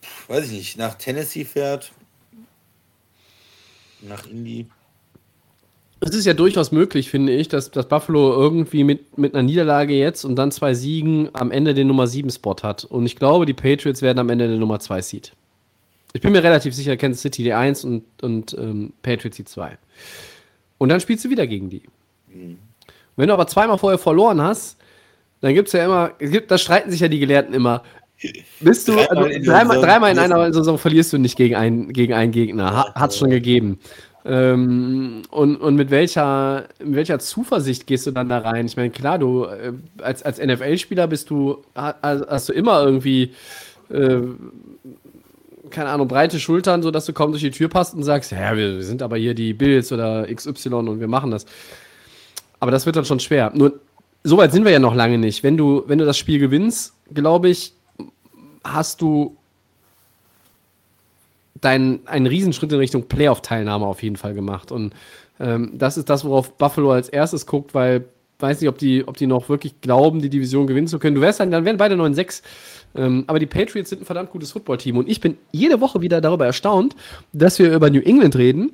pf, 0.02 0.30
weiß 0.30 0.46
ich 0.46 0.52
nicht, 0.52 0.78
nach 0.78 0.96
Tennessee 0.96 1.46
fährt, 1.46 1.92
nach 4.02 4.26
Indy. 4.28 4.68
Es 6.04 6.16
ist 6.16 6.26
ja 6.26 6.34
durchaus 6.34 6.72
möglich, 6.72 7.12
finde 7.12 7.32
ich, 7.32 7.48
dass, 7.48 7.70
dass 7.70 7.88
Buffalo 7.88 8.34
irgendwie 8.34 8.84
mit, 8.84 9.20
mit 9.20 9.36
einer 9.36 9.44
Niederlage 9.44 9.94
jetzt 9.94 10.26
und 10.26 10.36
dann 10.36 10.52
zwei 10.52 10.74
Siegen 10.74 11.30
am 11.34 11.52
Ende 11.52 11.76
den 11.76 11.88
Nummer 11.88 12.08
7 12.08 12.32
Spot 12.32 12.56
hat. 12.64 12.86
Und 12.86 13.06
ich 13.06 13.18
glaube, 13.18 13.46
die 13.46 13.54
Patriots 13.54 14.02
werden 14.02 14.18
am 14.18 14.30
Ende 14.30 14.48
der 14.48 14.58
Nummer 14.58 14.80
2 14.80 15.02
Seed. 15.04 15.34
Ich 16.14 16.22
bin 16.22 16.32
mir 16.34 16.44
relativ 16.44 16.74
sicher, 16.76 16.98
Kansas 16.98 17.22
City 17.22 17.44
die 17.44 17.54
1 17.54 17.86
und, 17.86 18.04
und 18.22 18.54
ähm, 18.58 18.94
Patriots 19.02 19.38
die 19.38 19.46
2. 19.46 19.78
Und 20.78 20.90
dann 20.90 21.00
spielst 21.00 21.24
du 21.26 21.30
wieder 21.30 21.48
gegen 21.48 21.70
die. 21.70 21.84
Wenn 23.16 23.28
du 23.28 23.34
aber 23.34 23.48
zweimal 23.48 23.78
vorher 23.78 24.00
verloren 24.00 24.42
hast, 24.42 24.78
dann 25.42 25.54
gibt 25.54 25.68
es 25.68 25.74
ja 25.74 25.86
immer, 25.86 26.10
gibt, 26.20 26.52
da 26.52 26.58
streiten 26.58 26.92
sich 26.92 27.00
ja 27.00 27.08
die 27.08 27.20
Gelehrten 27.20 27.54
immer. 27.54 27.84
Bist 28.60 28.88
du, 28.88 28.94
Dreimal 28.96 29.28
also, 29.28 29.52
dreimal, 29.52 29.82
dreimal 29.82 30.12
in 30.12 30.20
einer 30.20 30.54
Saison 30.54 30.78
verlierst 30.78 31.12
du 31.14 31.18
nicht 31.18 31.36
gegen 31.36 31.56
einen, 31.56 31.92
gegen 31.92 32.14
einen 32.14 32.32
Gegner. 32.32 32.76
Ha, 32.76 32.94
Hat 32.94 33.12
es 33.12 33.18
schon 33.18 33.32
gegeben. 33.32 33.80
Ähm, 34.24 35.24
und, 35.32 35.56
und 35.56 35.76
mit 35.76 35.90
welcher, 35.90 36.68
mit 36.84 36.96
welcher 36.96 37.18
Zuversicht 37.18 37.88
gehst 37.88 38.06
du 38.06 38.12
dann 38.12 38.30
da 38.30 38.38
rein? 38.38 38.68
Ich 38.68 38.78
meine, 38.78 38.92
klar, 38.92 39.18
du 39.18 39.46
äh, 39.46 39.74
als, 40.04 40.22
als 40.22 40.38
NFL-Spieler 40.40 41.08
bist 41.08 41.32
du, 41.32 41.64
ha- 41.76 41.96
also 42.04 42.28
hast 42.28 42.50
du 42.50 42.54
immer 42.54 42.84
irgendwie, 42.84 43.34
äh, 43.90 44.18
keine 45.72 45.90
Ahnung, 45.90 46.08
breite 46.08 46.40
Schultern, 46.40 46.84
sodass 46.84 47.06
du 47.06 47.14
kaum 47.14 47.32
durch 47.32 47.44
die 47.44 47.52
Tür 47.52 47.70
passt 47.70 47.96
und 47.96 48.04
sagst, 48.04 48.32
ja, 48.32 48.56
wir, 48.56 48.84
sind 48.84 49.02
aber 49.02 49.18
hier 49.18 49.34
die 49.34 49.54
Bills 49.54 49.92
oder 49.92 50.28
XY 50.34 50.74
und 50.74 51.00
wir 51.00 51.08
machen 51.08 51.32
das. 51.32 51.46
Aber 52.60 52.72
das 52.72 52.86
wird 52.86 52.96
dann 52.96 53.06
schon 53.06 53.20
schwer. 53.20 53.52
Nur, 53.54 53.80
so 54.24 54.38
weit 54.38 54.52
sind 54.52 54.66
wir 54.66 54.72
ja 54.72 54.80
noch 54.80 54.94
lange 54.94 55.18
nicht. 55.18 55.44
Wenn 55.44 55.58
du, 55.58 55.84
wenn 55.88 55.98
du 55.98 56.06
das 56.06 56.18
Spiel 56.18 56.40
gewinnst, 56.40 56.94
glaube 57.14 57.50
ich, 57.50 57.74
hast 58.64 59.02
du 59.02 59.36
deinen 61.60 62.06
einen 62.08 62.28
Riesenschritt 62.28 62.72
in 62.72 62.80
Richtung 62.80 63.08
Playoff-Teilnahme 63.08 63.86
auf 63.86 64.04
jeden 64.04 64.18
Fall 64.18 64.34
gemacht. 64.34 64.72
Und 64.72 64.94
ähm, 65.40 65.72
das 65.74 65.98
ist 65.98 66.10
das, 66.10 66.26
worauf 66.26 66.58
Buffalo 66.58 66.92
als 66.92 67.10
erstes 67.10 67.46
guckt, 67.46 67.74
weil 67.74 68.06
weiß 68.42 68.62
nicht, 68.62 68.70
ob 68.70 68.78
die, 68.78 69.08
ob 69.08 69.18
die 69.18 69.28
noch 69.28 69.50
wirklich 69.50 69.80
glauben, 69.82 70.22
die 70.22 70.30
Division 70.30 70.68
gewinnen 70.68 70.88
zu 70.88 71.00
können. 71.00 71.16
Du 71.16 71.22
wärst 71.22 71.40
dann, 71.40 71.52
dann 71.52 71.66
wären 71.66 71.78
beide 71.78 71.96
9-6. 71.96 72.42
Ähm, 72.96 73.24
aber 73.28 73.40
die 73.40 73.46
Patriots 73.46 73.90
sind 73.90 74.02
ein 74.02 74.06
verdammt 74.06 74.32
gutes 74.32 74.52
Footballteam. 74.52 74.98
Und 74.98 75.10
ich 75.10 75.22
bin 75.22 75.38
jede 75.52 75.82
Woche 75.82 76.02
wieder 76.02 76.22
darüber 76.22 76.46
erstaunt, 76.46 76.96
dass 77.34 77.60
wir 77.60 77.74
über 77.74 77.90
New 77.90 78.02
England 78.02 78.36
reden 78.36 78.72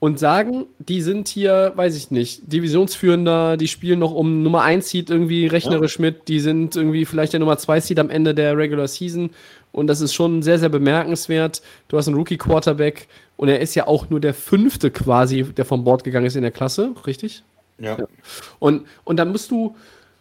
und 0.00 0.18
sagen, 0.18 0.64
die 0.78 1.02
sind 1.02 1.28
hier, 1.28 1.72
weiß 1.76 1.94
ich 1.94 2.10
nicht, 2.10 2.50
Divisionsführender, 2.50 3.58
die 3.58 3.68
spielen 3.68 3.98
noch 3.98 4.12
um 4.12 4.42
Nummer 4.42 4.62
1 4.62 4.88
Seed 4.88 5.10
irgendwie 5.10 5.46
rechnerisch 5.46 5.98
mit, 5.98 6.26
die 6.28 6.40
sind 6.40 6.74
irgendwie 6.74 7.04
vielleicht 7.04 7.34
der 7.34 7.40
Nummer 7.40 7.58
2 7.58 7.80
Seed 7.80 7.98
am 7.98 8.08
Ende 8.08 8.34
der 8.34 8.56
Regular 8.56 8.88
Season 8.88 9.30
Und 9.72 9.88
das 9.88 10.00
ist 10.00 10.14
schon 10.14 10.42
sehr, 10.42 10.58
sehr 10.58 10.70
bemerkenswert. 10.70 11.60
Du 11.88 11.98
hast 11.98 12.08
einen 12.08 12.16
Rookie-Quarterback 12.16 13.08
und 13.36 13.48
er 13.48 13.60
ist 13.60 13.74
ja 13.74 13.86
auch 13.86 14.08
nur 14.08 14.20
der 14.20 14.32
fünfte 14.32 14.90
quasi, 14.90 15.44
der 15.44 15.66
vom 15.66 15.84
Bord 15.84 16.02
gegangen 16.02 16.26
ist 16.26 16.36
in 16.36 16.42
der 16.42 16.50
Klasse, 16.50 16.94
richtig? 17.06 17.42
Ja. 17.80 17.96
Und, 18.58 18.86
und 19.04 19.16
dann 19.16 19.32
musst 19.32 19.50
du, 19.50 19.76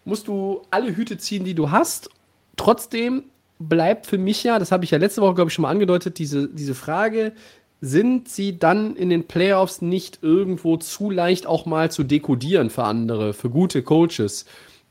musst 0.06 0.28
du 0.28 0.62
alle 0.72 0.96
Hüte 0.96 1.18
ziehen, 1.18 1.44
die 1.44 1.54
du 1.54 1.72
hast. 1.72 2.10
Trotzdem 2.56 3.24
bleibt 3.60 4.06
für 4.06 4.18
mich 4.18 4.44
ja, 4.44 4.58
das 4.58 4.72
habe 4.72 4.86
ich 4.86 4.92
ja 4.92 4.98
letzte 4.98 5.22
Woche, 5.22 5.36
glaube 5.36 5.50
ich, 5.50 5.54
schon 5.54 5.64
mal 5.64 5.70
angedeutet, 5.70 6.18
diese, 6.18 6.48
diese 6.48 6.74
Frage, 6.74 7.34
sind 7.82 8.28
sie 8.28 8.58
dann 8.58 8.96
in 8.96 9.10
den 9.10 9.26
Playoffs 9.28 9.82
nicht 9.82 10.20
irgendwo 10.22 10.78
zu 10.78 11.10
leicht 11.12 11.48
auch 11.48 11.66
mal 11.66 11.92
zu 11.92 12.04
dekodieren 12.04 12.70
für 12.70 12.84
andere, 12.84 13.34
für 13.34 13.50
gute 13.50 13.84
Coaches? 13.84 14.46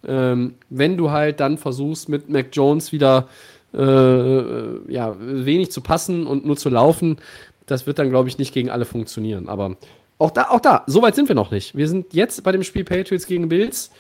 Ähm, 0.07 0.55
wenn 0.71 0.97
du 0.97 1.11
halt 1.11 1.41
dann 1.41 1.59
versuchst, 1.59 2.09
mit 2.09 2.29
Mac 2.31 2.49
Jones 2.53 2.93
wieder 2.93 3.29
äh, 3.75 4.93
ja, 4.93 5.17
wenig 5.19 5.71
zu 5.71 5.81
passen 5.81 6.27
und 6.27 6.47
nur 6.47 6.57
zu 6.57 6.71
laufen, 6.71 7.19
das 7.67 7.87
wird 7.87 7.99
dann, 7.99 8.09
glaube 8.09 8.29
ich, 8.29 8.39
nicht 8.39 8.55
gegen 8.55 8.71
alle 8.71 8.87
funktionieren. 8.87 9.49
Aber 9.49 9.77
auch 10.19 10.31
da, 10.31 10.49
auch 10.51 10.61
da, 10.61 10.85
so 10.87 11.01
weit 11.03 11.15
sind 11.15 11.29
wir 11.29 11.35
noch 11.35 11.51
nicht. 11.51 11.77
Wir 11.77 11.89
sind 11.89 12.13
jetzt 12.13 12.43
bei 12.43 12.53
dem 12.53 12.63
Spiel 12.65 12.85
Patriots 12.85 13.27
gegen 13.27 13.49
Bills. 13.49 13.91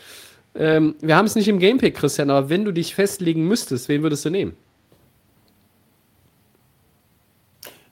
Ähm, 0.55 0.97
wir 1.01 1.17
haben 1.17 1.27
es 1.27 1.37
nicht 1.37 1.49
im 1.49 1.59
Gamepick, 1.59 1.95
Christian, 1.95 2.31
aber 2.31 2.49
wenn 2.49 2.65
du 2.65 2.73
dich 2.73 2.95
festlegen 2.95 3.47
müsstest, 3.47 3.89
wen 3.89 4.03
würdest 4.03 4.25
du 4.25 4.31
nehmen? 4.31 4.57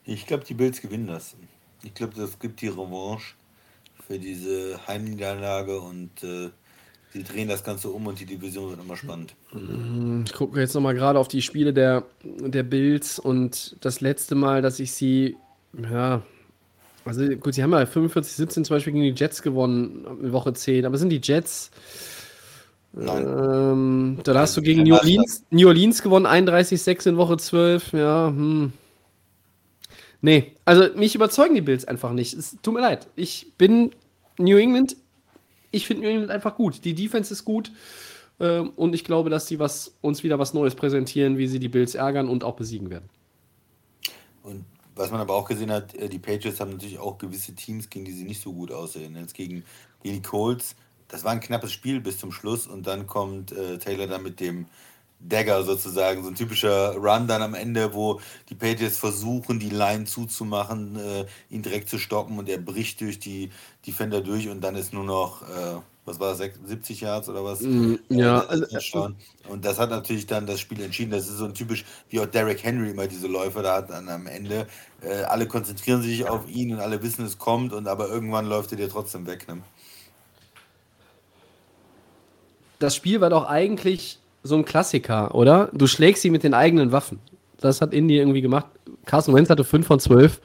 Ich 0.05 0.27
glaube, 0.27 0.45
die 0.45 0.55
Bills 0.55 0.81
gewinnen 0.81 1.07
das. 1.07 1.37
Ich 1.83 1.95
glaube, 1.95 2.15
das 2.17 2.39
gibt 2.39 2.61
die 2.61 2.69
Revanche 2.69 3.35
für 4.07 4.19
diese 4.19 4.81
Heimniederlage 4.87 5.81
und 5.81 6.23
äh, 6.23 6.51
die 7.15 7.23
drehen 7.23 7.49
das 7.49 7.65
Ganze 7.65 7.89
um 7.89 8.07
und 8.07 8.21
die 8.21 8.27
Division 8.27 8.71
wird 8.71 8.81
immer 8.81 8.97
spannend. 8.97 9.35
Ich 10.25 10.33
gucke 10.33 10.61
jetzt 10.61 10.75
nochmal 10.75 10.95
gerade 10.95 11.19
auf 11.19 11.29
die 11.29 11.43
Spiele 11.43 11.73
der, 11.73 12.05
der 12.23 12.63
Bills 12.63 13.19
und 13.19 13.77
das 13.81 14.01
letzte 14.01 14.35
Mal, 14.35 14.63
dass 14.63 14.81
ich 14.81 14.93
sie, 14.93 15.37
ja, 15.73 16.23
also 17.07 17.29
gut, 17.37 17.55
sie 17.55 17.63
haben 17.63 17.73
ja 17.73 17.83
45-17 17.83 18.49
zum 18.49 18.65
Beispiel 18.65 18.93
gegen 18.93 19.05
die 19.05 19.21
Jets 19.21 19.43
gewonnen 19.43 20.07
in 20.23 20.33
Woche 20.33 20.53
10, 20.53 20.85
aber 20.85 20.99
sind 20.99 21.11
die 21.11 21.21
Jets. 21.23 21.71
Ähm, 22.99 24.19
dann 24.25 24.39
hast 24.39 24.57
du 24.57 24.63
gegen 24.63 24.83
New 24.83 24.95
Orleans, 24.95 25.45
New 25.51 25.69
Orleans 25.69 26.03
gewonnen, 26.03 26.27
31-6 26.27 27.11
in 27.11 27.17
Woche 27.17 27.37
12, 27.37 27.93
ja, 27.93 28.29
hm. 28.29 28.73
Nee, 30.23 30.55
also 30.65 30.85
mich 30.97 31.15
überzeugen 31.15 31.55
die 31.55 31.61
Bills 31.61 31.85
einfach 31.85 32.13
nicht. 32.13 32.35
Es 32.35 32.57
tut 32.63 32.75
mir 32.75 32.81
leid. 32.81 33.07
Ich 33.17 33.53
bin 33.59 33.91
New 34.39 34.57
England, 34.57 34.97
ich 35.71 35.87
finde 35.87 36.03
New 36.03 36.09
England 36.09 36.31
einfach 36.31 36.57
gut. 36.57 36.85
Die 36.85 36.95
Defense 36.95 37.33
ist 37.33 37.45
gut. 37.45 37.71
Ähm, 38.41 38.71
und 38.77 38.95
ich 38.95 39.05
glaube, 39.05 39.31
dass 39.31 39.47
sie 39.47 39.59
was, 39.59 39.95
uns 40.01 40.23
wieder 40.23 40.39
was 40.39 40.55
Neues 40.55 40.75
präsentieren, 40.75 41.39
wie 41.39 41.47
sie 41.47 41.59
die 41.59 41.69
Bills 41.69 41.95
ärgern 41.95 42.29
und 42.29 42.45
auch 42.45 42.57
besiegen 42.57 42.91
werden. 42.91 43.09
Was 44.97 45.11
man 45.11 45.21
aber 45.21 45.35
auch 45.35 45.47
gesehen 45.47 45.71
hat, 45.71 45.95
äh, 45.95 46.09
die 46.09 46.19
Patriots 46.19 46.59
haben 46.59 46.73
natürlich 46.73 46.99
auch 46.99 47.19
gewisse 47.19 47.55
Teams, 47.55 47.89
gegen 47.89 48.05
die 48.05 48.13
sie 48.13 48.25
nicht 48.25 48.43
so 48.43 48.53
gut 48.53 48.73
aussehen. 48.73 49.15
Jetzt 49.15 49.35
gegen, 49.35 49.63
gegen 50.03 50.17
die 50.17 50.23
Colts, 50.23 50.75
das 51.09 51.23
war 51.23 51.33
ein 51.33 51.41
knappes 51.41 51.73
Spiel 51.73 52.01
bis 52.01 52.19
zum 52.19 52.33
Schluss 52.33 52.67
und 52.67 52.87
dann 52.87 53.07
kommt 53.07 53.53
äh, 53.53 53.79
Taylor 53.79 54.07
dann 54.07 54.23
mit 54.23 54.41
dem 54.41 54.67
Dagger 55.21 55.63
sozusagen, 55.65 56.23
so 56.23 56.29
ein 56.29 56.35
typischer 56.35 56.95
Run 56.97 57.27
dann 57.27 57.43
am 57.43 57.55
Ende, 57.55 57.95
wo 57.95 58.21
die 58.49 58.55
Patriots 58.55 58.99
versuchen, 58.99 59.59
die 59.59 59.71
Line 59.71 60.05
zuzumachen, 60.05 60.97
äh, 60.97 61.27
ihn 61.51 61.63
direkt 61.63 61.89
zu 61.89 61.99
stoppen 61.99 62.39
und 62.39 62.49
er 62.49 62.59
bricht 62.59 63.01
durch 63.01 63.19
die 63.19 63.51
Defender 63.87 64.21
durch 64.21 64.49
und 64.49 64.61
dann 64.61 64.77
ist 64.77 64.93
nur 64.93 65.05
noch, 65.05 65.43
äh, 65.43 65.81
was 66.07 66.19
war 66.21 66.35
das, 66.35 66.51
70 66.65 67.01
Yards 67.03 67.29
oder 67.29 67.45
was? 67.45 67.61
Ja, 68.09 68.43
Äh, 68.45 68.61
das 68.61 68.73
ist 68.73 68.85
schon. 68.85 69.17
Und 69.49 69.65
das 69.65 69.79
hat 69.79 69.91
natürlich 69.91 70.27
dann 70.27 70.47
das 70.47 70.61
Spiel 70.61 70.81
entschieden. 70.83 71.11
Das 71.11 71.29
ist 71.29 71.37
so 71.39 71.45
ein 71.45 71.55
typisch, 71.55 71.85
wie 72.09 72.21
auch 72.21 72.27
Derrick 72.27 72.63
Henry 72.65 72.91
immer 72.91 73.07
diese 73.09 73.27
Läufe 73.27 73.63
da 73.63 73.77
hat 73.77 73.91
dann 73.91 74.09
am 74.09 74.27
Ende. 74.27 74.67
Äh, 75.03 75.25
alle 75.25 75.47
konzentrieren 75.47 76.03
sich 76.03 76.29
auf 76.29 76.49
ihn 76.49 76.73
und 76.73 76.81
alle 76.81 77.03
wissen, 77.03 77.25
es 77.27 77.39
kommt 77.39 77.73
und 77.73 77.89
aber 77.89 78.09
irgendwann 78.09 78.47
läuft 78.47 78.71
er 78.73 78.79
dir 78.79 78.89
trotzdem 78.89 79.27
weg. 79.27 79.47
Ne? 79.49 79.63
Das 82.79 82.95
Spiel 82.95 83.21
war 83.21 83.31
doch 83.31 83.47
eigentlich 83.47 84.19
so 84.43 84.57
ein 84.57 84.65
Klassiker, 84.65 85.35
oder? 85.35 85.71
Du 85.73 85.87
schlägst 85.87 86.23
sie 86.23 86.31
mit 86.31 86.45
den 86.45 86.55
eigenen 86.55 86.93
Waffen. 86.93 87.19
Das 87.59 87.81
hat 87.81 87.93
Indy 87.93 88.19
irgendwie 88.19 88.43
gemacht. 88.43 88.67
Carson 89.07 89.35
Wentz 89.35 89.51
hatte 89.51 89.65
5 89.65 89.87
von 89.87 89.99
12. 89.99 90.41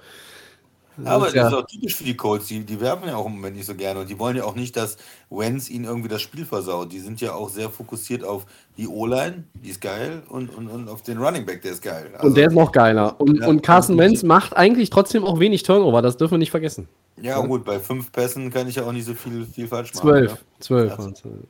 Aber 1.05 1.27
ist 1.27 1.35
das 1.35 1.41
ja- 1.41 1.47
ist 1.47 1.53
auch 1.53 1.65
typisch 1.67 1.95
für 1.95 2.03
die 2.03 2.15
Colts. 2.17 2.47
Die, 2.47 2.59
die 2.65 2.79
werfen 2.79 3.07
ja 3.07 3.15
auch 3.15 3.25
im 3.25 3.33
Moment 3.33 3.55
nicht 3.55 3.65
so 3.65 3.75
gerne 3.75 4.01
und 4.01 4.09
die 4.09 4.19
wollen 4.19 4.35
ja 4.35 4.43
auch 4.43 4.55
nicht, 4.55 4.75
dass 4.75 4.97
Wentz 5.29 5.69
ihnen 5.69 5.85
irgendwie 5.85 6.09
das 6.09 6.21
Spiel 6.21 6.45
versaut. 6.45 6.91
Die 6.91 6.99
sind 6.99 7.21
ja 7.21 7.33
auch 7.33 7.49
sehr 7.49 7.69
fokussiert 7.69 8.23
auf 8.23 8.45
die 8.77 8.87
O-Line, 8.87 9.43
die 9.53 9.69
ist 9.69 9.81
geil, 9.81 10.23
und, 10.29 10.55
und, 10.55 10.67
und 10.67 10.89
auf 10.89 11.01
den 11.01 11.17
Running 11.17 11.45
Back, 11.45 11.61
der 11.61 11.71
ist 11.71 11.81
geil. 11.81 12.09
Also, 12.13 12.27
Und 12.27 12.37
der 12.37 12.47
ist 12.47 12.53
noch 12.53 12.71
geiler. 12.71 13.15
Und, 13.19 13.39
Ja. 13.39 13.47
und 13.47 13.61
Carson 13.63 13.97
Wentz 13.97 14.23
macht 14.23 14.55
eigentlich 14.55 14.89
trotzdem 14.89 15.23
auch 15.23 15.39
wenig 15.39 15.63
Turnover. 15.63 16.01
Das 16.01 16.17
dürfen 16.17 16.33
wir 16.33 16.37
nicht 16.39 16.51
vergessen. 16.51 16.87
ja, 17.21 17.39
gut, 17.39 17.63
bei 17.65 17.79
fünf 17.79 18.11
Pässen 18.11 18.51
kann 18.51 18.67
ich 18.67 18.75
ja 18.75 18.83
auch 18.83 18.91
nicht 18.91 19.05
so 19.05 19.13
viel, 19.13 19.45
viel 19.45 19.67
falsch 19.67 19.93
machen. 19.93 20.07
Zwölf. 20.07 20.31
Ja. 20.31 20.37
Zwölf. 20.59 20.93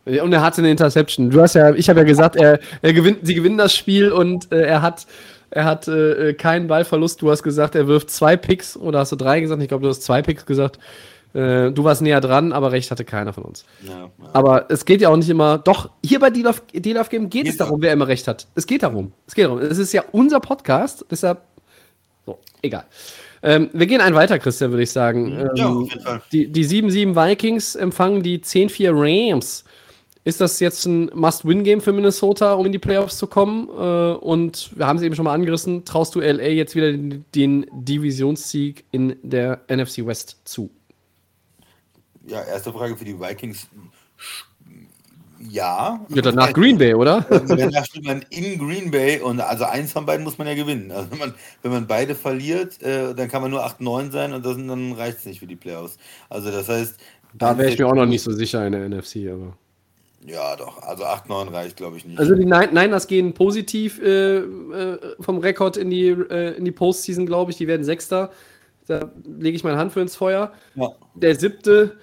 Ja, 0.06 0.24
Und 0.24 0.34
er 0.34 0.42
hatte 0.42 0.60
eine 0.62 0.70
Interception. 0.72 1.30
Du 1.30 1.42
hast 1.42 1.56
ja, 1.56 1.74
ich 1.74 1.90
habe 1.90 2.00
ja 2.00 2.06
gesagt, 2.06 2.36
er, 2.36 2.60
er 2.82 2.94
gewinnt, 2.94 3.20
sie 3.24 3.36
gewinnen 3.36 3.58
das 3.58 3.74
Spiel 3.76 4.12
und 4.12 4.52
äh, 4.52 4.64
er 4.64 4.82
hat, 4.82 5.06
er 5.52 5.66
hat 5.66 5.88
äh, 5.88 6.34
keinen 6.34 6.68
Ballverlust. 6.68 7.22
Du 7.22 7.30
hast 7.30 7.44
gesagt, 7.44 7.76
er 7.76 7.88
wirft 7.88 8.10
zwei 8.10 8.38
Picks 8.38 8.76
oder 8.78 9.00
hast 9.00 9.12
du 9.12 9.18
drei 9.18 9.42
gesagt? 9.42 9.62
Ich 9.62 9.68
glaube, 9.68 9.84
du 9.84 9.90
hast 9.90 10.02
zwei 10.02 10.22
Picks 10.22 10.46
gesagt. 10.46 10.80
Äh, 11.34 11.72
du 11.72 11.84
warst 11.84 12.02
näher 12.02 12.22
dran, 12.22 12.52
aber 12.52 12.72
recht 12.72 12.92
hatte 12.92 13.06
keiner 13.06 13.34
von 13.34 13.44
uns. 13.44 13.66
Ja, 13.84 13.92
ja. 13.92 14.10
Aber 14.34 14.66
es 14.70 14.86
geht 14.86 15.02
ja 15.02 15.10
auch 15.10 15.16
nicht 15.16 15.30
immer. 15.30 15.58
Doch, 15.60 15.90
hier 16.04 16.20
bei 16.20 16.30
Deal 16.30 16.48
of, 16.48 16.64
Deal 16.74 16.98
of 16.98 17.10
Game 17.10 17.30
geht 17.30 17.48
es 17.48 17.58
darum, 17.58 17.82
wer 17.82 17.94
immer 17.94 18.08
recht 18.08 18.28
hat. 18.28 18.48
Es 18.56 18.66
geht 18.66 18.84
darum. 18.84 19.14
Es 19.28 19.36
geht 19.36 19.46
darum. 19.46 19.60
Es 19.60 19.78
ist 19.78 19.94
ja 19.94 20.04
unser 20.12 20.40
Podcast, 20.40 21.06
deshalb. 21.10 21.42
So, 22.26 22.40
egal. 22.62 22.86
Ähm, 23.44 23.70
wir 23.74 23.88
gehen 23.88 24.02
einen 24.02 24.16
weiter, 24.16 24.40
Christian, 24.40 24.72
würde 24.72 24.84
ich 24.84 24.92
sagen. 24.92 25.32
Ähm, 25.32 25.50
Ja, 25.56 25.70
auf 25.70 25.90
jeden 25.90 26.02
Fall. 26.02 26.22
Die, 26.32 26.48
die 26.48 26.66
7-7 26.66 27.16
Vikings 27.16 27.76
empfangen 27.76 28.24
die 28.24 28.40
10-4 28.40 28.92
Rams. 28.94 29.64
Ist 30.24 30.40
das 30.40 30.60
jetzt 30.60 30.86
ein 30.86 31.10
Must-Win-Game 31.14 31.82
für 31.82 31.94
Minnesota, 31.94 32.54
um 32.54 32.66
in 32.66 32.72
die 32.72 32.80
Playoffs 32.80 33.18
zu 33.18 33.26
kommen? 33.26 33.70
Äh, 33.70 34.18
und 34.18 34.72
wir 34.76 34.86
haben 34.86 34.98
es 34.98 35.04
eben 35.04 35.16
schon 35.16 35.26
mal 35.26 35.34
angerissen. 35.34 35.84
Traust 35.84 36.14
du 36.14 36.20
LA 36.20 36.44
jetzt 36.44 36.76
wieder 36.76 36.92
den, 36.92 37.26
den 37.34 37.66
Divisionssieg 37.72 38.86
in 38.92 39.16
der 39.24 39.62
NFC 39.68 40.06
West 40.06 40.42
zu? 40.46 40.70
ja, 42.28 42.44
erste 42.44 42.72
Frage 42.72 42.96
für 42.96 43.06
die 43.06 43.20
Vikings. 43.20 43.68
Ja. 45.50 46.00
Ja, 46.10 46.22
danach 46.22 46.54
Green 46.54 46.78
Bay, 46.78 46.94
oder? 46.94 47.22
Danach 47.48 47.86
spielt 47.86 48.06
man 48.06 48.24
in 48.30 48.60
Green 48.60 48.92
Bay 48.92 49.20
und 49.20 49.40
also 49.40 49.66
eins 49.66 49.92
von 49.92 50.06
beiden 50.06 50.24
muss 50.24 50.38
man 50.38 50.48
ja 50.48 50.54
gewinnen. 50.54 50.92
Also 50.92 51.10
wenn 51.12 51.18
man, 51.18 51.34
wenn 51.64 51.72
man 51.72 51.88
beide 51.88 52.14
verliert, 52.14 52.82
äh, 52.84 53.16
dann 53.16 53.28
kann 53.28 53.42
man 53.42 53.50
nur 53.50 53.66
8-9 53.66 54.12
sein 54.12 54.34
und 54.34 54.46
das, 54.46 54.56
dann 54.56 54.94
reicht 54.94 55.20
es 55.20 55.26
nicht 55.26 55.40
für 55.40 55.48
die 55.48 55.56
Playoffs. 55.56 55.98
Also 56.30 56.52
das 56.52 56.70
heißt. 56.70 56.96
Da 57.34 57.58
wäre 57.58 57.70
ich 57.70 57.80
mir 57.80 57.88
auch 57.88 57.96
noch 57.96 58.06
nicht 58.06 58.22
so 58.22 58.32
sicher 58.32 58.66
in 58.68 58.74
der 58.74 58.88
NFC, 58.88 59.30
aber. 59.32 59.58
Ja, 60.26 60.56
doch. 60.56 60.82
Also 60.84 61.04
8-9 61.06 61.52
reicht, 61.52 61.78
glaube 61.78 61.98
ich, 61.98 62.06
nicht. 62.06 62.20
Also 62.20 62.36
die 62.36 62.46
Nin- 62.46 62.74
Niners 62.74 63.08
gehen 63.08 63.34
positiv 63.34 64.00
äh, 64.02 64.38
äh, 64.38 65.00
vom 65.20 65.40
Rekord 65.40 65.78
in 65.78 65.90
die, 65.90 66.10
äh, 66.10 66.56
in 66.58 66.66
die 66.66 66.72
Postseason, 66.72 67.26
glaube 67.26 67.52
ich. 67.52 67.58
Die 67.58 67.68
werden 67.68 67.84
Sechster. 67.84 68.32
Da 68.88 69.12
lege 69.26 69.56
ich 69.56 69.64
meine 69.64 69.78
Hand 69.78 69.94
für 69.94 70.02
ins 70.02 70.16
Feuer. 70.16 70.52
ja. 70.76 70.90
Der 71.16 71.36
siebte, 71.36 71.98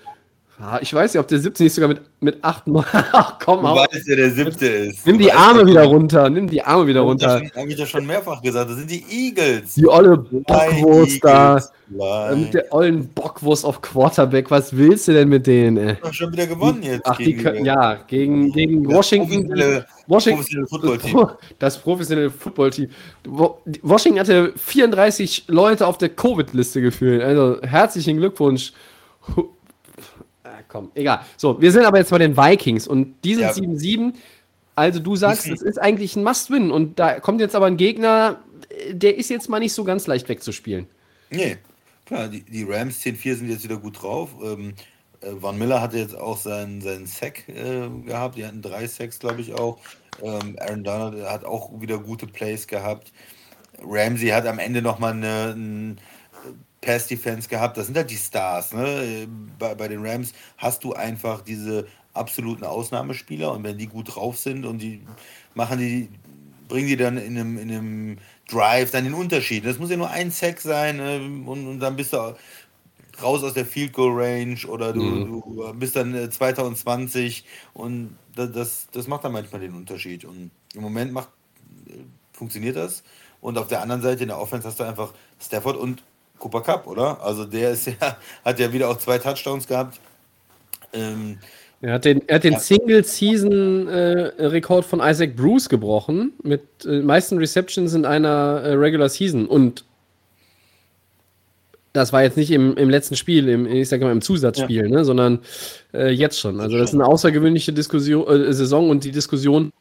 ich 0.81 0.93
weiß 0.93 1.15
nicht, 1.15 1.21
ob 1.21 1.29
der 1.29 1.39
siebte 1.39 1.63
nicht 1.63 1.73
sogar 1.73 1.89
mit, 1.89 2.01
mit 2.21 2.43
acht 2.43 2.67
Mal. 2.67 2.85
Ach 3.13 3.39
komm, 3.39 3.61
Du 3.61 3.67
weißt, 3.69 4.03
wer 4.07 4.17
der 4.17 4.31
siebte 4.31 4.67
ist. 4.67 5.07
nimm 5.07 5.19
die 5.19 5.33
Arme 5.33 5.65
wieder 5.67 5.85
runter. 5.85 6.29
Nimm 6.29 6.49
die 6.49 6.61
Arme 6.63 6.87
wieder 6.87 7.01
Habe 7.01 7.11
runter. 7.11 7.39
schon- 7.39 7.51
hab 7.63 7.69
ich 7.69 7.79
ja 7.79 7.87
schon 7.87 8.07
mehrfach 8.07 8.43
gesagt. 8.43 8.69
Das 8.71 8.77
sind 8.79 8.91
die 8.91 9.05
Eagles. 9.09 9.75
Die 9.75 9.87
olle 9.89 10.17
Bockwurst 10.19 11.25
da. 11.25 11.59
Äh. 11.59 12.37
Mit 12.37 12.53
der 12.55 12.73
ollen 12.73 13.09
Bockwurst 13.09 13.65
auf 13.65 13.81
Quarterback. 13.81 14.51
Was 14.51 14.77
willst 14.77 15.09
du 15.09 15.13
denn 15.13 15.29
mit 15.29 15.47
denen, 15.47 15.77
ey? 15.77 15.97
Doch 16.03 16.13
schon 16.13 16.33
wieder 16.33 16.47
gewonnen 16.47 16.83
jetzt. 16.83 17.03
Ach, 17.07 17.17
die 17.17 17.25
gegen, 17.27 17.43
können, 17.43 17.65
ja, 17.65 17.95
gegen, 18.07 18.53
gegen 18.53 18.85
das 18.85 18.95
Washington. 18.95 19.47
professionelle- 19.49 19.85
Washington 20.07 20.37
professionelle 20.39 20.67
Footballteam. 20.69 21.29
Das 21.59 21.79
professionelle 21.79 22.31
Footballteam. 22.31 22.91
Die- 23.67 23.81
Washington 23.83 24.19
hatte 24.21 24.53
34 24.57 25.45
Leute 25.49 25.87
auf 25.87 25.99
der 25.99 26.09
Covid-Liste 26.09 26.81
gefühlt. 26.83 27.23
Also 27.23 27.59
herzlichen 27.63 28.17
Glückwunsch. 28.19 28.73
Komm, 30.69 30.91
egal. 30.95 31.21
So, 31.37 31.61
wir 31.61 31.73
sind 31.73 31.85
aber 31.85 31.99
jetzt 31.99 32.11
bei 32.11 32.19
den 32.19 32.37
Vikings 32.37 32.87
und 32.87 33.15
die 33.25 33.35
sind 33.35 33.45
Ja. 33.45 33.53
7-7. 33.53 34.15
Also 34.75 35.01
du 35.01 35.17
sagst, 35.17 35.49
es 35.49 35.63
ist 35.63 35.79
eigentlich 35.79 36.15
ein 36.15 36.23
Must-Win 36.23 36.71
und 36.71 36.99
da 37.01 37.19
kommt 37.19 37.41
jetzt 37.41 37.57
aber 37.57 37.67
ein 37.67 37.77
Gegner, 37.77 38.39
der 38.93 39.17
ist 39.17 39.29
jetzt 39.29 39.49
mal 39.49 39.59
nicht 39.59 39.73
so 39.73 39.83
ganz 39.83 40.07
leicht 40.07 40.29
wegzuspielen. 40.29 40.87
Nee, 41.31 41.57
klar, 42.07 42.29
die, 42.29 42.43
die 42.43 42.63
Rams 42.65 43.01
10-4 43.03 43.37
sind 43.37 43.49
jetzt 43.49 43.65
wieder 43.65 43.79
gut 43.79 44.01
drauf. 44.01 44.31
Ähm, 44.43 44.75
äh, 45.21 45.35
Von 45.41 45.59
Miller 45.59 45.81
hatte 45.81 45.99
jetzt 45.99 46.17
auch 46.17 46.37
seinen, 46.37 46.81
seinen 46.81 47.07
Sack 47.07 47.49
äh, 47.49 47.89
gehabt. 48.07 48.37
Die 48.37 48.47
hatten 48.47 48.63
drei 48.63 48.87
Sacks, 48.87 49.19
glaube 49.19 49.41
ich, 49.41 49.55
auch. 49.55 49.79
Ähm, 50.23 50.57
Aaron 50.61 50.85
Donald 50.85 51.25
hat 51.29 51.45
auch 51.45 51.81
wieder 51.81 51.99
gute 51.99 52.27
Plays 52.27 52.67
gehabt. 52.67 53.13
Ramsey 53.83 54.29
hat 54.29 54.47
am 54.47 54.59
Ende 54.59 54.83
nochmal 54.83 55.13
eine, 55.13 55.55
ein 55.57 56.01
Pass-Defense 56.89 57.51
gehabt. 57.51 57.77
Das 57.77 57.87
sind 57.87 57.97
halt 57.99 58.11
die 58.11 58.17
Stars. 58.17 58.73
Ne? 58.73 59.29
Bei, 59.59 59.75
bei 59.75 59.89
den 59.89 60.05
Rams 60.05 60.33
hast 60.57 60.85
du 60.85 60.95
einfach 60.95 61.43
diese 61.43 61.87
absoluten 62.15 62.65
Ausnahmespieler 62.65 63.53
und 63.53 63.63
wenn 63.63 63.77
die 63.77 63.89
gut 63.89 64.15
drauf 64.15 64.39
sind 64.39 64.65
und 64.65 64.79
die 64.79 65.03
machen 65.55 65.79
die, 65.79 66.09
bringen 66.67 66.89
die 66.89 66.97
dann 66.97 67.19
in 67.19 67.39
einem, 67.39 67.59
in 67.59 67.71
einem 67.71 68.19
Drive 68.49 68.91
dann 68.91 69.05
den 69.05 69.13
Unterschied. 69.13 69.67
Das 69.67 69.79
muss 69.79 69.91
ja 69.91 69.99
nur 69.99 70.09
ein 70.09 70.31
Sack 70.31 70.63
sein 70.63 70.99
äh, 70.99 71.19
und, 71.19 71.67
und, 71.67 71.79
dann 71.79 71.95
bist 71.95 72.15
du 72.15 72.35
raus 73.23 73.45
aus 73.45 73.53
der 73.53 73.67
Field 73.67 73.93
Goal 73.93 74.19
Range 74.19 74.59
oder 74.67 74.95
du, 74.95 75.03
mhm. 75.03 75.27
du 75.27 75.75
bist 75.75 75.95
dann 75.95 76.15
äh, 76.15 76.31
2020 76.31 77.45
und 77.75 78.17
das, 78.35 78.87
das 78.93 79.07
macht 79.09 79.25
dann 79.25 79.33
manchmal 79.33 79.61
den 79.61 79.75
Unterschied. 79.75 80.25
Und 80.25 80.53
im 80.75 80.81
Moment 80.81 81.13
macht, 81.13 81.29
äh, 81.87 81.93
funktioniert 82.33 82.77
das. 82.77 83.03
Und 83.43 83.59
auf 83.59 83.69
der 83.69 83.83
anderen 83.83 84.01
Seite 84.01 84.23
in 84.23 84.29
der 84.29 84.41
Offense 84.41 84.67
hast 84.67 84.81
du 84.81 84.85
einfach 84.85 85.13
Stafford 85.39 85.77
und 85.77 86.03
Cooper 86.39 86.63
Cup, 86.63 86.87
oder? 86.87 87.23
Also 87.23 87.45
der 87.45 87.73
ist 87.73 87.87
ja, 87.87 87.93
hat 88.45 88.59
ja 88.59 88.73
wieder 88.73 88.89
auch 88.89 88.97
zwei 88.99 89.19
Touchdowns 89.19 89.67
gehabt. 89.67 90.01
Ähm, 90.93 91.39
er 91.81 91.95
hat 91.95 92.05
den, 92.05 92.23
er 92.27 92.35
hat 92.37 92.45
den 92.45 92.53
ja. 92.55 92.59
Single-Season-Rekord 92.59 94.85
äh, 94.85 94.89
von 94.89 95.01
Isaac 95.01 95.37
Bruce 95.37 95.69
gebrochen, 95.69 96.33
mit 96.43 96.63
äh, 96.85 97.03
meisten 97.03 97.39
Receptions 97.39 97.95
in 97.95 98.05
einer 98.05 98.63
äh, 98.65 98.73
Regular 98.73 99.09
Season. 99.09 99.47
Und 99.47 99.85
das 101.93 102.13
war 102.13 102.23
jetzt 102.23 102.37
nicht 102.37 102.51
im, 102.51 102.77
im 102.77 102.91
letzten 102.91 103.15
Spiel, 103.15 103.49
im, 103.49 103.65
ich 103.67 103.89
sag 103.89 104.01
mal 104.01 104.11
im 104.11 104.23
Zusatzspiel, 104.23 104.85
ja. 104.85 104.89
ne, 104.89 105.05
sondern 105.05 105.39
äh, 105.95 106.11
jetzt 106.11 106.41
schon. 106.41 106.59
Also 106.61 106.79
das 106.79 106.91
ist 106.91 106.95
eine 106.95 107.07
außergewöhnliche 107.07 107.73
Diskussion, 107.73 108.27
äh, 108.27 108.53
Saison 108.53 108.91
und 108.91 109.05
die 109.05 109.13
Diskussion 109.13 109.73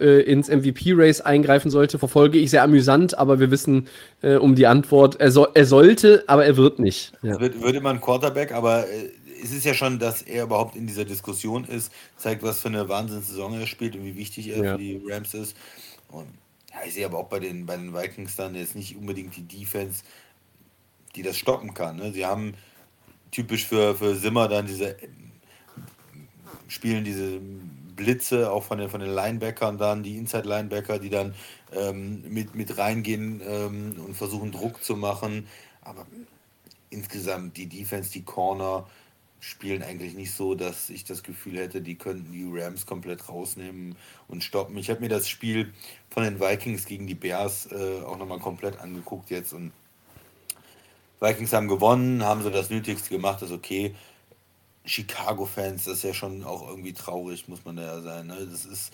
äh, 0.00 0.20
ins 0.20 0.48
MVP-Race 0.48 1.20
eingreifen 1.20 1.70
sollte, 1.70 1.98
verfolge 1.98 2.38
ich 2.38 2.50
sehr 2.50 2.62
amüsant, 2.62 3.16
aber 3.18 3.40
wir 3.40 3.50
wissen 3.50 3.88
äh, 4.22 4.36
um 4.36 4.54
die 4.54 4.66
Antwort. 4.66 5.20
Er, 5.20 5.30
so, 5.30 5.46
er 5.54 5.66
sollte, 5.66 6.24
aber 6.26 6.44
er 6.44 6.56
wird 6.56 6.78
nicht. 6.78 7.12
Ja. 7.22 7.38
Wird, 7.40 7.54
immer 7.54 7.90
ein 7.90 8.00
Quarterback, 8.00 8.52
aber 8.52 8.88
äh, 8.88 9.10
es 9.42 9.52
ist 9.52 9.64
ja 9.64 9.74
schon, 9.74 9.98
dass 9.98 10.22
er 10.22 10.44
überhaupt 10.44 10.76
in 10.76 10.86
dieser 10.86 11.04
Diskussion 11.04 11.64
ist, 11.64 11.92
zeigt, 12.16 12.42
was 12.42 12.60
für 12.60 12.68
eine 12.68 12.88
Wahnsinnssaison 12.88 13.60
er 13.60 13.66
spielt 13.66 13.94
und 13.96 14.04
wie 14.04 14.16
wichtig 14.16 14.48
er 14.48 14.64
ja. 14.64 14.72
für 14.72 14.78
die 14.78 15.02
Rams 15.06 15.34
ist. 15.34 15.56
Und 16.10 16.26
ja, 16.72 16.78
ich 16.86 16.94
sehe 16.94 17.06
aber 17.06 17.18
auch 17.18 17.28
bei 17.28 17.40
den, 17.40 17.66
bei 17.66 17.76
den 17.76 17.94
Vikings 17.94 18.36
dann 18.36 18.54
jetzt 18.54 18.74
nicht 18.74 18.96
unbedingt 18.96 19.36
die 19.36 19.42
Defense, 19.42 20.02
die 21.14 21.22
das 21.22 21.36
stoppen 21.36 21.74
kann. 21.74 21.96
Ne? 21.96 22.12
Sie 22.12 22.24
haben 22.24 22.54
typisch 23.30 23.66
für, 23.66 23.94
für 23.94 24.14
Simmer 24.14 24.48
dann 24.48 24.66
diese 24.66 24.96
spielen 26.68 27.04
diese 27.04 27.40
Blitze 27.96 28.50
auch 28.50 28.64
von 28.64 28.78
den, 28.78 28.88
von 28.90 29.00
den 29.00 29.10
Linebackern 29.10 29.78
dann, 29.78 30.02
die 30.02 30.16
Inside-Linebacker, 30.16 30.98
die 30.98 31.10
dann 31.10 31.34
ähm, 31.72 32.24
mit, 32.28 32.54
mit 32.54 32.76
reingehen 32.78 33.40
ähm, 33.46 33.96
und 34.04 34.14
versuchen 34.14 34.52
Druck 34.52 34.82
zu 34.82 34.96
machen. 34.96 35.46
Aber 35.82 36.06
insgesamt 36.90 37.56
die 37.56 37.66
Defense, 37.66 38.10
die 38.12 38.22
Corner, 38.22 38.86
spielen 39.44 39.82
eigentlich 39.82 40.14
nicht 40.14 40.32
so, 40.32 40.54
dass 40.54 40.88
ich 40.88 41.04
das 41.04 41.22
Gefühl 41.22 41.58
hätte, 41.58 41.82
die 41.82 41.96
könnten 41.96 42.32
die 42.32 42.48
Rams 42.50 42.86
komplett 42.86 43.28
rausnehmen 43.28 43.94
und 44.26 44.42
stoppen. 44.42 44.74
Ich 44.78 44.88
habe 44.88 45.00
mir 45.00 45.10
das 45.10 45.28
Spiel 45.28 45.74
von 46.08 46.22
den 46.22 46.40
Vikings 46.40 46.86
gegen 46.86 47.06
die 47.06 47.14
Bears 47.14 47.70
äh, 47.70 48.02
auch 48.06 48.16
nochmal 48.16 48.38
komplett 48.38 48.80
angeguckt 48.80 49.28
jetzt 49.28 49.52
und 49.52 49.72
Vikings 51.20 51.52
haben 51.52 51.68
gewonnen, 51.68 52.24
haben 52.24 52.42
so 52.42 52.48
das 52.48 52.70
Nötigste 52.70 53.10
gemacht, 53.10 53.42
ist 53.42 53.52
okay. 53.52 53.94
Chicago-Fans, 54.84 55.84
das 55.84 55.98
ist 55.98 56.04
ja 56.04 56.14
schon 56.14 56.44
auch 56.44 56.68
irgendwie 56.68 56.92
traurig, 56.92 57.48
muss 57.48 57.64
man 57.64 57.78
ja 57.78 58.00
sein. 58.00 58.26
Ne? 58.26 58.46
Das 58.50 58.64
ist, 58.64 58.92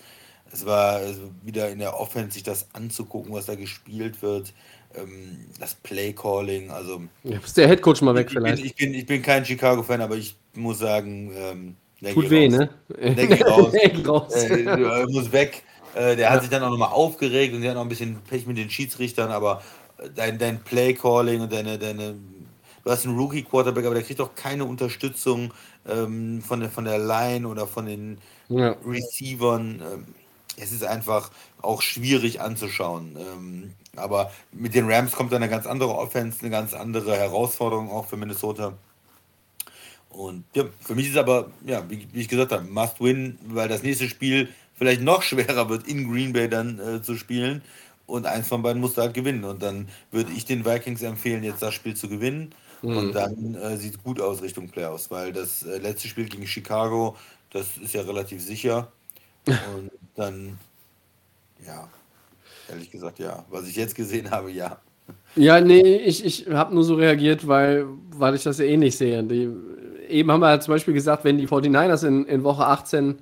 es 0.51 0.65
war 0.65 1.01
wieder 1.43 1.69
in 1.69 1.79
der 1.79 1.99
Offense, 1.99 2.31
sich 2.31 2.43
das 2.43 2.67
anzugucken, 2.73 3.33
was 3.33 3.45
da 3.45 3.55
gespielt 3.55 4.21
wird 4.21 4.53
ähm, 4.95 5.37
das 5.59 5.75
Play-Calling, 5.75 6.71
also. 6.71 7.03
Ja, 7.23 7.37
ist 7.37 7.57
der 7.57 7.67
Headcoach 7.67 8.01
mal 8.01 8.15
weg 8.15 8.27
ich, 8.27 8.33
vielleicht. 8.33 8.57
Bin, 8.57 8.65
ich, 8.65 8.75
bin, 8.75 8.93
ich 8.93 9.05
bin 9.05 9.21
kein 9.21 9.45
Chicago-Fan, 9.45 10.01
aber 10.01 10.15
ich 10.15 10.35
muss 10.55 10.79
sagen, 10.79 11.31
ähm, 11.35 11.75
Tut 12.13 12.31
weh, 12.31 12.47
raus. 12.47 12.57
ne? 12.57 12.69
Der 13.15 13.27
geht 13.27 13.45
raus. 13.45 13.71
der 13.79 13.89
geht 13.89 14.07
raus. 14.07 14.33
Äh, 14.33 15.05
muss 15.09 15.31
weg. 15.31 15.63
Äh, 15.93 16.15
der 16.15 16.17
ja. 16.17 16.29
hat 16.31 16.41
sich 16.41 16.49
dann 16.49 16.63
auch 16.63 16.71
nochmal 16.71 16.89
aufgeregt 16.89 17.53
und 17.53 17.61
der 17.61 17.71
hat 17.71 17.75
noch 17.75 17.83
ein 17.83 17.89
bisschen 17.89 18.17
Pech 18.27 18.47
mit 18.47 18.57
den 18.57 18.71
Schiedsrichtern, 18.71 19.29
aber 19.29 19.61
dein, 20.15 20.39
dein 20.39 20.63
Play-Calling 20.63 21.41
und 21.41 21.53
deine, 21.53 21.77
deine. 21.77 22.15
Du 22.83 22.91
hast 22.91 23.05
einen 23.05 23.17
Rookie-Quarterback, 23.17 23.85
aber 23.85 23.95
der 23.95 24.03
kriegt 24.03 24.21
auch 24.21 24.35
keine 24.35 24.65
Unterstützung 24.65 25.53
ähm, 25.87 26.41
von, 26.41 26.59
der, 26.59 26.69
von 26.69 26.85
der 26.85 26.99
Line 26.99 27.47
oder 27.47 27.67
von 27.67 27.85
den 27.85 28.17
ja. 28.49 28.75
Receivern. 28.85 29.81
Ähm, 29.81 30.05
es 30.57 30.71
ist 30.71 30.83
einfach 30.83 31.31
auch 31.61 31.81
schwierig 31.81 32.41
anzuschauen. 32.41 33.17
Ähm, 33.17 33.73
aber 33.95 34.31
mit 34.51 34.73
den 34.73 34.89
Rams 34.89 35.11
kommt 35.11 35.31
dann 35.31 35.41
eine 35.41 35.51
ganz 35.51 35.65
andere 35.65 35.95
Offense, 35.95 36.39
eine 36.41 36.49
ganz 36.49 36.73
andere 36.73 37.15
Herausforderung 37.15 37.91
auch 37.91 38.07
für 38.07 38.17
Minnesota. 38.17 38.73
Und 40.09 40.43
ja, 40.53 40.65
für 40.81 40.95
mich 40.95 41.09
ist 41.09 41.17
aber, 41.17 41.49
ja, 41.65 41.89
wie, 41.89 42.07
wie 42.11 42.21
ich 42.21 42.27
gesagt 42.27 42.51
habe, 42.51 42.65
must 42.65 42.99
win, 42.99 43.37
weil 43.47 43.69
das 43.69 43.83
nächste 43.83 44.09
Spiel 44.09 44.49
vielleicht 44.75 45.01
noch 45.01 45.21
schwerer 45.23 45.69
wird, 45.69 45.87
in 45.87 46.11
Green 46.11 46.33
Bay 46.33 46.49
dann 46.49 46.79
äh, 46.79 47.01
zu 47.01 47.15
spielen. 47.15 47.61
Und 48.07 48.25
eins 48.25 48.49
von 48.49 48.61
beiden 48.61 48.81
musste 48.81 49.01
halt 49.01 49.13
gewinnen. 49.13 49.45
Und 49.45 49.63
dann 49.63 49.87
würde 50.11 50.31
ich 50.33 50.45
den 50.45 50.65
Vikings 50.65 51.01
empfehlen, 51.01 51.43
jetzt 51.43 51.61
das 51.61 51.73
Spiel 51.73 51.95
zu 51.95 52.09
gewinnen. 52.09 52.53
Mhm. 52.81 52.97
Und 52.97 53.13
dann 53.13 53.55
äh, 53.55 53.77
sieht 53.77 53.95
es 53.95 54.03
gut 54.03 54.19
aus 54.19 54.41
Richtung 54.41 54.69
Playoffs, 54.69 55.11
weil 55.11 55.31
das 55.33 55.63
äh, 55.63 55.77
letzte 55.77 56.07
Spiel 56.07 56.25
gegen 56.25 56.47
Chicago, 56.47 57.15
das 57.51 57.77
ist 57.77 57.93
ja 57.93 58.01
relativ 58.01 58.41
sicher. 58.41 58.91
Und 59.45 59.91
dann, 60.15 60.57
ja, 61.65 61.87
ehrlich 62.69 62.91
gesagt, 62.91 63.19
ja. 63.19 63.45
Was 63.49 63.67
ich 63.67 63.75
jetzt 63.75 63.95
gesehen 63.95 64.31
habe, 64.31 64.51
ja. 64.51 64.79
Ja, 65.35 65.59
nee, 65.59 65.97
ich, 65.97 66.23
ich 66.23 66.47
habe 66.49 66.73
nur 66.73 66.83
so 66.83 66.95
reagiert, 66.95 67.47
weil, 67.47 67.85
weil 68.15 68.35
ich 68.35 68.43
das 68.43 68.59
ja 68.59 68.65
eh 68.65 68.77
nicht 68.77 68.97
sehe. 68.97 69.23
Die, 69.23 69.49
eben 70.09 70.31
haben 70.31 70.41
wir 70.41 70.59
zum 70.59 70.73
Beispiel 70.73 70.93
gesagt, 70.93 71.23
wenn 71.23 71.37
die 71.37 71.47
49ers 71.47 72.07
in, 72.07 72.25
in 72.25 72.43
Woche 72.43 72.65
18 72.65 73.19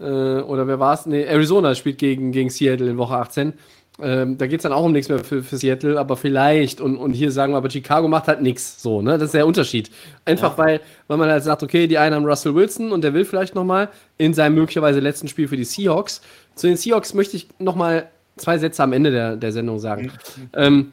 äh, 0.00 0.04
oder 0.04 0.66
wer 0.66 0.78
war 0.80 0.94
es? 0.94 1.06
Nee, 1.06 1.24
Arizona 1.24 1.74
spielt 1.74 1.98
gegen, 1.98 2.32
gegen 2.32 2.50
Seattle 2.50 2.90
in 2.90 2.98
Woche 2.98 3.16
18. 3.16 3.54
Ähm, 4.00 4.38
da 4.38 4.46
geht 4.46 4.60
es 4.60 4.62
dann 4.62 4.72
auch 4.72 4.84
um 4.84 4.92
nichts 4.92 5.08
mehr 5.08 5.22
für, 5.22 5.42
für 5.42 5.56
Seattle, 5.56 5.98
aber 5.98 6.16
vielleicht, 6.16 6.80
und, 6.80 6.96
und 6.96 7.12
hier 7.12 7.30
sagen 7.30 7.52
wir, 7.52 7.58
aber 7.58 7.70
Chicago 7.70 8.08
macht 8.08 8.26
halt 8.26 8.40
nichts. 8.40 8.82
So, 8.82 9.02
ne? 9.02 9.12
Das 9.12 9.26
ist 9.26 9.34
der 9.34 9.46
Unterschied. 9.46 9.90
Einfach 10.24 10.56
ja. 10.56 10.64
weil, 10.64 10.80
weil 11.08 11.18
man 11.18 11.28
halt 11.28 11.44
sagt, 11.44 11.62
okay, 11.62 11.86
die 11.86 11.98
einen 11.98 12.14
haben 12.14 12.24
Russell 12.24 12.54
Wilson 12.54 12.90
und 12.90 13.04
der 13.04 13.12
will 13.12 13.24
vielleicht 13.24 13.54
nochmal 13.54 13.90
in 14.16 14.32
seinem 14.32 14.54
möglicherweise 14.54 15.00
letzten 15.00 15.28
Spiel 15.28 15.46
für 15.46 15.56
die 15.58 15.64
Seahawks. 15.64 16.22
Zu 16.54 16.68
den 16.68 16.76
Seahawks 16.76 17.12
möchte 17.12 17.36
ich 17.36 17.48
nochmal 17.58 18.08
zwei 18.36 18.56
Sätze 18.56 18.82
am 18.82 18.94
Ende 18.94 19.10
der, 19.10 19.36
der 19.36 19.52
Sendung 19.52 19.78
sagen. 19.78 20.04
Mhm. 20.04 20.48
Ähm, 20.54 20.92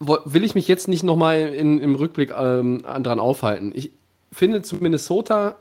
will 0.00 0.44
ich 0.44 0.54
mich 0.56 0.66
jetzt 0.66 0.88
nicht 0.88 1.04
nochmal 1.04 1.38
im 1.38 1.94
Rückblick 1.94 2.32
ähm, 2.36 2.82
dran 2.82 3.20
aufhalten. 3.20 3.72
Ich 3.74 3.92
finde 4.32 4.60
zu 4.62 4.76
Minnesota, 4.76 5.54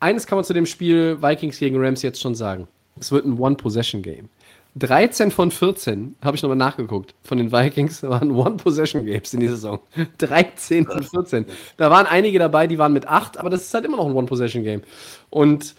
eines 0.00 0.26
kann 0.26 0.36
man 0.36 0.44
zu 0.44 0.52
dem 0.52 0.66
Spiel 0.66 1.22
Vikings 1.22 1.58
gegen 1.58 1.76
Rams 1.78 2.02
jetzt 2.02 2.20
schon 2.20 2.34
sagen. 2.34 2.66
Es 3.00 3.10
wird 3.10 3.24
ein 3.24 3.38
One-Possession-Game. 3.38 4.28
13 4.76 5.30
von 5.30 5.50
14, 5.52 6.16
habe 6.22 6.36
ich 6.36 6.42
nochmal 6.42 6.56
nachgeguckt, 6.56 7.14
von 7.22 7.38
den 7.38 7.52
Vikings 7.52 8.02
waren 8.02 8.32
One-Possession-Games 8.32 9.34
in 9.34 9.40
dieser 9.40 9.54
Saison. 9.54 9.78
13 10.18 10.86
von 10.86 11.02
14. 11.02 11.46
Da 11.76 11.90
waren 11.90 12.06
einige 12.06 12.40
dabei, 12.40 12.66
die 12.66 12.78
waren 12.78 12.92
mit 12.92 13.06
8, 13.06 13.38
aber 13.38 13.50
das 13.50 13.62
ist 13.62 13.74
halt 13.74 13.84
immer 13.84 13.98
noch 13.98 14.06
ein 14.06 14.14
One-Possession-Game. 14.14 14.82
Und 15.30 15.74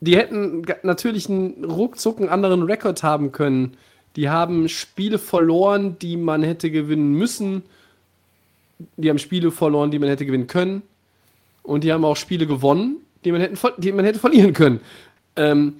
die 0.00 0.16
hätten 0.16 0.64
natürlich 0.84 1.28
einen 1.28 1.64
ruckzuck 1.64 2.20
einen 2.20 2.28
anderen 2.28 2.62
Rekord 2.62 3.02
haben 3.02 3.32
können. 3.32 3.76
Die 4.14 4.28
haben 4.28 4.68
Spiele 4.68 5.18
verloren, 5.18 5.98
die 5.98 6.16
man 6.16 6.44
hätte 6.44 6.70
gewinnen 6.70 7.12
müssen. 7.12 7.62
Die 8.96 9.10
haben 9.10 9.18
Spiele 9.18 9.50
verloren, 9.50 9.90
die 9.90 9.98
man 9.98 10.08
hätte 10.08 10.24
gewinnen 10.24 10.46
können. 10.46 10.82
Und 11.64 11.82
die 11.82 11.92
haben 11.92 12.04
auch 12.04 12.16
Spiele 12.16 12.46
gewonnen, 12.46 12.98
die 13.24 13.32
man, 13.32 13.40
hätten, 13.40 13.58
die 13.78 13.90
man 13.90 14.04
hätte 14.04 14.20
verlieren 14.20 14.52
können. 14.52 14.80
Ähm, 15.34 15.74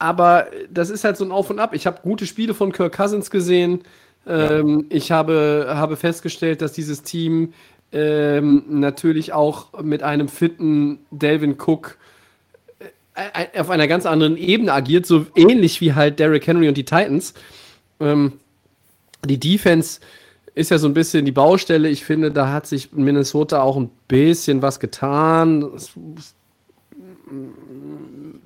aber 0.00 0.46
das 0.72 0.90
ist 0.90 1.04
halt 1.04 1.16
so 1.16 1.24
ein 1.24 1.30
Auf 1.30 1.50
und 1.50 1.58
Ab. 1.58 1.74
Ich 1.74 1.86
habe 1.86 2.00
gute 2.02 2.26
Spiele 2.26 2.54
von 2.54 2.72
Kirk 2.72 2.96
Cousins 2.96 3.30
gesehen. 3.30 3.82
Ähm, 4.26 4.86
ja. 4.90 4.96
Ich 4.96 5.12
habe, 5.12 5.66
habe 5.68 5.96
festgestellt, 5.96 6.62
dass 6.62 6.72
dieses 6.72 7.02
Team 7.02 7.52
ähm, 7.92 8.64
natürlich 8.68 9.32
auch 9.32 9.82
mit 9.82 10.02
einem 10.02 10.28
fitten 10.28 11.00
Delvin 11.10 11.56
Cook 11.58 11.98
äh, 13.14 13.46
äh, 13.54 13.60
auf 13.60 13.68
einer 13.68 13.88
ganz 13.88 14.06
anderen 14.06 14.36
Ebene 14.36 14.72
agiert, 14.72 15.04
so 15.04 15.26
ähnlich 15.36 15.80
wie 15.82 15.92
halt 15.92 16.18
Derrick 16.18 16.46
Henry 16.46 16.68
und 16.68 16.78
die 16.78 16.84
Titans. 16.84 17.34
Ähm, 18.00 18.34
die 19.24 19.38
Defense 19.38 20.00
ist 20.54 20.70
ja 20.70 20.78
so 20.78 20.88
ein 20.88 20.94
bisschen 20.94 21.26
die 21.26 21.32
Baustelle. 21.32 21.90
Ich 21.90 22.06
finde, 22.06 22.30
da 22.30 22.50
hat 22.50 22.66
sich 22.66 22.92
Minnesota 22.92 23.60
auch 23.60 23.76
ein 23.76 23.90
bisschen 24.08 24.62
was 24.62 24.80
getan. 24.80 25.62
Es, 25.76 25.92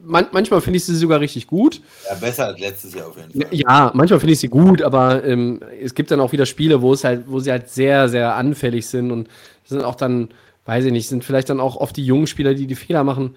man, 0.04 0.26
manchmal 0.32 0.60
finde 0.60 0.76
ich 0.76 0.84
sie 0.84 0.94
sogar 0.94 1.20
richtig 1.20 1.46
gut. 1.46 1.80
Ja, 2.08 2.14
besser 2.16 2.46
als 2.46 2.60
letztes 2.60 2.94
Jahr 2.94 3.08
auf 3.08 3.16
jeden 3.16 3.32
Fall. 3.32 3.54
Ja, 3.54 3.90
manchmal 3.94 4.20
finde 4.20 4.32
ich 4.34 4.40
sie 4.40 4.48
gut, 4.48 4.82
aber 4.82 5.24
ähm, 5.24 5.60
es 5.80 5.94
gibt 5.94 6.10
dann 6.10 6.20
auch 6.20 6.32
wieder 6.32 6.46
Spiele, 6.46 6.82
wo 6.82 6.92
es 6.92 7.04
halt, 7.04 7.24
wo 7.26 7.40
sie 7.40 7.50
halt 7.50 7.68
sehr, 7.68 8.08
sehr 8.08 8.34
anfällig 8.34 8.86
sind 8.86 9.10
und 9.10 9.28
sind 9.64 9.82
auch 9.82 9.94
dann, 9.94 10.28
weiß 10.66 10.84
ich 10.84 10.92
nicht, 10.92 11.08
sind 11.08 11.24
vielleicht 11.24 11.50
dann 11.50 11.60
auch 11.60 11.76
oft 11.76 11.96
die 11.96 12.04
jungen 12.04 12.26
Spieler, 12.26 12.54
die 12.54 12.66
die 12.66 12.74
Fehler 12.74 13.04
machen. 13.04 13.36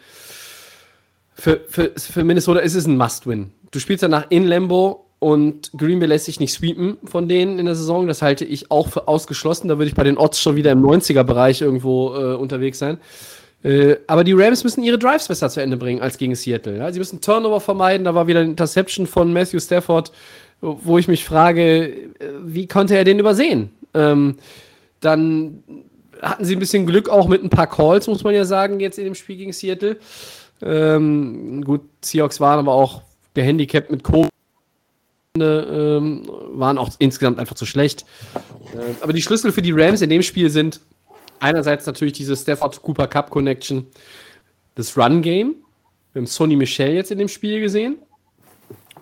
Für, 1.34 1.62
für, 1.70 1.92
für 1.96 2.24
Minnesota 2.24 2.60
ist 2.60 2.76
es 2.76 2.88
ein 2.88 2.98
Must-Win. 2.98 3.52
Du 3.72 3.80
spielst 3.80 4.04
danach 4.04 4.26
in 4.30 4.46
Lambo 4.46 5.06
und 5.20 5.72
Green 5.76 6.00
Bay 6.00 6.08
lässt 6.08 6.26
sich 6.26 6.40
nicht 6.40 6.54
sweepen 6.54 6.98
von 7.04 7.28
denen 7.28 7.60
in 7.60 7.66
der 7.66 7.76
Saison. 7.76 8.08
Das 8.08 8.22
halte 8.22 8.46
ich 8.46 8.72
auch 8.72 8.88
für 8.88 9.08
ausgeschlossen. 9.08 9.68
Da 9.68 9.78
würde 9.78 9.90
ich 9.90 9.96
bei 9.96 10.04
den 10.04 10.18
Odds 10.18 10.40
schon 10.42 10.56
wieder 10.56 10.72
im 10.72 10.84
90er-Bereich 10.84 11.62
irgendwo 11.62 12.14
äh, 12.16 12.36
unterwegs 12.36 12.80
sein. 12.80 13.00
Äh, 13.64 13.98
aber 14.08 14.24
die 14.24 14.34
Rams 14.34 14.64
müssen 14.64 14.84
ihre 14.84 15.00
Drives 15.00 15.28
besser 15.28 15.50
zu 15.50 15.62
Ende 15.62 15.78
bringen 15.78 16.02
als 16.02 16.18
gegen 16.18 16.36
Seattle. 16.36 16.78
Ja? 16.78 16.92
Sie 16.92 17.00
müssen 17.00 17.22
Turnover 17.22 17.60
vermeiden. 17.60 18.06
Da 18.06 18.16
war 18.16 18.28
wieder 18.28 18.42
eine 18.42 18.50
Interception 18.50 19.08
von 19.08 19.34
Matthew 19.34 19.60
Stafford. 19.60 20.12
wo 20.60 20.98
ich 20.98 21.08
mich 21.08 21.24
frage, 21.24 21.88
äh, 21.88 22.08
wie 22.44 22.68
konnte 22.68 22.96
er 22.98 23.04
den 23.04 23.20
übersehen? 23.20 23.70
Ähm, 23.94 24.38
dann 25.02 25.64
hatten 26.22 26.46
sie 26.46 26.56
ein 26.56 26.60
bisschen 26.60 26.88
Glück 26.88 27.10
auch 27.10 27.28
mit 27.28 27.44
ein 27.44 27.50
paar 27.50 27.68
Calls, 27.68 28.08
muss 28.08 28.24
man 28.24 28.34
ja 28.34 28.46
sagen, 28.46 28.80
jetzt 28.80 28.98
in 28.98 29.06
dem 29.06 29.16
Spiel 29.16 29.38
gegen 29.38 29.54
Seattle. 29.54 29.98
Ähm, 30.62 31.64
gut, 31.64 31.82
Seahawks 32.04 32.40
waren 32.40 32.60
aber 32.60 32.74
auch 32.74 33.04
gehandicapt 33.34 33.92
mit 33.92 34.04
Covid, 34.04 34.30
ähm, 35.40 36.24
waren 36.54 36.78
auch 36.78 36.90
insgesamt 36.98 37.40
einfach 37.40 37.56
zu 37.56 37.66
schlecht. 37.66 38.06
Äh, 38.74 38.96
aber 39.02 39.14
die 39.14 39.22
Schlüssel 39.22 39.52
für 39.52 39.62
die 39.62 39.72
Rams 39.72 40.02
in 40.02 40.10
dem 40.10 40.24
Spiel 40.24 40.50
sind 40.50 40.80
einerseits 41.40 41.86
natürlich 41.86 42.14
diese 42.14 42.36
Stafford 42.36 42.82
Cooper 42.82 43.08
Cup 43.08 43.30
Connection, 43.30 43.88
das 44.76 44.98
Run 44.98 45.22
Game. 45.22 45.56
Wir 46.14 46.22
haben 46.22 46.28
Sonny 46.28 46.56
Michel 46.56 46.94
jetzt 46.94 47.12
in 47.12 47.18
dem 47.18 47.28
Spiel 47.28 47.60
gesehen. 47.60 47.98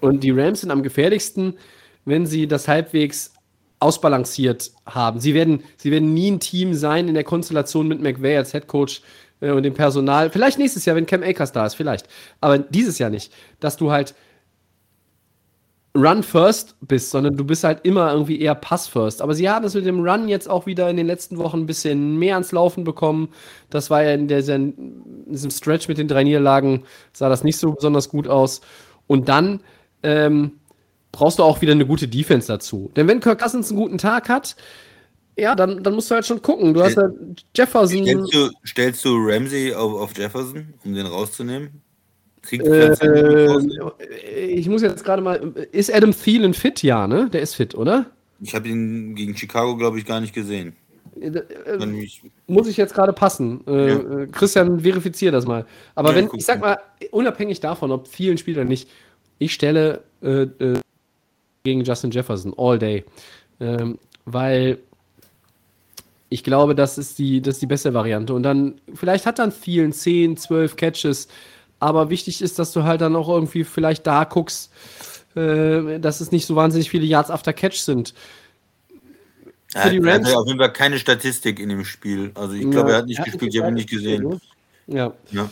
Und 0.01 0.23
die 0.23 0.31
Rams 0.31 0.61
sind 0.61 0.71
am 0.71 0.83
gefährlichsten, 0.83 1.57
wenn 2.05 2.25
sie 2.25 2.47
das 2.47 2.67
halbwegs 2.67 3.33
ausbalanciert 3.79 4.71
haben. 4.85 5.19
Sie 5.19 5.33
werden, 5.33 5.63
sie 5.77 5.91
werden 5.91 6.13
nie 6.13 6.31
ein 6.31 6.39
Team 6.39 6.73
sein 6.73 7.07
in 7.07 7.13
der 7.13 7.23
Konstellation 7.23 7.87
mit 7.87 8.01
McVay 8.01 8.37
als 8.37 8.51
Head 8.51 8.67
Coach 8.67 9.01
äh, 9.41 9.51
und 9.51 9.63
dem 9.63 9.73
Personal. 9.73 10.29
Vielleicht 10.29 10.57
nächstes 10.57 10.85
Jahr, 10.85 10.95
wenn 10.95 11.05
Cam 11.05 11.23
Akers 11.23 11.51
da 11.51 11.65
ist, 11.65 11.75
vielleicht. 11.75 12.07
Aber 12.41 12.57
dieses 12.57 12.99
Jahr 12.99 13.09
nicht. 13.09 13.33
Dass 13.59 13.77
du 13.77 13.91
halt 13.91 14.15
Run 15.95 16.23
First 16.23 16.75
bist, 16.81 17.11
sondern 17.11 17.37
du 17.37 17.45
bist 17.45 17.63
halt 17.63 17.79
immer 17.83 18.11
irgendwie 18.11 18.39
eher 18.41 18.53
Pass 18.53 18.87
First. 18.87 19.21
Aber 19.21 19.33
sie 19.33 19.49
haben 19.49 19.63
es 19.63 19.73
mit 19.73 19.85
dem 19.85 20.05
Run 20.05 20.27
jetzt 20.27 20.49
auch 20.49 20.65
wieder 20.65 20.89
in 20.89 20.97
den 20.97 21.07
letzten 21.07 21.37
Wochen 21.37 21.59
ein 21.59 21.65
bisschen 21.65 22.17
mehr 22.17 22.35
ans 22.35 22.51
Laufen 22.51 22.83
bekommen. 22.83 23.29
Das 23.69 23.89
war 23.89 24.03
ja 24.03 24.11
in, 24.11 24.27
der, 24.27 24.47
in 24.49 24.73
diesem 25.27 25.51
Stretch 25.51 25.87
mit 25.87 25.97
den 25.97 26.09
drei 26.09 26.23
Niederlagen, 26.23 26.83
sah 27.13 27.29
das 27.29 27.43
nicht 27.43 27.57
so 27.57 27.71
besonders 27.71 28.09
gut 28.09 28.27
aus. 28.27 28.59
Und 29.07 29.29
dann 29.29 29.61
ähm, 30.03 30.59
brauchst 31.13 31.39
du 31.39 31.43
auch 31.43 31.61
wieder 31.61 31.71
eine 31.71 31.85
gute 31.85 32.09
Defense 32.09 32.47
dazu. 32.47 32.91
Denn 32.95 33.07
wenn 33.07 33.21
Kirk 33.21 33.39
Cousins 33.39 33.69
einen 33.69 33.79
guten 33.79 33.97
Tag 33.97 34.27
hat, 34.27 34.57
ja, 35.37 35.55
dann, 35.55 35.81
dann 35.81 35.95
musst 35.95 36.11
du 36.11 36.15
halt 36.15 36.25
schon 36.25 36.41
gucken. 36.41 36.73
Du 36.73 36.83
hast 36.83 36.97
ja 36.97 37.09
Jefferson. 37.55 38.03
Stellst 38.03 38.33
du, 38.33 38.49
stellst 38.65 39.05
du 39.05 39.15
Ramsey 39.17 39.73
auf, 39.73 39.93
auf 39.93 40.17
Jefferson, 40.17 40.73
um 40.83 40.93
den 40.93 41.05
rauszunehmen? 41.05 41.81
Äh, 42.51 43.67
ich 44.47 44.67
muss 44.69 44.81
jetzt 44.81 45.03
gerade 45.03 45.21
mal. 45.21 45.53
Ist 45.71 45.93
Adam 45.93 46.11
Thielen 46.11 46.53
fit? 46.53 46.83
Ja, 46.83 47.07
ne? 47.07 47.29
Der 47.31 47.41
ist 47.41 47.55
fit, 47.55 47.75
oder? 47.75 48.07
Ich 48.41 48.53
habe 48.53 48.67
ihn 48.67 49.15
gegen 49.15 49.35
Chicago, 49.35 49.75
glaube 49.75 49.99
ich, 49.99 50.05
gar 50.05 50.19
nicht 50.19 50.33
gesehen. 50.33 50.75
Äh, 51.19 51.27
äh 51.27 52.07
muss 52.47 52.67
ich 52.67 52.77
jetzt 52.77 52.93
gerade 52.93 53.13
passen. 53.13 53.61
Äh, 53.67 53.89
ja. 53.89 53.95
Äh, 53.95 54.27
Christian, 54.27 54.81
verifiziere 54.81 55.31
das 55.31 55.45
mal. 55.45 55.65
Aber 55.95 56.09
ja, 56.11 56.17
wenn, 56.17 56.29
ich 56.33 56.45
sag 56.45 56.61
mal, 56.61 56.77
unabhängig 57.11 57.59
davon, 57.59 57.91
ob 57.91 58.07
vielen 58.07 58.37
spielt 58.37 58.57
oder 58.57 58.65
nicht, 58.65 58.89
ich 59.39 59.53
stelle 59.53 60.03
äh, 60.21 60.47
gegen 61.63 61.83
Justin 61.83 62.11
Jefferson 62.11 62.53
all 62.57 62.77
day. 62.77 63.03
Ähm, 63.59 63.97
weil 64.25 64.79
ich 66.29 66.43
glaube, 66.43 66.75
das 66.75 66.97
ist, 66.97 67.19
die, 67.19 67.41
das 67.41 67.55
ist 67.55 67.61
die 67.61 67.67
beste 67.67 67.93
Variante. 67.93 68.33
Und 68.33 68.43
dann, 68.43 68.81
vielleicht 68.93 69.25
hat 69.25 69.39
dann 69.39 69.51
vielen 69.51 69.93
10, 69.93 70.37
12 70.37 70.75
Catches 70.75 71.27
aber 71.79 72.09
wichtig 72.09 72.41
ist, 72.41 72.59
dass 72.59 72.71
du 72.71 72.83
halt 72.83 73.01
dann 73.01 73.15
auch 73.15 73.29
irgendwie 73.29 73.63
vielleicht 73.63 74.07
da 74.07 74.23
guckst, 74.23 74.71
äh, 75.35 75.99
dass 75.99 76.21
es 76.21 76.31
nicht 76.31 76.45
so 76.45 76.55
wahnsinnig 76.55 76.89
viele 76.89 77.05
Yards 77.05 77.29
after 77.29 77.53
Catch 77.53 77.77
sind. 77.77 78.13
Für 79.75 79.89
die 79.89 79.97
Rams, 79.97 80.27
er 80.27 80.35
hat 80.35 80.41
auf 80.41 80.47
jeden 80.47 80.59
Fall 80.59 80.71
keine 80.71 80.97
Statistik 80.99 81.59
in 81.59 81.67
dem 81.67 81.83
Spiel. 81.83 82.31
Also 82.35 82.53
ich 82.53 82.63
ja, 82.63 82.69
glaube, 82.69 82.91
er 82.91 82.97
hat 82.99 83.07
nicht 83.07 83.23
gespielt, 83.23 83.53
ich 83.53 83.59
habe 83.59 83.71
ihn 83.71 83.73
nicht 83.73 83.89
gesehen. 83.89 84.39
Ja. 84.87 85.13
ja. 85.31 85.49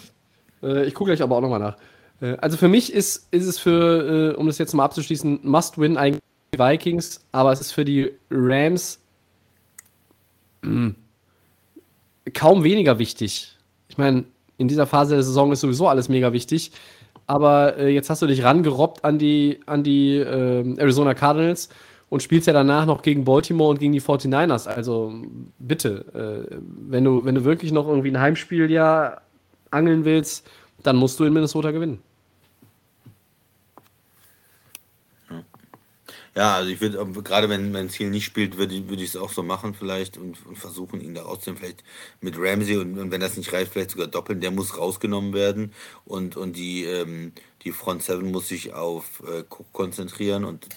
Äh, 0.62 0.86
ich 0.86 0.94
gucke 0.94 1.10
gleich 1.10 1.22
aber 1.22 1.36
auch 1.36 1.42
nochmal 1.42 1.60
nach. 1.60 1.78
Äh, 2.22 2.38
also 2.38 2.56
für 2.56 2.70
mich 2.70 2.94
ist, 2.94 3.28
ist 3.32 3.46
es 3.46 3.60
für, 3.60 4.34
äh, 4.34 4.36
um 4.36 4.48
das 4.48 4.58
jetzt 4.58 4.74
mal 4.74 4.86
abzuschließen, 4.86 5.42
Must-Win 5.44 5.98
eigentlich 5.98 6.22
die 6.54 6.60
Vikings, 6.60 7.26
aber 7.34 7.52
es 7.52 7.60
ist 7.60 7.72
für 7.74 7.84
die 7.84 8.12
Rams 8.32 9.00
mh, 10.62 10.94
kaum 12.34 12.64
weniger 12.64 13.00
wichtig. 13.00 13.58
Ich 13.90 13.98
meine, 13.98 14.24
in 14.64 14.68
dieser 14.70 14.88
Phase 14.88 15.14
der 15.14 15.24
Saison 15.24 15.52
ist 15.52 15.62
sowieso 15.62 15.88
alles 15.88 16.10
mega 16.10 16.34
wichtig. 16.34 16.72
Aber 17.28 17.78
äh, 17.78 17.90
jetzt 17.90 18.10
hast 18.10 18.22
du 18.22 18.28
dich 18.28 18.44
rangerobbt 18.44 19.06
an 19.06 19.20
die, 19.20 19.60
an 19.66 19.84
die 19.84 20.18
äh, 20.18 20.78
Arizona 20.78 21.14
Cardinals 21.14 21.70
und 22.10 22.24
spielst 22.24 22.48
ja 22.48 22.54
danach 22.54 22.86
noch 22.86 23.02
gegen 23.02 23.24
Baltimore 23.26 23.70
und 23.70 23.80
gegen 23.80 23.94
die 23.94 24.02
49ers. 24.02 24.68
Also 24.68 25.14
bitte, 25.60 26.48
äh, 26.52 26.56
wenn, 26.90 27.04
du, 27.04 27.24
wenn 27.26 27.36
du 27.36 27.44
wirklich 27.44 27.72
noch 27.72 27.88
irgendwie 27.88 28.12
ein 28.12 28.20
Heimspiel 28.20 28.72
ja 28.72 29.18
angeln 29.72 30.06
willst, 30.06 30.50
dann 30.82 30.96
musst 30.96 31.20
du 31.20 31.26
in 31.26 31.34
Minnesota 31.34 31.72
gewinnen. 31.72 32.00
Ja, 36.36 36.56
also 36.56 36.72
ich 36.72 36.82
würde, 36.82 37.06
gerade 37.22 37.48
wenn 37.48 37.72
mein 37.72 37.90
Ziel 37.90 38.10
nicht 38.10 38.26
spielt, 38.26 38.58
würde 38.58 38.90
würd 38.90 39.02
ich 39.02 39.10
es 39.10 39.16
auch 39.16 39.32
so 39.32 39.44
machen 39.44 39.76
vielleicht 39.76 40.18
und, 40.18 40.44
und 40.48 40.58
versuchen, 40.58 41.00
ihn 41.00 41.14
da 41.14 41.24
rauszunehmen. 41.24 41.60
Vielleicht 41.62 41.84
mit 42.22 42.36
Ramsey 42.40 42.78
und, 42.78 42.98
und, 42.98 43.12
wenn 43.12 43.22
das 43.22 43.38
nicht 43.38 43.54
reicht, 43.54 43.72
vielleicht 43.72 43.92
sogar 43.92 44.08
doppeln. 44.08 44.42
Der 44.42 44.50
muss 44.50 44.78
rausgenommen 44.78 45.34
werden 45.34 45.74
und, 46.06 46.36
und 46.36 46.56
die, 46.56 46.86
ähm, 46.86 47.34
die 47.64 47.72
Front 47.72 48.04
7 48.04 48.32
muss 48.32 48.48
sich 48.48 48.74
auf 48.74 49.22
äh, 49.28 49.44
Cook 49.48 49.72
konzentrieren 49.74 50.44
und 50.44 50.68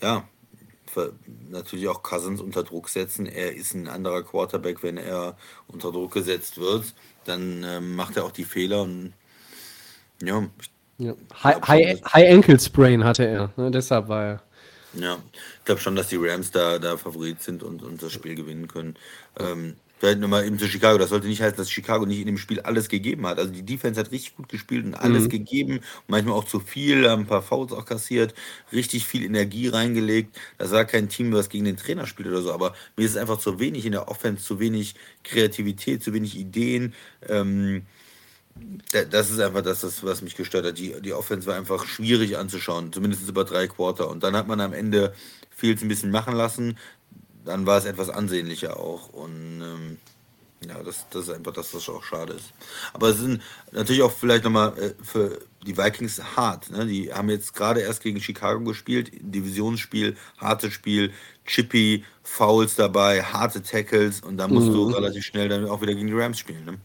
ja, 0.00 0.26
natürlich 1.50 1.88
auch 1.88 2.02
Cousins 2.02 2.40
unter 2.40 2.62
Druck 2.62 2.88
setzen. 2.88 3.26
Er 3.26 3.54
ist 3.54 3.74
ein 3.74 3.88
anderer 3.88 4.22
Quarterback, 4.22 4.82
wenn 4.82 4.96
er 4.96 5.36
unter 5.68 5.92
Druck 5.92 6.12
gesetzt 6.14 6.58
wird, 6.58 6.94
dann 7.24 7.62
ähm, 7.64 7.94
macht 7.94 8.16
er 8.16 8.24
auch 8.24 8.32
die 8.32 8.44
Fehler 8.44 8.82
und 8.82 9.12
ja, 10.22 10.48
ich 10.60 10.70
ja. 11.00 11.14
High, 11.42 11.60
High, 11.66 12.02
High 12.12 12.32
Ankle 12.32 12.60
Sprain 12.60 13.04
hatte 13.04 13.26
er, 13.26 13.50
ne? 13.56 13.70
deshalb 13.70 14.08
war 14.08 14.24
er. 14.24 14.42
Ja, 14.92 15.18
ich 15.58 15.64
glaube 15.64 15.80
schon, 15.80 15.96
dass 15.96 16.08
die 16.08 16.16
Rams 16.16 16.50
da, 16.50 16.78
da 16.78 16.96
Favorit 16.96 17.42
sind 17.42 17.62
und, 17.62 17.82
und 17.82 18.02
das 18.02 18.12
Spiel 18.12 18.34
gewinnen 18.34 18.68
können. 18.68 18.96
Ähm, 19.38 19.76
vielleicht 19.98 20.18
nochmal 20.18 20.44
eben 20.46 20.58
zu 20.58 20.66
Chicago. 20.66 20.98
Das 20.98 21.10
sollte 21.10 21.28
nicht 21.28 21.40
heißen, 21.40 21.56
dass 21.56 21.70
Chicago 21.70 22.06
nicht 22.06 22.18
in 22.18 22.26
dem 22.26 22.38
Spiel 22.38 22.60
alles 22.60 22.88
gegeben 22.88 23.26
hat. 23.26 23.38
Also 23.38 23.52
die 23.52 23.62
Defense 23.62 24.00
hat 24.00 24.10
richtig 24.10 24.36
gut 24.36 24.48
gespielt 24.48 24.84
und 24.84 24.94
alles 24.94 25.24
mhm. 25.24 25.28
gegeben. 25.28 25.80
Manchmal 26.08 26.34
auch 26.34 26.44
zu 26.44 26.58
viel, 26.58 27.08
haben 27.08 27.22
ein 27.22 27.26
paar 27.26 27.42
Fouls 27.42 27.72
auch 27.72 27.84
kassiert, 27.84 28.34
richtig 28.72 29.06
viel 29.06 29.24
Energie 29.24 29.68
reingelegt. 29.68 30.36
Das 30.58 30.72
war 30.72 30.84
kein 30.84 31.08
Team, 31.08 31.32
was 31.32 31.48
gegen 31.48 31.66
den 31.66 31.76
Trainer 31.76 32.06
spielt 32.06 32.28
oder 32.28 32.42
so. 32.42 32.52
Aber 32.52 32.74
mir 32.96 33.04
ist 33.04 33.12
es 33.12 33.16
einfach 33.16 33.38
zu 33.38 33.60
wenig 33.60 33.86
in 33.86 33.92
der 33.92 34.08
Offense, 34.08 34.44
zu 34.44 34.58
wenig 34.58 34.94
Kreativität, 35.22 36.02
zu 36.02 36.12
wenig 36.12 36.36
Ideen. 36.36 36.94
Ähm, 37.28 37.82
das 39.10 39.30
ist 39.30 39.40
einfach 39.40 39.62
das, 39.62 40.02
was 40.04 40.22
mich 40.22 40.36
gestört 40.36 40.66
hat. 40.66 40.78
Die, 40.78 41.00
die 41.00 41.12
Offense 41.12 41.46
war 41.46 41.56
einfach 41.56 41.86
schwierig 41.86 42.36
anzuschauen, 42.36 42.92
zumindest 42.92 43.28
über 43.28 43.44
drei 43.44 43.68
Quarter. 43.68 44.08
Und 44.08 44.22
dann 44.22 44.34
hat 44.36 44.48
man 44.48 44.60
am 44.60 44.72
Ende 44.72 45.14
Fields 45.50 45.82
ein 45.82 45.88
bisschen 45.88 46.10
machen 46.10 46.34
lassen. 46.34 46.78
Dann 47.44 47.66
war 47.66 47.78
es 47.78 47.84
etwas 47.84 48.10
ansehnlicher 48.10 48.78
auch. 48.78 49.08
Und 49.08 49.62
ähm, 49.62 49.98
ja, 50.66 50.82
das, 50.82 51.06
das 51.10 51.24
ist 51.24 51.30
einfach 51.30 51.52
das, 51.52 51.72
was 51.74 51.88
auch 51.88 52.02
schade 52.02 52.34
ist. 52.34 52.52
Aber 52.92 53.08
es 53.08 53.18
sind 53.18 53.42
natürlich 53.72 54.02
auch 54.02 54.12
vielleicht 54.12 54.44
nochmal 54.44 54.76
äh, 54.78 54.94
für 55.02 55.38
die 55.66 55.76
Vikings 55.76 56.20
hart. 56.36 56.70
Ne? 56.70 56.86
Die 56.86 57.12
haben 57.12 57.30
jetzt 57.30 57.54
gerade 57.54 57.80
erst 57.80 58.02
gegen 58.02 58.20
Chicago 58.20 58.62
gespielt, 58.64 59.10
Divisionsspiel, 59.20 60.16
hartes 60.38 60.74
Spiel, 60.74 61.12
Chippy, 61.46 62.04
Fouls 62.22 62.74
dabei, 62.76 63.22
harte 63.22 63.62
Tackles 63.62 64.20
und 64.20 64.36
dann 64.36 64.52
musst 64.52 64.68
mhm. 64.68 64.72
du 64.74 64.90
relativ 64.90 65.24
schnell 65.24 65.48
dann 65.48 65.66
auch 65.68 65.80
wieder 65.80 65.94
gegen 65.94 66.08
die 66.08 66.14
Rams 66.14 66.38
spielen. 66.38 66.64
Ne? 66.64 66.78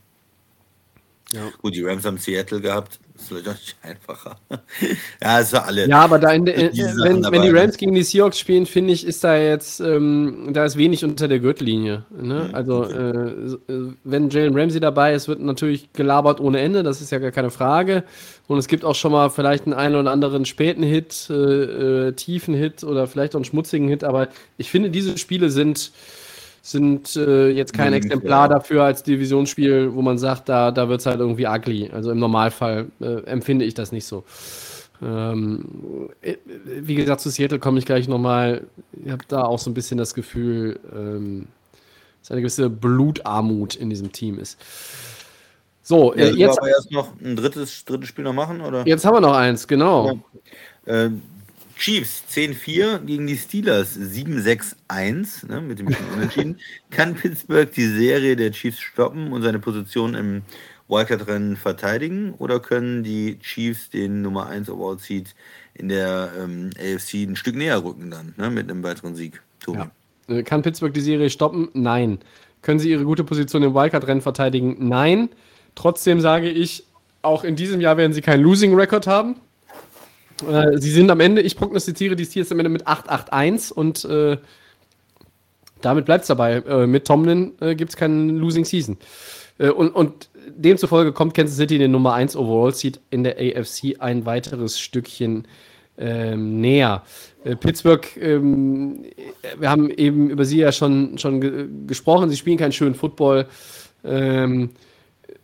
Ja. 1.36 1.52
Gut, 1.62 1.76
die 1.76 1.84
Rams 1.84 2.06
haben 2.06 2.18
Seattle 2.18 2.62
gehabt. 2.62 3.00
Das 3.14 3.24
ist 3.24 3.28
vielleicht 3.28 3.48
auch 3.48 3.54
nicht 3.54 3.76
einfacher. 3.82 4.38
ja, 5.22 5.40
es 5.40 5.54
war 5.54 5.66
alle. 5.66 5.88
Ja, 5.88 6.00
aber 6.00 6.20
da 6.20 6.32
in, 6.32 6.48
in, 6.48 6.72
wenn, 6.74 7.24
wenn 7.24 7.42
die 7.42 7.50
Rams 7.50 7.78
gegen 7.78 7.94
die 7.94 8.04
Seahawks 8.04 8.40
spielen, 8.40 8.66
finde 8.66 8.94
ich, 8.94 9.06
ist 9.06 9.24
da 9.24 9.38
jetzt, 9.38 9.80
ähm, 9.82 10.50
da 10.52 10.66
ist 10.66 10.78
wenig 10.78 11.04
unter 11.04 11.28
der 11.28 11.40
Gürtellinie. 11.40 12.06
Ne? 12.12 12.48
Mhm. 12.50 12.56
Also, 12.56 12.84
äh, 12.86 13.72
äh, 13.72 13.94
wenn 14.04 14.30
Jalen 14.30 14.58
Ramsey 14.58 14.80
dabei 14.80 15.14
ist, 15.14 15.28
wird 15.28 15.42
natürlich 15.42 15.92
gelabert 15.94 16.40
ohne 16.40 16.60
Ende, 16.60 16.84
das 16.84 17.02
ist 17.02 17.12
ja 17.12 17.20
gar 17.20 17.32
keine 17.32 17.52
Frage. 17.52 18.04
Und 18.48 18.58
es 18.58 18.68
gibt 18.68 18.86
auch 18.86 18.96
schon 18.96 19.12
mal 19.12 19.30
vielleicht 19.30 19.66
einen 19.66 19.74
einen 19.74 19.96
oder 19.96 20.12
anderen 20.12 20.46
späten 20.46 20.84
Hit, 20.84 21.28
äh, 21.30 21.34
äh, 21.34 22.12
tiefen 22.14 22.54
Hit 22.54 22.84
oder 22.84 23.08
vielleicht 23.08 23.34
auch 23.34 23.40
einen 23.40 23.46
schmutzigen 23.46 23.88
Hit, 23.88 24.04
aber 24.04 24.30
ich 24.58 24.70
finde, 24.72 24.90
diese 24.90 25.18
Spiele 25.18 25.50
sind 25.50 25.92
sind 26.66 27.16
äh, 27.16 27.50
jetzt 27.50 27.74
kein 27.74 27.90
mhm, 27.90 27.98
Exemplar 27.98 28.50
ja. 28.50 28.56
dafür 28.56 28.86
als 28.86 29.04
Divisionsspiel, 29.04 29.94
wo 29.94 30.02
man 30.02 30.18
sagt, 30.18 30.50
da, 30.50 30.72
da 30.72 30.90
wird 30.90 31.00
es 31.00 31.06
halt 31.06 31.20
irgendwie 31.20 31.46
ugly. 31.46 31.92
Also 31.94 32.10
im 32.10 32.18
Normalfall 32.18 32.88
äh, 33.00 33.24
empfinde 33.26 33.66
ich 33.66 33.76
das 33.76 33.92
nicht 33.92 34.06
so. 34.06 34.24
Ähm, 35.00 36.10
äh, 36.24 36.38
wie 36.66 36.96
gesagt, 36.96 37.22
zu 37.22 37.30
Seattle 37.30 37.60
komme 37.60 37.78
ich 37.78 37.86
gleich 37.86 38.08
nochmal. 38.08 38.66
Ich 38.94 39.12
habe 39.12 39.24
da 39.28 39.44
auch 39.44 39.60
so 39.60 39.70
ein 39.70 39.76
bisschen 39.76 40.00
das 40.00 40.16
Gefühl, 40.16 40.80
ähm, 40.92 41.50
dass 42.22 42.32
eine 42.32 42.42
gewisse 42.42 42.72
Blutarmut 42.72 43.76
in 43.76 43.92
diesem 43.92 44.12
Team 44.12 44.40
ist. 44.40 44.60
So, 45.84 46.16
äh, 46.16 46.32
ja, 46.32 46.48
jetzt. 46.48 46.58
Aber 46.58 46.68
erst 46.68 46.92
noch 46.92 47.10
ein 47.22 47.36
drittes, 47.36 47.86
drittes 47.86 48.10
Spiel 48.10 48.24
noch 48.24 48.34
machen, 48.34 48.62
oder? 48.62 48.88
Jetzt 48.88 49.06
haben 49.06 49.14
wir 49.14 49.22
noch 49.22 49.36
eins, 49.36 49.68
genau. 49.68 50.20
Ja. 50.88 50.94
Ähm, 51.06 51.22
Chiefs 51.78 52.24
10-4 52.32 53.00
gegen 53.00 53.28
die 53.28 53.38
Steelers 53.38 53.98
7-6-1 53.98 55.48
ne, 55.48 55.62
mit 55.62 55.80
dem 55.80 55.88
unentschieden. 56.14 56.60
Kann 56.90 57.16
Pittsburgh 57.16 57.72
die 57.72 57.88
Serie 57.88 58.36
der 58.36 58.52
Chiefs 58.52 58.80
stoppen 58.80 59.34
und 59.34 59.42
seine 59.42 59.60
Position 59.60 60.16
im 60.16 60.42
Wildcard-Rennen 60.88 61.58
verteidigen? 61.58 62.34
Oder 62.38 62.60
können 62.60 63.04
die 63.04 63.40
Chiefs 63.40 63.90
den 63.90 64.22
Nummer 64.22 64.48
1 64.48 64.70
Award 64.70 65.02
Seed 65.02 65.36
in 65.74 65.90
der 65.90 66.32
ähm, 66.40 66.70
AFC 66.80 67.16
ein 67.28 67.36
Stück 67.36 67.56
näher 67.56 67.84
rücken 67.84 68.10
dann, 68.10 68.34
ne, 68.38 68.50
mit 68.50 68.70
einem 68.70 68.84
weiteren 68.84 69.16
Sieg. 69.16 69.42
Tobi. 69.60 69.80
Ja. 69.80 69.92
Äh, 70.28 70.44
kann 70.44 70.62
Pittsburgh 70.62 70.94
die 70.94 71.02
Serie 71.02 71.30
stoppen? 71.30 71.70
Nein. 71.74 72.20
Können 72.62 72.80
sie 72.80 72.90
ihre 72.90 73.04
gute 73.04 73.24
Position 73.24 73.64
im 73.64 73.76
Wildcard-Rennen 73.76 74.22
verteidigen? 74.22 74.78
Nein. 74.80 75.30
Trotzdem 75.76 76.22
sage 76.22 76.50
ich, 76.50 76.86
auch 77.22 77.44
in 77.44 77.56
diesem 77.56 77.82
Jahr 77.82 77.98
werden 77.98 78.14
sie 78.14 78.22
keinen 78.22 78.44
Losing-Record 78.44 79.08
haben. 79.08 79.36
Äh, 80.44 80.78
sie 80.78 80.92
sind 80.92 81.10
am 81.10 81.20
Ende, 81.20 81.42
ich 81.42 81.56
prognostiziere 81.56 82.16
die 82.16 82.26
Steelers 82.26 82.52
am 82.52 82.60
Ende 82.60 82.70
mit 82.70 82.88
8-8-1 82.88 83.72
und 83.72 84.06
äh, 84.06 84.38
damit 85.82 86.06
bleibt 86.06 86.24
es 86.24 86.28
dabei. 86.28 86.56
Äh, 86.56 86.88
mit 86.88 87.06
Tomlin 87.06 87.54
äh, 87.62 87.76
gibt 87.76 87.92
es 87.92 87.96
keinen 87.96 88.38
Losing 88.38 88.66
Season. 88.66 88.98
Äh, 89.58 89.70
und, 89.70 89.90
und 89.90 90.30
demzufolge 90.56 91.14
kommt 91.14 91.34
Kansas 91.34 91.58
City 91.58 91.78
den 91.78 91.92
Nummer 91.92 92.14
1 92.14 92.36
Overall 92.36 92.74
Seed 92.74 93.00
in 93.10 93.24
der 93.24 93.38
AFC 93.38 93.96
ein 94.00 94.26
weiteres 94.26 94.80
Stückchen 94.80 95.48
ähm, 95.98 96.60
näher. 96.60 97.04
Äh, 97.44 97.56
Pittsburgh, 97.56 98.06
ähm, 98.18 99.06
wir 99.58 99.70
haben 99.70 99.90
eben 99.90 100.30
über 100.30 100.44
sie 100.44 100.58
ja 100.58 100.72
schon, 100.72 101.18
schon 101.18 101.40
ge 101.40 101.68
gesprochen, 101.88 102.30
sie 102.30 102.36
spielen 102.36 102.58
keinen 102.58 102.74
schönen 102.74 102.96
Football. 102.96 103.48
Ähm, 104.04 104.72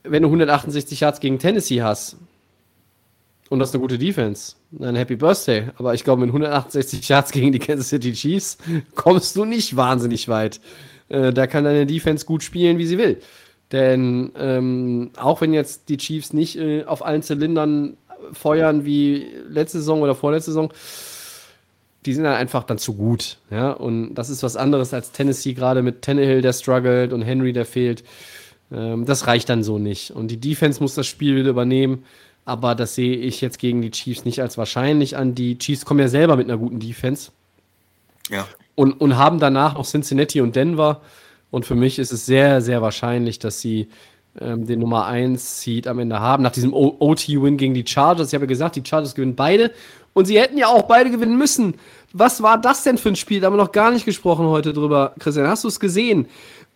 wenn 0.04 0.24
du 0.24 0.28
168 0.28 1.00
Yards 1.00 1.20
gegen 1.20 1.40
Tennessee 1.40 1.82
hast 1.82 2.18
und 3.52 3.60
das 3.60 3.68
ist 3.68 3.76
eine 3.76 3.82
gute 3.82 3.98
Defense, 3.98 4.56
dann 4.72 4.96
Happy 4.96 5.18
Birthday. 5.18 5.66
Aber 5.76 5.94
ich 5.94 6.06
glaube, 6.06 6.22
mit 6.22 6.30
168 6.30 7.10
Yards 7.10 7.34
gegen 7.34 7.52
die 7.52 7.60
Kansas 7.60 7.90
City 7.90 8.14
Chiefs 8.14 8.58
kommst 8.96 9.36
du 9.36 9.44
nicht 9.44 9.76
wahnsinnig 9.76 10.30
weit. 10.30 10.62
Äh, 11.10 11.34
da 11.34 11.48
kann 11.48 11.66
deine 11.66 11.86
Defense 11.86 12.26
gut 12.26 12.44
spielen, 12.44 12.78
wie 12.78 12.86
sie 12.86 12.98
will. 12.98 13.20
Denn 13.74 14.32
ähm, 14.38 15.12
auch 15.18 15.42
wenn 15.42 15.54
jetzt 15.54 15.90
die 15.90 15.98
Chiefs 15.98 16.32
nicht 16.32 16.58
äh, 16.58 16.86
auf 16.86 17.06
allen 17.06 17.24
Zylindern 17.24 17.98
feuern 18.32 18.86
wie 18.86 19.28
letzte 19.50 19.80
Saison 19.80 20.02
oder 20.02 20.16
vorletzte 20.16 20.52
Saison, 20.52 20.72
die 22.06 22.14
sind 22.14 22.24
dann 22.24 22.36
einfach 22.36 22.64
dann 22.64 22.78
zu 22.78 22.94
gut. 22.94 23.38
Ja? 23.50 23.72
Und 23.72 24.16
das 24.16 24.30
ist 24.30 24.44
was 24.44 24.56
anderes 24.56 24.94
als 24.94 25.12
Tennessee, 25.12 25.56
gerade 25.56 25.82
mit 25.82 26.04
Tannehill, 26.04 26.42
der 26.42 26.54
struggelt 26.54 27.12
und 27.12 27.22
Henry, 27.22 27.52
der 27.52 27.66
fehlt. 27.66 28.06
Ähm, 28.72 29.04
das 29.04 29.28
reicht 29.28 29.50
dann 29.50 29.62
so 29.62 29.78
nicht. 29.78 30.12
Und 30.12 30.30
die 30.30 30.40
Defense 30.40 30.82
muss 30.82 30.96
das 30.96 31.06
Spiel 31.06 31.36
wieder 31.36 31.50
übernehmen. 31.50 32.06
Aber 32.46 32.76
das 32.76 32.96
sehe 32.96 33.16
ich 33.16 33.42
jetzt 33.42 33.60
gegen 33.60 33.82
die 33.82 33.92
Chiefs 33.92 34.26
nicht 34.26 34.42
als 34.42 34.58
wahrscheinlich 34.58 35.16
an. 35.16 35.36
Die 35.36 35.58
Chiefs 35.58 35.86
kommen 35.86 36.00
ja 36.00 36.08
selber 36.08 36.36
mit 36.36 36.50
einer 36.50 36.58
guten 36.58 36.80
Defense. 36.80 37.32
Ja. 38.30 38.48
Und, 38.76 38.94
und 38.94 39.18
haben 39.18 39.40
danach 39.40 39.76
noch 39.76 39.86
Cincinnati 39.86 40.42
und 40.42 40.56
Denver. 40.56 41.02
Und 41.52 41.66
für 41.66 41.76
mich 41.76 42.00
ist 42.00 42.12
es 42.12 42.26
sehr, 42.26 42.62
sehr 42.62 42.82
wahrscheinlich, 42.82 43.38
dass 43.38 43.62
sie 43.62 43.90
ähm, 44.40 44.66
den 44.66 44.80
Nummer 44.80 45.06
1 45.06 45.62
Seed 45.62 45.88
am 45.88 46.00
Ende 46.00 46.20
haben. 46.20 46.42
Nach 46.42 46.52
diesem 46.52 46.74
OT-Win 46.74 47.58
gegen 47.58 47.74
die 47.74 47.86
Chargers. 47.86 48.30
Ich 48.30 48.34
habe 48.34 48.46
ja 48.46 48.50
gesagt, 48.50 48.76
die 48.76 48.84
Chargers 48.86 49.14
gewinnen 49.14 49.36
beide. 49.36 49.72
Und 50.14 50.26
sie 50.26 50.40
hätten 50.40 50.58
ja 50.58 50.68
auch 50.68 50.84
beide 50.84 51.12
gewinnen 51.12 51.38
müssen. 51.38 51.76
Was 52.14 52.42
war 52.42 52.60
das 52.60 52.84
denn 52.84 52.98
für 52.98 53.10
ein 53.10 53.16
Spiel? 53.16 53.40
Da 53.40 53.48
haben 53.48 53.54
wir 53.54 53.64
noch 53.64 53.72
gar 53.72 53.92
nicht 53.92 54.06
gesprochen 54.06 54.46
heute 54.48 54.74
drüber. 54.74 55.14
Christian, 55.20 55.48
hast 55.48 55.64
du 55.64 55.68
es 55.68 55.80
gesehen? 55.80 56.28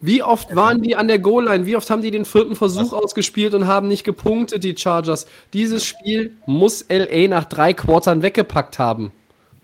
Wie 0.06 0.22
oft 0.22 0.56
waren 0.56 0.84
die 0.84 0.96
an 0.96 1.08
der 1.08 1.18
Goal-Line? 1.18 1.66
Wie 1.66 1.76
oft 1.76 1.90
haben 1.90 2.04
die 2.04 2.12
den 2.12 2.26
vierten 2.26 2.56
Versuch 2.56 2.92
Was? 2.92 3.04
ausgespielt 3.04 3.56
und 3.56 3.66
haben 3.66 3.88
nicht 3.88 4.04
gepunktet, 4.04 4.64
die 4.64 4.78
Chargers? 4.78 5.26
Dieses 5.52 5.84
Spiel 5.84 6.36
muss 6.46 6.86
LA 6.90 7.28
nach 7.28 7.46
drei 7.46 7.74
Quartern 7.74 8.22
weggepackt 8.22 8.78
haben. 8.78 9.12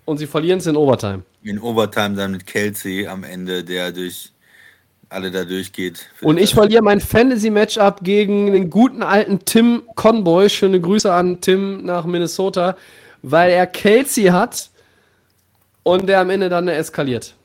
Und 0.06 0.18
sie 0.18 0.26
verlieren 0.26 0.58
es 0.58 0.66
in 0.66 0.76
Overtime. 0.76 1.22
In 1.44 1.60
Overtime 1.60 2.16
dann 2.16 2.32
mit 2.32 2.48
Kelsey 2.48 3.06
am 3.06 3.24
Ende, 3.24 3.64
der 3.64 3.92
durch 3.92 4.32
alle 5.10 5.30
da 5.30 5.44
durchgeht. 5.44 6.08
Und 6.22 6.40
ich 6.40 6.56
verliere 6.56 6.82
mein 6.82 7.02
Fantasy-Matchup 7.02 8.04
gegen 8.04 8.52
den 8.52 8.72
guten 8.72 9.04
alten 9.04 9.46
Tim 9.46 9.84
Conboy. 9.94 10.50
Schöne 10.50 10.82
Grüße 10.82 11.14
an 11.14 11.40
Tim 11.42 11.86
nach 11.86 12.06
Minnesota, 12.06 12.78
weil 13.22 13.52
er 13.52 13.68
Kelsey 13.68 14.26
hat 14.26 14.72
und 15.84 16.10
der 16.10 16.22
am 16.22 16.32
Ende 16.32 16.50
dann 16.50 16.68
eskaliert. 16.68 17.36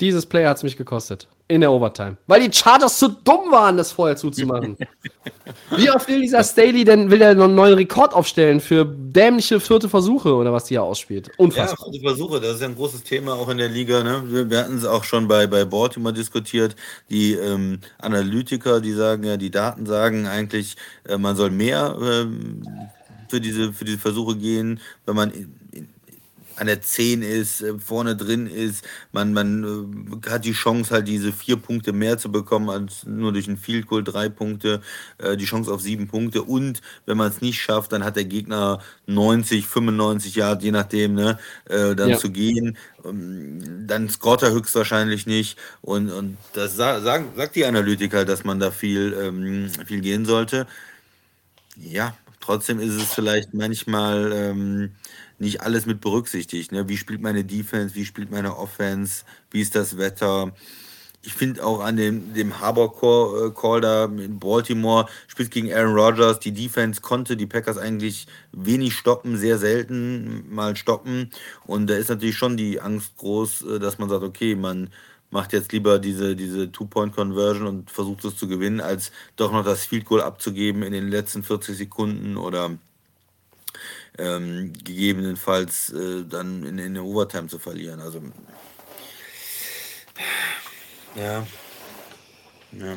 Dieses 0.00 0.26
Play 0.26 0.46
hat 0.46 0.56
es 0.56 0.62
mich 0.64 0.76
gekostet. 0.76 1.28
In 1.50 1.62
der 1.62 1.72
Overtime. 1.72 2.16
Weil 2.28 2.48
die 2.48 2.56
Chargers 2.56 2.96
zu 2.96 3.08
dumm 3.08 3.50
waren, 3.50 3.76
das 3.76 3.90
vorher 3.90 4.16
zuzumachen. 4.16 4.76
Wie 5.76 5.90
oft 5.90 6.06
will 6.06 6.20
dieser 6.20 6.44
Staley 6.44 6.84
denn, 6.84 7.10
will 7.10 7.20
er 7.20 7.34
noch 7.34 7.46
einen 7.46 7.56
neuen 7.56 7.74
Rekord 7.74 8.14
aufstellen 8.14 8.60
für 8.60 8.84
dämliche 8.84 9.58
vierte 9.58 9.88
Versuche 9.88 10.32
oder 10.32 10.52
was 10.52 10.66
die 10.66 10.74
hier 10.74 10.84
ausspielt? 10.84 11.28
Unfassbar. 11.38 11.88
Ja, 11.88 11.92
vierte 11.92 12.06
Versuche, 12.06 12.40
das 12.40 12.54
ist 12.54 12.60
ja 12.60 12.68
ein 12.68 12.76
großes 12.76 13.02
Thema 13.02 13.32
auch 13.32 13.48
in 13.48 13.58
der 13.58 13.68
Liga. 13.68 14.04
Ne? 14.04 14.22
Wir, 14.26 14.48
wir 14.48 14.60
hatten 14.60 14.76
es 14.76 14.84
auch 14.84 15.02
schon 15.02 15.26
bei, 15.26 15.48
bei 15.48 15.64
Baltimore 15.64 16.14
diskutiert. 16.14 16.76
Die 17.08 17.32
ähm, 17.32 17.80
Analytiker, 17.98 18.80
die 18.80 18.92
sagen 18.92 19.24
ja, 19.24 19.36
die 19.36 19.50
Daten 19.50 19.86
sagen 19.86 20.28
eigentlich, 20.28 20.76
äh, 21.08 21.18
man 21.18 21.34
soll 21.34 21.50
mehr 21.50 21.96
ähm, 22.00 22.62
für, 23.28 23.40
diese, 23.40 23.72
für 23.72 23.84
diese 23.84 23.98
Versuche 23.98 24.36
gehen, 24.36 24.78
wenn 25.04 25.16
man 25.16 25.32
an 26.60 26.66
der 26.66 26.82
10 26.82 27.22
ist, 27.22 27.62
äh, 27.62 27.78
vorne 27.78 28.14
drin 28.14 28.46
ist. 28.46 28.84
Man, 29.12 29.32
man 29.32 30.20
äh, 30.24 30.30
hat 30.30 30.44
die 30.44 30.52
Chance, 30.52 30.92
halt 30.92 31.08
diese 31.08 31.32
vier 31.32 31.56
Punkte 31.56 31.92
mehr 31.92 32.18
zu 32.18 32.30
bekommen, 32.30 32.68
als 32.68 33.04
nur 33.06 33.32
durch 33.32 33.48
ein 33.48 33.56
Field 33.56 33.86
Goal 33.86 34.04
drei 34.04 34.28
Punkte, 34.28 34.82
äh, 35.18 35.38
die 35.38 35.46
Chance 35.46 35.72
auf 35.72 35.80
sieben 35.80 36.06
Punkte. 36.06 36.42
Und 36.42 36.82
wenn 37.06 37.16
man 37.16 37.28
es 37.28 37.40
nicht 37.40 37.60
schafft, 37.60 37.92
dann 37.92 38.04
hat 38.04 38.16
der 38.16 38.26
Gegner 38.26 38.80
90, 39.06 39.66
95 39.66 40.34
Jahre, 40.34 40.60
je 40.60 40.70
nachdem, 40.70 41.14
ne, 41.14 41.38
dann 41.66 42.10
ja. 42.10 42.18
zu 42.18 42.30
gehen. 42.30 42.76
Ähm, 43.04 43.86
dann 43.86 44.08
scoret 44.08 44.42
er 44.42 44.52
höchstwahrscheinlich 44.52 45.26
nicht. 45.26 45.58
Und, 45.80 46.10
und 46.10 46.36
das 46.52 46.76
sagen, 46.76 47.28
sagt 47.36 47.56
die 47.56 47.64
Analytiker, 47.64 48.24
dass 48.24 48.44
man 48.44 48.60
da 48.60 48.70
viel, 48.70 49.16
ähm, 49.18 49.70
viel 49.86 50.00
gehen 50.00 50.26
sollte. 50.26 50.66
Ja, 51.76 52.14
trotzdem 52.40 52.80
ist 52.80 52.94
es 52.94 53.12
vielleicht 53.12 53.54
manchmal 53.54 54.32
ähm, 54.34 54.90
nicht 55.40 55.62
alles 55.62 55.86
mit 55.86 56.00
berücksichtigt. 56.00 56.72
Ne? 56.72 56.88
Wie 56.88 56.96
spielt 56.96 57.20
meine 57.20 57.44
Defense, 57.44 57.94
wie 57.94 58.04
spielt 58.04 58.30
meine 58.30 58.56
Offense, 58.56 59.24
wie 59.50 59.60
ist 59.60 59.74
das 59.74 59.96
Wetter? 59.96 60.52
Ich 61.22 61.34
finde 61.34 61.64
auch 61.64 61.80
an 61.80 61.96
dem, 61.96 62.32
dem 62.32 62.60
Harbour-Call 62.60 63.78
äh, 63.78 63.80
da 63.80 64.04
in 64.04 64.38
Baltimore, 64.38 65.06
spielt 65.28 65.50
gegen 65.50 65.72
Aaron 65.72 65.94
Rodgers, 65.94 66.40
die 66.40 66.52
Defense 66.52 67.02
konnte 67.02 67.36
die 67.36 67.46
Packers 67.46 67.76
eigentlich 67.76 68.26
wenig 68.52 68.94
stoppen, 68.94 69.36
sehr 69.36 69.58
selten 69.58 70.44
mal 70.54 70.76
stoppen. 70.76 71.30
Und 71.66 71.88
da 71.88 71.94
ist 71.94 72.08
natürlich 72.08 72.36
schon 72.36 72.56
die 72.56 72.80
Angst 72.80 73.16
groß, 73.16 73.62
äh, 73.62 73.78
dass 73.78 73.98
man 73.98 74.08
sagt, 74.08 74.22
okay, 74.22 74.54
man 74.54 74.90
macht 75.30 75.52
jetzt 75.52 75.72
lieber 75.72 75.98
diese, 75.98 76.36
diese 76.36 76.72
Two-Point-Conversion 76.72 77.66
und 77.66 77.90
versucht 77.90 78.24
es 78.24 78.36
zu 78.36 78.48
gewinnen, 78.48 78.80
als 78.80 79.12
doch 79.36 79.52
noch 79.52 79.64
das 79.64 79.84
Field 79.84 80.04
Goal 80.06 80.22
abzugeben 80.22 80.82
in 80.82 80.92
den 80.92 81.08
letzten 81.08 81.42
40 81.42 81.76
Sekunden 81.76 82.36
oder 82.36 82.78
ähm, 84.18 84.72
gegebenenfalls 84.84 85.92
äh, 85.92 86.24
dann 86.28 86.64
in, 86.64 86.78
in 86.78 86.94
der 86.94 87.04
Overtime 87.04 87.48
zu 87.48 87.58
verlieren. 87.58 88.00
Also 88.00 88.20
ja. 91.16 91.46
Ja. 92.72 92.96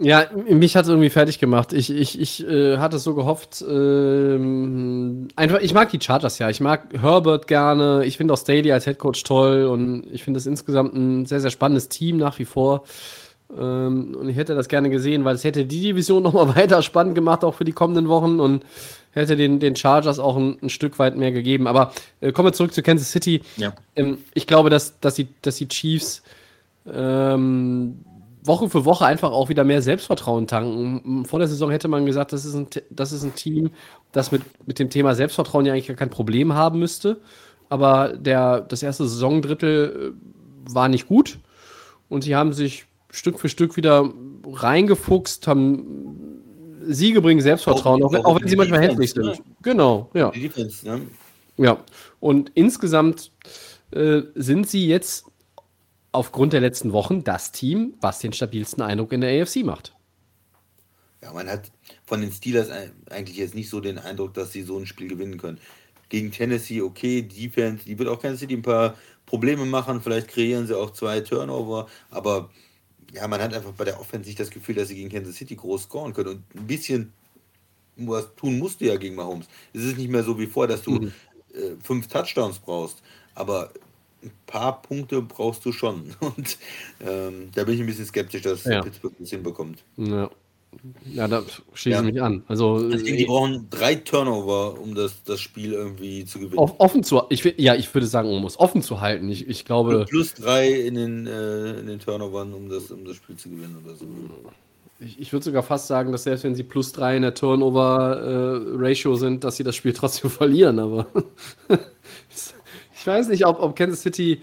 Ja, 0.00 0.26
mich 0.32 0.76
hat 0.76 0.84
es 0.84 0.90
irgendwie 0.90 1.10
fertig 1.10 1.40
gemacht. 1.40 1.72
Ich, 1.72 1.90
ich, 1.90 2.20
ich 2.20 2.46
äh, 2.46 2.78
hatte 2.78 3.00
so 3.00 3.16
gehofft, 3.16 3.64
ähm, 3.68 5.26
einfach, 5.34 5.58
ich 5.58 5.74
mag 5.74 5.90
die 5.90 6.00
Chargers 6.00 6.38
ja. 6.38 6.48
Ich 6.48 6.60
mag 6.60 6.84
Herbert 6.92 7.48
gerne. 7.48 8.04
Ich 8.04 8.16
finde 8.16 8.32
auch 8.32 8.38
Staley 8.38 8.70
als 8.70 8.86
Headcoach 8.86 9.24
toll 9.24 9.64
und 9.64 10.04
ich 10.12 10.22
finde 10.22 10.38
es 10.38 10.46
insgesamt 10.46 10.94
ein 10.94 11.26
sehr, 11.26 11.40
sehr 11.40 11.50
spannendes 11.50 11.88
Team 11.88 12.16
nach 12.16 12.38
wie 12.38 12.44
vor. 12.44 12.84
Ähm, 13.56 14.14
und 14.18 14.28
ich 14.28 14.36
hätte 14.36 14.54
das 14.54 14.68
gerne 14.68 14.90
gesehen, 14.90 15.24
weil 15.24 15.34
es 15.34 15.44
hätte 15.44 15.64
die 15.64 15.80
Division 15.80 16.22
nochmal 16.24 16.54
weiter 16.54 16.82
spannend 16.82 17.14
gemacht, 17.14 17.44
auch 17.44 17.54
für 17.54 17.64
die 17.64 17.72
kommenden 17.72 18.08
Wochen 18.08 18.40
und 18.40 18.64
hätte 19.12 19.36
den, 19.36 19.58
den 19.58 19.76
Chargers 19.76 20.18
auch 20.18 20.36
ein, 20.36 20.58
ein 20.62 20.68
Stück 20.68 20.98
weit 20.98 21.16
mehr 21.16 21.32
gegeben. 21.32 21.66
Aber 21.66 21.92
äh, 22.20 22.32
kommen 22.32 22.48
wir 22.48 22.52
zurück 22.52 22.74
zu 22.74 22.82
Kansas 22.82 23.10
City. 23.10 23.42
Ja. 23.56 23.72
Ähm, 23.96 24.18
ich 24.34 24.46
glaube, 24.46 24.70
dass, 24.70 24.98
dass, 25.00 25.14
die, 25.14 25.28
dass 25.42 25.56
die 25.56 25.68
Chiefs 25.68 26.22
ähm, 26.86 28.04
Woche 28.44 28.68
für 28.70 28.84
Woche 28.84 29.06
einfach 29.06 29.30
auch 29.30 29.48
wieder 29.48 29.64
mehr 29.64 29.82
Selbstvertrauen 29.82 30.46
tanken. 30.46 31.24
Vor 31.24 31.38
der 31.38 31.48
Saison 31.48 31.70
hätte 31.70 31.88
man 31.88 32.06
gesagt, 32.06 32.32
das 32.32 32.44
ist 32.44 32.54
ein, 32.54 32.66
das 32.90 33.12
ist 33.12 33.22
ein 33.22 33.34
Team, 33.34 33.70
das 34.12 34.32
mit, 34.32 34.42
mit 34.66 34.78
dem 34.78 34.90
Thema 34.90 35.14
Selbstvertrauen 35.14 35.66
ja 35.66 35.72
eigentlich 35.72 35.94
kein 35.96 36.10
Problem 36.10 36.54
haben 36.54 36.78
müsste. 36.78 37.20
Aber 37.68 38.14
der, 38.16 38.60
das 38.60 38.82
erste 38.82 39.06
Saisondrittel 39.06 40.14
äh, 40.14 40.74
war 40.74 40.88
nicht 40.88 41.06
gut. 41.06 41.38
Und 42.08 42.24
sie 42.24 42.34
haben 42.34 42.52
sich 42.54 42.87
Stück 43.10 43.40
für 43.40 43.48
Stück 43.48 43.76
wieder 43.76 44.12
reingefuchst, 44.46 45.46
haben 45.46 46.38
Siege 46.82 47.20
bringen 47.20 47.40
Selbstvertrauen, 47.40 48.02
auch, 48.02 48.14
auch, 48.24 48.40
wenn 48.40 48.48
sie 48.48 48.56
manchmal 48.56 48.82
hässlich 48.82 49.12
sind. 49.12 49.26
Ne? 49.26 49.38
Genau, 49.62 50.10
ja. 50.14 50.30
Die 50.30 50.40
Defense, 50.40 50.86
ne? 50.86 51.06
Ja, 51.56 51.84
und 52.20 52.52
insgesamt 52.54 53.32
äh, 53.90 54.22
sind 54.34 54.68
sie 54.68 54.86
jetzt 54.86 55.26
aufgrund 56.12 56.52
der 56.52 56.60
letzten 56.60 56.92
Wochen 56.92 57.24
das 57.24 57.52
Team, 57.52 57.94
was 58.00 58.20
den 58.20 58.32
stabilsten 58.32 58.82
Eindruck 58.82 59.12
in 59.12 59.20
der 59.20 59.42
AFC 59.42 59.64
macht. 59.64 59.94
Ja, 61.22 61.32
man 61.32 61.48
hat 61.48 61.70
von 62.06 62.20
den 62.20 62.32
Steelers 62.32 62.68
eigentlich 63.10 63.36
jetzt 63.36 63.54
nicht 63.54 63.68
so 63.68 63.80
den 63.80 63.98
Eindruck, 63.98 64.34
dass 64.34 64.52
sie 64.52 64.62
so 64.62 64.78
ein 64.78 64.86
Spiel 64.86 65.08
gewinnen 65.08 65.36
können. 65.36 65.58
Gegen 66.08 66.30
Tennessee, 66.30 66.80
okay, 66.80 67.22
Defense, 67.22 67.84
die 67.84 67.98
wird 67.98 68.08
auch 68.08 68.20
Kansas 68.20 68.40
City 68.40 68.54
ein 68.54 68.62
paar 68.62 68.94
Probleme 69.26 69.66
machen, 69.66 70.00
vielleicht 70.00 70.28
kreieren 70.28 70.66
sie 70.66 70.78
auch 70.78 70.92
zwei 70.92 71.20
Turnover, 71.20 71.86
aber 72.08 72.50
ja, 73.12 73.26
man 73.26 73.40
hat 73.40 73.54
einfach 73.54 73.72
bei 73.72 73.84
der 73.84 74.00
Offense 74.00 74.28
nicht 74.28 74.40
das 74.40 74.50
Gefühl, 74.50 74.74
dass 74.74 74.88
sie 74.88 74.94
gegen 74.94 75.08
Kansas 75.08 75.36
City 75.36 75.56
groß 75.56 75.84
scoren 75.84 76.12
können. 76.12 76.28
Und 76.30 76.54
ein 76.54 76.66
bisschen 76.66 77.12
was 77.96 78.34
tun 78.36 78.58
musst 78.58 78.80
du 78.80 78.86
ja 78.86 78.96
gegen 78.96 79.16
Mahomes. 79.16 79.46
Es 79.72 79.82
ist 79.82 79.98
nicht 79.98 80.10
mehr 80.10 80.22
so 80.22 80.38
wie 80.38 80.46
vorher, 80.46 80.76
dass 80.76 80.84
du 80.84 80.92
mhm. 80.92 81.12
äh, 81.54 81.76
fünf 81.82 82.06
Touchdowns 82.06 82.58
brauchst, 82.58 83.02
aber 83.34 83.72
ein 84.22 84.32
paar 84.46 84.82
Punkte 84.82 85.22
brauchst 85.22 85.64
du 85.64 85.72
schon. 85.72 86.14
Und 86.20 86.58
ähm, 87.00 87.50
da 87.54 87.64
bin 87.64 87.74
ich 87.74 87.80
ein 87.80 87.86
bisschen 87.86 88.06
skeptisch, 88.06 88.42
dass 88.42 88.64
ja. 88.64 88.82
Pittsburgh 88.82 89.14
das 89.18 89.30
hinbekommt. 89.30 89.82
Ja. 89.96 90.30
Ja, 91.12 91.26
da 91.26 91.42
schließe 91.72 91.96
ja. 91.96 92.06
ich 92.06 92.12
mich 92.12 92.22
an. 92.22 92.44
Also, 92.46 92.74
also 92.74 92.88
denke, 92.90 93.16
die 93.16 93.22
äh, 93.24 93.26
brauchen 93.26 93.68
drei 93.70 93.94
Turnover, 93.94 94.78
um 94.80 94.94
das, 94.94 95.22
das 95.24 95.40
Spiel 95.40 95.72
irgendwie 95.72 96.24
zu 96.24 96.38
gewinnen. 96.38 96.58
offen 96.58 97.02
zu, 97.02 97.22
ich, 97.30 97.42
ja, 97.56 97.74
ich 97.74 97.92
würde 97.94 98.06
sagen, 98.06 98.28
um 98.28 98.44
es 98.44 98.58
offen 98.58 98.82
zu 98.82 99.00
halten. 99.00 99.28
Ich, 99.30 99.48
ich 99.48 99.64
glaube. 99.64 100.04
Plus 100.08 100.34
drei 100.34 100.70
in 100.70 100.94
den, 100.94 101.26
äh, 101.26 101.80
in 101.80 101.86
den 101.86 101.98
Turnovern, 101.98 102.52
um 102.52 102.68
das, 102.68 102.90
um 102.90 103.04
das 103.04 103.16
Spiel 103.16 103.36
zu 103.36 103.48
gewinnen 103.48 103.82
oder 103.84 103.94
so. 103.94 104.06
Ich, 105.00 105.20
ich 105.20 105.32
würde 105.32 105.44
sogar 105.44 105.62
fast 105.62 105.86
sagen, 105.86 106.12
dass 106.12 106.24
selbst 106.24 106.44
wenn 106.44 106.54
sie 106.54 106.64
plus 106.64 106.92
drei 106.92 107.16
in 107.16 107.22
der 107.22 107.34
Turnover-Ratio 107.34 109.14
äh, 109.14 109.16
sind, 109.16 109.44
dass 109.44 109.56
sie 109.56 109.64
das 109.64 109.74
Spiel 109.74 109.92
trotzdem 109.92 110.30
verlieren. 110.30 110.78
Aber 110.78 111.06
ich 112.94 113.06
weiß 113.06 113.28
nicht, 113.28 113.46
ob, 113.46 113.60
ob 113.60 113.74
Kansas 113.74 114.02
City 114.02 114.42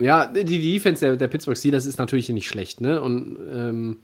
ja, 0.00 0.26
die 0.26 0.72
Defense 0.72 1.04
der, 1.04 1.16
der 1.16 1.28
Pittsburgh 1.28 1.56
Steelers 1.56 1.86
ist 1.86 1.98
natürlich 1.98 2.28
nicht 2.30 2.48
schlecht, 2.48 2.80
ne? 2.80 3.00
Und 3.00 3.36
ähm, 3.52 3.98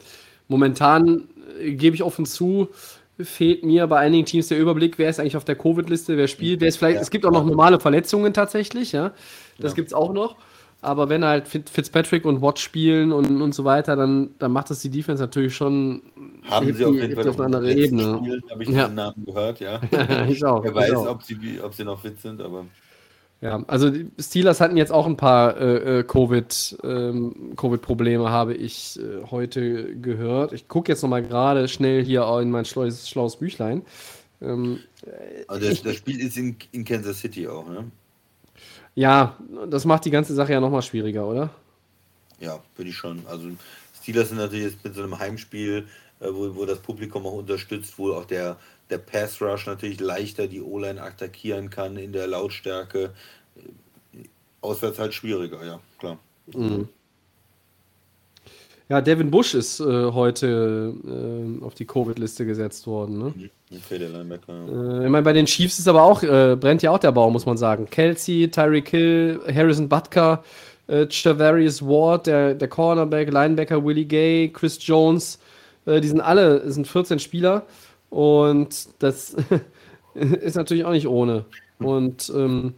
momentan 0.48 1.28
äh, 1.60 1.72
gebe 1.72 1.96
ich 1.96 2.02
offen 2.02 2.26
zu, 2.26 2.68
fehlt 3.18 3.64
mir 3.64 3.86
bei 3.86 3.98
einigen 3.98 4.26
Teams 4.26 4.48
der 4.48 4.58
Überblick, 4.58 4.98
wer 4.98 5.08
ist 5.08 5.18
eigentlich 5.18 5.36
auf 5.36 5.44
der 5.44 5.56
Covid-Liste, 5.56 6.16
wer 6.16 6.28
spielt, 6.28 6.60
wer 6.60 6.68
ist 6.68 6.76
vielleicht, 6.76 6.96
ja. 6.96 7.02
es 7.02 7.10
gibt 7.10 7.24
auch 7.24 7.32
noch 7.32 7.44
normale 7.44 7.80
Verletzungen 7.80 8.34
tatsächlich, 8.34 8.92
ja. 8.92 9.12
Das 9.58 9.72
ja. 9.72 9.76
gibt 9.76 9.88
es 9.88 9.94
auch 9.94 10.12
noch. 10.12 10.36
Aber 10.82 11.08
wenn 11.08 11.24
halt 11.24 11.48
Fitzpatrick 11.48 12.26
und 12.26 12.42
Watt 12.42 12.58
spielen 12.58 13.10
und, 13.10 13.40
und 13.40 13.54
so 13.54 13.64
weiter, 13.64 13.96
dann, 13.96 14.30
dann 14.38 14.52
macht 14.52 14.70
das 14.70 14.80
die 14.80 14.90
Defense 14.90 15.22
natürlich 15.22 15.56
schon 15.56 16.02
haben 16.48 16.72
sie 16.72 16.84
auf 16.84 16.94
jeden 16.94 17.14
Fall 17.14 17.28
auf 17.28 17.40
eine 17.40 17.46
andere 17.46 17.72
Ebene. 17.72 18.20
Habe 18.50 18.62
ich 18.62 18.68
ja. 18.68 18.86
den 18.86 18.94
Namen 18.94 19.24
gehört, 19.24 19.60
ja. 19.60 19.80
ich 20.28 20.44
auch. 20.44 20.62
Wer 20.62 20.74
weiß, 20.74 20.94
auch. 20.94 21.06
Ob, 21.08 21.22
sie, 21.22 21.60
ob 21.62 21.74
sie 21.74 21.84
noch 21.84 22.00
fit 22.00 22.20
sind, 22.20 22.40
aber. 22.40 22.66
Ja, 23.42 23.62
also 23.66 23.90
die 23.90 24.10
Steelers 24.18 24.60
hatten 24.60 24.78
jetzt 24.78 24.92
auch 24.92 25.06
ein 25.06 25.18
paar 25.18 25.58
äh, 25.58 25.98
äh 25.98 26.02
Covid, 26.04 26.78
ähm, 26.82 27.52
Covid-Probleme, 27.54 28.30
habe 28.30 28.54
ich 28.54 28.98
äh, 28.98 29.24
heute 29.30 29.94
gehört. 29.96 30.52
Ich 30.52 30.68
gucke 30.68 30.90
jetzt 30.90 31.02
nochmal 31.02 31.22
gerade 31.22 31.68
schnell 31.68 32.02
hier 32.02 32.26
in 32.40 32.50
mein 32.50 32.64
schlaues, 32.64 33.08
schlaues 33.08 33.36
Büchlein. 33.36 33.82
Ähm, 34.40 34.80
also 35.48 35.68
das, 35.68 35.82
das, 35.82 35.96
Spiel 35.96 36.20
ist 36.20 36.36
in, 36.38 36.56
in, 36.72 36.84
Kansas 36.84 37.20
City 37.20 37.46
auch, 37.46 37.68
ne? 37.68 37.90
Ja, 38.94 39.36
das 39.68 39.84
macht 39.84 40.06
die 40.06 40.10
ganze 40.10 40.34
Sache 40.34 40.52
ja 40.52 40.60
nochmal 40.60 40.82
schwieriger, 40.82 41.26
oder? 41.26 41.50
Ja, 42.40 42.62
würde 42.74 42.90
ich 42.90 42.96
schon. 42.96 43.22
Also 43.26 43.50
Steelers 44.00 44.28
sind 44.28 44.38
natürlich 44.38 44.72
jetzt 44.72 44.84
mit 44.84 44.94
so 44.94 45.02
einem 45.02 45.18
Heimspiel, 45.18 45.86
äh, 46.20 46.28
wo, 46.30 46.54
wo 46.54 46.64
das 46.64 46.78
Publikum 46.78 47.26
auch 47.26 47.34
unterstützt, 47.34 47.98
wo 47.98 48.12
auch 48.12 48.24
der 48.24 48.56
der 48.90 48.98
Pass 48.98 49.40
Rush 49.40 49.66
natürlich 49.66 50.00
leichter 50.00 50.46
die 50.46 50.60
O-Line 50.60 51.02
attackieren 51.02 51.70
kann 51.70 51.96
in 51.96 52.12
der 52.12 52.26
Lautstärke. 52.26 53.12
Auswärts 54.60 54.98
halt 54.98 55.14
schwieriger, 55.14 55.64
ja, 55.64 55.80
klar. 55.98 56.18
Mhm. 56.54 56.88
Ja, 58.88 59.00
Devin 59.00 59.32
Bush 59.32 59.54
ist 59.54 59.80
äh, 59.80 59.84
heute 59.84 60.94
äh, 61.04 61.64
auf 61.64 61.74
die 61.74 61.86
Covid-Liste 61.86 62.46
gesetzt 62.46 62.86
worden. 62.86 63.18
Ne? 63.18 63.50
Okay, 63.74 63.98
der 63.98 64.10
Linebacker. 64.10 64.52
Äh, 64.52 65.04
ich 65.06 65.10
meine, 65.10 65.24
bei 65.24 65.32
den 65.32 65.46
Chiefs 65.46 65.80
ist 65.80 65.88
aber 65.88 66.02
auch, 66.04 66.22
äh, 66.22 66.54
brennt 66.54 66.82
ja 66.82 66.92
auch 66.92 66.98
der 66.98 67.10
Baum, 67.10 67.32
muss 67.32 67.46
man 67.46 67.56
sagen. 67.56 67.88
Kelsey, 67.90 68.48
Tyreek 68.48 68.88
Hill, 68.88 69.40
Harrison 69.52 69.88
Butker, 69.88 70.44
äh, 70.86 71.06
Chavarius 71.10 71.82
Ward, 71.82 72.28
der, 72.28 72.54
der 72.54 72.68
Cornerback, 72.68 73.32
Linebacker 73.32 73.84
Willie 73.84 74.04
Gay, 74.04 74.52
Chris 74.52 74.78
Jones, 74.80 75.40
äh, 75.86 76.00
die 76.00 76.08
sind 76.08 76.20
alle, 76.20 76.70
sind 76.70 76.86
14 76.86 77.18
Spieler. 77.18 77.66
Und 78.10 78.88
das 78.98 79.36
ist 80.14 80.56
natürlich 80.56 80.84
auch 80.84 80.92
nicht 80.92 81.08
ohne. 81.08 81.44
Und 81.78 82.32
ähm, 82.34 82.74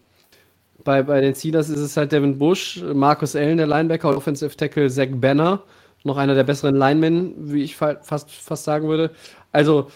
bei, 0.84 1.02
bei 1.02 1.20
den 1.20 1.34
Steelers 1.34 1.68
ist 1.68 1.80
es 1.80 1.96
halt 1.96 2.12
Devin 2.12 2.38
Bush, 2.38 2.82
Marcus 2.94 3.36
Allen, 3.36 3.58
der 3.58 3.66
Linebacker, 3.66 4.16
Offensive 4.16 4.56
Tackle 4.56 4.88
Zach 4.88 5.08
Banner, 5.10 5.62
noch 6.04 6.16
einer 6.16 6.34
der 6.34 6.44
besseren 6.44 6.76
Linemen, 6.76 7.34
wie 7.36 7.62
ich 7.62 7.76
fast, 7.76 8.30
fast 8.30 8.64
sagen 8.64 8.88
würde. 8.88 9.10
Also 9.52 9.90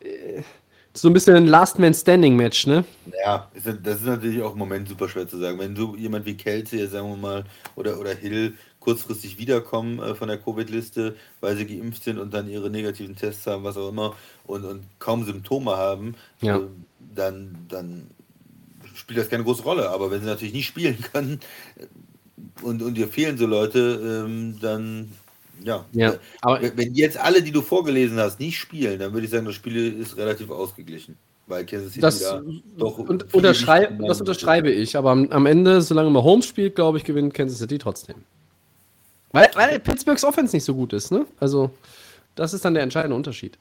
äh, 0.00 0.42
so 0.94 1.08
ein 1.08 1.12
bisschen 1.12 1.36
ein 1.36 1.46
Last 1.46 1.78
Man 1.78 1.94
Standing 1.94 2.34
Match, 2.34 2.66
ne? 2.66 2.84
Ja, 3.24 3.48
das 3.54 3.98
ist 3.98 4.06
natürlich 4.06 4.42
auch 4.42 4.52
im 4.52 4.58
Moment 4.58 4.88
super 4.88 5.08
schwer 5.08 5.28
zu 5.28 5.38
sagen. 5.38 5.58
Wenn 5.58 5.74
du 5.74 5.94
jemand 5.96 6.26
wie 6.26 6.36
Kelsey, 6.36 6.86
sagen 6.86 7.08
wir 7.10 7.16
mal, 7.16 7.44
oder, 7.76 8.00
oder 8.00 8.14
Hill 8.14 8.54
kurzfristig 8.80 9.38
wiederkommen 9.38 9.98
äh, 9.98 10.14
von 10.14 10.28
der 10.28 10.38
Covid-Liste, 10.38 11.14
weil 11.40 11.56
sie 11.56 11.66
geimpft 11.66 12.04
sind 12.04 12.18
und 12.18 12.32
dann 12.32 12.48
ihre 12.48 12.70
negativen 12.70 13.14
Tests 13.16 13.46
haben, 13.46 13.64
was 13.64 13.76
auch 13.76 13.90
immer, 13.90 14.16
und, 14.48 14.64
und 14.64 14.82
kaum 14.98 15.24
Symptome 15.24 15.76
haben, 15.76 16.14
ja. 16.40 16.56
äh, 16.56 16.62
dann, 17.14 17.56
dann 17.68 18.06
spielt 18.94 19.18
das 19.18 19.28
keine 19.28 19.44
große 19.44 19.62
Rolle. 19.62 19.90
Aber 19.90 20.10
wenn 20.10 20.20
sie 20.20 20.26
natürlich 20.26 20.54
nicht 20.54 20.66
spielen 20.66 20.98
können 21.12 21.40
äh, 21.76 21.86
und, 22.62 22.82
und 22.82 22.94
dir 22.94 23.08
fehlen 23.08 23.38
so 23.38 23.46
Leute, 23.46 24.24
ähm, 24.26 24.58
dann 24.60 25.12
ja. 25.62 25.84
ja 25.92 26.12
äh, 26.12 26.18
aber 26.40 26.60
wenn 26.76 26.94
jetzt 26.94 27.18
alle, 27.18 27.42
die 27.42 27.52
du 27.52 27.62
vorgelesen 27.62 28.18
hast, 28.18 28.40
nicht 28.40 28.58
spielen, 28.58 28.98
dann 28.98 29.12
würde 29.12 29.26
ich 29.26 29.30
sagen, 29.30 29.46
das 29.46 29.54
Spiel 29.54 30.00
ist 30.00 30.16
relativ 30.16 30.50
ausgeglichen. 30.50 31.16
Weil 31.46 31.64
Kansas 31.64 31.92
City 31.92 32.00
das, 32.00 32.20
da 32.20 32.42
doch. 32.76 32.98
Und 32.98 33.32
unterschreib, 33.32 33.98
das 34.06 34.20
unterschreibe 34.20 34.70
ich, 34.70 34.96
aber 34.96 35.12
am, 35.12 35.30
am 35.30 35.46
Ende, 35.46 35.80
solange 35.80 36.10
man 36.10 36.22
Home 36.22 36.42
spielt, 36.42 36.74
glaube 36.74 36.98
ich, 36.98 37.04
gewinnt 37.04 37.32
Kansas 37.32 37.58
City 37.58 37.78
trotzdem. 37.78 38.16
Weil, 39.32 39.48
weil 39.54 39.78
Pittsburghs 39.78 40.24
Offense 40.24 40.54
nicht 40.54 40.64
so 40.64 40.74
gut 40.74 40.92
ist, 40.92 41.10
ne? 41.10 41.26
Also, 41.40 41.70
das 42.34 42.52
ist 42.52 42.64
dann 42.64 42.74
der 42.74 42.82
entscheidende 42.82 43.16
Unterschied. 43.16 43.58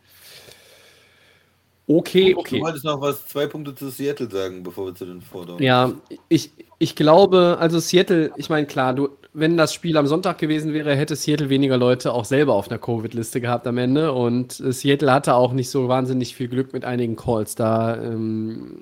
Okay, 1.89 2.35
okay. 2.35 2.59
Du 2.59 2.65
wolltest 2.65 2.83
noch 2.83 2.99
was, 2.99 3.25
zwei 3.27 3.47
Punkte 3.47 3.73
zu 3.73 3.89
Seattle 3.89 4.29
sagen, 4.29 4.61
bevor 4.61 4.87
wir 4.87 4.95
zu 4.95 5.05
den 5.05 5.21
Forderungen. 5.21 5.63
Ja, 5.63 5.93
ich, 6.27 6.51
ich 6.79 6.97
glaube, 6.97 7.57
also 7.61 7.79
Seattle, 7.79 8.31
ich 8.35 8.49
meine, 8.49 8.67
klar, 8.67 8.93
du, 8.93 9.09
wenn 9.33 9.55
das 9.55 9.73
Spiel 9.73 9.95
am 9.95 10.05
Sonntag 10.05 10.37
gewesen 10.37 10.73
wäre, 10.73 10.95
hätte 10.95 11.15
Seattle 11.15 11.49
weniger 11.49 11.77
Leute 11.77 12.11
auch 12.11 12.25
selber 12.25 12.55
auf 12.55 12.69
einer 12.69 12.77
Covid-Liste 12.77 13.39
gehabt 13.39 13.65
am 13.67 13.77
Ende. 13.77 14.11
Und 14.11 14.59
äh, 14.59 14.73
Seattle 14.73 15.13
hatte 15.13 15.35
auch 15.35 15.53
nicht 15.53 15.69
so 15.69 15.87
wahnsinnig 15.87 16.35
viel 16.35 16.49
Glück 16.49 16.73
mit 16.73 16.83
einigen 16.83 17.15
Calls. 17.15 17.55
Da 17.55 17.95
ähm, 17.95 18.81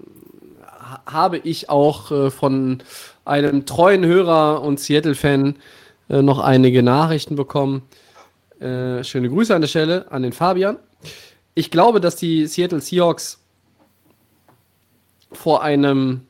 habe 1.05 1.37
ich 1.37 1.69
auch 1.69 2.09
äh, 2.11 2.31
von 2.31 2.81
einem 3.23 3.67
treuen 3.67 4.03
Hörer 4.03 4.63
und 4.63 4.79
Seattle-Fan 4.79 5.57
äh, 6.09 6.21
noch 6.23 6.39
einige 6.39 6.81
Nachrichten 6.81 7.35
bekommen. 7.35 7.83
Äh, 8.59 9.03
schöne 9.03 9.29
Grüße 9.29 9.53
an 9.53 9.61
der 9.61 9.67
Stelle 9.67 10.11
an 10.11 10.23
den 10.23 10.33
Fabian. 10.33 10.77
Ich 11.55 11.71
glaube, 11.71 12.01
dass 12.01 12.17
die 12.17 12.47
Seattle 12.47 12.81
Seahawks 12.81 13.41
vor 15.31 15.63
einem 15.63 16.21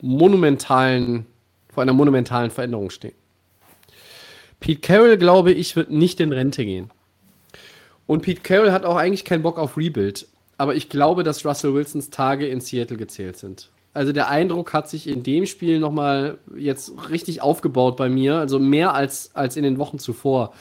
monumentalen, 0.00 1.26
vor 1.72 1.82
einer 1.82 1.94
monumentalen 1.94 2.50
Veränderung 2.50 2.90
stehen. 2.90 3.14
Pete 4.60 4.80
Carroll, 4.80 5.16
glaube 5.16 5.52
ich, 5.52 5.74
wird 5.74 5.90
nicht 5.90 6.20
in 6.20 6.32
Rente 6.32 6.64
gehen. 6.64 6.90
Und 8.06 8.22
Pete 8.22 8.42
Carroll 8.42 8.72
hat 8.72 8.84
auch 8.84 8.96
eigentlich 8.96 9.24
keinen 9.24 9.42
Bock 9.42 9.58
auf 9.58 9.76
Rebuild. 9.76 10.26
Aber 10.58 10.74
ich 10.74 10.90
glaube, 10.90 11.22
dass 11.22 11.46
Russell 11.46 11.72
Wilsons 11.72 12.10
Tage 12.10 12.46
in 12.46 12.60
Seattle 12.60 12.98
gezählt 12.98 13.38
sind. 13.38 13.70
Also 13.94 14.12
der 14.12 14.28
Eindruck 14.28 14.74
hat 14.74 14.90
sich 14.90 15.06
in 15.06 15.22
dem 15.22 15.46
Spiel 15.46 15.78
nochmal 15.80 16.38
jetzt 16.54 16.92
richtig 17.08 17.40
aufgebaut 17.40 17.96
bei 17.96 18.10
mir. 18.10 18.36
Also 18.36 18.58
mehr 18.58 18.94
als, 18.94 19.34
als 19.34 19.56
in 19.56 19.62
den 19.62 19.78
Wochen 19.78 19.98
zuvor. 19.98 20.52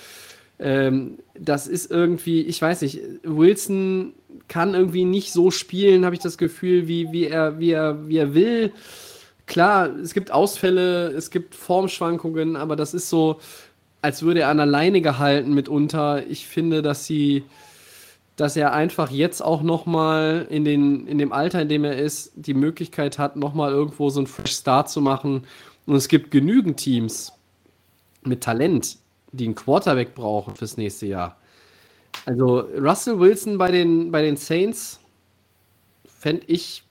Ähm, 0.59 1.19
das 1.39 1.67
ist 1.67 1.89
irgendwie, 1.89 2.41
ich 2.41 2.61
weiß 2.61 2.81
nicht, 2.81 2.99
Wilson 3.23 4.13
kann 4.47 4.73
irgendwie 4.73 5.05
nicht 5.05 5.31
so 5.31 5.51
spielen, 5.51 6.05
habe 6.05 6.15
ich 6.15 6.21
das 6.21 6.37
Gefühl, 6.37 6.87
wie, 6.87 7.11
wie, 7.11 7.25
er, 7.25 7.59
wie, 7.59 7.71
er, 7.71 8.07
wie 8.07 8.17
er 8.17 8.33
will. 8.33 8.73
Klar, 9.45 9.89
es 9.97 10.13
gibt 10.13 10.31
Ausfälle, 10.31 11.07
es 11.07 11.31
gibt 11.31 11.55
Formschwankungen, 11.55 12.55
aber 12.55 12.75
das 12.75 12.93
ist 12.93 13.09
so, 13.09 13.39
als 14.01 14.21
würde 14.21 14.41
er 14.41 14.49
an 14.49 14.59
alleine 14.59 15.01
gehalten 15.01 15.53
mitunter. 15.53 16.27
Ich 16.27 16.45
finde, 16.45 16.81
dass 16.81 17.05
sie, 17.05 17.43
dass 18.35 18.55
er 18.55 18.73
einfach 18.73 19.11
jetzt 19.11 19.41
auch 19.41 19.61
noch 19.61 19.85
mal 19.85 20.45
in, 20.49 20.65
in 20.65 21.17
dem 21.17 21.31
Alter, 21.31 21.61
in 21.61 21.69
dem 21.69 21.83
er 21.83 21.97
ist, 21.97 22.31
die 22.35 22.53
Möglichkeit 22.53 23.17
hat, 23.17 23.37
noch 23.37 23.53
mal 23.53 23.71
irgendwo 23.71 24.09
so 24.09 24.19
einen 24.19 24.27
Fresh 24.27 24.51
Start 24.57 24.89
zu 24.89 25.01
machen. 25.01 25.45
Und 25.85 25.95
es 25.95 26.07
gibt 26.07 26.31
genügend 26.31 26.77
Teams 26.77 27.33
mit 28.23 28.41
Talent, 28.41 28.97
die 29.31 29.45
einen 29.45 29.55
Quarterback 29.55 30.15
brauchen 30.15 30.55
fürs 30.55 30.77
nächste 30.77 31.05
Jahr. 31.05 31.37
Also 32.25 32.59
Russell 32.77 33.19
Wilson 33.19 33.57
bei 33.57 33.71
den, 33.71 34.11
bei 34.11 34.21
den 34.21 34.37
Saints 34.37 34.99
fände 36.05 36.43
ich 36.47 36.83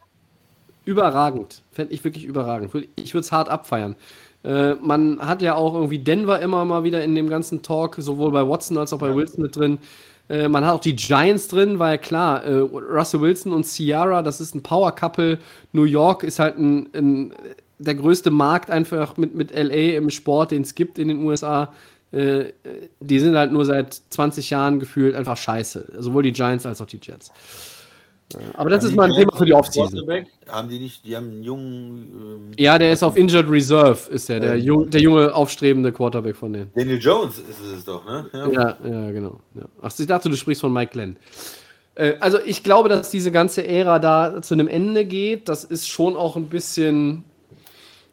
überragend. 0.85 1.63
Fände 1.71 1.93
ich 1.93 2.03
wirklich 2.05 2.25
überragend. 2.25 2.73
Ich 2.97 3.15
würde 3.15 3.25
es 3.25 3.33
hart 3.33 3.49
abfeiern. 3.49 3.97
Äh, 4.45 4.75
man 4.75 5.21
hat 5.21 5.43
ja 5.43 5.55
auch 5.55 5.75
irgendwie 5.75 5.99
Denver 5.99 6.41
immer 6.41 6.65
mal 6.65 6.85
wieder 6.85 7.03
in 7.05 7.15
dem 7.15 7.29
ganzen 7.29 7.63
Talk, 7.63 7.97
sowohl 7.99 8.31
bei 8.31 8.49
Watson 8.49 8.79
als 8.79 8.93
auch 8.93 8.99
bei 8.99 9.15
Wilson 9.15 9.43
mit 9.43 9.57
drin. 9.57 9.79
Äh, 10.29 10.49
man 10.49 10.65
hat 10.65 10.75
auch 10.75 10.81
die 10.81 10.97
Giants 10.97 11.49
drin, 11.49 11.79
weil 11.79 11.99
klar, 11.99 12.45
äh, 12.45 12.55
Russell 12.59 13.21
Wilson 13.21 13.53
und 13.53 13.65
Ciara, 13.65 14.23
das 14.23 14.41
ist 14.41 14.55
ein 14.55 14.63
Power-Couple. 14.63 15.39
New 15.73 15.85
York 15.85 16.23
ist 16.23 16.39
halt 16.39 16.59
ein, 16.59 16.89
ein, 16.95 17.33
der 17.79 17.95
größte 17.95 18.31
Markt 18.31 18.71
einfach 18.71 19.17
mit, 19.17 19.35
mit 19.35 19.51
LA 19.53 19.97
im 19.97 20.11
Sport, 20.11 20.53
den 20.53 20.63
es 20.63 20.75
gibt 20.75 20.99
in 20.99 21.09
den 21.09 21.25
USA 21.25 21.73
äh, 22.13 22.53
die 23.01 23.19
sind 23.19 23.37
halt 23.37 23.53
nur 23.53 23.65
seit 23.65 23.95
20 24.11 24.51
Jahren 24.51 24.81
gefühlt 24.81 25.15
einfach 25.15 25.37
scheiße. 25.37 25.93
Sowohl 25.99 26.23
die 26.23 26.33
Giants 26.33 26.65
als 26.67 26.81
auch 26.81 26.87
die 26.87 27.01
Jets. 27.03 27.33
Aber 28.55 28.69
das 28.69 28.83
Haben 28.83 28.91
ist 28.91 28.97
mal 28.97 29.11
ein 29.11 29.15
Thema 29.15 29.35
für 29.37 29.47
die 29.47 29.55
Offseason. 29.55 30.07
Haben 30.49 30.69
die 30.69 30.79
nicht, 30.79 31.05
die 31.05 31.17
haben 31.17 31.31
einen 31.31 31.43
jungen. 31.43 32.49
Ähm, 32.49 32.53
Ja, 32.59 32.79
der 32.79 32.93
ist 32.93 33.03
auf 33.03 33.17
Injured 33.17 33.51
Reserve, 33.51 33.99
ist 34.11 34.29
der, 34.29 34.41
der, 34.41 34.59
jung, 34.59 34.91
der 34.91 35.01
junge, 35.01 35.35
aufstrebende 35.35 35.93
Quarterback 35.93 36.37
von 36.37 36.53
denen. 36.53 36.71
Daniel 36.75 36.99
Jones 36.99 37.39
ist 37.39 37.61
es 37.61 37.85
doch, 37.85 38.05
ne? 38.05 38.27
Ja, 38.33 38.77
ja, 38.85 39.11
genau. 39.11 39.41
Ja. 39.55 39.65
Ach, 39.81 39.93
ich 39.97 40.07
dachte, 40.07 40.29
du 40.29 40.37
sprichst 40.37 40.61
von 40.61 40.73
Mike 40.73 40.93
Glenn. 40.93 41.17
Äh, 41.95 42.15
also 42.21 42.39
ich 42.45 42.63
glaube, 42.63 42.89
dass 42.89 43.11
diese 43.11 43.33
ganze 43.33 43.67
Ära 43.67 43.99
da 43.99 44.43
zu 44.43 44.55
einem 44.55 44.69
Ende 44.69 45.07
geht. 45.07 45.49
Das 45.49 45.65
ist 45.65 45.89
schon 45.89 46.15
auch 46.15 46.37
ein 46.37 46.49
bisschen 46.49 47.25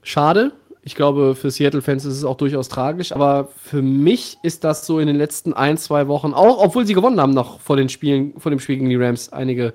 schade. 0.01 0.53
Ich 0.87 0.93
glaube, 0.93 1.33
für 1.33 1.49
Seattle-Fans 1.49 2.05
ist 2.05 2.13
es 2.13 2.23
auch 2.23 2.37
durchaus 2.37 2.69
tragisch. 2.69 3.11
Aber 3.11 3.49
für 3.57 3.81
mich 3.81 4.37
ist 4.43 4.63
das 4.63 4.85
so 4.85 4.99
in 4.99 5.07
den 5.07 5.15
letzten 5.15 5.51
ein, 5.51 5.77
zwei 5.77 6.07
Wochen, 6.07 6.33
auch 6.33 6.63
obwohl 6.63 6.85
sie 6.85 6.93
gewonnen 6.93 7.19
haben 7.19 7.33
noch 7.33 7.59
vor 7.59 7.75
den 7.75 7.89
Spielen, 7.89 8.39
vor 8.39 8.51
dem 8.51 8.59
Spiel 8.59 8.77
gegen 8.77 8.89
die 8.89 8.95
Rams 8.95 9.33
einige, 9.33 9.73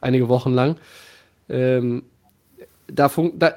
einige 0.00 0.28
Wochen 0.28 0.52
lang. 0.52 0.76
Ähm, 1.48 2.04
da, 2.86 3.08
fun- 3.08 3.32
da, 3.38 3.54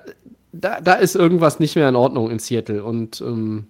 da, 0.52 0.82
da 0.82 0.94
ist 0.95 1.15
irgendwas 1.15 1.60
nicht 1.60 1.76
mehr 1.76 1.88
in 1.88 1.95
Ordnung 1.95 2.32
in 2.32 2.40
Seattle. 2.40 2.84
Und 2.84 3.22
ähm, 3.22 3.68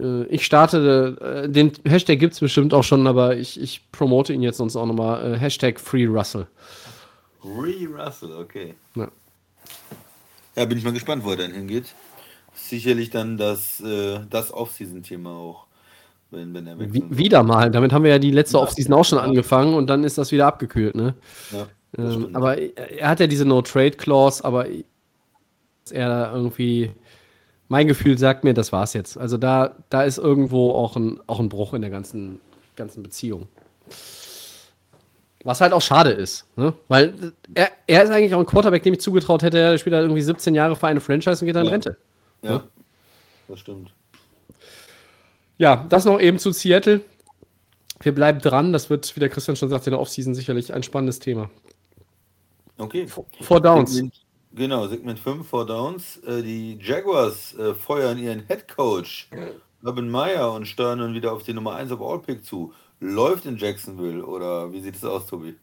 äh, 0.00 0.24
ich 0.28 0.46
starte, 0.46 1.44
äh, 1.44 1.48
den 1.50 1.72
Hashtag 1.84 2.18
gibt 2.18 2.32
es 2.32 2.40
bestimmt 2.40 2.72
auch 2.72 2.84
schon, 2.84 3.06
aber 3.06 3.36
ich, 3.36 3.60
ich 3.60 3.82
promote 3.92 4.32
ihn 4.32 4.40
jetzt 4.42 4.56
sonst 4.56 4.76
auch 4.76 4.86
nochmal. 4.86 5.34
Äh, 5.34 5.38
Hashtag 5.38 5.78
Free 5.78 6.06
Russell. 6.06 6.46
Ree 7.44 7.86
Russell, 7.86 8.32
okay. 8.32 8.74
Ja. 8.94 9.08
Ja, 10.56 10.64
bin 10.64 10.78
ich 10.78 10.84
mal 10.84 10.92
gespannt, 10.92 11.24
wo 11.24 11.30
er 11.30 11.36
dann 11.36 11.52
hingeht. 11.52 11.94
Sicherlich 12.54 13.10
dann 13.10 13.36
das, 13.36 13.80
äh, 13.80 14.20
das 14.28 14.52
Off-Season-Thema 14.52 15.30
auch, 15.30 15.66
wenn, 16.30 16.52
wenn 16.54 16.66
er 16.66 16.78
Wie, 16.92 17.04
wieder 17.08 17.42
mal. 17.42 17.70
Damit 17.70 17.92
haben 17.92 18.04
wir 18.04 18.10
ja 18.10 18.18
die 18.18 18.30
letzte 18.32 18.60
Offseason 18.60 18.92
auch 18.94 19.04
schon 19.04 19.18
angefangen 19.18 19.74
und 19.74 19.88
dann 19.88 20.04
ist 20.04 20.18
das 20.18 20.32
wieder 20.32 20.46
abgekühlt, 20.46 20.94
ne? 20.94 21.14
Ja, 21.50 21.68
Ähm, 21.98 22.34
aber 22.34 22.58
er 22.58 23.08
hat 23.08 23.20
ja 23.20 23.26
diese 23.26 23.44
No-Trade-Clause, 23.44 24.44
aber 24.44 24.66
dass 25.84 25.92
er 25.92 26.08
da 26.08 26.32
irgendwie. 26.34 26.92
Mein 27.68 27.86
Gefühl 27.86 28.18
sagt 28.18 28.42
mir, 28.42 28.52
das 28.52 28.72
war's 28.72 28.94
jetzt. 28.94 29.16
Also 29.16 29.36
da, 29.36 29.76
da 29.90 30.02
ist 30.02 30.18
irgendwo 30.18 30.72
auch 30.72 30.96
ein, 30.96 31.20
auch 31.28 31.38
ein 31.38 31.48
Bruch 31.48 31.72
in 31.74 31.82
der 31.82 31.90
ganzen, 31.90 32.40
ganzen 32.74 33.02
Beziehung. 33.02 33.46
Was 35.44 35.60
halt 35.62 35.72
auch 35.72 35.80
schade 35.80 36.10
ist, 36.10 36.46
ne? 36.56 36.74
Weil 36.88 37.32
er, 37.54 37.70
er 37.86 38.02
ist 38.04 38.10
eigentlich 38.10 38.34
auch 38.34 38.40
ein 38.40 38.46
Quarterback, 38.46 38.82
dem 38.82 38.92
ich 38.94 39.00
zugetraut 39.00 39.42
hätte, 39.42 39.58
er 39.58 39.78
spielt 39.78 39.94
halt 39.94 40.04
irgendwie 40.04 40.20
17 40.22 40.54
Jahre 40.54 40.76
für 40.76 40.86
eine 40.86 41.00
Franchise 41.00 41.40
und 41.42 41.46
geht 41.46 41.56
dann 41.56 41.62
in 41.62 41.68
Ja. 41.68 41.72
Rente. 41.72 41.96
ja, 42.42 42.64
das 43.48 43.60
stimmt. 43.60 43.92
Ja, 45.58 45.86
das 45.88 46.04
noch 46.04 46.20
eben 46.20 46.38
zu 46.38 46.52
Seattle. 46.52 47.00
Wir 48.02 48.14
bleiben 48.14 48.40
dran. 48.40 48.72
Das 48.72 48.88
wird, 48.88 49.14
wie 49.14 49.20
der 49.20 49.28
Christian 49.28 49.56
schon 49.56 49.68
sagt, 49.68 49.86
in 49.86 49.90
der 49.92 50.00
Offseason 50.00 50.34
sicherlich 50.34 50.72
ein 50.72 50.82
spannendes 50.82 51.18
Thema. 51.18 51.50
Okay. 52.78 53.06
Four 53.42 53.60
Downs. 53.60 53.92
Segment, 53.92 54.14
genau, 54.54 54.86
Segment 54.88 55.18
5, 55.18 55.46
Four 55.46 55.66
Downs. 55.66 56.16
Äh, 56.26 56.42
die 56.42 56.78
Jaguars 56.80 57.54
äh, 57.58 57.74
feuern 57.74 58.16
ihren 58.18 58.46
Head 58.46 58.68
Coach 58.74 59.28
Urban 59.82 60.08
Meyer 60.08 60.52
und 60.52 60.66
steuern 60.66 60.98
nun 60.98 61.14
wieder 61.14 61.32
auf 61.32 61.42
die 61.42 61.52
Nummer 61.52 61.74
1 61.74 61.92
auf 61.92 62.00
All-Pick 62.00 62.44
zu. 62.44 62.72
Läuft 63.00 63.46
in 63.46 63.56
Jacksonville 63.56 64.24
oder 64.24 64.72
wie 64.72 64.80
sieht 64.80 64.96
es 64.96 65.04
aus, 65.04 65.26
Tobi? 65.26 65.54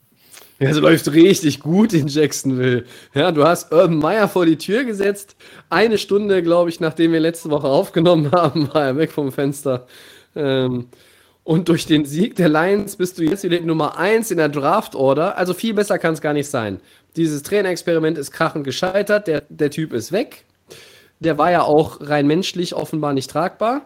Ja, 0.60 0.70
es 0.70 0.78
läuft 0.78 1.12
richtig 1.14 1.60
gut 1.60 1.94
in 1.94 2.08
Jacksonville. 2.08 2.86
Ja, 3.14 3.32
du 3.32 3.44
hast 3.44 3.72
Urban 3.72 3.98
Meyer 3.98 4.28
vor 4.28 4.48
die 4.48 4.58
Tür 4.58 4.84
gesetzt. 4.86 5.36
Eine 5.70 6.00
Stunde, 6.00 6.42
glaube 6.42 6.72
ich, 6.72 6.80
nachdem 6.80 7.12
wir 7.12 7.20
letzte 7.20 7.52
Woche 7.52 7.68
aufgenommen 7.68 8.32
haben, 8.32 8.74
war 8.74 8.86
er 8.86 8.98
weg 8.98 9.12
vom 9.12 9.32
Fenster. 9.32 9.86
Ähm, 10.36 10.88
und 11.44 11.70
durch 11.70 11.86
den 11.86 12.06
Sieg 12.06 12.36
der 12.36 12.50
Lions 12.50 12.96
bist 12.96 13.20
du 13.20 13.24
jetzt 13.24 13.44
wieder 13.44 13.62
Nummer 13.62 13.98
1 13.98 14.32
in 14.32 14.38
der 14.38 14.50
Draft-Order. 14.50 15.38
Also 15.38 15.54
viel 15.54 15.76
besser 15.76 16.00
kann 16.00 16.14
es 16.14 16.22
gar 16.22 16.34
nicht 16.34 16.50
sein. 16.50 16.82
Dieses 17.16 17.44
Trainerexperiment 17.44 18.18
ist 18.18 18.32
krachend 18.32 18.64
gescheitert. 18.64 19.28
Der, 19.28 19.44
der 19.48 19.70
Typ 19.70 19.94
ist 19.94 20.12
weg. 20.12 20.44
Der 21.20 21.38
war 21.38 21.52
ja 21.52 21.62
auch 21.62 22.00
rein 22.02 22.26
menschlich 22.26 22.74
offenbar 22.74 23.14
nicht 23.14 23.30
tragbar. 23.30 23.86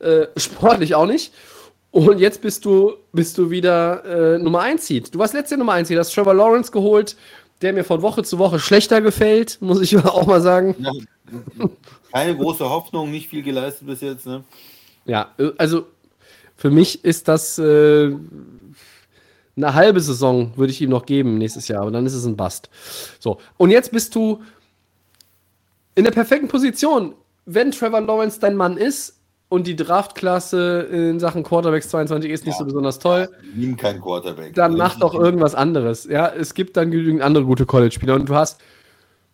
Äh, 0.00 0.26
sportlich 0.36 0.94
auch 0.94 1.06
nicht. 1.06 1.32
Und 1.98 2.20
jetzt 2.20 2.40
bist 2.42 2.64
du, 2.64 2.94
bist 3.12 3.36
du 3.38 3.50
wieder 3.50 4.04
äh, 4.04 4.38
Nummer 4.38 4.60
1 4.60 4.86
Seed. 4.86 5.12
Du 5.12 5.18
warst 5.18 5.34
letzte 5.34 5.56
Nummer 5.56 5.72
1 5.72 5.88
Seed, 5.88 5.98
hast 5.98 6.14
Trevor 6.14 6.32
Lawrence 6.32 6.70
geholt, 6.70 7.16
der 7.60 7.72
mir 7.72 7.82
von 7.82 8.02
Woche 8.02 8.22
zu 8.22 8.38
Woche 8.38 8.60
schlechter 8.60 9.00
gefällt, 9.00 9.58
muss 9.60 9.80
ich 9.80 9.96
auch 9.98 10.24
mal 10.24 10.40
sagen. 10.40 10.76
Keine 12.12 12.36
große 12.36 12.70
Hoffnung, 12.70 13.10
nicht 13.10 13.28
viel 13.28 13.42
geleistet 13.42 13.88
bis 13.88 14.00
jetzt, 14.00 14.26
ne? 14.26 14.44
Ja, 15.06 15.34
äh, 15.38 15.50
also 15.58 15.86
für 16.56 16.70
mich 16.70 17.04
ist 17.04 17.26
das 17.26 17.58
äh, 17.58 18.14
eine 19.56 19.74
halbe 19.74 20.00
Saison, 20.00 20.52
würde 20.54 20.70
ich 20.70 20.80
ihm 20.80 20.90
noch 20.90 21.04
geben 21.04 21.36
nächstes 21.36 21.66
Jahr, 21.66 21.82
aber 21.82 21.90
dann 21.90 22.06
ist 22.06 22.14
es 22.14 22.24
ein 22.24 22.36
Bust. 22.36 22.70
So, 23.18 23.40
und 23.56 23.72
jetzt 23.72 23.90
bist 23.90 24.14
du 24.14 24.40
in 25.96 26.04
der 26.04 26.12
perfekten 26.12 26.46
Position. 26.46 27.16
Wenn 27.44 27.72
Trevor 27.72 28.02
Lawrence 28.02 28.38
dein 28.38 28.54
Mann 28.54 28.76
ist 28.76 29.17
und 29.48 29.66
die 29.66 29.76
Draftklasse 29.76 30.80
in 30.92 31.20
Sachen 31.20 31.42
Quarterbacks 31.42 31.88
22 31.88 32.30
ist 32.30 32.46
nicht 32.46 32.58
so 32.58 32.64
besonders 32.64 32.98
toll, 32.98 33.28
Nimm 33.54 33.76
keinen 33.76 34.00
Quarterback. 34.00 34.54
dann 34.54 34.76
mach 34.76 34.98
doch 34.98 35.14
irgendwas 35.14 35.54
anderes. 35.54 36.04
Ja, 36.04 36.28
es 36.28 36.54
gibt 36.54 36.76
dann 36.76 36.90
genügend 36.90 37.22
andere 37.22 37.44
gute 37.44 37.64
College-Spieler 37.64 38.14
und 38.14 38.28
du 38.28 38.34
hast 38.34 38.60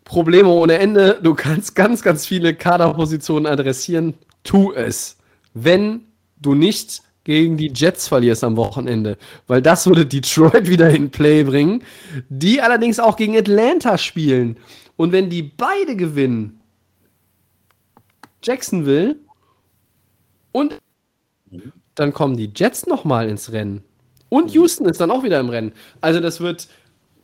Probleme 0.04 0.50
ohne 0.50 0.74
Ende. 0.78 1.18
Du 1.22 1.34
kannst 1.34 1.74
ganz, 1.74 2.02
ganz 2.02 2.26
viele 2.26 2.54
Kaderpositionen 2.54 3.46
adressieren. 3.50 4.14
Tu 4.44 4.72
es. 4.72 5.16
Wenn 5.54 6.02
du 6.40 6.54
nicht 6.54 7.02
gegen 7.24 7.56
die 7.56 7.72
Jets 7.74 8.06
verlierst 8.06 8.44
am 8.44 8.56
Wochenende, 8.56 9.16
weil 9.46 9.62
das 9.62 9.86
würde 9.86 10.04
Detroit 10.04 10.68
wieder 10.68 10.90
in 10.90 11.10
Play 11.10 11.42
bringen, 11.42 11.82
die 12.28 12.60
allerdings 12.60 13.00
auch 13.00 13.16
gegen 13.16 13.36
Atlanta 13.36 13.96
spielen. 13.98 14.58
Und 14.96 15.10
wenn 15.12 15.30
die 15.30 15.42
beide 15.42 15.96
gewinnen, 15.96 16.60
Jacksonville 18.42 19.16
und 20.54 20.80
dann 21.96 22.12
kommen 22.12 22.36
die 22.36 22.50
Jets 22.54 22.86
nochmal 22.86 23.28
ins 23.28 23.50
Rennen. 23.50 23.82
Und 24.28 24.52
Houston 24.52 24.86
ist 24.86 25.00
dann 25.00 25.10
auch 25.10 25.24
wieder 25.24 25.40
im 25.40 25.48
Rennen. 25.48 25.72
Also 26.00 26.20
das 26.20 26.40
wird 26.40 26.68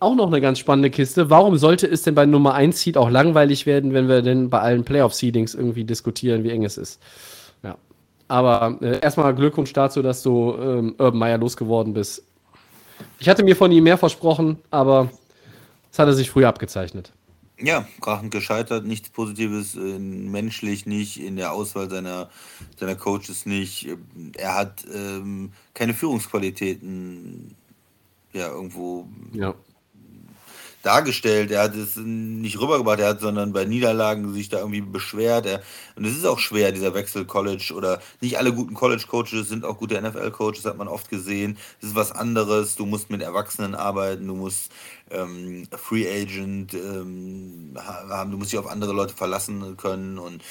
auch 0.00 0.16
noch 0.16 0.26
eine 0.26 0.40
ganz 0.40 0.58
spannende 0.58 0.90
Kiste. 0.90 1.30
Warum 1.30 1.56
sollte 1.56 1.86
es 1.86 2.02
denn 2.02 2.16
bei 2.16 2.26
Nummer 2.26 2.54
1 2.54 2.80
Seed 2.80 2.96
auch 2.96 3.08
langweilig 3.08 3.66
werden, 3.66 3.92
wenn 3.94 4.08
wir 4.08 4.22
denn 4.22 4.50
bei 4.50 4.58
allen 4.60 4.84
Playoff-Seedings 4.84 5.54
irgendwie 5.54 5.84
diskutieren, 5.84 6.42
wie 6.42 6.50
eng 6.50 6.64
es 6.64 6.76
ist? 6.76 7.00
Ja. 7.62 7.76
Aber 8.26 8.78
äh, 8.80 8.98
erstmal 9.00 9.32
Glückwunsch 9.34 9.72
dazu, 9.72 10.02
dass 10.02 10.22
du 10.22 10.56
ähm, 10.60 10.94
Urban 10.98 11.18
Meyer 11.18 11.38
losgeworden 11.38 11.94
bist. 11.94 12.24
Ich 13.20 13.28
hatte 13.28 13.44
mir 13.44 13.54
von 13.54 13.70
ihm 13.70 13.84
mehr 13.84 13.98
versprochen, 13.98 14.58
aber 14.70 15.08
es 15.92 15.98
hatte 16.00 16.14
sich 16.14 16.30
früher 16.30 16.48
abgezeichnet. 16.48 17.12
Ja, 17.62 17.86
krachend 18.00 18.30
gescheitert, 18.30 18.86
nichts 18.86 19.10
Positives, 19.10 19.76
äh, 19.76 19.98
menschlich 19.98 20.86
nicht, 20.86 21.20
in 21.20 21.36
der 21.36 21.52
Auswahl 21.52 21.90
seiner, 21.90 22.30
seiner 22.78 22.94
Coaches 22.94 23.44
nicht. 23.46 23.88
Er 24.36 24.54
hat 24.54 24.84
ähm, 24.92 25.52
keine 25.74 25.94
Führungsqualitäten 25.94 27.54
ja, 28.32 28.48
irgendwo 28.48 29.08
Ja. 29.32 29.54
Dargestellt. 30.82 31.50
Er 31.50 31.62
hat 31.62 31.74
es 31.76 31.96
nicht 31.96 32.60
rübergebracht, 32.60 33.00
er 33.00 33.08
hat, 33.10 33.20
sondern 33.20 33.52
bei 33.52 33.64
Niederlagen 33.64 34.32
sich 34.34 34.48
da 34.48 34.58
irgendwie 34.58 34.80
beschwert. 34.80 35.46
Er, 35.46 35.62
und 35.96 36.04
es 36.04 36.16
ist 36.16 36.26
auch 36.26 36.38
schwer, 36.38 36.72
dieser 36.72 36.94
Wechsel 36.94 37.24
College 37.24 37.72
oder 37.76 38.00
nicht 38.20 38.38
alle 38.38 38.52
guten 38.54 38.74
College-Coaches 38.74 39.48
sind 39.48 39.64
auch 39.64 39.78
gute 39.78 40.00
NFL-Coaches, 40.00 40.64
hat 40.64 40.76
man 40.78 40.88
oft 40.88 41.08
gesehen. 41.10 41.58
Es 41.80 41.88
ist 41.88 41.94
was 41.94 42.12
anderes. 42.12 42.76
Du 42.76 42.86
musst 42.86 43.10
mit 43.10 43.22
Erwachsenen 43.22 43.74
arbeiten, 43.74 44.26
du 44.26 44.34
musst 44.34 44.72
ähm, 45.10 45.66
Free 45.76 46.06
Agent 46.08 46.74
ähm, 46.74 47.74
ha- 47.76 48.08
haben, 48.08 48.30
du 48.30 48.38
musst 48.38 48.52
dich 48.52 48.58
auf 48.58 48.70
andere 48.70 48.92
Leute 48.92 49.14
verlassen 49.14 49.76
können 49.76 50.18
und 50.18 50.42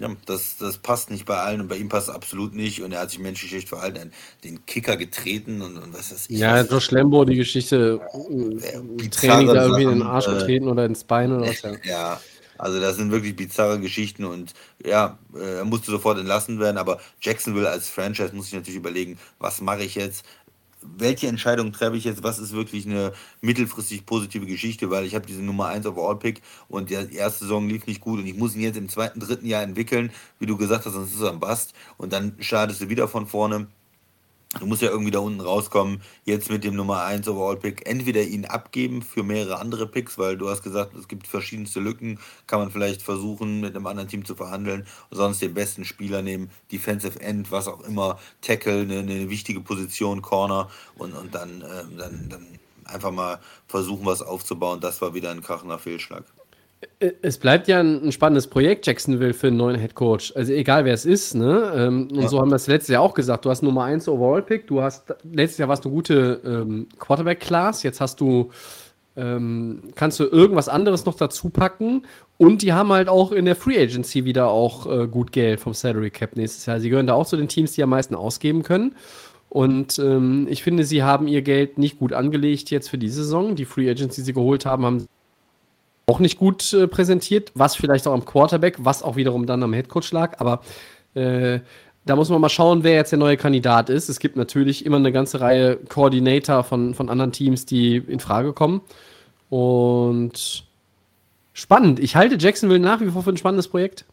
ja, 0.00 0.08
das, 0.24 0.56
das 0.58 0.78
passt 0.78 1.10
nicht 1.10 1.26
bei 1.26 1.36
allen 1.36 1.60
und 1.60 1.68
bei 1.68 1.76
ihm 1.76 1.90
passt 1.90 2.08
es 2.08 2.14
absolut 2.14 2.54
nicht 2.54 2.82
und 2.82 2.92
er 2.92 3.00
hat 3.00 3.10
sich 3.10 3.18
menschlich 3.18 3.50
schlecht 3.50 3.68
verhalten, 3.68 3.96
er 3.96 4.06
den 4.44 4.64
Kicker 4.64 4.96
getreten 4.96 5.60
und, 5.60 5.76
und 5.76 5.92
was 5.92 6.10
ich. 6.28 6.38
Ja. 6.38 6.62
Josh 6.62 6.90
Lambo, 6.90 7.24
die 7.26 7.36
Geschichte, 7.36 8.00
äh, 8.12 9.08
Training 9.08 9.48
da 9.48 9.64
irgendwie 9.64 9.82
in 9.82 9.90
den 9.90 10.02
Arsch 10.02 10.28
äh, 10.28 10.32
getreten 10.32 10.68
oder 10.68 10.86
ins 10.86 11.04
Bein 11.04 11.32
oder 11.32 11.46
was. 11.46 11.62
Ja. 11.62 11.70
Ja, 11.84 12.20
also 12.56 12.78
das 12.78 12.96
sind 12.96 13.10
wirklich 13.10 13.36
bizarre 13.36 13.80
Geschichten 13.80 14.24
und 14.24 14.52
ja, 14.84 15.18
äh, 15.34 15.58
er 15.58 15.64
musste 15.64 15.90
sofort 15.90 16.18
entlassen 16.18 16.60
werden, 16.60 16.76
aber 16.76 17.00
Jacksonville 17.20 17.68
als 17.68 17.88
Franchise 17.88 18.34
muss 18.34 18.46
sich 18.46 18.54
natürlich 18.54 18.78
überlegen, 18.78 19.18
was 19.38 19.60
mache 19.60 19.82
ich 19.82 19.94
jetzt? 19.94 20.24
Welche 20.82 21.26
Entscheidung 21.26 21.72
treffe 21.72 21.96
ich 21.96 22.04
jetzt? 22.04 22.22
Was 22.22 22.38
ist 22.38 22.52
wirklich 22.52 22.86
eine 22.86 23.12
mittelfristig 23.42 24.06
positive 24.06 24.46
Geschichte? 24.46 24.90
Weil 24.90 25.04
ich 25.04 25.14
habe 25.14 25.26
diese 25.26 25.42
Nummer 25.42 25.66
1 25.66 25.86
Overall 25.86 26.18
Pick 26.18 26.42
und 26.68 26.90
die 26.90 26.94
erste 26.94 27.40
Saison 27.44 27.68
lief 27.68 27.86
nicht 27.86 28.00
gut 28.00 28.18
und 28.18 28.26
ich 28.26 28.34
muss 28.34 28.54
ihn 28.54 28.62
jetzt 28.62 28.76
im 28.76 28.88
zweiten, 28.88 29.20
dritten 29.20 29.46
Jahr 29.46 29.62
entwickeln, 29.62 30.10
wie 30.38 30.46
du 30.46 30.56
gesagt 30.56 30.86
hast, 30.86 30.94
sonst 30.94 31.14
ist 31.14 31.20
er 31.20 31.32
ein 31.32 31.40
Bast 31.40 31.74
und 31.98 32.12
dann 32.12 32.36
startest 32.40 32.80
du 32.80 32.88
wieder 32.88 33.08
von 33.08 33.26
vorne. 33.26 33.66
Du 34.58 34.66
musst 34.66 34.82
ja 34.82 34.90
irgendwie 34.90 35.12
da 35.12 35.20
unten 35.20 35.40
rauskommen, 35.40 36.02
jetzt 36.24 36.50
mit 36.50 36.64
dem 36.64 36.74
Nummer 36.74 37.04
1 37.04 37.28
Overall-Pick, 37.28 37.86
entweder 37.86 38.22
ihn 38.22 38.46
abgeben 38.46 39.00
für 39.00 39.22
mehrere 39.22 39.60
andere 39.60 39.86
Picks, 39.86 40.18
weil 40.18 40.36
du 40.36 40.48
hast 40.48 40.64
gesagt, 40.64 40.96
es 40.96 41.06
gibt 41.06 41.28
verschiedenste 41.28 41.78
Lücken, 41.78 42.18
kann 42.48 42.58
man 42.58 42.72
vielleicht 42.72 43.00
versuchen, 43.00 43.60
mit 43.60 43.76
einem 43.76 43.86
anderen 43.86 44.08
Team 44.08 44.24
zu 44.24 44.34
verhandeln, 44.34 44.88
sonst 45.12 45.40
den 45.40 45.54
besten 45.54 45.84
Spieler 45.84 46.22
nehmen, 46.22 46.50
Defensive 46.72 47.20
End, 47.20 47.52
was 47.52 47.68
auch 47.68 47.80
immer, 47.82 48.18
Tackle, 48.40 48.80
eine, 48.80 48.98
eine 48.98 49.30
wichtige 49.30 49.60
Position, 49.60 50.20
Corner 50.20 50.68
und, 50.96 51.12
und 51.12 51.32
dann, 51.32 51.62
äh, 51.62 51.84
dann, 51.96 52.28
dann 52.28 52.46
einfach 52.86 53.12
mal 53.12 53.38
versuchen, 53.68 54.04
was 54.04 54.20
aufzubauen. 54.20 54.80
Das 54.80 55.00
war 55.00 55.14
wieder 55.14 55.30
ein 55.30 55.42
krachender 55.42 55.78
Fehlschlag. 55.78 56.24
Äh, 56.98 57.12
es 57.22 57.38
bleibt 57.38 57.68
ja 57.68 57.80
ein, 57.80 58.12
spannendes 58.12 58.46
Projekt, 58.46 58.86
Jacksonville, 58.86 59.34
für 59.34 59.48
einen 59.48 59.56
neuen 59.56 59.78
Head 59.78 59.94
Coach. 59.94 60.32
Also 60.34 60.52
egal 60.52 60.84
wer 60.84 60.94
es 60.94 61.04
ist, 61.04 61.34
ne? 61.34 61.72
Ähm, 61.74 62.08
und 62.10 62.22
ja. 62.22 62.28
so 62.28 62.40
haben 62.40 62.50
wir 62.50 62.56
es 62.56 62.66
letztes 62.66 62.92
Jahr 62.92 63.02
auch 63.02 63.14
gesagt. 63.14 63.44
Du 63.44 63.50
hast 63.50 63.62
Nummer 63.62 63.84
1 63.84 64.08
Overall-Pick, 64.08 64.66
du 64.66 64.82
hast 64.82 65.14
letztes 65.24 65.58
Jahr 65.58 65.68
warst 65.68 65.84
du 65.84 65.90
gute 65.90 66.40
ähm, 66.44 66.88
Quarterback-Class, 66.98 67.82
jetzt 67.82 68.00
hast 68.00 68.20
du 68.20 68.50
ähm, 69.16 69.82
kannst 69.96 70.20
du 70.20 70.24
irgendwas 70.24 70.68
anderes 70.68 71.04
noch 71.04 71.16
dazu 71.16 71.50
packen 71.50 72.06
und 72.38 72.62
die 72.62 72.72
haben 72.72 72.90
halt 72.92 73.08
auch 73.08 73.32
in 73.32 73.44
der 73.44 73.56
Free 73.56 73.78
Agency 73.78 74.24
wieder 74.24 74.48
auch 74.48 74.86
äh, 74.86 75.08
gut 75.08 75.32
Geld 75.32 75.58
vom 75.60 75.74
Salary 75.74 76.10
Cap 76.10 76.36
nächstes 76.36 76.64
Jahr. 76.66 76.80
Sie 76.80 76.88
gehören 76.88 77.08
da 77.08 77.14
auch 77.14 77.26
zu 77.26 77.36
den 77.36 77.48
Teams, 77.48 77.72
die 77.72 77.82
am 77.82 77.90
meisten 77.90 78.14
ausgeben 78.14 78.62
können. 78.62 78.94
Und 79.48 79.98
ähm, 79.98 80.46
ich 80.48 80.62
finde, 80.62 80.84
sie 80.84 81.02
haben 81.02 81.26
ihr 81.26 81.42
Geld 81.42 81.76
nicht 81.76 81.98
gut 81.98 82.12
angelegt 82.12 82.70
jetzt 82.70 82.88
für 82.88 82.98
diese 82.98 83.24
Saison. 83.24 83.56
Die 83.56 83.64
Free 83.64 83.90
Agents, 83.90 84.14
die 84.14 84.22
sie 84.22 84.32
geholt 84.32 84.64
haben, 84.64 84.84
haben 84.84 85.06
auch 86.10 86.18
nicht 86.18 86.38
gut 86.38 86.72
äh, 86.72 86.88
präsentiert, 86.88 87.52
was 87.54 87.76
vielleicht 87.76 88.06
auch 88.08 88.12
am 88.12 88.24
Quarterback, 88.24 88.76
was 88.78 89.02
auch 89.02 89.14
wiederum 89.14 89.46
dann 89.46 89.62
am 89.62 89.72
Headcoach 89.72 90.10
lag. 90.10 90.40
Aber 90.40 90.60
äh, 91.14 91.60
da 92.04 92.16
muss 92.16 92.28
man 92.30 92.40
mal 92.40 92.48
schauen, 92.48 92.82
wer 92.82 92.94
jetzt 92.94 93.12
der 93.12 93.18
neue 93.18 93.36
Kandidat 93.36 93.90
ist. 93.90 94.08
Es 94.08 94.18
gibt 94.18 94.36
natürlich 94.36 94.84
immer 94.84 94.96
eine 94.96 95.12
ganze 95.12 95.40
Reihe 95.40 95.76
Koordinator 95.76 96.64
von, 96.64 96.94
von 96.94 97.08
anderen 97.08 97.30
Teams, 97.30 97.66
die 97.66 97.96
in 97.96 98.18
Frage 98.18 98.52
kommen. 98.52 98.80
Und 99.50 100.64
spannend. 101.52 102.00
Ich 102.00 102.16
halte 102.16 102.36
Jacksonville 102.36 102.80
nach 102.80 103.00
wie 103.00 103.10
vor 103.10 103.22
für 103.22 103.30
ein 103.30 103.36
spannendes 103.36 103.68
Projekt. 103.68 104.04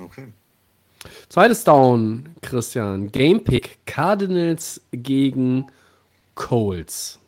Okay. 0.00 0.28
Zweites 1.28 1.64
Down, 1.64 2.30
Christian. 2.40 3.12
Gamepick 3.12 3.78
Cardinals 3.84 4.80
gegen 4.92 5.66
Colts. 6.34 7.18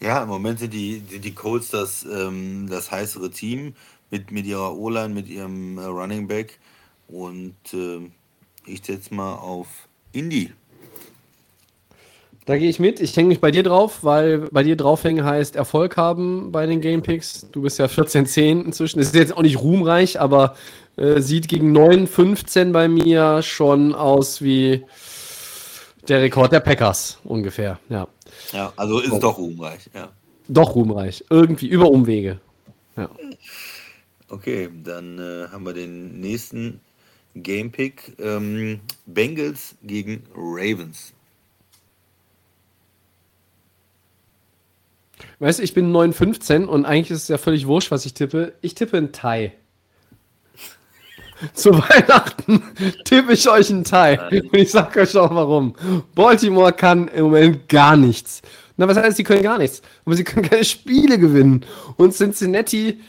Ja, 0.00 0.22
im 0.22 0.28
Moment 0.28 0.58
sind 0.58 0.74
die, 0.74 1.02
sind 1.08 1.24
die 1.24 1.34
Colts 1.34 1.70
das, 1.70 2.04
ähm, 2.04 2.68
das 2.68 2.90
heißere 2.90 3.30
Team 3.30 3.74
mit, 4.10 4.30
mit 4.30 4.46
ihrer 4.46 4.76
O-Line, 4.76 5.14
mit 5.14 5.28
ihrem 5.28 5.78
äh, 5.78 5.84
Running 5.84 6.28
Back. 6.28 6.58
Und 7.08 7.56
äh, 7.72 8.00
ich 8.66 8.84
setze 8.84 9.14
mal 9.14 9.34
auf 9.34 9.68
Indy. 10.12 10.52
Da 12.46 12.58
gehe 12.58 12.68
ich 12.68 12.78
mit. 12.78 13.00
Ich 13.00 13.16
hänge 13.16 13.28
mich 13.28 13.40
bei 13.40 13.50
dir 13.50 13.62
drauf, 13.62 14.00
weil 14.02 14.48
bei 14.50 14.62
dir 14.62 14.76
draufhängen 14.76 15.24
heißt 15.24 15.56
Erfolg 15.56 15.96
haben 15.96 16.52
bei 16.52 16.66
den 16.66 16.82
Gamepicks. 16.82 17.46
Du 17.50 17.62
bist 17.62 17.78
ja 17.78 17.86
14-10 17.86 18.66
inzwischen. 18.66 18.98
Das 18.98 19.08
ist 19.08 19.14
jetzt 19.14 19.34
auch 19.34 19.42
nicht 19.42 19.60
ruhmreich, 19.60 20.20
aber 20.20 20.54
äh, 20.96 21.20
sieht 21.20 21.48
gegen 21.48 21.74
9-15 21.76 22.72
bei 22.72 22.86
mir 22.86 23.40
schon 23.42 23.94
aus 23.94 24.42
wie 24.42 24.84
der 26.06 26.20
Rekord 26.20 26.52
der 26.52 26.60
Packers 26.60 27.18
ungefähr. 27.24 27.78
Ja. 27.88 28.08
Ja, 28.52 28.72
also 28.76 29.00
ist 29.00 29.10
so. 29.10 29.18
doch 29.18 29.38
ruhmreich, 29.38 29.90
ja. 29.94 30.10
Doch 30.48 30.74
ruhmreich. 30.74 31.24
Irgendwie 31.30 31.68
über 31.68 31.90
Umwege. 31.90 32.40
Ja. 32.96 33.10
Okay, 34.28 34.68
dann 34.84 35.18
äh, 35.18 35.48
haben 35.50 35.64
wir 35.64 35.72
den 35.72 36.20
nächsten 36.20 36.80
Gamepick. 37.34 38.14
Ähm, 38.18 38.80
Bengals 39.06 39.74
gegen 39.82 40.24
Ravens. 40.34 41.12
Weißt 45.38 45.58
du, 45.58 45.62
ich 45.62 45.74
bin 45.74 45.92
9,15 45.92 46.64
und 46.64 46.84
eigentlich 46.84 47.10
ist 47.10 47.22
es 47.24 47.28
ja 47.28 47.38
völlig 47.38 47.66
wurscht, 47.66 47.90
was 47.90 48.06
ich 48.06 48.14
tippe. 48.14 48.54
Ich 48.60 48.74
tippe 48.74 48.96
ein 48.96 49.12
Thai. 49.12 49.52
Zu 51.54 51.72
Weihnachten 51.72 52.62
tippe 53.04 53.32
ich 53.32 53.48
euch 53.48 53.70
einen 53.70 53.84
Teil. 53.84 54.20
Und 54.30 54.56
ich 54.56 54.70
sage 54.70 55.00
euch 55.00 55.16
auch 55.16 55.34
warum. 55.34 55.74
Baltimore 56.14 56.72
kann 56.72 57.08
im 57.08 57.24
Moment 57.24 57.68
gar 57.68 57.96
nichts. 57.96 58.42
Na, 58.76 58.88
was 58.88 58.96
heißt, 58.96 59.16
sie 59.16 59.24
können 59.24 59.42
gar 59.42 59.58
nichts? 59.58 59.82
Aber 60.04 60.16
sie 60.16 60.24
können 60.24 60.48
keine 60.48 60.64
Spiele 60.64 61.18
gewinnen. 61.18 61.64
Und 61.96 62.14
Cincinnati, 62.14 63.00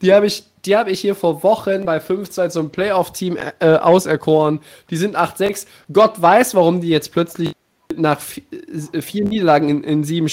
die 0.00 0.12
habe 0.12 0.26
ich, 0.26 0.44
hab 0.68 0.88
ich 0.88 1.00
hier 1.00 1.14
vor 1.14 1.42
Wochen 1.42 1.84
bei 1.84 1.98
5-2 1.98 2.48
zum 2.48 2.70
Playoff-Team 2.70 3.38
äh, 3.60 3.76
auserkoren. 3.76 4.60
Die 4.90 4.96
sind 4.96 5.16
8-6. 5.16 5.66
Gott 5.92 6.20
weiß, 6.20 6.54
warum 6.54 6.80
die 6.80 6.88
jetzt 6.88 7.12
plötzlich 7.12 7.52
nach 7.94 8.20
vier 8.20 9.24
Niederlagen 9.24 9.68
in, 9.68 9.84
in 9.84 10.04
sieben 10.04 10.28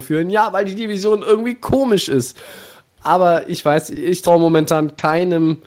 führen. 0.00 0.30
Ja, 0.30 0.52
weil 0.52 0.64
die 0.64 0.74
Division 0.74 1.22
irgendwie 1.22 1.54
komisch 1.54 2.08
ist. 2.08 2.36
Aber 3.02 3.48
ich 3.48 3.64
weiß, 3.64 3.90
ich 3.90 4.22
traue 4.22 4.40
momentan 4.40 4.96
keinem 4.96 5.58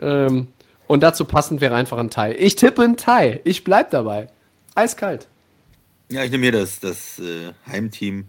ähm, 0.00 0.48
und 0.86 1.02
dazu 1.02 1.24
passend 1.24 1.60
wäre 1.60 1.74
einfach 1.74 1.98
ein 1.98 2.10
Thai. 2.10 2.36
Ich 2.38 2.56
tippe 2.56 2.82
ein 2.82 2.96
Thai. 2.96 3.40
Ich 3.44 3.64
bleib 3.64 3.90
dabei. 3.90 4.28
Eiskalt. 4.74 5.26
Ja, 6.08 6.22
ich 6.22 6.30
nehme 6.30 6.46
mir 6.46 6.52
das, 6.52 6.78
das 6.80 7.18
äh, 7.18 7.52
Heimteam 7.66 8.26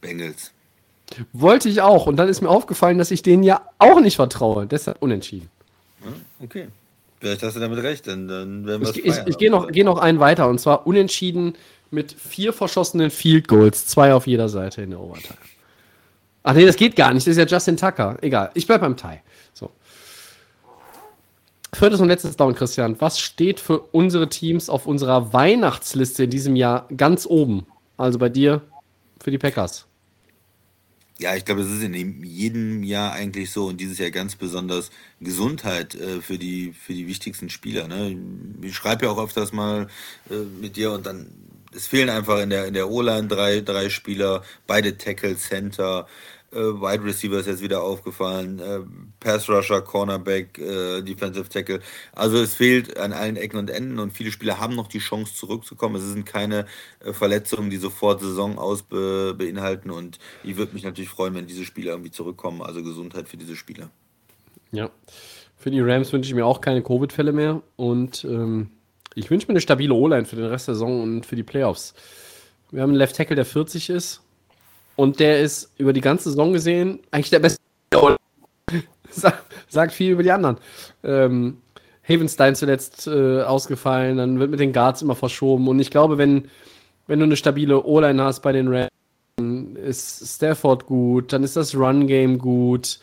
Bengals. 0.00 0.52
Wollte 1.32 1.68
ich 1.68 1.80
auch. 1.82 2.06
Und 2.06 2.16
dann 2.16 2.28
ist 2.28 2.40
mir 2.40 2.48
aufgefallen, 2.48 2.98
dass 2.98 3.10
ich 3.10 3.22
denen 3.22 3.44
ja 3.44 3.62
auch 3.78 4.00
nicht 4.00 4.16
vertraue. 4.16 4.66
Deshalb 4.66 5.00
unentschieden. 5.00 5.48
Ja, 6.04 6.12
okay. 6.42 6.68
Vielleicht 7.20 7.42
hast 7.42 7.56
du 7.56 7.60
damit 7.60 7.82
recht, 7.82 8.06
dann, 8.06 8.28
dann 8.28 8.66
werden 8.66 8.82
wir 8.82 8.90
Ich, 8.90 9.04
ich, 9.04 9.16
ich 9.26 9.38
gehe 9.38 9.50
noch, 9.50 9.68
geh 9.68 9.84
noch 9.84 9.98
einen 9.98 10.20
weiter. 10.20 10.48
Und 10.48 10.60
zwar 10.60 10.86
unentschieden 10.86 11.56
mit 11.90 12.12
vier 12.12 12.52
verschossenen 12.52 13.10
Field 13.10 13.48
Goals. 13.48 13.86
Zwei 13.86 14.12
auf 14.12 14.26
jeder 14.26 14.48
Seite 14.48 14.82
in 14.82 14.90
der 14.90 15.00
Overtime. 15.00 15.38
Ach 16.42 16.54
nee, 16.54 16.66
das 16.66 16.76
geht 16.76 16.96
gar 16.96 17.12
nicht. 17.14 17.26
Das 17.26 17.36
ist 17.36 17.38
ja 17.38 17.46
Justin 17.46 17.76
Tucker. 17.76 18.18
Egal. 18.20 18.50
Ich 18.54 18.66
bleib 18.66 18.80
beim 18.80 18.96
Thai. 18.96 19.22
Viertes 21.74 22.00
und 22.00 22.08
letztes 22.08 22.36
Down, 22.36 22.54
Christian. 22.54 23.00
Was 23.00 23.18
steht 23.18 23.60
für 23.60 23.80
unsere 23.80 24.28
Teams 24.28 24.70
auf 24.70 24.86
unserer 24.86 25.32
Weihnachtsliste 25.32 26.24
in 26.24 26.30
diesem 26.30 26.56
Jahr 26.56 26.88
ganz 26.96 27.26
oben? 27.26 27.66
Also 27.96 28.18
bei 28.18 28.28
dir 28.28 28.62
für 29.20 29.30
die 29.30 29.38
Packers. 29.38 29.86
Ja, 31.18 31.34
ich 31.34 31.46
glaube, 31.46 31.62
es 31.62 31.70
ist 31.70 31.82
in 31.82 32.22
jedem 32.24 32.82
Jahr 32.82 33.12
eigentlich 33.12 33.50
so 33.50 33.66
und 33.66 33.80
dieses 33.80 33.98
Jahr 33.98 34.10
ganz 34.10 34.36
besonders 34.36 34.90
Gesundheit 35.20 35.94
äh, 35.94 36.20
für, 36.20 36.36
die, 36.36 36.74
für 36.74 36.92
die 36.92 37.06
wichtigsten 37.06 37.48
Spieler. 37.48 37.88
Ne? 37.88 38.16
Ich 38.60 38.74
schreibe 38.74 39.06
ja 39.06 39.12
auch 39.12 39.22
öfters 39.22 39.52
mal 39.52 39.88
äh, 40.30 40.34
mit 40.60 40.76
dir 40.76 40.92
und 40.92 41.06
dann, 41.06 41.26
es 41.74 41.86
fehlen 41.86 42.10
einfach 42.10 42.40
in 42.40 42.50
der, 42.50 42.66
in 42.66 42.74
der 42.74 42.90
O-Line 42.90 43.28
drei, 43.28 43.60
drei 43.60 43.88
Spieler, 43.88 44.42
beide 44.66 44.98
Tackle, 44.98 45.36
Center, 45.36 46.06
äh, 46.52 46.58
Wide 46.58 47.04
Receiver 47.04 47.38
ist 47.38 47.46
jetzt 47.46 47.62
wieder 47.62 47.82
aufgefallen, 47.82 48.58
äh, 48.58 48.80
Pass 49.20 49.48
Rusher, 49.48 49.82
Cornerback, 49.82 50.58
äh, 50.58 51.02
Defensive 51.02 51.48
Tackle. 51.48 51.80
Also 52.12 52.38
es 52.38 52.54
fehlt 52.54 52.98
an 52.98 53.12
allen 53.12 53.36
Ecken 53.36 53.58
und 53.58 53.70
Enden 53.70 53.98
und 53.98 54.12
viele 54.12 54.30
Spieler 54.30 54.60
haben 54.60 54.74
noch 54.74 54.88
die 54.88 54.98
Chance 54.98 55.34
zurückzukommen. 55.34 55.96
Es 55.96 56.04
sind 56.04 56.24
keine 56.24 56.66
äh, 57.00 57.12
Verletzungen, 57.12 57.70
die 57.70 57.76
sofort 57.76 58.20
Saison 58.20 58.58
aus 58.58 58.82
be 58.82 59.34
beinhalten 59.36 59.90
und 59.90 60.18
ich 60.44 60.56
würde 60.56 60.74
mich 60.74 60.84
natürlich 60.84 61.10
freuen, 61.10 61.34
wenn 61.34 61.46
diese 61.46 61.64
Spieler 61.64 61.92
irgendwie 61.92 62.10
zurückkommen. 62.10 62.62
Also 62.62 62.82
Gesundheit 62.82 63.28
für 63.28 63.36
diese 63.36 63.56
Spieler. 63.56 63.90
Ja, 64.72 64.90
für 65.56 65.70
die 65.70 65.80
Rams 65.80 66.12
wünsche 66.12 66.28
ich 66.28 66.34
mir 66.34 66.46
auch 66.46 66.60
keine 66.60 66.82
Covid-Fälle 66.82 67.32
mehr 67.32 67.62
und 67.76 68.24
ähm, 68.24 68.70
ich 69.14 69.30
wünsche 69.30 69.46
mir 69.46 69.52
eine 69.52 69.60
stabile 69.60 69.94
O-Line 69.94 70.26
für 70.26 70.36
den 70.36 70.46
Rest 70.46 70.68
der 70.68 70.74
Saison 70.74 71.02
und 71.02 71.26
für 71.26 71.36
die 71.36 71.42
Playoffs. 71.42 71.94
Wir 72.70 72.82
haben 72.82 72.90
einen 72.90 72.98
Left 72.98 73.16
Tackle, 73.16 73.36
der 73.36 73.46
40 73.46 73.90
ist 73.90 74.22
und 74.96 75.20
der 75.20 75.40
ist 75.40 75.72
über 75.78 75.92
die 75.92 76.00
ganze 76.00 76.30
Saison 76.30 76.52
gesehen 76.52 77.00
eigentlich 77.10 77.30
der 77.30 77.40
beste. 77.40 77.60
Sagt 79.68 79.92
viel 79.92 80.12
über 80.12 80.22
die 80.22 80.32
anderen. 80.32 80.56
Ähm, 81.04 81.58
Havenstein 82.08 82.54
zuletzt 82.54 83.06
äh, 83.06 83.42
ausgefallen, 83.42 84.16
dann 84.16 84.38
wird 84.38 84.50
mit 84.50 84.60
den 84.60 84.72
Guards 84.72 85.02
immer 85.02 85.14
verschoben. 85.14 85.68
Und 85.68 85.80
ich 85.80 85.90
glaube, 85.90 86.18
wenn, 86.18 86.48
wenn 87.06 87.18
du 87.18 87.24
eine 87.24 87.36
stabile 87.36 87.84
O-Line 87.84 88.22
hast 88.22 88.40
bei 88.40 88.52
den 88.52 88.68
Rams, 88.68 88.90
ist 89.74 90.36
Stafford 90.36 90.86
gut, 90.86 91.32
dann 91.32 91.42
ist 91.42 91.56
das 91.56 91.74
Run-Game 91.74 92.38
gut. 92.38 93.00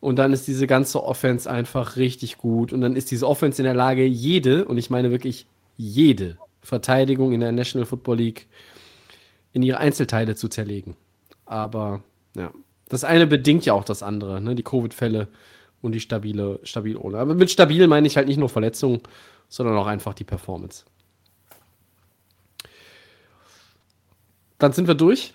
Und 0.00 0.16
dann 0.16 0.32
ist 0.32 0.48
diese 0.48 0.66
ganze 0.66 1.02
Offense 1.02 1.50
einfach 1.50 1.96
richtig 1.96 2.38
gut. 2.38 2.72
Und 2.72 2.80
dann 2.80 2.96
ist 2.96 3.10
diese 3.10 3.28
Offense 3.28 3.60
in 3.60 3.64
der 3.64 3.74
Lage, 3.74 4.04
jede, 4.04 4.64
und 4.64 4.78
ich 4.78 4.90
meine 4.90 5.10
wirklich 5.10 5.46
jede 5.76 6.38
Verteidigung 6.62 7.32
in 7.32 7.40
der 7.40 7.52
National 7.52 7.86
Football 7.86 8.16
League 8.16 8.46
in 9.52 9.62
ihre 9.62 9.78
Einzelteile 9.78 10.36
zu 10.36 10.48
zerlegen. 10.48 10.96
Aber 11.50 12.04
ja, 12.36 12.52
das 12.88 13.02
eine 13.02 13.26
bedingt 13.26 13.66
ja 13.66 13.72
auch 13.72 13.82
das 13.82 14.04
andere, 14.04 14.40
ne? 14.40 14.54
die 14.54 14.62
Covid-Fälle 14.62 15.26
und 15.82 15.92
die 15.92 15.98
stabile, 15.98 16.60
stabile 16.62 17.00
ohne. 17.00 17.18
Aber 17.18 17.34
mit 17.34 17.50
stabil 17.50 17.88
meine 17.88 18.06
ich 18.06 18.16
halt 18.16 18.28
nicht 18.28 18.36
nur 18.36 18.48
Verletzungen, 18.48 19.00
sondern 19.48 19.76
auch 19.76 19.88
einfach 19.88 20.14
die 20.14 20.22
Performance. 20.22 20.84
Dann 24.58 24.72
sind 24.72 24.86
wir 24.86 24.94
durch. 24.94 25.34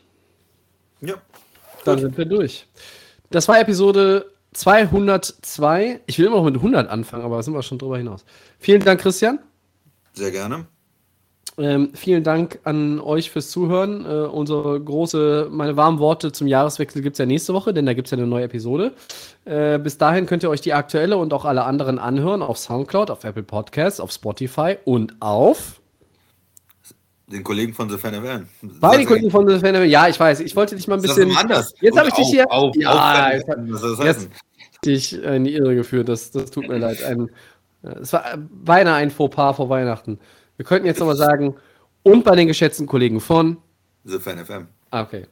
Ja. 1.02 1.16
Dann 1.84 2.00
sind 2.00 2.18
wir 2.18 2.26
durch. 2.26 2.66
Das 3.30 3.50
war 3.50 3.60
Episode 3.60 4.32
202. 4.54 6.00
Ich 6.06 6.18
will 6.18 6.28
immer 6.28 6.38
noch 6.38 6.46
mit 6.46 6.56
100 6.56 6.88
anfangen, 6.88 7.26
aber 7.26 7.36
da 7.36 7.44
sind 7.44 7.54
wir 7.54 7.62
schon 7.62 7.78
drüber 7.78 7.98
hinaus. 7.98 8.24
Vielen 8.58 8.82
Dank, 8.86 9.02
Christian. 9.02 9.40
Sehr 10.14 10.32
gerne. 10.32 10.66
Ähm, 11.57 11.91
vielen 11.94 12.23
Dank 12.23 12.60
an 12.64 12.99
euch 12.99 13.32
fürs 13.32 13.49
Zuhören. 13.49 14.06
Äh, 14.06 14.27
unsere 14.27 14.80
große, 14.80 15.48
meine 15.49 15.77
warmen 15.77 15.99
Worte 15.99 16.34
zum 16.34 16.48
Jahreswechsel 16.48 17.02
gibt 17.02 17.14
es 17.15 17.19
ja 17.19 17.26
nächste 17.26 17.53
Woche, 17.53 17.73
denn 17.73 17.86
da 17.86 17.94
gibt 17.94 18.07
es 18.07 18.11
ja 18.11 18.18
eine 18.18 18.27
neue 18.27 18.44
Episode. 18.44 18.94
Äh, 19.45 19.80
bis 19.80 19.98
dahin 19.98 20.26
könnt 20.26 20.44
ihr 20.44 20.49
euch 20.49 20.61
die 20.61 20.73
aktuelle 20.73 21.18
und 21.18 21.34
auch 21.34 21.45
alle 21.45 21.64
anderen 21.64 21.98
anhören 21.98 22.41
auf 22.41 22.57
Soundcloud, 22.57 23.10
auf 23.10 23.23
Apple 23.23 23.44
Podcasts, 23.44 24.02
auf 24.02 24.11
Spotify 24.11 24.77
und 24.84 25.15
auf 25.22 25.80
den 27.27 27.44
Kollegen 27.44 27.73
von 27.73 27.90
The 27.90 27.98
Fan 27.98 28.14
FM. 28.14 28.48
Bei 28.80 28.98
den 28.98 29.07
Kollegen 29.07 29.32
von 29.32 29.48
The 29.48 29.57
Fan 29.57 29.76
FM. 29.76 29.86
Ja, 29.86 30.07
ich 30.07 30.19
weiß. 30.19 30.41
Ich 30.41 30.56
wollte 30.56 30.76
dich 30.76 30.88
mal 30.88 30.95
ein 30.95 31.02
bisschen. 31.02 31.30
Das 31.30 31.38
anders. 31.38 31.73
Jetzt 31.82 31.98
habe 31.98 32.10
ich 32.10 32.14
dich 32.14 32.27
hier. 32.27 32.52
Auf, 32.52 32.76
ja, 32.76 32.91
auf 32.91 33.34
jetzt, 33.34 33.48
das 33.48 34.06
jetzt 34.06 34.30
dich 34.86 35.23
in 35.23 35.44
die 35.45 35.56
Irre 35.56 35.76
geführt. 35.76 36.07
Das, 36.07 36.30
das 36.30 36.52
tut 36.52 36.68
mir 36.68 36.77
leid. 36.77 37.03
Ein, 37.03 37.32
es 37.82 38.14
war 38.14 38.38
beinahe 38.38 38.95
ein 38.95 39.10
Fauxpas 39.10 39.56
vor 39.56 39.69
Weihnachten. 39.69 40.19
Wir 40.57 40.65
könnten 40.65 40.88
jetzt 40.88 40.99
nochmal 40.99 41.15
sagen, 41.15 41.56
und 42.03 42.23
bei 42.23 42.36
den 42.36 42.48
geschätzten 42.48 42.86
Kollegen 42.86 43.19
von 43.19 43.57
The 44.03 44.19
Fan 44.19 44.44
FM. 44.44 44.68
Ah, 44.91 45.02
okay. 45.02 45.26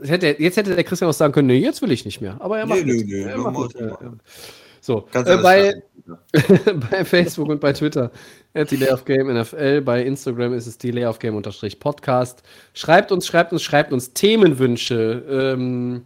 Jetzt 0.00 0.10
hätte, 0.10 0.42
jetzt 0.42 0.56
hätte 0.56 0.74
der 0.74 0.84
Christian 0.84 1.08
auch 1.08 1.14
sagen 1.14 1.32
können, 1.32 1.46
nee, 1.46 1.58
jetzt 1.58 1.80
will 1.80 1.92
ich 1.92 2.04
nicht 2.04 2.20
mehr. 2.20 2.36
Aber 2.40 2.58
er 2.58 2.66
macht 2.66 2.84
nee, 2.84 3.04
nee, 3.04 3.04
nee, 3.04 3.22
er 3.22 3.38
macht. 3.38 3.76
So, 4.80 5.08
äh, 5.14 5.36
bei, 5.38 5.82
bei 6.90 7.04
Facebook 7.04 7.48
und 7.48 7.60
bei 7.60 7.72
Twitter 7.72 8.10
at 8.54 8.70
Delay 8.70 8.90
of 8.90 9.04
Game 9.04 9.32
NFL, 9.32 9.80
bei 9.80 10.02
Instagram 10.02 10.54
ist 10.54 10.66
es 10.66 10.78
Delay 10.78 11.04
of 11.04 11.18
Game 11.18 11.40
Podcast. 11.80 12.42
Schreibt 12.72 13.10
uns, 13.10 13.26
schreibt 13.26 13.52
uns, 13.52 13.62
schreibt 13.62 13.92
uns 13.92 14.12
Themenwünsche, 14.12 15.24
ähm, 15.28 16.02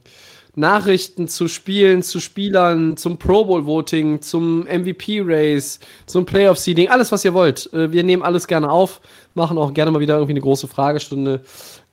Nachrichten 0.55 1.28
zu 1.28 1.48
Spielen, 1.48 2.02
zu 2.02 2.20
Spielern, 2.20 2.97
zum 2.97 3.18
Pro 3.18 3.44
Bowl 3.44 3.66
Voting, 3.66 4.20
zum 4.20 4.64
MVP 4.64 5.22
Race, 5.24 5.81
zum 6.06 6.27
Playoff 6.27 6.59
Seeding, 6.59 6.89
alles 6.89 7.12
was 7.12 7.24
ihr 7.24 7.35
wollt. 7.35 7.72
Äh, 7.72 7.93
wir 7.93 8.02
nehmen 8.02 8.22
alles 8.22 8.47
gerne 8.47 8.70
auf, 8.70 9.01
machen 9.35 9.59
auch 9.59 9.72
gerne 9.72 9.90
mal 9.90 10.01
wieder 10.01 10.14
irgendwie 10.14 10.32
eine 10.32 10.40
große 10.40 10.68
Fragestunde. 10.68 11.40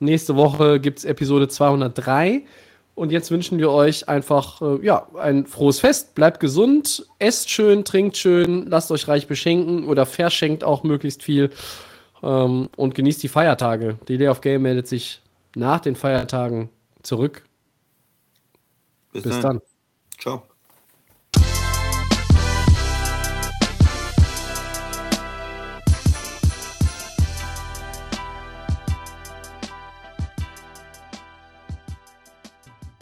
Nächste 0.00 0.36
Woche 0.36 0.80
gibt 0.80 0.98
es 0.98 1.04
Episode 1.04 1.48
203. 1.48 2.42
Und 2.94 3.12
jetzt 3.12 3.30
wünschen 3.30 3.58
wir 3.58 3.70
euch 3.70 4.08
einfach 4.08 4.60
äh, 4.60 4.84
ja, 4.84 5.06
ein 5.20 5.46
frohes 5.46 5.78
Fest. 5.78 6.16
Bleibt 6.16 6.40
gesund, 6.40 7.06
esst 7.20 7.48
schön, 7.48 7.84
trinkt 7.84 8.16
schön, 8.16 8.66
lasst 8.66 8.90
euch 8.90 9.06
reich 9.06 9.28
beschenken 9.28 9.84
oder 9.84 10.04
verschenkt 10.04 10.64
auch 10.64 10.82
möglichst 10.82 11.22
viel 11.22 11.50
ähm, 12.24 12.68
und 12.76 12.96
genießt 12.96 13.22
die 13.22 13.28
Feiertage. 13.28 13.98
Die 14.08 14.18
Day 14.18 14.26
of 14.26 14.40
Game 14.40 14.62
meldet 14.62 14.88
sich 14.88 15.22
nach 15.54 15.78
den 15.78 15.94
Feiertagen 15.94 16.70
zurück. 17.02 17.44
Bis, 19.12 19.22
Bis 19.22 19.32
dann. 19.32 19.42
dann. 19.42 19.60
Ciao. 20.18 20.47